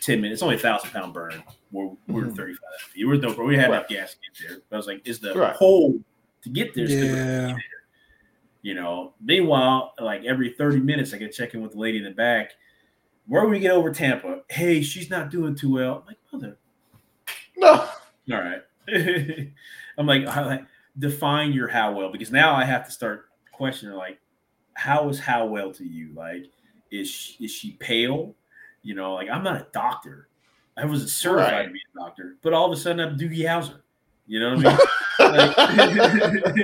[0.00, 0.38] ten minutes.
[0.38, 1.42] It's only a thousand pound burn.
[1.70, 2.36] We're we're Mhm.
[2.36, 2.58] 35
[2.92, 3.04] feet.
[3.06, 3.88] We're no, we had enough Right.
[3.88, 4.58] gas to get there.
[4.68, 5.54] But I was like, "Is the Right.
[5.54, 6.00] hole
[6.42, 7.56] to get there?" still Yeah.
[8.62, 12.04] you know, meanwhile, like every 30 minutes, I get check in with the lady in
[12.04, 12.52] the back.
[13.26, 14.42] Where we get over Tampa?
[14.48, 15.98] Hey, she's not doing too well.
[16.00, 16.56] I'm like, mother,
[17.56, 17.72] no.
[17.72, 17.88] all
[18.28, 18.62] right.
[19.98, 20.66] I'm like, I- like,
[20.98, 24.18] define your how well because now I have to start questioning like,
[24.74, 26.12] how is how well to you?
[26.14, 26.46] Like,
[26.90, 28.34] is she, is she pale?
[28.82, 30.28] You know, like I'm not a doctor.
[30.76, 31.66] I wasn't certified Right.
[31.66, 33.80] to be a doctor, but all of a sudden I'm Doogie Howser.
[34.26, 34.78] You know what I
[35.18, 35.56] mean?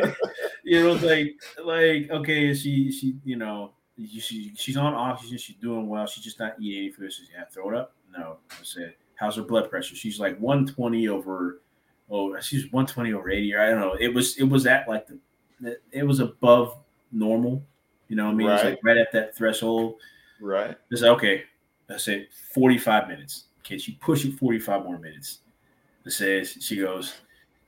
[0.02, 0.14] like,
[0.64, 5.88] you know, like like okay, she she you know she she's on oxygen, she's doing
[5.88, 7.12] well, she's just not eating any food.
[7.12, 10.38] She says, "Yeah, throw it up." No, I said, "How's her blood pressure?" She's like
[10.38, 11.60] 120 over,
[12.10, 13.96] oh, she's 120 over 80, or I don't know.
[13.98, 15.06] It was it was at like
[15.60, 16.76] the it was above
[17.12, 17.62] normal.
[18.08, 18.48] You know what I mean?
[18.50, 18.70] It's Right.
[18.70, 19.96] like right at that threshold.
[20.40, 20.76] Right.
[20.90, 21.42] It's said, okay.
[21.90, 23.44] I said 45 minutes.
[23.64, 25.40] Can she push it 45 more minutes?
[26.06, 27.14] I says she goes,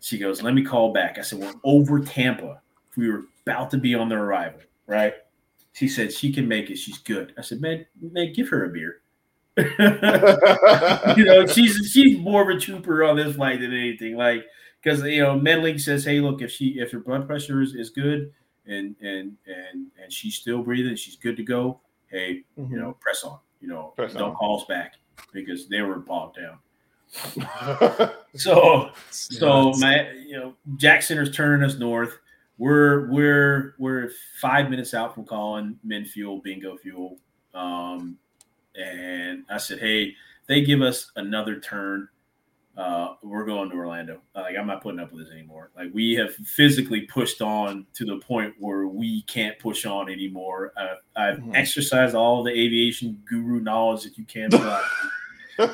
[0.01, 1.19] she goes, let me call back.
[1.19, 2.61] I said, we're over Tampa.
[2.97, 5.15] We were about to be on the arrival, right?
[5.73, 6.77] She said she can make it.
[6.77, 7.35] She's good.
[7.39, 9.03] I said, man, man, give her a beer.
[11.17, 14.17] you know, she's she's more of a trooper on this flight than anything.
[14.17, 14.47] Like,
[14.83, 17.91] because you know, MedLink says, hey, look, if she if her blood pressure is, is
[17.91, 18.33] good
[18.67, 21.81] and and and and she's still breathing, she's good to go.
[22.11, 22.79] Hey, you mm-hmm.
[22.79, 23.39] know, press on.
[23.61, 24.37] You know, Press don't on.
[24.37, 24.95] call us back
[25.33, 26.59] because they were bogged down.
[28.37, 29.81] So so Nuts.
[29.81, 32.19] my you know Jack Center's turning us north.
[32.59, 37.19] We're we're we're five minutes out from calling Min Fuel Bingo Fuel.
[37.55, 38.17] Um,
[38.77, 40.15] and I said, hey,
[40.47, 42.09] they give us another turn.
[42.81, 44.23] Uh, we're going to Orlando.
[44.35, 45.71] Like I'm not putting up with this anymore.
[45.77, 50.73] Like we have physically pushed on to the point where we can't push on anymore.
[50.79, 51.55] Uh, I've Mhm.
[51.55, 54.49] exercised all the aviation guru knowledge that you can.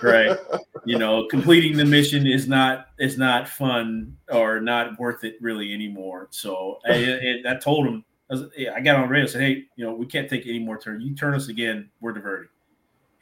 [0.03, 0.37] Right.
[0.85, 5.73] you know, completing the mission is not is not fun or not worth it really
[5.73, 6.27] anymore.
[6.33, 8.43] So I, I told him, I, was,
[8.75, 11.05] I got on radio and said, hey, you know, we can't take any more turns.
[11.05, 12.49] You turn us again, we're diverting.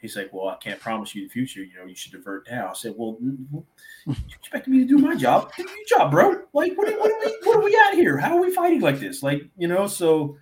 [0.05, 1.63] He's like, well, I can't promise you the future.
[1.63, 2.69] You know, you should divert now.
[2.69, 3.63] I said, well, n- n-
[4.05, 5.51] you expect me to do my job?
[5.55, 6.43] Do your job, bro.
[6.53, 8.17] Like, what, are- what, are we, what are we at here?
[8.17, 9.23] How are we fighting like this?
[9.23, 10.37] Like, you know, so,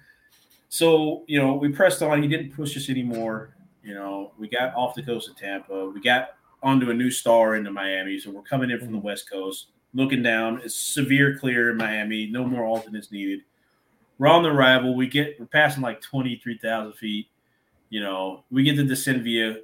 [0.69, 2.21] so, you know, we pressed on.
[2.21, 3.55] He didn't push us anymore.
[3.83, 5.89] You know, we got off the coast of Tampa.
[5.89, 6.29] We got
[6.61, 8.19] onto a new star into Miami.
[8.19, 9.07] So we're coming in from the mm-hmm.
[9.07, 10.61] West Coast, looking down.
[10.63, 12.27] It's severe clear in Miami.
[12.27, 13.41] No more alternates needed.
[14.17, 14.95] We're on the arrival.
[14.95, 17.27] We get we're passing like twenty three thousand feet.
[17.93, 19.57] You know, we get to descend via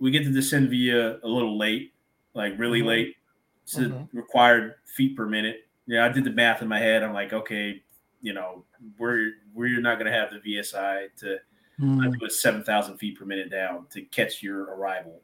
[0.00, 1.92] we get to descend via a little late,
[2.34, 2.86] like really Mhm.
[2.86, 3.16] late.
[3.62, 4.08] It's the Mhm.
[4.12, 5.68] required feet per minute.
[5.86, 7.04] Yeah, I did the math in my head.
[7.04, 7.80] I'm like, okay,
[8.22, 8.64] you know,
[8.98, 11.38] we're we're not going to have the VSI to
[11.78, 12.20] Mm.
[12.20, 15.22] it seven thousand feet per minute down to catch your arrival.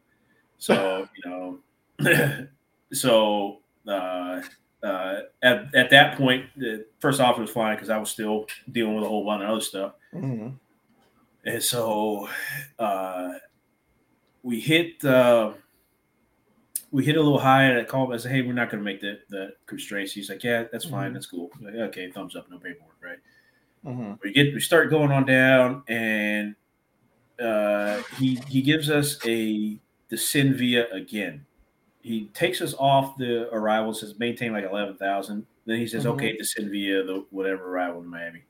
[0.58, 1.58] So you know,
[2.92, 3.58] so
[3.88, 4.40] uh,
[4.84, 8.94] uh, at at that point, the first officer was flying because I was still dealing
[8.94, 9.94] with a whole bunch of other stuff.
[10.14, 10.60] Mhm.
[11.44, 12.28] And so
[12.78, 13.34] uh,
[14.42, 15.52] we hit uh,
[16.90, 18.10] we hit a little high, and I called.
[18.10, 18.14] him.
[18.14, 20.84] I said, "Hey, we're not going to make the the constraints." He's like, "Yeah, that's
[20.84, 21.10] fine.
[21.10, 21.14] Mhm.
[21.14, 23.18] That's cool." Like, okay, thumbs up, no paperwork, right?
[23.84, 24.18] Mhm.
[24.22, 26.54] We get we start going on down, and
[27.40, 31.44] uh, he he gives us a descend via again.
[32.02, 35.46] He takes us off the arrival, says maintain like eleven thousand.
[35.66, 36.10] Then he says, Mhm.
[36.12, 38.42] "Okay, descend via the whatever arrival in Miami." I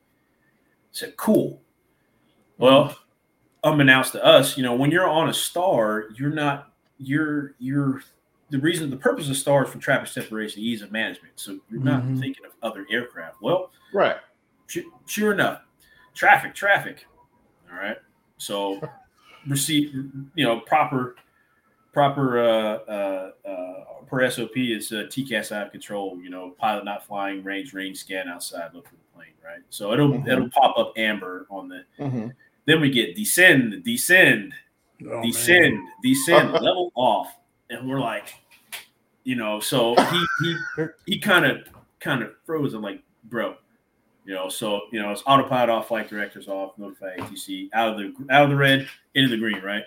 [0.91, 1.63] said, "Cool."
[2.63, 2.97] Well,
[3.65, 8.03] unbeknownst to us, you know, when you're on a star, you're not you're you're
[8.51, 11.33] the reason the purpose of stars for traffic separation, ease of management.
[11.41, 12.21] So you're not Mhm.
[12.21, 13.43] thinking of other aircraft.
[13.43, 14.17] Well, Right.
[14.69, 15.63] Su- sure enough,
[16.15, 17.05] traffic, traffic.
[17.69, 17.97] All right.
[18.39, 18.81] So
[19.49, 19.93] receive,
[20.37, 21.17] you know, proper,
[21.93, 22.45] proper, uh,
[22.89, 26.17] uh, uh, per SOP is uh, TCAS out of control.
[26.23, 29.33] You know, pilot not flying, range, range scan outside, look for the plane.
[29.45, 29.63] Right.
[29.71, 30.29] So it'll Mhm.
[30.29, 31.85] it'll pop up amber on the.
[31.99, 32.33] Mhm.
[32.67, 34.55] Then we get descend, descend,
[35.05, 35.23] Oh, man.
[35.23, 37.35] descend, descend, level off,
[37.71, 38.35] and we're like,
[39.25, 40.57] you know, so he he
[41.07, 41.59] he kind of
[42.01, 42.73] kind of froze.
[42.75, 43.57] I'm like, bro,
[44.25, 47.99] you know, so you know, it's autopilot off, flight directors off, notify ATC out of
[47.99, 49.83] the out of the red into the green, right?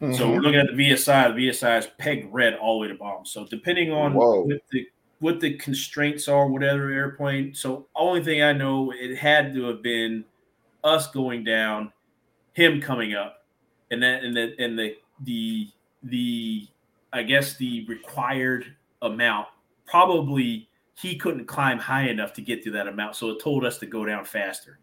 [0.00, 0.32] So Mhm.
[0.34, 1.28] we're looking at the VSI.
[1.28, 3.24] The VSI is pegged red all the way to bomb.
[3.24, 4.42] So depending on Whoa.
[4.42, 4.86] what the
[5.20, 7.54] what the constraints are, whatever airplane.
[7.54, 10.24] So only thing I know, it had to have been
[10.82, 11.92] us going down,
[12.54, 13.44] him coming up,
[13.90, 15.68] and then and the and the the
[16.02, 16.68] the
[17.12, 19.48] I guess the required amount
[19.86, 23.78] probably he couldn't climb high enough to get to that amount, so it told us
[23.78, 24.78] to go down faster.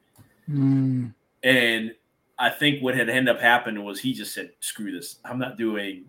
[0.50, 1.14] Mm.
[1.44, 1.96] And
[2.38, 5.18] I think what had ended up happening was he just said, "Screw this!
[5.26, 6.06] I'm not doing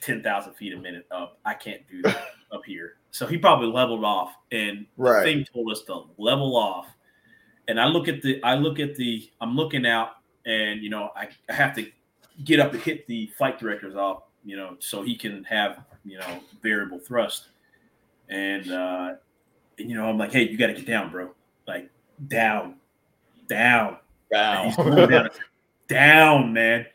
[0.00, 1.38] ten thousand feet a minute up.
[1.44, 5.72] I can't do that up here." So he probably leveled off, and the thing told
[5.72, 6.88] us to level off.
[7.68, 10.10] And I look at the, I look at the, I'm looking out,
[10.46, 11.86] and you know, I, I have to
[12.44, 16.18] get up and hit the flight directors off, you know, so he can have, you
[16.18, 17.48] know, variable thrust.
[18.28, 19.14] And uh,
[19.78, 21.30] and, you know, I'm like, hey, you got to get down, bro.
[21.66, 21.90] Like
[22.28, 22.76] down,
[23.48, 23.98] down,
[24.32, 25.28] going down,
[25.88, 26.86] down, man.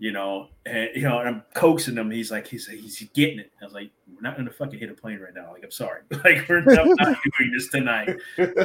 [0.00, 2.10] You know, and you know, and I'm coaxing him.
[2.10, 3.50] He's like, he's he's getting it.
[3.60, 5.50] I was like, we're not gonna fucking hit a plane right now.
[5.52, 6.02] Like, I'm sorry.
[6.24, 8.16] Like, we're not, not doing this tonight.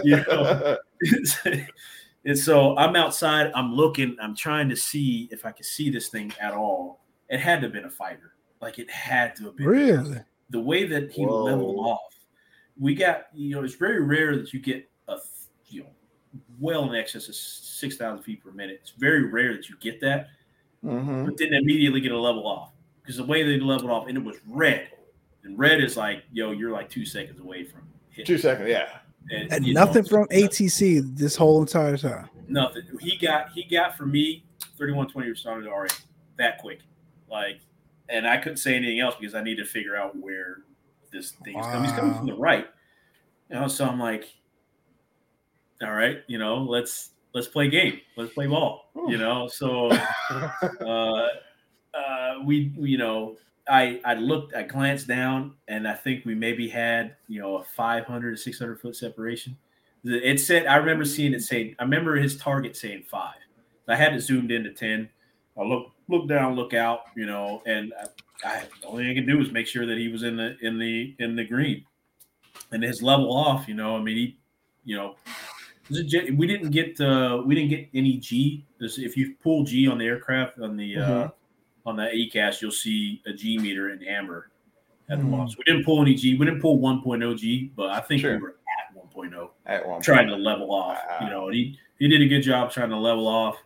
[0.04, 0.78] You know.
[2.26, 3.52] and so I'm outside.
[3.56, 4.16] I'm looking.
[4.22, 7.02] I'm trying to see if I can see this thing at all.
[7.30, 8.34] It had to have been a fighter.
[8.62, 9.68] Like, it had to have been.
[9.68, 10.20] Really?
[10.50, 11.44] The way that he Whoa.
[11.44, 12.14] leveled off,
[12.78, 13.26] we got.
[13.34, 15.18] You know, it's very rare that you get a
[15.68, 15.90] you know
[16.60, 18.80] well in excess of six thousand feet per minute.
[18.82, 20.28] It's very rare that you get that
[20.84, 21.26] Mhm.
[21.26, 22.72] but didn't immediately get a level off
[23.02, 24.90] because the way they leveled off and it was red,
[25.44, 28.26] and red is like, yo, you're like two seconds away from hitting.
[28.26, 28.70] Two seconds.
[28.70, 29.00] Yeah.
[29.32, 32.30] And, And you know, nothing from ATC this whole entire time.
[32.48, 32.84] Nothing.
[33.00, 34.44] He got he got for me
[34.78, 35.88] 3120 responded RA
[36.38, 36.80] that quick,
[37.30, 37.62] like,
[38.10, 40.58] and I couldn't say anything else because I need to figure out where
[41.12, 41.84] this thing is coming.
[41.84, 42.68] He's coming from the right,
[43.50, 43.68] you know.
[43.68, 44.26] So I'm like,
[45.82, 49.48] all right, you know, let's let's play game, let's play ball, you know.
[49.48, 49.90] So
[50.30, 51.28] uh,
[51.94, 53.38] uh, we, you know,
[53.68, 57.64] I, I looked, I glanced down, and I think we maybe had, you know, a
[57.64, 59.58] 500 600 foot separation.
[60.04, 63.36] It said, I remember seeing it say, I remember his target saying five.
[63.88, 65.08] I had it zoomed into 10.
[65.58, 67.94] I look, look down, look out, you know, and
[68.44, 70.36] I, I, the only thing I could do was make sure that he was in
[70.36, 71.86] the, in the, in the green
[72.74, 74.38] and his level off, you know, I mean, he,
[74.84, 75.16] you know,
[75.90, 78.66] we didn't get uh, we didn't get any G.
[78.80, 81.34] If you pull G on the aircraft on the uh, Mhm.
[81.86, 84.50] On the ACAS, you'll see a G meter in amber
[85.10, 85.32] at the Mhm.
[85.32, 85.56] bottom.
[85.58, 86.38] We didn't pull any G.
[86.38, 88.36] We didn't pull 1.0 G, but I think Sure.
[88.38, 91.00] we were at 1.0 At one trying to level off.
[91.22, 93.58] You know, and he he did a good job trying to level off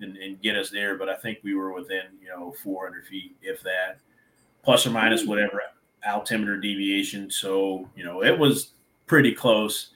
[0.00, 0.96] and, and get us there.
[0.96, 4.00] But I think we were within you know 400 feet, if that,
[4.62, 5.62] plus or minus whatever
[6.06, 7.30] altimeter deviation.
[7.30, 8.72] So you know it was
[9.06, 9.90] pretty close,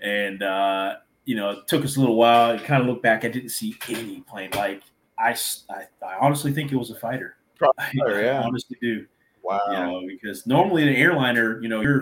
[0.00, 2.52] and uh, you know it took us a little while.
[2.52, 4.50] I kind of look back, I didn't see any plane.
[4.54, 4.82] Like
[5.18, 7.36] I, s- I, I honestly think it was a fighter.
[7.58, 8.42] Probably I, fighter, yeah.
[8.44, 9.06] honestly do
[9.42, 9.60] Wow.
[9.68, 12.00] you know, because normally an airliner, you know, you're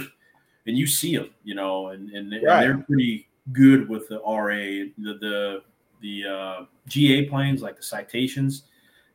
[0.66, 4.54] and you see them, you know, and and, and they're pretty good with the RA,
[4.98, 5.62] the the
[6.00, 8.62] the uh, GA planes like the citations.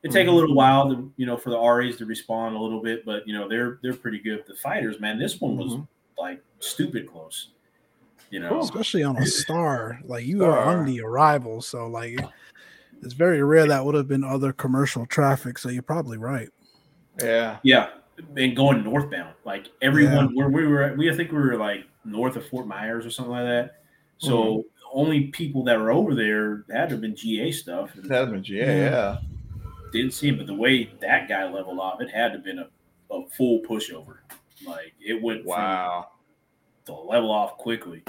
[0.03, 0.35] It take a Mhm.
[0.35, 3.33] little while to you know for the RAs to respond a little bit, but you
[3.33, 4.43] know they're they're pretty good.
[4.45, 5.87] The fighters, man, this one was Mhm.
[6.17, 7.51] like stupid close.
[8.29, 10.01] You know, especially on a star.
[10.03, 10.51] Like you Star.
[10.59, 12.19] are on the arrival, so like
[13.01, 15.57] it's very rare that would have been other commercial traffic.
[15.57, 16.49] So you're probably right.
[17.21, 17.57] Yeah.
[17.63, 17.89] yeah,
[18.35, 21.85] and going northbound, like everyone where we were, at, we I think we were like
[22.05, 23.81] north of Fort Myers or something like that.
[24.17, 24.61] So mm-hmm.
[24.93, 27.91] only people that were over there had to have been GA stuff.
[27.95, 28.77] And That has been GA.
[28.79, 29.17] Yeah.
[29.91, 32.59] didn't see him, but the way that guy leveled off, it had to have been
[32.59, 32.67] a,
[33.11, 34.17] a full pushover.
[34.65, 36.09] Like it went Wow.
[36.85, 38.03] to level off quickly.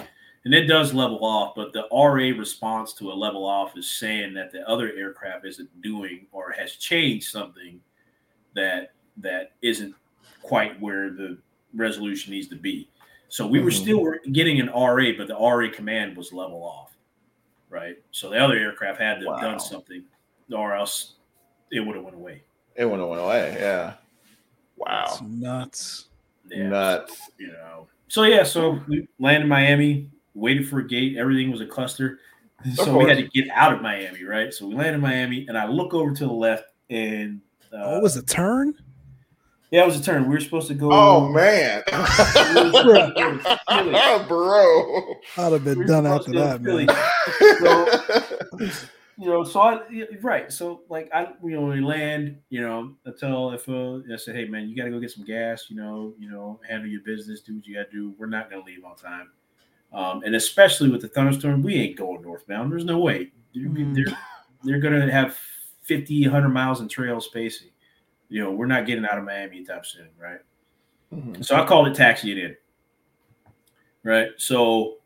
[0.48, 4.32] And it does level off, but the RA response to a level off is saying
[4.32, 7.78] that the other aircraft isn't doing or has changed something
[8.54, 9.94] that that isn't
[10.40, 11.36] quite where the
[11.74, 12.88] resolution needs to be.
[13.28, 13.82] So we were Mhm.
[13.82, 16.96] still getting an RA, but the RA command was level off.
[17.68, 18.02] Right.
[18.10, 20.02] So the other aircraft had to have done something
[20.50, 21.16] or else
[21.70, 22.42] it would have went away.
[22.74, 23.54] It went went away.
[23.60, 23.96] Yeah.
[24.78, 25.04] Wow.
[25.08, 26.08] It's nuts.
[26.48, 26.68] Yeah.
[26.68, 27.30] Nuts.
[27.36, 27.86] you know.
[28.08, 32.20] So yeah, so we landed in Miami, waited for a gate, everything was a cluster.
[32.74, 34.52] So we had to get out of Miami, right?
[34.52, 37.40] So we landed in Miami, and I look over to the left, and
[37.72, 38.74] uh, oh, it was a turn.
[39.70, 40.24] yeah, it was a turn.
[40.24, 40.90] We were supposed to go.
[40.92, 41.84] Oh man.
[44.28, 45.14] Bro.
[45.36, 46.86] I'd have been were done supposed after to go to that, Philly.
[48.60, 48.68] man.
[48.68, 49.80] So you know, so I
[50.20, 50.52] right.
[50.52, 54.16] So like I, you know, when we land, you know, I tell if uh, I
[54.16, 55.66] said, hey man, you got to go get some gas.
[55.68, 58.14] You know, you know, handle your business, do what you got to do.
[58.18, 59.30] We're not gonna leave on time.
[59.92, 62.70] Um, and especially with the thunderstorm, we ain't going northbound.
[62.70, 63.32] There's no way.
[63.54, 63.94] They're, Mm.
[63.94, 64.18] they're,
[64.62, 65.36] they're gonna have
[65.82, 67.68] 50, 100 miles in trail spacing.
[68.28, 70.40] You know, we're not getting out of Miami anytime soon, right?
[71.12, 71.42] Mhm.
[71.44, 72.56] So I called it taxi it in.
[74.02, 74.30] Right.
[74.36, 74.98] So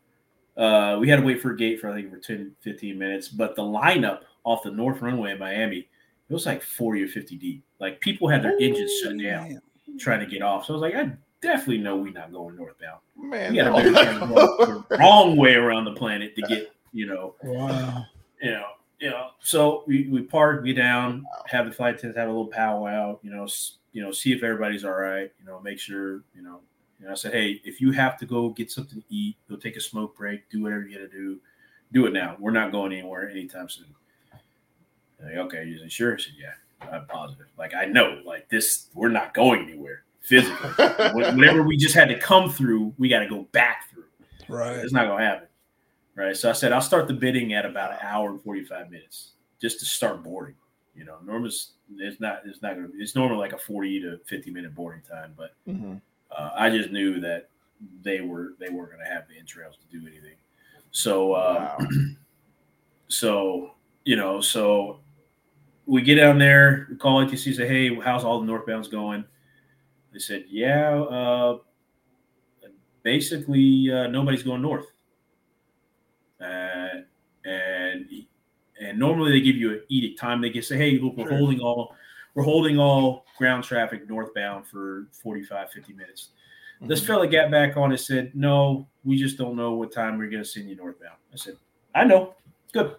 [0.57, 3.29] uh, we had to wait for a gate for I think for 10, 15 minutes.
[3.29, 5.87] But the lineup off the north runway in Miami,
[6.29, 7.63] it was like 40 or 50 deep.
[7.79, 9.61] Like people had their engines shut down
[9.97, 10.65] trying to get off.
[10.65, 11.11] So I was like, I
[11.43, 12.99] definitely know we're not going northbound.
[13.15, 13.51] Man.
[13.51, 13.93] We got a no.
[13.93, 14.19] better chance
[14.89, 18.05] the wrong way around the planet to get, you know, Wow.
[18.41, 18.65] you know,
[18.99, 19.29] you know.
[19.41, 23.29] So we, we park, we down, have the flight attendants have a little powwow, you
[23.29, 23.47] know,
[23.91, 26.59] you know, see if everybody's all right, you know, make sure, you know,
[26.99, 29.55] you know, I said, hey, if you have to go get something to eat, go
[29.57, 31.39] take a smoke break, do whatever you got to do,
[31.91, 32.35] do it now.
[32.39, 33.93] We're not going anywhere anytime soon.
[35.23, 36.15] Like, okay, you said, sure.
[36.15, 37.47] I said, yeah, I'm positive.
[37.57, 40.69] Like, I know, like this, we're not going anywhere physically.
[40.77, 44.03] Wh- Whatever we just had to come through, we got to go back through.
[44.49, 44.77] Right.
[44.77, 45.47] It's not gonna happen.
[46.15, 46.35] Right.
[46.35, 49.79] So I said I'll start the bidding at about an hour and 45 minutes just
[49.79, 50.55] to start boarding.
[50.95, 54.51] You know, normal it's not it's not gonna it's normally like a 40 to 50
[54.51, 55.99] minute boarding time, but Mhm.
[56.31, 57.49] uh, I just knew that
[58.03, 60.35] they were they weren't gonna have the entrails to do anything.
[60.91, 61.87] So uh, Wow.
[63.07, 63.71] so
[64.05, 64.99] you know, so
[65.85, 69.23] we get down there, we call ATC, say, hey, how's all the northbounds going?
[70.13, 71.57] They said, yeah, uh,
[73.01, 74.85] basically uh, nobody's going north.
[76.39, 77.01] Uh,
[77.45, 78.09] and
[78.79, 80.41] and normally they give you an edict time.
[80.41, 81.37] They can say, hey, look, we're Sure.
[81.37, 81.95] holding all
[82.35, 86.29] we're holding all ground traffic northbound for 45, 50 minutes.
[86.81, 87.07] This Mhm.
[87.07, 90.43] fella got back on and said, No, we just don't know what time we're gonna
[90.43, 91.17] send you northbound.
[91.31, 91.57] I said,
[91.95, 92.35] I know.
[92.71, 92.95] Good.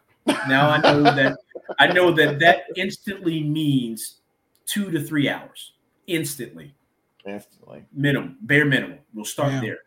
[0.49, 1.37] Now I know that
[1.79, 4.21] I know that that instantly means
[4.67, 5.73] two to three hours.
[6.07, 6.75] Instantly.
[7.27, 7.85] Instantly.
[7.93, 8.99] Minimum, bare minimum.
[9.13, 9.61] We'll start Yeah.
[9.61, 9.79] there.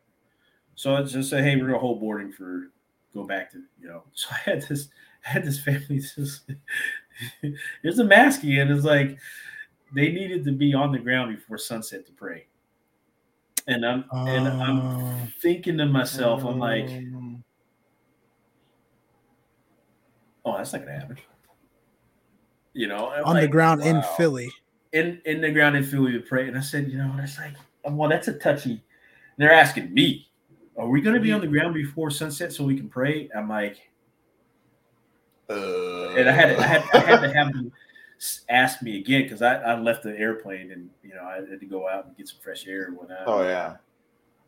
[0.75, 2.71] So I just say, hey, we're gonna hold boarding for
[3.13, 4.03] go back to you know.
[4.13, 4.89] So I had this
[5.25, 6.49] I had this family just
[7.83, 9.17] there's a masky and it's like
[9.93, 12.47] they needed to be on the ground before sunset to pray.
[13.67, 15.27] And I'm and I'm Oh.
[15.41, 17.43] thinking to myself, I'm like, Um,
[20.45, 21.17] oh, that's not gonna happen.
[22.73, 24.03] You know, I'm on the like, ground in.
[24.15, 24.51] Philly.
[24.93, 26.47] In in the ground in Philly to pray.
[26.47, 27.53] And I said, you know, that's like,
[27.85, 28.71] well, that's a touchy.
[28.71, 28.81] And
[29.37, 30.27] they're asking me,
[30.77, 33.29] are we gonna be on the ground before sunset so we can pray?
[33.35, 33.77] I'm like,
[35.49, 37.71] uh, and I had I had I had to have them
[38.49, 41.65] ask me again because I, I left the airplane and you know I had to
[41.65, 43.23] go out and get some fresh air and whatnot.
[43.25, 43.77] Oh yeah.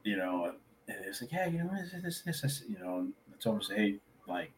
[0.03, 0.53] you know,
[0.89, 3.37] and it's like, yeah, you know, what is this, this, this, you know, and I
[3.39, 3.95] told him, say, hey,
[4.27, 4.51] like,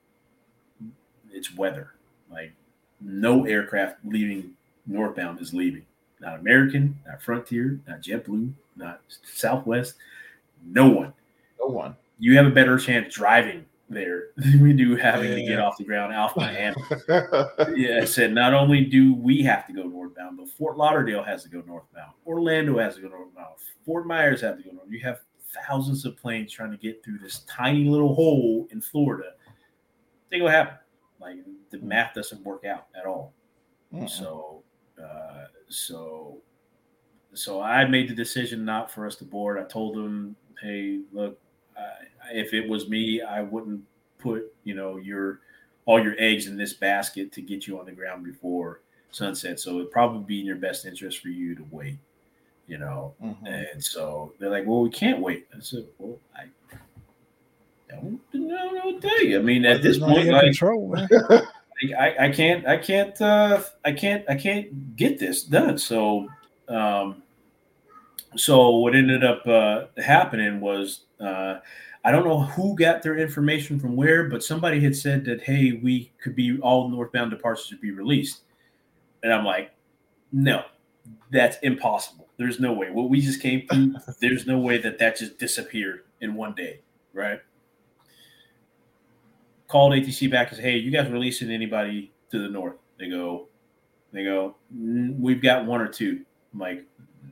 [1.32, 1.94] it's weather.
[2.32, 2.54] Like,
[3.02, 4.54] no aircraft leaving
[4.92, 5.86] northbound is leaving.
[6.20, 9.96] Not American, not Frontier, not JetBlue, not Southwest.
[10.64, 11.14] No one.
[11.60, 11.96] No one.
[12.20, 15.84] You have a better chance driving there than we do having to get off the
[15.84, 16.76] ground off my hand.
[17.76, 21.44] Yeah, I said not only do we have to go northbound, but Fort Lauderdale has
[21.44, 22.14] to go northbound.
[22.26, 23.56] Orlando has to go northbound.
[23.86, 24.88] Fort Myers has to go north.
[24.90, 25.22] You have
[25.68, 29.32] thousands of planes trying to get through this tiny little hole in Florida.
[30.30, 30.78] Think what happened.
[31.20, 31.38] Like
[31.70, 31.88] the hmm.
[31.88, 33.34] math doesn't work out at all.
[33.94, 34.10] Mm-mm.
[34.10, 34.64] So,
[35.02, 36.38] uh, so,
[37.34, 39.58] so I made the decision not for us to board.
[39.60, 41.40] I told them, hey, look,
[41.78, 41.84] I,
[42.34, 43.82] if it was me, I wouldn't
[44.20, 45.40] put you know your
[45.86, 48.82] all your eggs in this basket to get you on the ground before
[49.12, 49.60] sunset.
[49.60, 51.98] So it'd probably be in your best interest for you to wait.
[52.68, 53.48] You know, Mhm.
[53.74, 56.46] and so they're like, "Well, we can't wait." I said, "Well, I
[57.90, 59.40] don't know what to tell you.
[59.40, 61.10] I mean, at this It's not in point, your like, control, man.
[61.98, 65.78] I, I can't I can't uh I can't I can't get this done.
[65.78, 66.28] So
[66.68, 67.24] um
[68.36, 71.56] so what ended up uh happening was uh
[72.04, 75.80] I don't know who got their information from where, but somebody had said that hey,
[75.84, 78.42] we could be all northbound departures would be released.
[79.24, 79.72] And I'm like,
[80.32, 80.64] no,
[81.32, 82.28] that's impossible.
[82.38, 82.90] There's no way.
[82.90, 86.80] What we just came through, there's no way that that just disappeared in one day,
[87.14, 87.40] right?
[89.72, 93.48] Called ATC back and said, "Hey, you guys releasing anybody to the north?" They go,
[94.12, 96.26] they go, "Mm, "We've got one or two.
[96.54, 96.86] I'm like,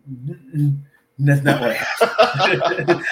[0.10, 0.80] "Mm,
[1.20, 3.04] "That's not what happened."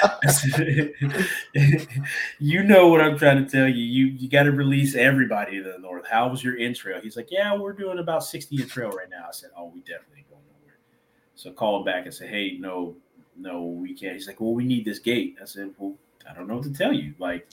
[2.40, 3.84] you know what I'm trying to tell you.
[3.84, 6.08] You you got to release everybody to the north.
[6.08, 7.02] How was your intrail?
[7.04, 9.82] He's like, "Yeah, we're doing about 60 in trail right now." I said, "Oh, we
[9.82, 10.78] definitely going nowhere."
[11.36, 12.96] So call him back and say, "Hey, no,
[13.36, 15.96] no, we can't." He's like, "Well, we need this gate." I said, "Well,
[16.30, 17.14] I don't know what to tell you.
[17.20, 17.48] Like."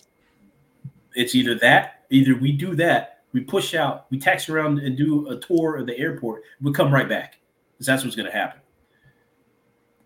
[1.15, 5.28] It's either that, either we do that, we push out, we taxi around and do
[5.28, 7.39] a tour of the airport, we come right back.
[7.73, 8.60] Because that's what's going to happen.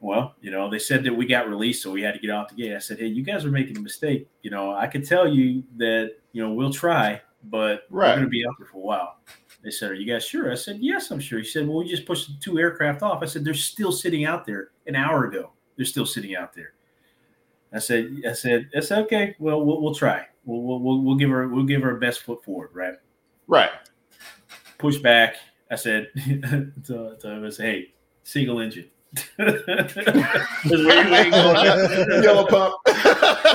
[0.01, 2.49] Well, you know, they said that we got released, so we had to get off
[2.49, 2.75] the gate.
[2.75, 4.29] I said, hey, you guys are making a mistake.
[4.43, 8.11] You know, I could tell you that, you know, we'll try, but Right.
[8.11, 9.19] we're going to be out there for a while.
[9.63, 10.53] They said, are you guys sure?
[10.53, 11.41] I said, yes, I'm sure.
[11.41, 13.23] He said, well, we just pushed the two aircraft off.
[13.23, 15.51] I said, they're still sitting out there an hour ago.
[15.77, 16.75] They're still sitting out there.
[17.73, 19.35] I said, I said, it's okay.
[19.41, 20.27] Well, we'll, we'll try.
[20.49, 22.71] We'll, we'll, we'll, we'll give her, we'll give her best foot forward.
[22.73, 22.95] Right.
[23.47, 23.71] Right.
[24.79, 25.37] Push back.
[25.71, 26.73] I said, to,
[27.21, 27.93] to him, I said, hey,
[28.25, 28.87] single engine.
[29.37, 32.23] That's where you ain't going.
[32.23, 32.77] Yellow pump.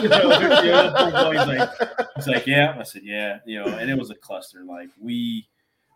[0.03, 1.69] You know, yellow pump, he's like-
[2.15, 2.75] He's like, yeah.
[2.79, 3.39] I said, yeah.
[3.45, 4.63] You know, and it was a cluster.
[4.63, 5.47] Like we,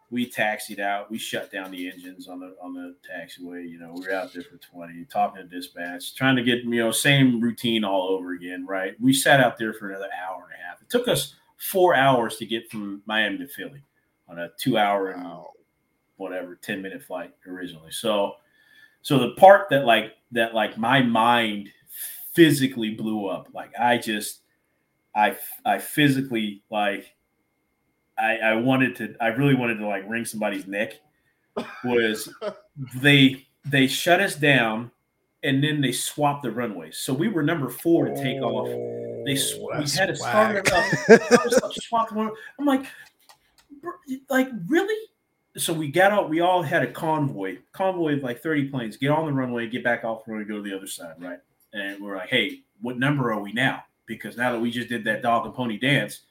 [0.09, 1.11] we taxied out.
[1.11, 3.69] We shut down the engines on the on the taxiway.
[3.69, 6.79] You know, we were out there for twenty, talking to dispatch, trying to get you
[6.79, 8.65] know same routine all over again.
[8.65, 8.95] Right?
[9.01, 10.81] We sat out there for another hour and a half.
[10.81, 13.81] It took us four hours to get from Miami to Philly
[14.29, 15.51] on a two-hour and Wow.
[16.17, 18.33] whatever 10 minute flight originally so
[19.01, 21.69] so the part that like that like my mind
[22.33, 24.41] physically blew up like i just
[25.15, 27.15] i i physically like
[28.19, 30.99] i i wanted to i really wanted to like wring somebody's neck
[31.83, 32.29] was
[32.95, 34.91] they they shut us down
[35.43, 38.67] and then they swapped the runways so we were number four to take off
[39.25, 42.31] they sw- Oh, we had to start it up swap the one.
[42.59, 42.85] I'm like,
[44.29, 45.09] like really?
[45.57, 46.29] So we got out.
[46.29, 48.97] We all had a convoy, convoy of like 30 planes.
[48.97, 51.39] Get on the runway, get back off the runway, go to the other side, right?
[51.73, 53.83] And we're like, hey, what number are we now?
[54.05, 56.21] Because now that we just did that dog and pony dance,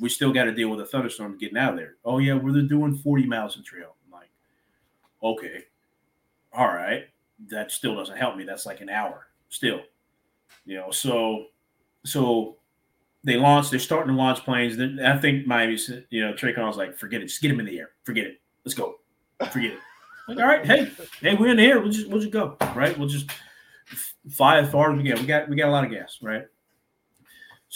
[0.00, 1.94] we still got to deal with a thunderstorm getting out of there.
[2.04, 3.94] Oh yeah, we're doing 40 miles in trail.
[4.06, 4.30] I'm like,
[5.22, 5.64] okay,
[6.52, 7.04] all right.
[7.48, 8.44] That still doesn't help me.
[8.44, 9.80] That's like an hour still,
[10.64, 10.90] you know.
[10.90, 11.46] So,
[12.04, 12.56] so
[13.24, 13.70] they launched.
[13.70, 14.76] They're starting to launch planes.
[14.76, 15.78] Then I think Miami,
[16.10, 17.26] you know, TRACON's like, forget it.
[17.26, 17.90] Just get him in the air.
[18.04, 18.40] Forget it.
[18.64, 19.00] Let's go.
[19.50, 19.78] Forget it.
[20.28, 21.80] Like, all right, hey, hey, we're in the air.
[21.80, 22.56] We'll just we'll just go.
[22.74, 22.98] Right.
[22.98, 23.30] We'll just
[24.30, 25.20] fly as far as we can.
[25.20, 26.18] We got we got a lot of gas.
[26.22, 26.46] Right.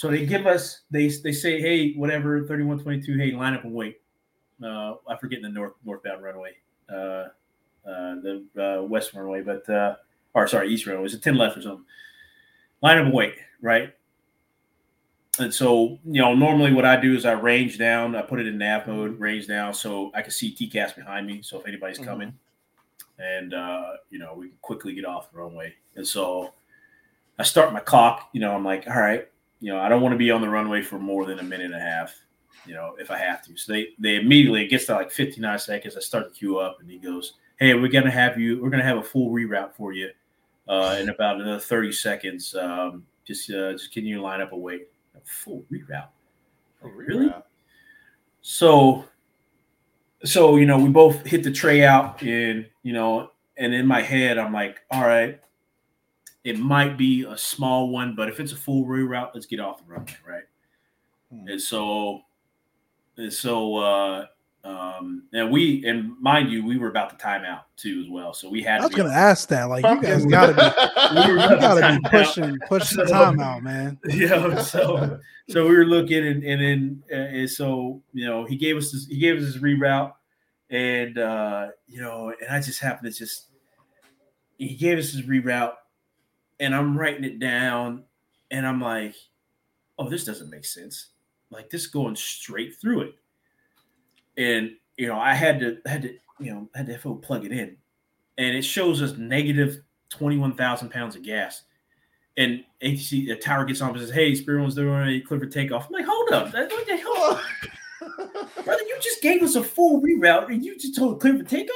[0.01, 3.53] So they give us they they say hey whatever thirty one twenty two hey line
[3.53, 4.01] up and wait.
[4.59, 6.53] Uh, I forget the north northbound runway.
[6.89, 7.27] Uh,
[7.85, 9.97] uh, the uh, west runway, but uh,
[10.33, 11.05] or sorry, east runway.
[11.05, 11.85] It's a ten left or something.
[12.81, 13.35] Line up and wait.
[13.61, 13.93] Right.
[15.37, 18.47] And so, you know, normally what I do is I range down, I put it
[18.47, 21.43] in nav mode, range down, so I can see TCAS behind me.
[21.43, 22.05] So if anybody's Mhm.
[22.05, 22.33] coming,
[23.19, 25.75] and uh, you know, we can quickly get off the runway.
[25.95, 26.55] And so
[27.37, 28.29] I start my clock.
[28.33, 29.27] You know, I'm like, all right,
[29.61, 31.67] you know, I don't want to be on the runway for more than a minute
[31.67, 32.13] and a half.
[32.65, 33.55] You know, if I have to.
[33.55, 35.95] So they they immediately it gets to like 59 seconds.
[35.95, 38.61] I start the queue up, and he goes, "Hey, we're gonna have you.
[38.61, 40.09] We're gonna have a full reroute for you
[40.67, 42.55] uh, in about another 30 seconds.
[42.55, 46.07] Um, just uh, just can you line up a wait?" A full reroute.
[46.81, 47.33] Like, really?
[48.41, 49.05] So,
[50.23, 54.01] so you know, we both hit the tray out, and you know, and in my
[54.01, 55.39] head, I'm like, all right,
[56.43, 59.77] it might be a small one, but if it's a full reroute, let's get off
[59.85, 60.43] the runway, right?
[61.31, 61.47] Hmm.
[61.47, 62.21] And so,
[63.17, 64.25] and so, uh,
[64.63, 68.31] um, and we, and mind you, we were about to time out too as well,
[68.33, 68.75] so we had.
[68.75, 69.63] I to was be gonna ask that.
[69.65, 73.07] Like, you guys gotta be, We were you about to gotta be pushing, pushing the
[73.07, 73.99] So- time out, man.
[74.09, 78.55] yeah so so we were looking and, and then uh, and so you know he
[78.55, 80.13] gave us this, he gave us his reroute
[80.69, 83.47] and uh you know and i just happened to just
[84.57, 85.73] he gave us his reroute
[86.61, 88.03] and i'm writing it down
[88.51, 89.15] and i'm like
[90.01, 91.09] oh, this doesn't make sense.
[91.51, 93.15] Like this going straight through it.
[94.37, 97.77] And you know, I had to had to, you know, had to plug it in.
[98.37, 101.63] And it shows us negative 21,000 pounds of gas.
[102.37, 105.49] And ATC the tower gets on and says, Hey, Spirit one's doing a cleared for
[105.49, 105.87] takeoff.
[105.87, 106.53] I'm like, hold up.
[106.53, 107.41] What the hell?
[108.63, 111.75] Brother, you just gave us a full reroute and you just told cleared for takeoff?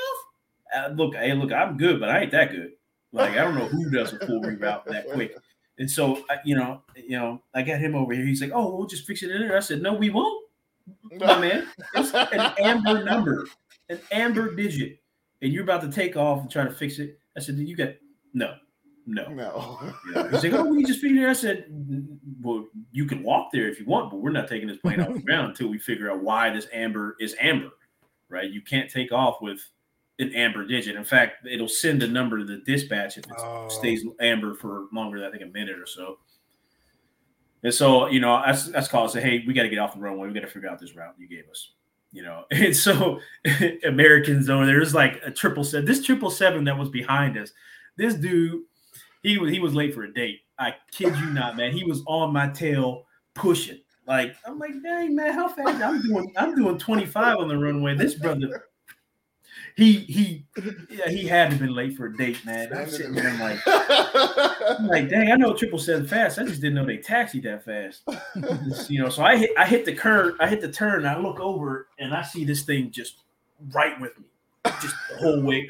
[0.76, 2.72] Uh, look, hey, look, I'm good, but I ain't that good.
[3.16, 5.38] Like, I don't know who does a full reroute that quick.
[5.78, 8.26] And so, you know, you know, I got him over here.
[8.26, 10.50] He's like, "Oh, we'll just fix it in there." I said, "No, we won't,
[11.12, 11.68] no, man.
[11.96, 13.48] It's an amber number,
[13.90, 15.00] an amber digit,
[15.42, 17.90] and you're about to take off and try to fix it." I said, "You got
[18.34, 18.56] no,
[19.06, 19.80] no, no."
[20.32, 21.66] He's like, "Oh, we just figured it." I said,
[22.42, 25.14] "Well, you can walk there if you want, but we're not taking this plane off
[25.14, 27.72] the ground until we figure out why this amber is amber,
[28.30, 28.50] right?
[28.50, 29.62] You can't take off with."
[30.20, 30.96] An amber digit.
[30.96, 33.68] In fact, it'll send a number to the dispatch if it oh.
[33.70, 36.20] stays amber for longer than I think a minute or so.
[37.64, 40.00] And so, you know, that's that's called say, hey, we got to get off the
[40.00, 40.28] runway.
[40.28, 41.72] We got to figure out this route you gave us.
[42.12, 43.20] You know, and so
[43.86, 45.86] Americans over there is like a triple seven.
[45.86, 47.52] This triple seven that was behind us,
[47.98, 48.62] this dude,
[49.24, 50.42] he was he was late for a date.
[50.58, 51.74] I kid you not, man.
[51.74, 53.80] He was on my tail pushing.
[54.08, 55.84] Like I'm like, dang man, how fast?
[55.84, 57.96] I'm doing I'm doing 25 on the runway.
[57.96, 58.66] This brother
[59.76, 60.46] he he
[60.90, 62.72] yeah, he had to been late for a date, man.
[62.74, 66.40] I'm sitting there I'm like, I'm like, dang, I know triple seven fast.
[66.40, 68.04] I just didn't know they taxied that fast.
[68.90, 71.42] you know, so I hit I hit the curve, I hit the turn, I look
[71.42, 73.18] over and I see this thing just
[73.74, 74.26] right with me,
[74.82, 75.70] just the whole way.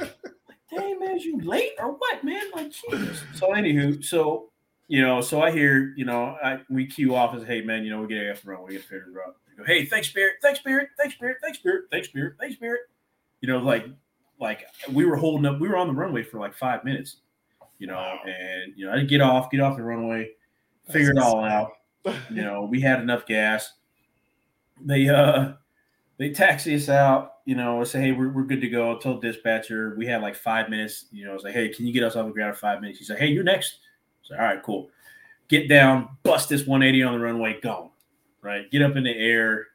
[0.00, 0.14] Like,
[0.74, 2.50] dang man, you late or what, man?
[2.52, 3.22] Like, Jesus.
[3.36, 4.50] So anywho, so
[4.88, 7.90] you know, so I hear, you know, I we cue off as, hey man, you
[7.90, 9.36] know, we get after run, we get figured out.
[9.56, 12.80] Go, hey, thanks, Spirit, thanks, Spirit, thanks, Spirit, thanks, Spirit, thanks, Spirit, thanks, Spirit
[13.40, 13.86] you know, like
[14.40, 17.18] like we were holding up, we were on the runway for like five minutes,
[17.78, 20.30] you know, and you know, I get off, get off the runway,
[20.90, 21.72] figure it all out.
[22.30, 23.72] You know, we had enough gas.
[24.80, 25.52] They uh
[26.18, 28.96] they taxi us out, you know, I say, hey, we're, we're good to go.
[28.96, 31.86] I told dispatcher we had like five minutes, you know, I was like, hey, can
[31.86, 32.98] you get us off the ground in five minutes?
[32.98, 33.78] He said, hey, you're next.
[34.24, 34.88] I said, all right, cool.
[35.48, 37.92] Get down, bust this 180 on the runway, go.
[38.40, 38.70] Right.
[38.70, 39.66] Get up in the air,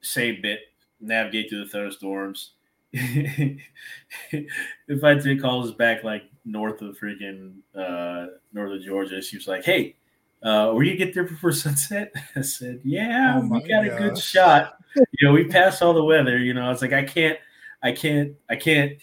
[0.00, 0.60] save bit,
[1.00, 2.52] navigate through the thunderstorms
[2.92, 3.60] if
[5.02, 9.64] I did calls back like north of freaking uh, north of Georgia, she was like,
[9.64, 9.96] "Hey,
[10.42, 13.94] uh, were you get there before sunset?" I said, "Yeah, oh we got gosh.
[13.94, 14.76] a good shot.
[14.94, 16.38] You know, we passed all the weather.
[16.38, 17.38] You know, I was like, I can't,
[17.82, 18.98] I can't, I can't."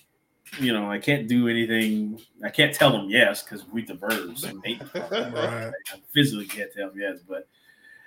[0.60, 2.20] You know, I can't do anything.
[2.44, 4.52] I can't tell them yes because we the verbs.
[4.52, 4.82] Right.
[4.96, 5.72] I
[6.12, 7.48] physically can't tell them yes, but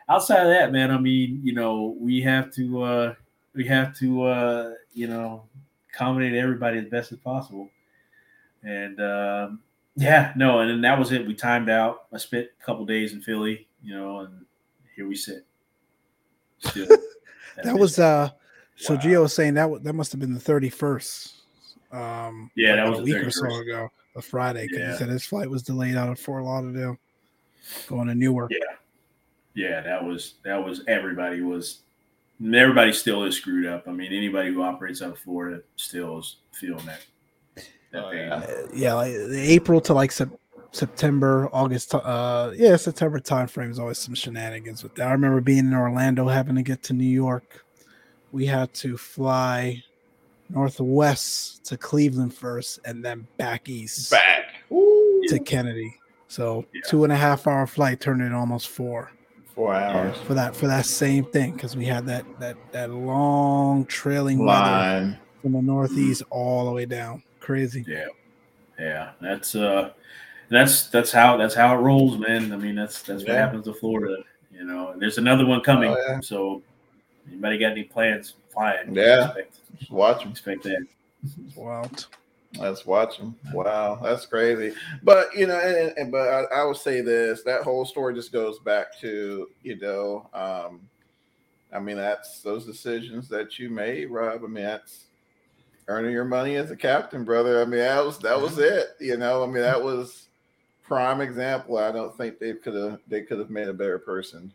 [0.09, 3.15] outside of that, man, I mean, you know, we have to, uh,
[3.55, 5.45] we have to, uh, you know,
[5.93, 7.71] accommodate everybody as best as possible.
[8.63, 9.61] And um,
[9.97, 11.27] yeah, no, and then that was it.
[11.27, 12.07] We timed out.
[12.13, 14.45] I spent a couple days in Philly, you know, and
[14.97, 15.45] here we sit.
[16.59, 16.87] Still,
[17.65, 18.31] that was uh.
[18.77, 19.01] So wow.
[19.01, 21.35] Gio was saying that that must have been the thirty first.
[21.93, 24.93] Um, yeah, that was a week or so ago, a Friday, because yeah.
[24.93, 26.97] he said his flight was delayed out of Fort Lauderdale,
[27.87, 28.51] going to Newark.
[28.51, 28.77] Yeah,
[29.55, 31.81] yeah, that was that was everybody was
[32.55, 33.87] everybody still is screwed up.
[33.87, 37.01] I mean, anybody who operates out of Florida still is feeling that.
[37.93, 40.39] that oh, yeah, uh, yeah, like April to like sep-
[40.73, 41.95] September, August.
[41.95, 45.09] Uh, yeah, September time frame is always some shenanigans with that.
[45.09, 47.65] I remember being in Orlando, having to get to New York.
[48.33, 49.83] We had to fly
[50.49, 55.23] northwest to Cleveland first, and then back east, back Ooh.
[55.29, 55.99] to Kennedy.
[56.29, 56.81] So yeah.
[56.87, 59.13] two and a half hour flight turned into almost four.
[59.55, 63.85] Four hours for that for that same thing because we had that that that long
[63.85, 67.23] trailing line from the northeast all the way down.
[67.39, 67.85] Crazy.
[67.87, 68.07] Yeah,
[68.79, 69.11] yeah.
[69.21, 69.91] That's uh,
[70.49, 72.51] that's that's how that's how it rolls, man.
[72.53, 73.29] I mean, that's that's yeah.
[73.31, 74.23] what happens to Florida.
[74.51, 75.91] You know, and there's another one coming.
[75.91, 76.21] Oh, yeah.
[76.21, 76.63] So,
[77.29, 78.95] anybody got any plans flying?
[78.95, 79.57] Yeah, expect,
[79.91, 80.31] watch them.
[80.31, 80.87] Expect that.
[81.55, 82.07] Wild.
[82.59, 83.35] Let's watch them.
[83.55, 84.77] Wow, that's crazy.
[85.03, 88.31] But you know, and, and but I, I, will say this: that whole story just
[88.31, 90.81] goes back to you know, um,
[91.73, 94.43] I mean, that's those decisions that you made, Rob.
[94.45, 95.07] I mean, that's
[95.89, 97.63] earning your money as a captain, brother.
[97.63, 98.89] I mean, that was that was it.
[99.01, 100.29] You know, I mean, that was
[100.83, 101.79] prime example.
[101.79, 104.53] I don't think they could have they could have made a better person.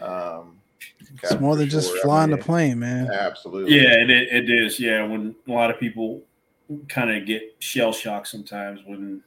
[0.00, 0.60] Um,
[1.22, 3.08] it's more than just flying I mean, the plane, man.
[3.10, 3.76] Absolutely.
[3.76, 4.80] Yeah, it, it is.
[4.80, 6.22] Yeah, when a lot of people
[6.88, 9.22] kind of get shell shocked sometimes when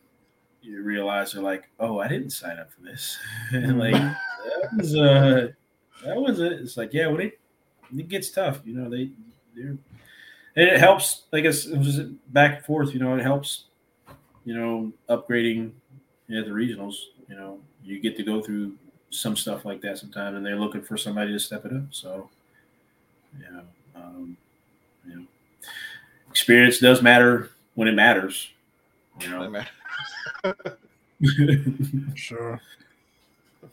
[0.61, 3.17] you realize they're like, "Oh, I didn't sign up for this."
[3.53, 5.49] And like that was uh
[6.03, 6.53] that was it.
[6.53, 7.39] It's like, yeah, when it
[7.95, 9.11] it gets tough, you know, they
[9.55, 9.77] they're
[10.57, 11.25] and it helps.
[11.31, 11.99] I guess it was
[12.29, 12.93] back and forth.
[12.93, 13.65] You know, it helps.
[14.43, 15.71] You know, upgrading
[16.35, 16.95] at the regionals.
[17.29, 18.73] You know, you get to go through
[19.11, 21.83] some stuff like that sometimes, and they're looking for somebody to step it up.
[21.91, 22.29] So,
[23.37, 23.61] you know,
[23.95, 24.37] um,
[25.05, 25.25] you know,
[26.47, 28.51] experience does matter when it matters.
[29.19, 29.63] You know,
[32.15, 32.61] sure,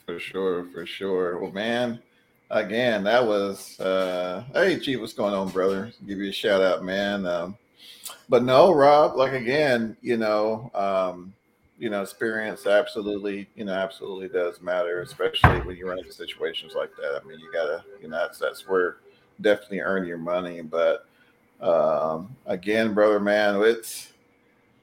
[0.05, 1.39] for sure, for sure.
[1.39, 2.03] Well, man,
[2.51, 5.93] again, that was uh hey Chief, what's going on, brother?
[6.05, 7.27] Give you a shout out, man.
[7.27, 7.57] Um,
[8.29, 11.33] but no, Rob, like again, you know, um,
[11.79, 16.73] you know, experience absolutely, you know, absolutely does matter, especially when you run into situations
[16.75, 17.21] like that.
[17.23, 18.97] I mean, you gotta, you know, that's that's where
[19.41, 20.61] definitely earn your money.
[20.61, 21.07] But
[21.61, 24.13] um again, brother, man, it's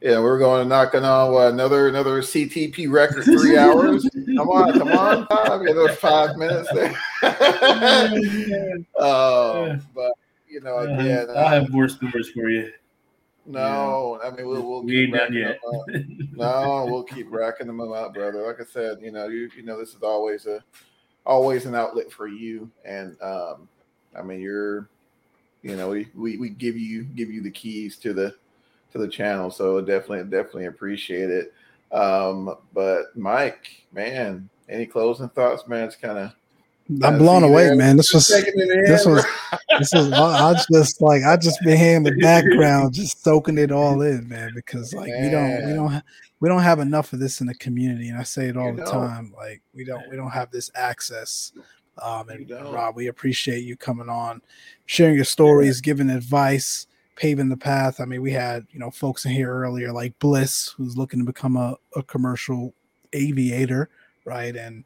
[0.02, 4.10] yeah, we're going to knocking on what, another another CTP record, three hours.
[4.36, 6.98] come on, come on, five, know, five minutes there.
[8.98, 10.12] oh, but
[10.50, 12.72] you know, again, I have more stories for you.
[13.46, 14.30] No, yeah.
[14.30, 15.60] I mean we'll, we'll we ain't done yet.
[16.34, 18.46] no, we'll keep racking them up, brother.
[18.46, 20.64] Like I said, you know, you you know, this is always a
[21.26, 23.68] always an outlet for you, and um,
[24.18, 24.90] I mean, you're,
[25.62, 28.36] you know, we, we we give you give you the keys to the
[28.92, 31.54] to the channel, so definitely definitely appreciate it.
[31.92, 35.86] Um, but Mike, man, any closing thoughts, man?
[35.86, 36.34] It's kind of
[37.04, 37.76] I'm blown away, there.
[37.76, 37.96] man.
[37.98, 39.26] This was this was
[39.80, 43.72] this was I just like I just been here in the background, just soaking it
[43.72, 44.52] all in, man.
[44.54, 45.24] Because like man.
[45.24, 46.04] we don't we don't
[46.40, 48.78] we don't have enough of this in the community, and I say it all you
[48.78, 48.92] the know.
[48.92, 49.34] time.
[49.36, 51.54] Like we don't we don't have this access.
[51.98, 54.42] Um, and Rob, we appreciate you coming on,
[54.86, 55.86] sharing your stories, yeah.
[55.86, 58.00] giving advice, paving the path.
[58.00, 61.26] I mean, we had you know folks in here earlier like Bliss, who's looking to
[61.26, 62.74] become a, a commercial
[63.14, 63.90] aviator,
[64.26, 64.56] right?
[64.56, 64.84] And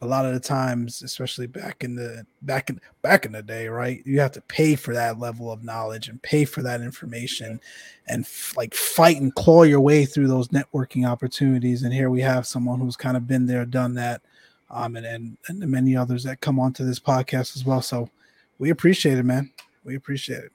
[0.00, 3.68] a lot of the times, especially back in the back in back in the day,
[3.68, 4.00] right?
[4.04, 7.60] You have to pay for that level of knowledge and pay for that information,
[8.06, 11.82] and f- like fight and claw your way through those networking opportunities.
[11.82, 14.22] And here we have someone who's kind of been there, done that,
[14.70, 17.82] um, and and and many others that come onto this podcast as well.
[17.82, 18.10] So
[18.58, 19.50] we appreciate it, man.
[19.84, 20.52] We appreciate it.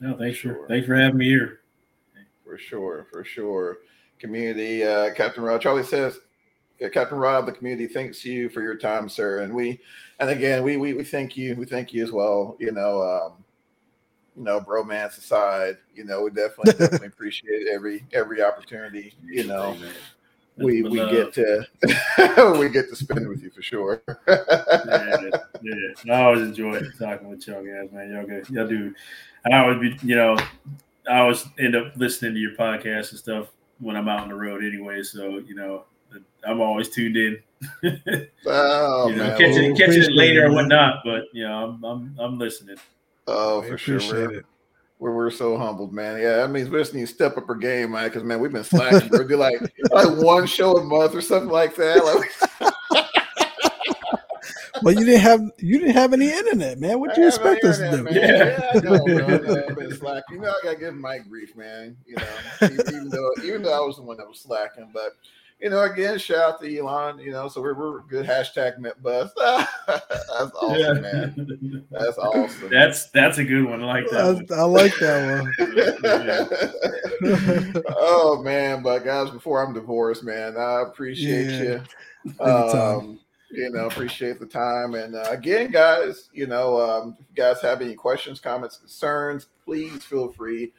[0.00, 0.68] No, thanks for sure.
[0.68, 1.60] thanks for having me here.
[2.44, 3.78] For sure, for sure.
[4.18, 6.18] Community, uh, Captain Rod Charlie says
[6.88, 9.40] Captain Rob, the community thanks you for your time, sir.
[9.40, 9.80] And we,
[10.18, 11.54] and again, we we, we thank you.
[11.54, 12.56] We thank you as well.
[12.58, 13.44] You know, um,
[14.36, 19.14] you know, bromance aside, you know, we definitely definitely appreciate every every opportunity.
[19.22, 19.76] You know,
[20.60, 21.66] we we get to
[22.58, 24.02] we get to spend with you for sure.
[24.28, 25.30] yeah,
[25.62, 28.12] yeah, I always enjoy talking with y'all guys, man.
[28.12, 28.94] Y'all good, y'all do.
[29.50, 30.36] I always be, you know,
[31.08, 33.48] I always end up listening to your podcast and stuff
[33.78, 35.02] when I'm out on the road anyway.
[35.02, 35.84] So you know,
[36.44, 37.38] I'm always tuned in.
[38.46, 39.38] oh, you know, man.
[39.38, 42.76] catching, well, catching it later or whatnot, but you know, I'm I'm I'm listening.
[43.26, 43.98] Oh, for sure.
[43.98, 44.44] We're,
[45.00, 46.20] we're, we're so humbled, man.
[46.20, 48.04] Yeah, that means we just need to step up our game, man.
[48.04, 49.08] Because man, we've been slacking.
[49.10, 49.58] we do like
[49.90, 52.04] like one show a month or something like that.
[52.04, 52.70] Like,
[54.82, 57.00] well, you didn't have you didn't have any internet, man.
[57.00, 58.04] What do you expect us to do?
[58.04, 58.14] Man.
[58.14, 59.64] Yeah, yeah I know, bro.
[59.68, 60.36] I've been slacking.
[60.36, 61.96] You know, I gotta give Mike grief, man.
[62.06, 62.26] You know,
[62.60, 65.16] even though even though I was the one that was slacking, but
[65.60, 67.18] you know, again, shout out to Elon.
[67.18, 69.30] You know, so we're, we're good hashtag Met Bus.
[69.36, 70.92] that's awesome, yeah.
[70.92, 71.86] man.
[71.90, 72.70] That's awesome.
[72.70, 73.82] That's that's a good one.
[73.82, 74.46] I like that.
[74.50, 75.42] I, I like that
[77.72, 77.84] one.
[77.96, 81.82] oh man, but guys, before I'm divorced, man, I appreciate yeah.
[82.38, 82.44] you.
[82.44, 84.94] Um, you know, appreciate the time.
[84.94, 89.48] And uh, again, guys, you know, um, if you guys have any questions, comments, concerns,
[89.64, 90.72] please feel free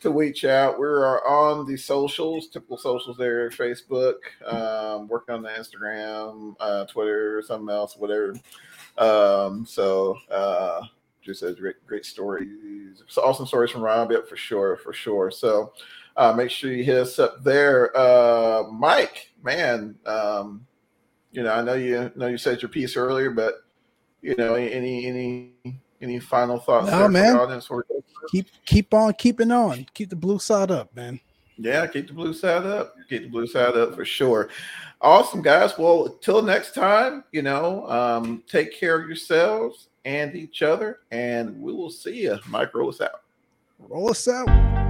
[0.00, 0.78] to reach out.
[0.78, 4.14] We're on the socials, typical socials there, Facebook,
[4.46, 8.34] um, working on the Instagram, uh, Twitter, something else, whatever.
[8.98, 10.82] Um, so uh,
[11.22, 15.30] just a great, great stories, awesome stories from Rob, yep, for sure, for sure.
[15.30, 15.72] So
[16.16, 17.96] uh, make sure you hit us up there.
[17.96, 20.66] Uh, Mike, man, um,
[21.32, 23.54] you know, I know you know you said your piece earlier, but
[24.22, 25.52] you know, any any
[26.00, 26.90] any final thoughts?
[26.90, 27.60] No, man.
[28.30, 29.86] Keep keep on keeping on.
[29.94, 31.20] Keep the blue side up, man.
[31.58, 32.94] Yeah, keep the blue side up.
[33.08, 34.50] Keep the blue side up for sure.
[35.00, 35.78] Awesome, guys.
[35.78, 41.60] Well, till next time, you know, um, take care of yourselves and each other, and
[41.60, 42.38] we will see you.
[42.48, 43.22] Mike, roll us out.
[43.78, 44.85] Roll us out.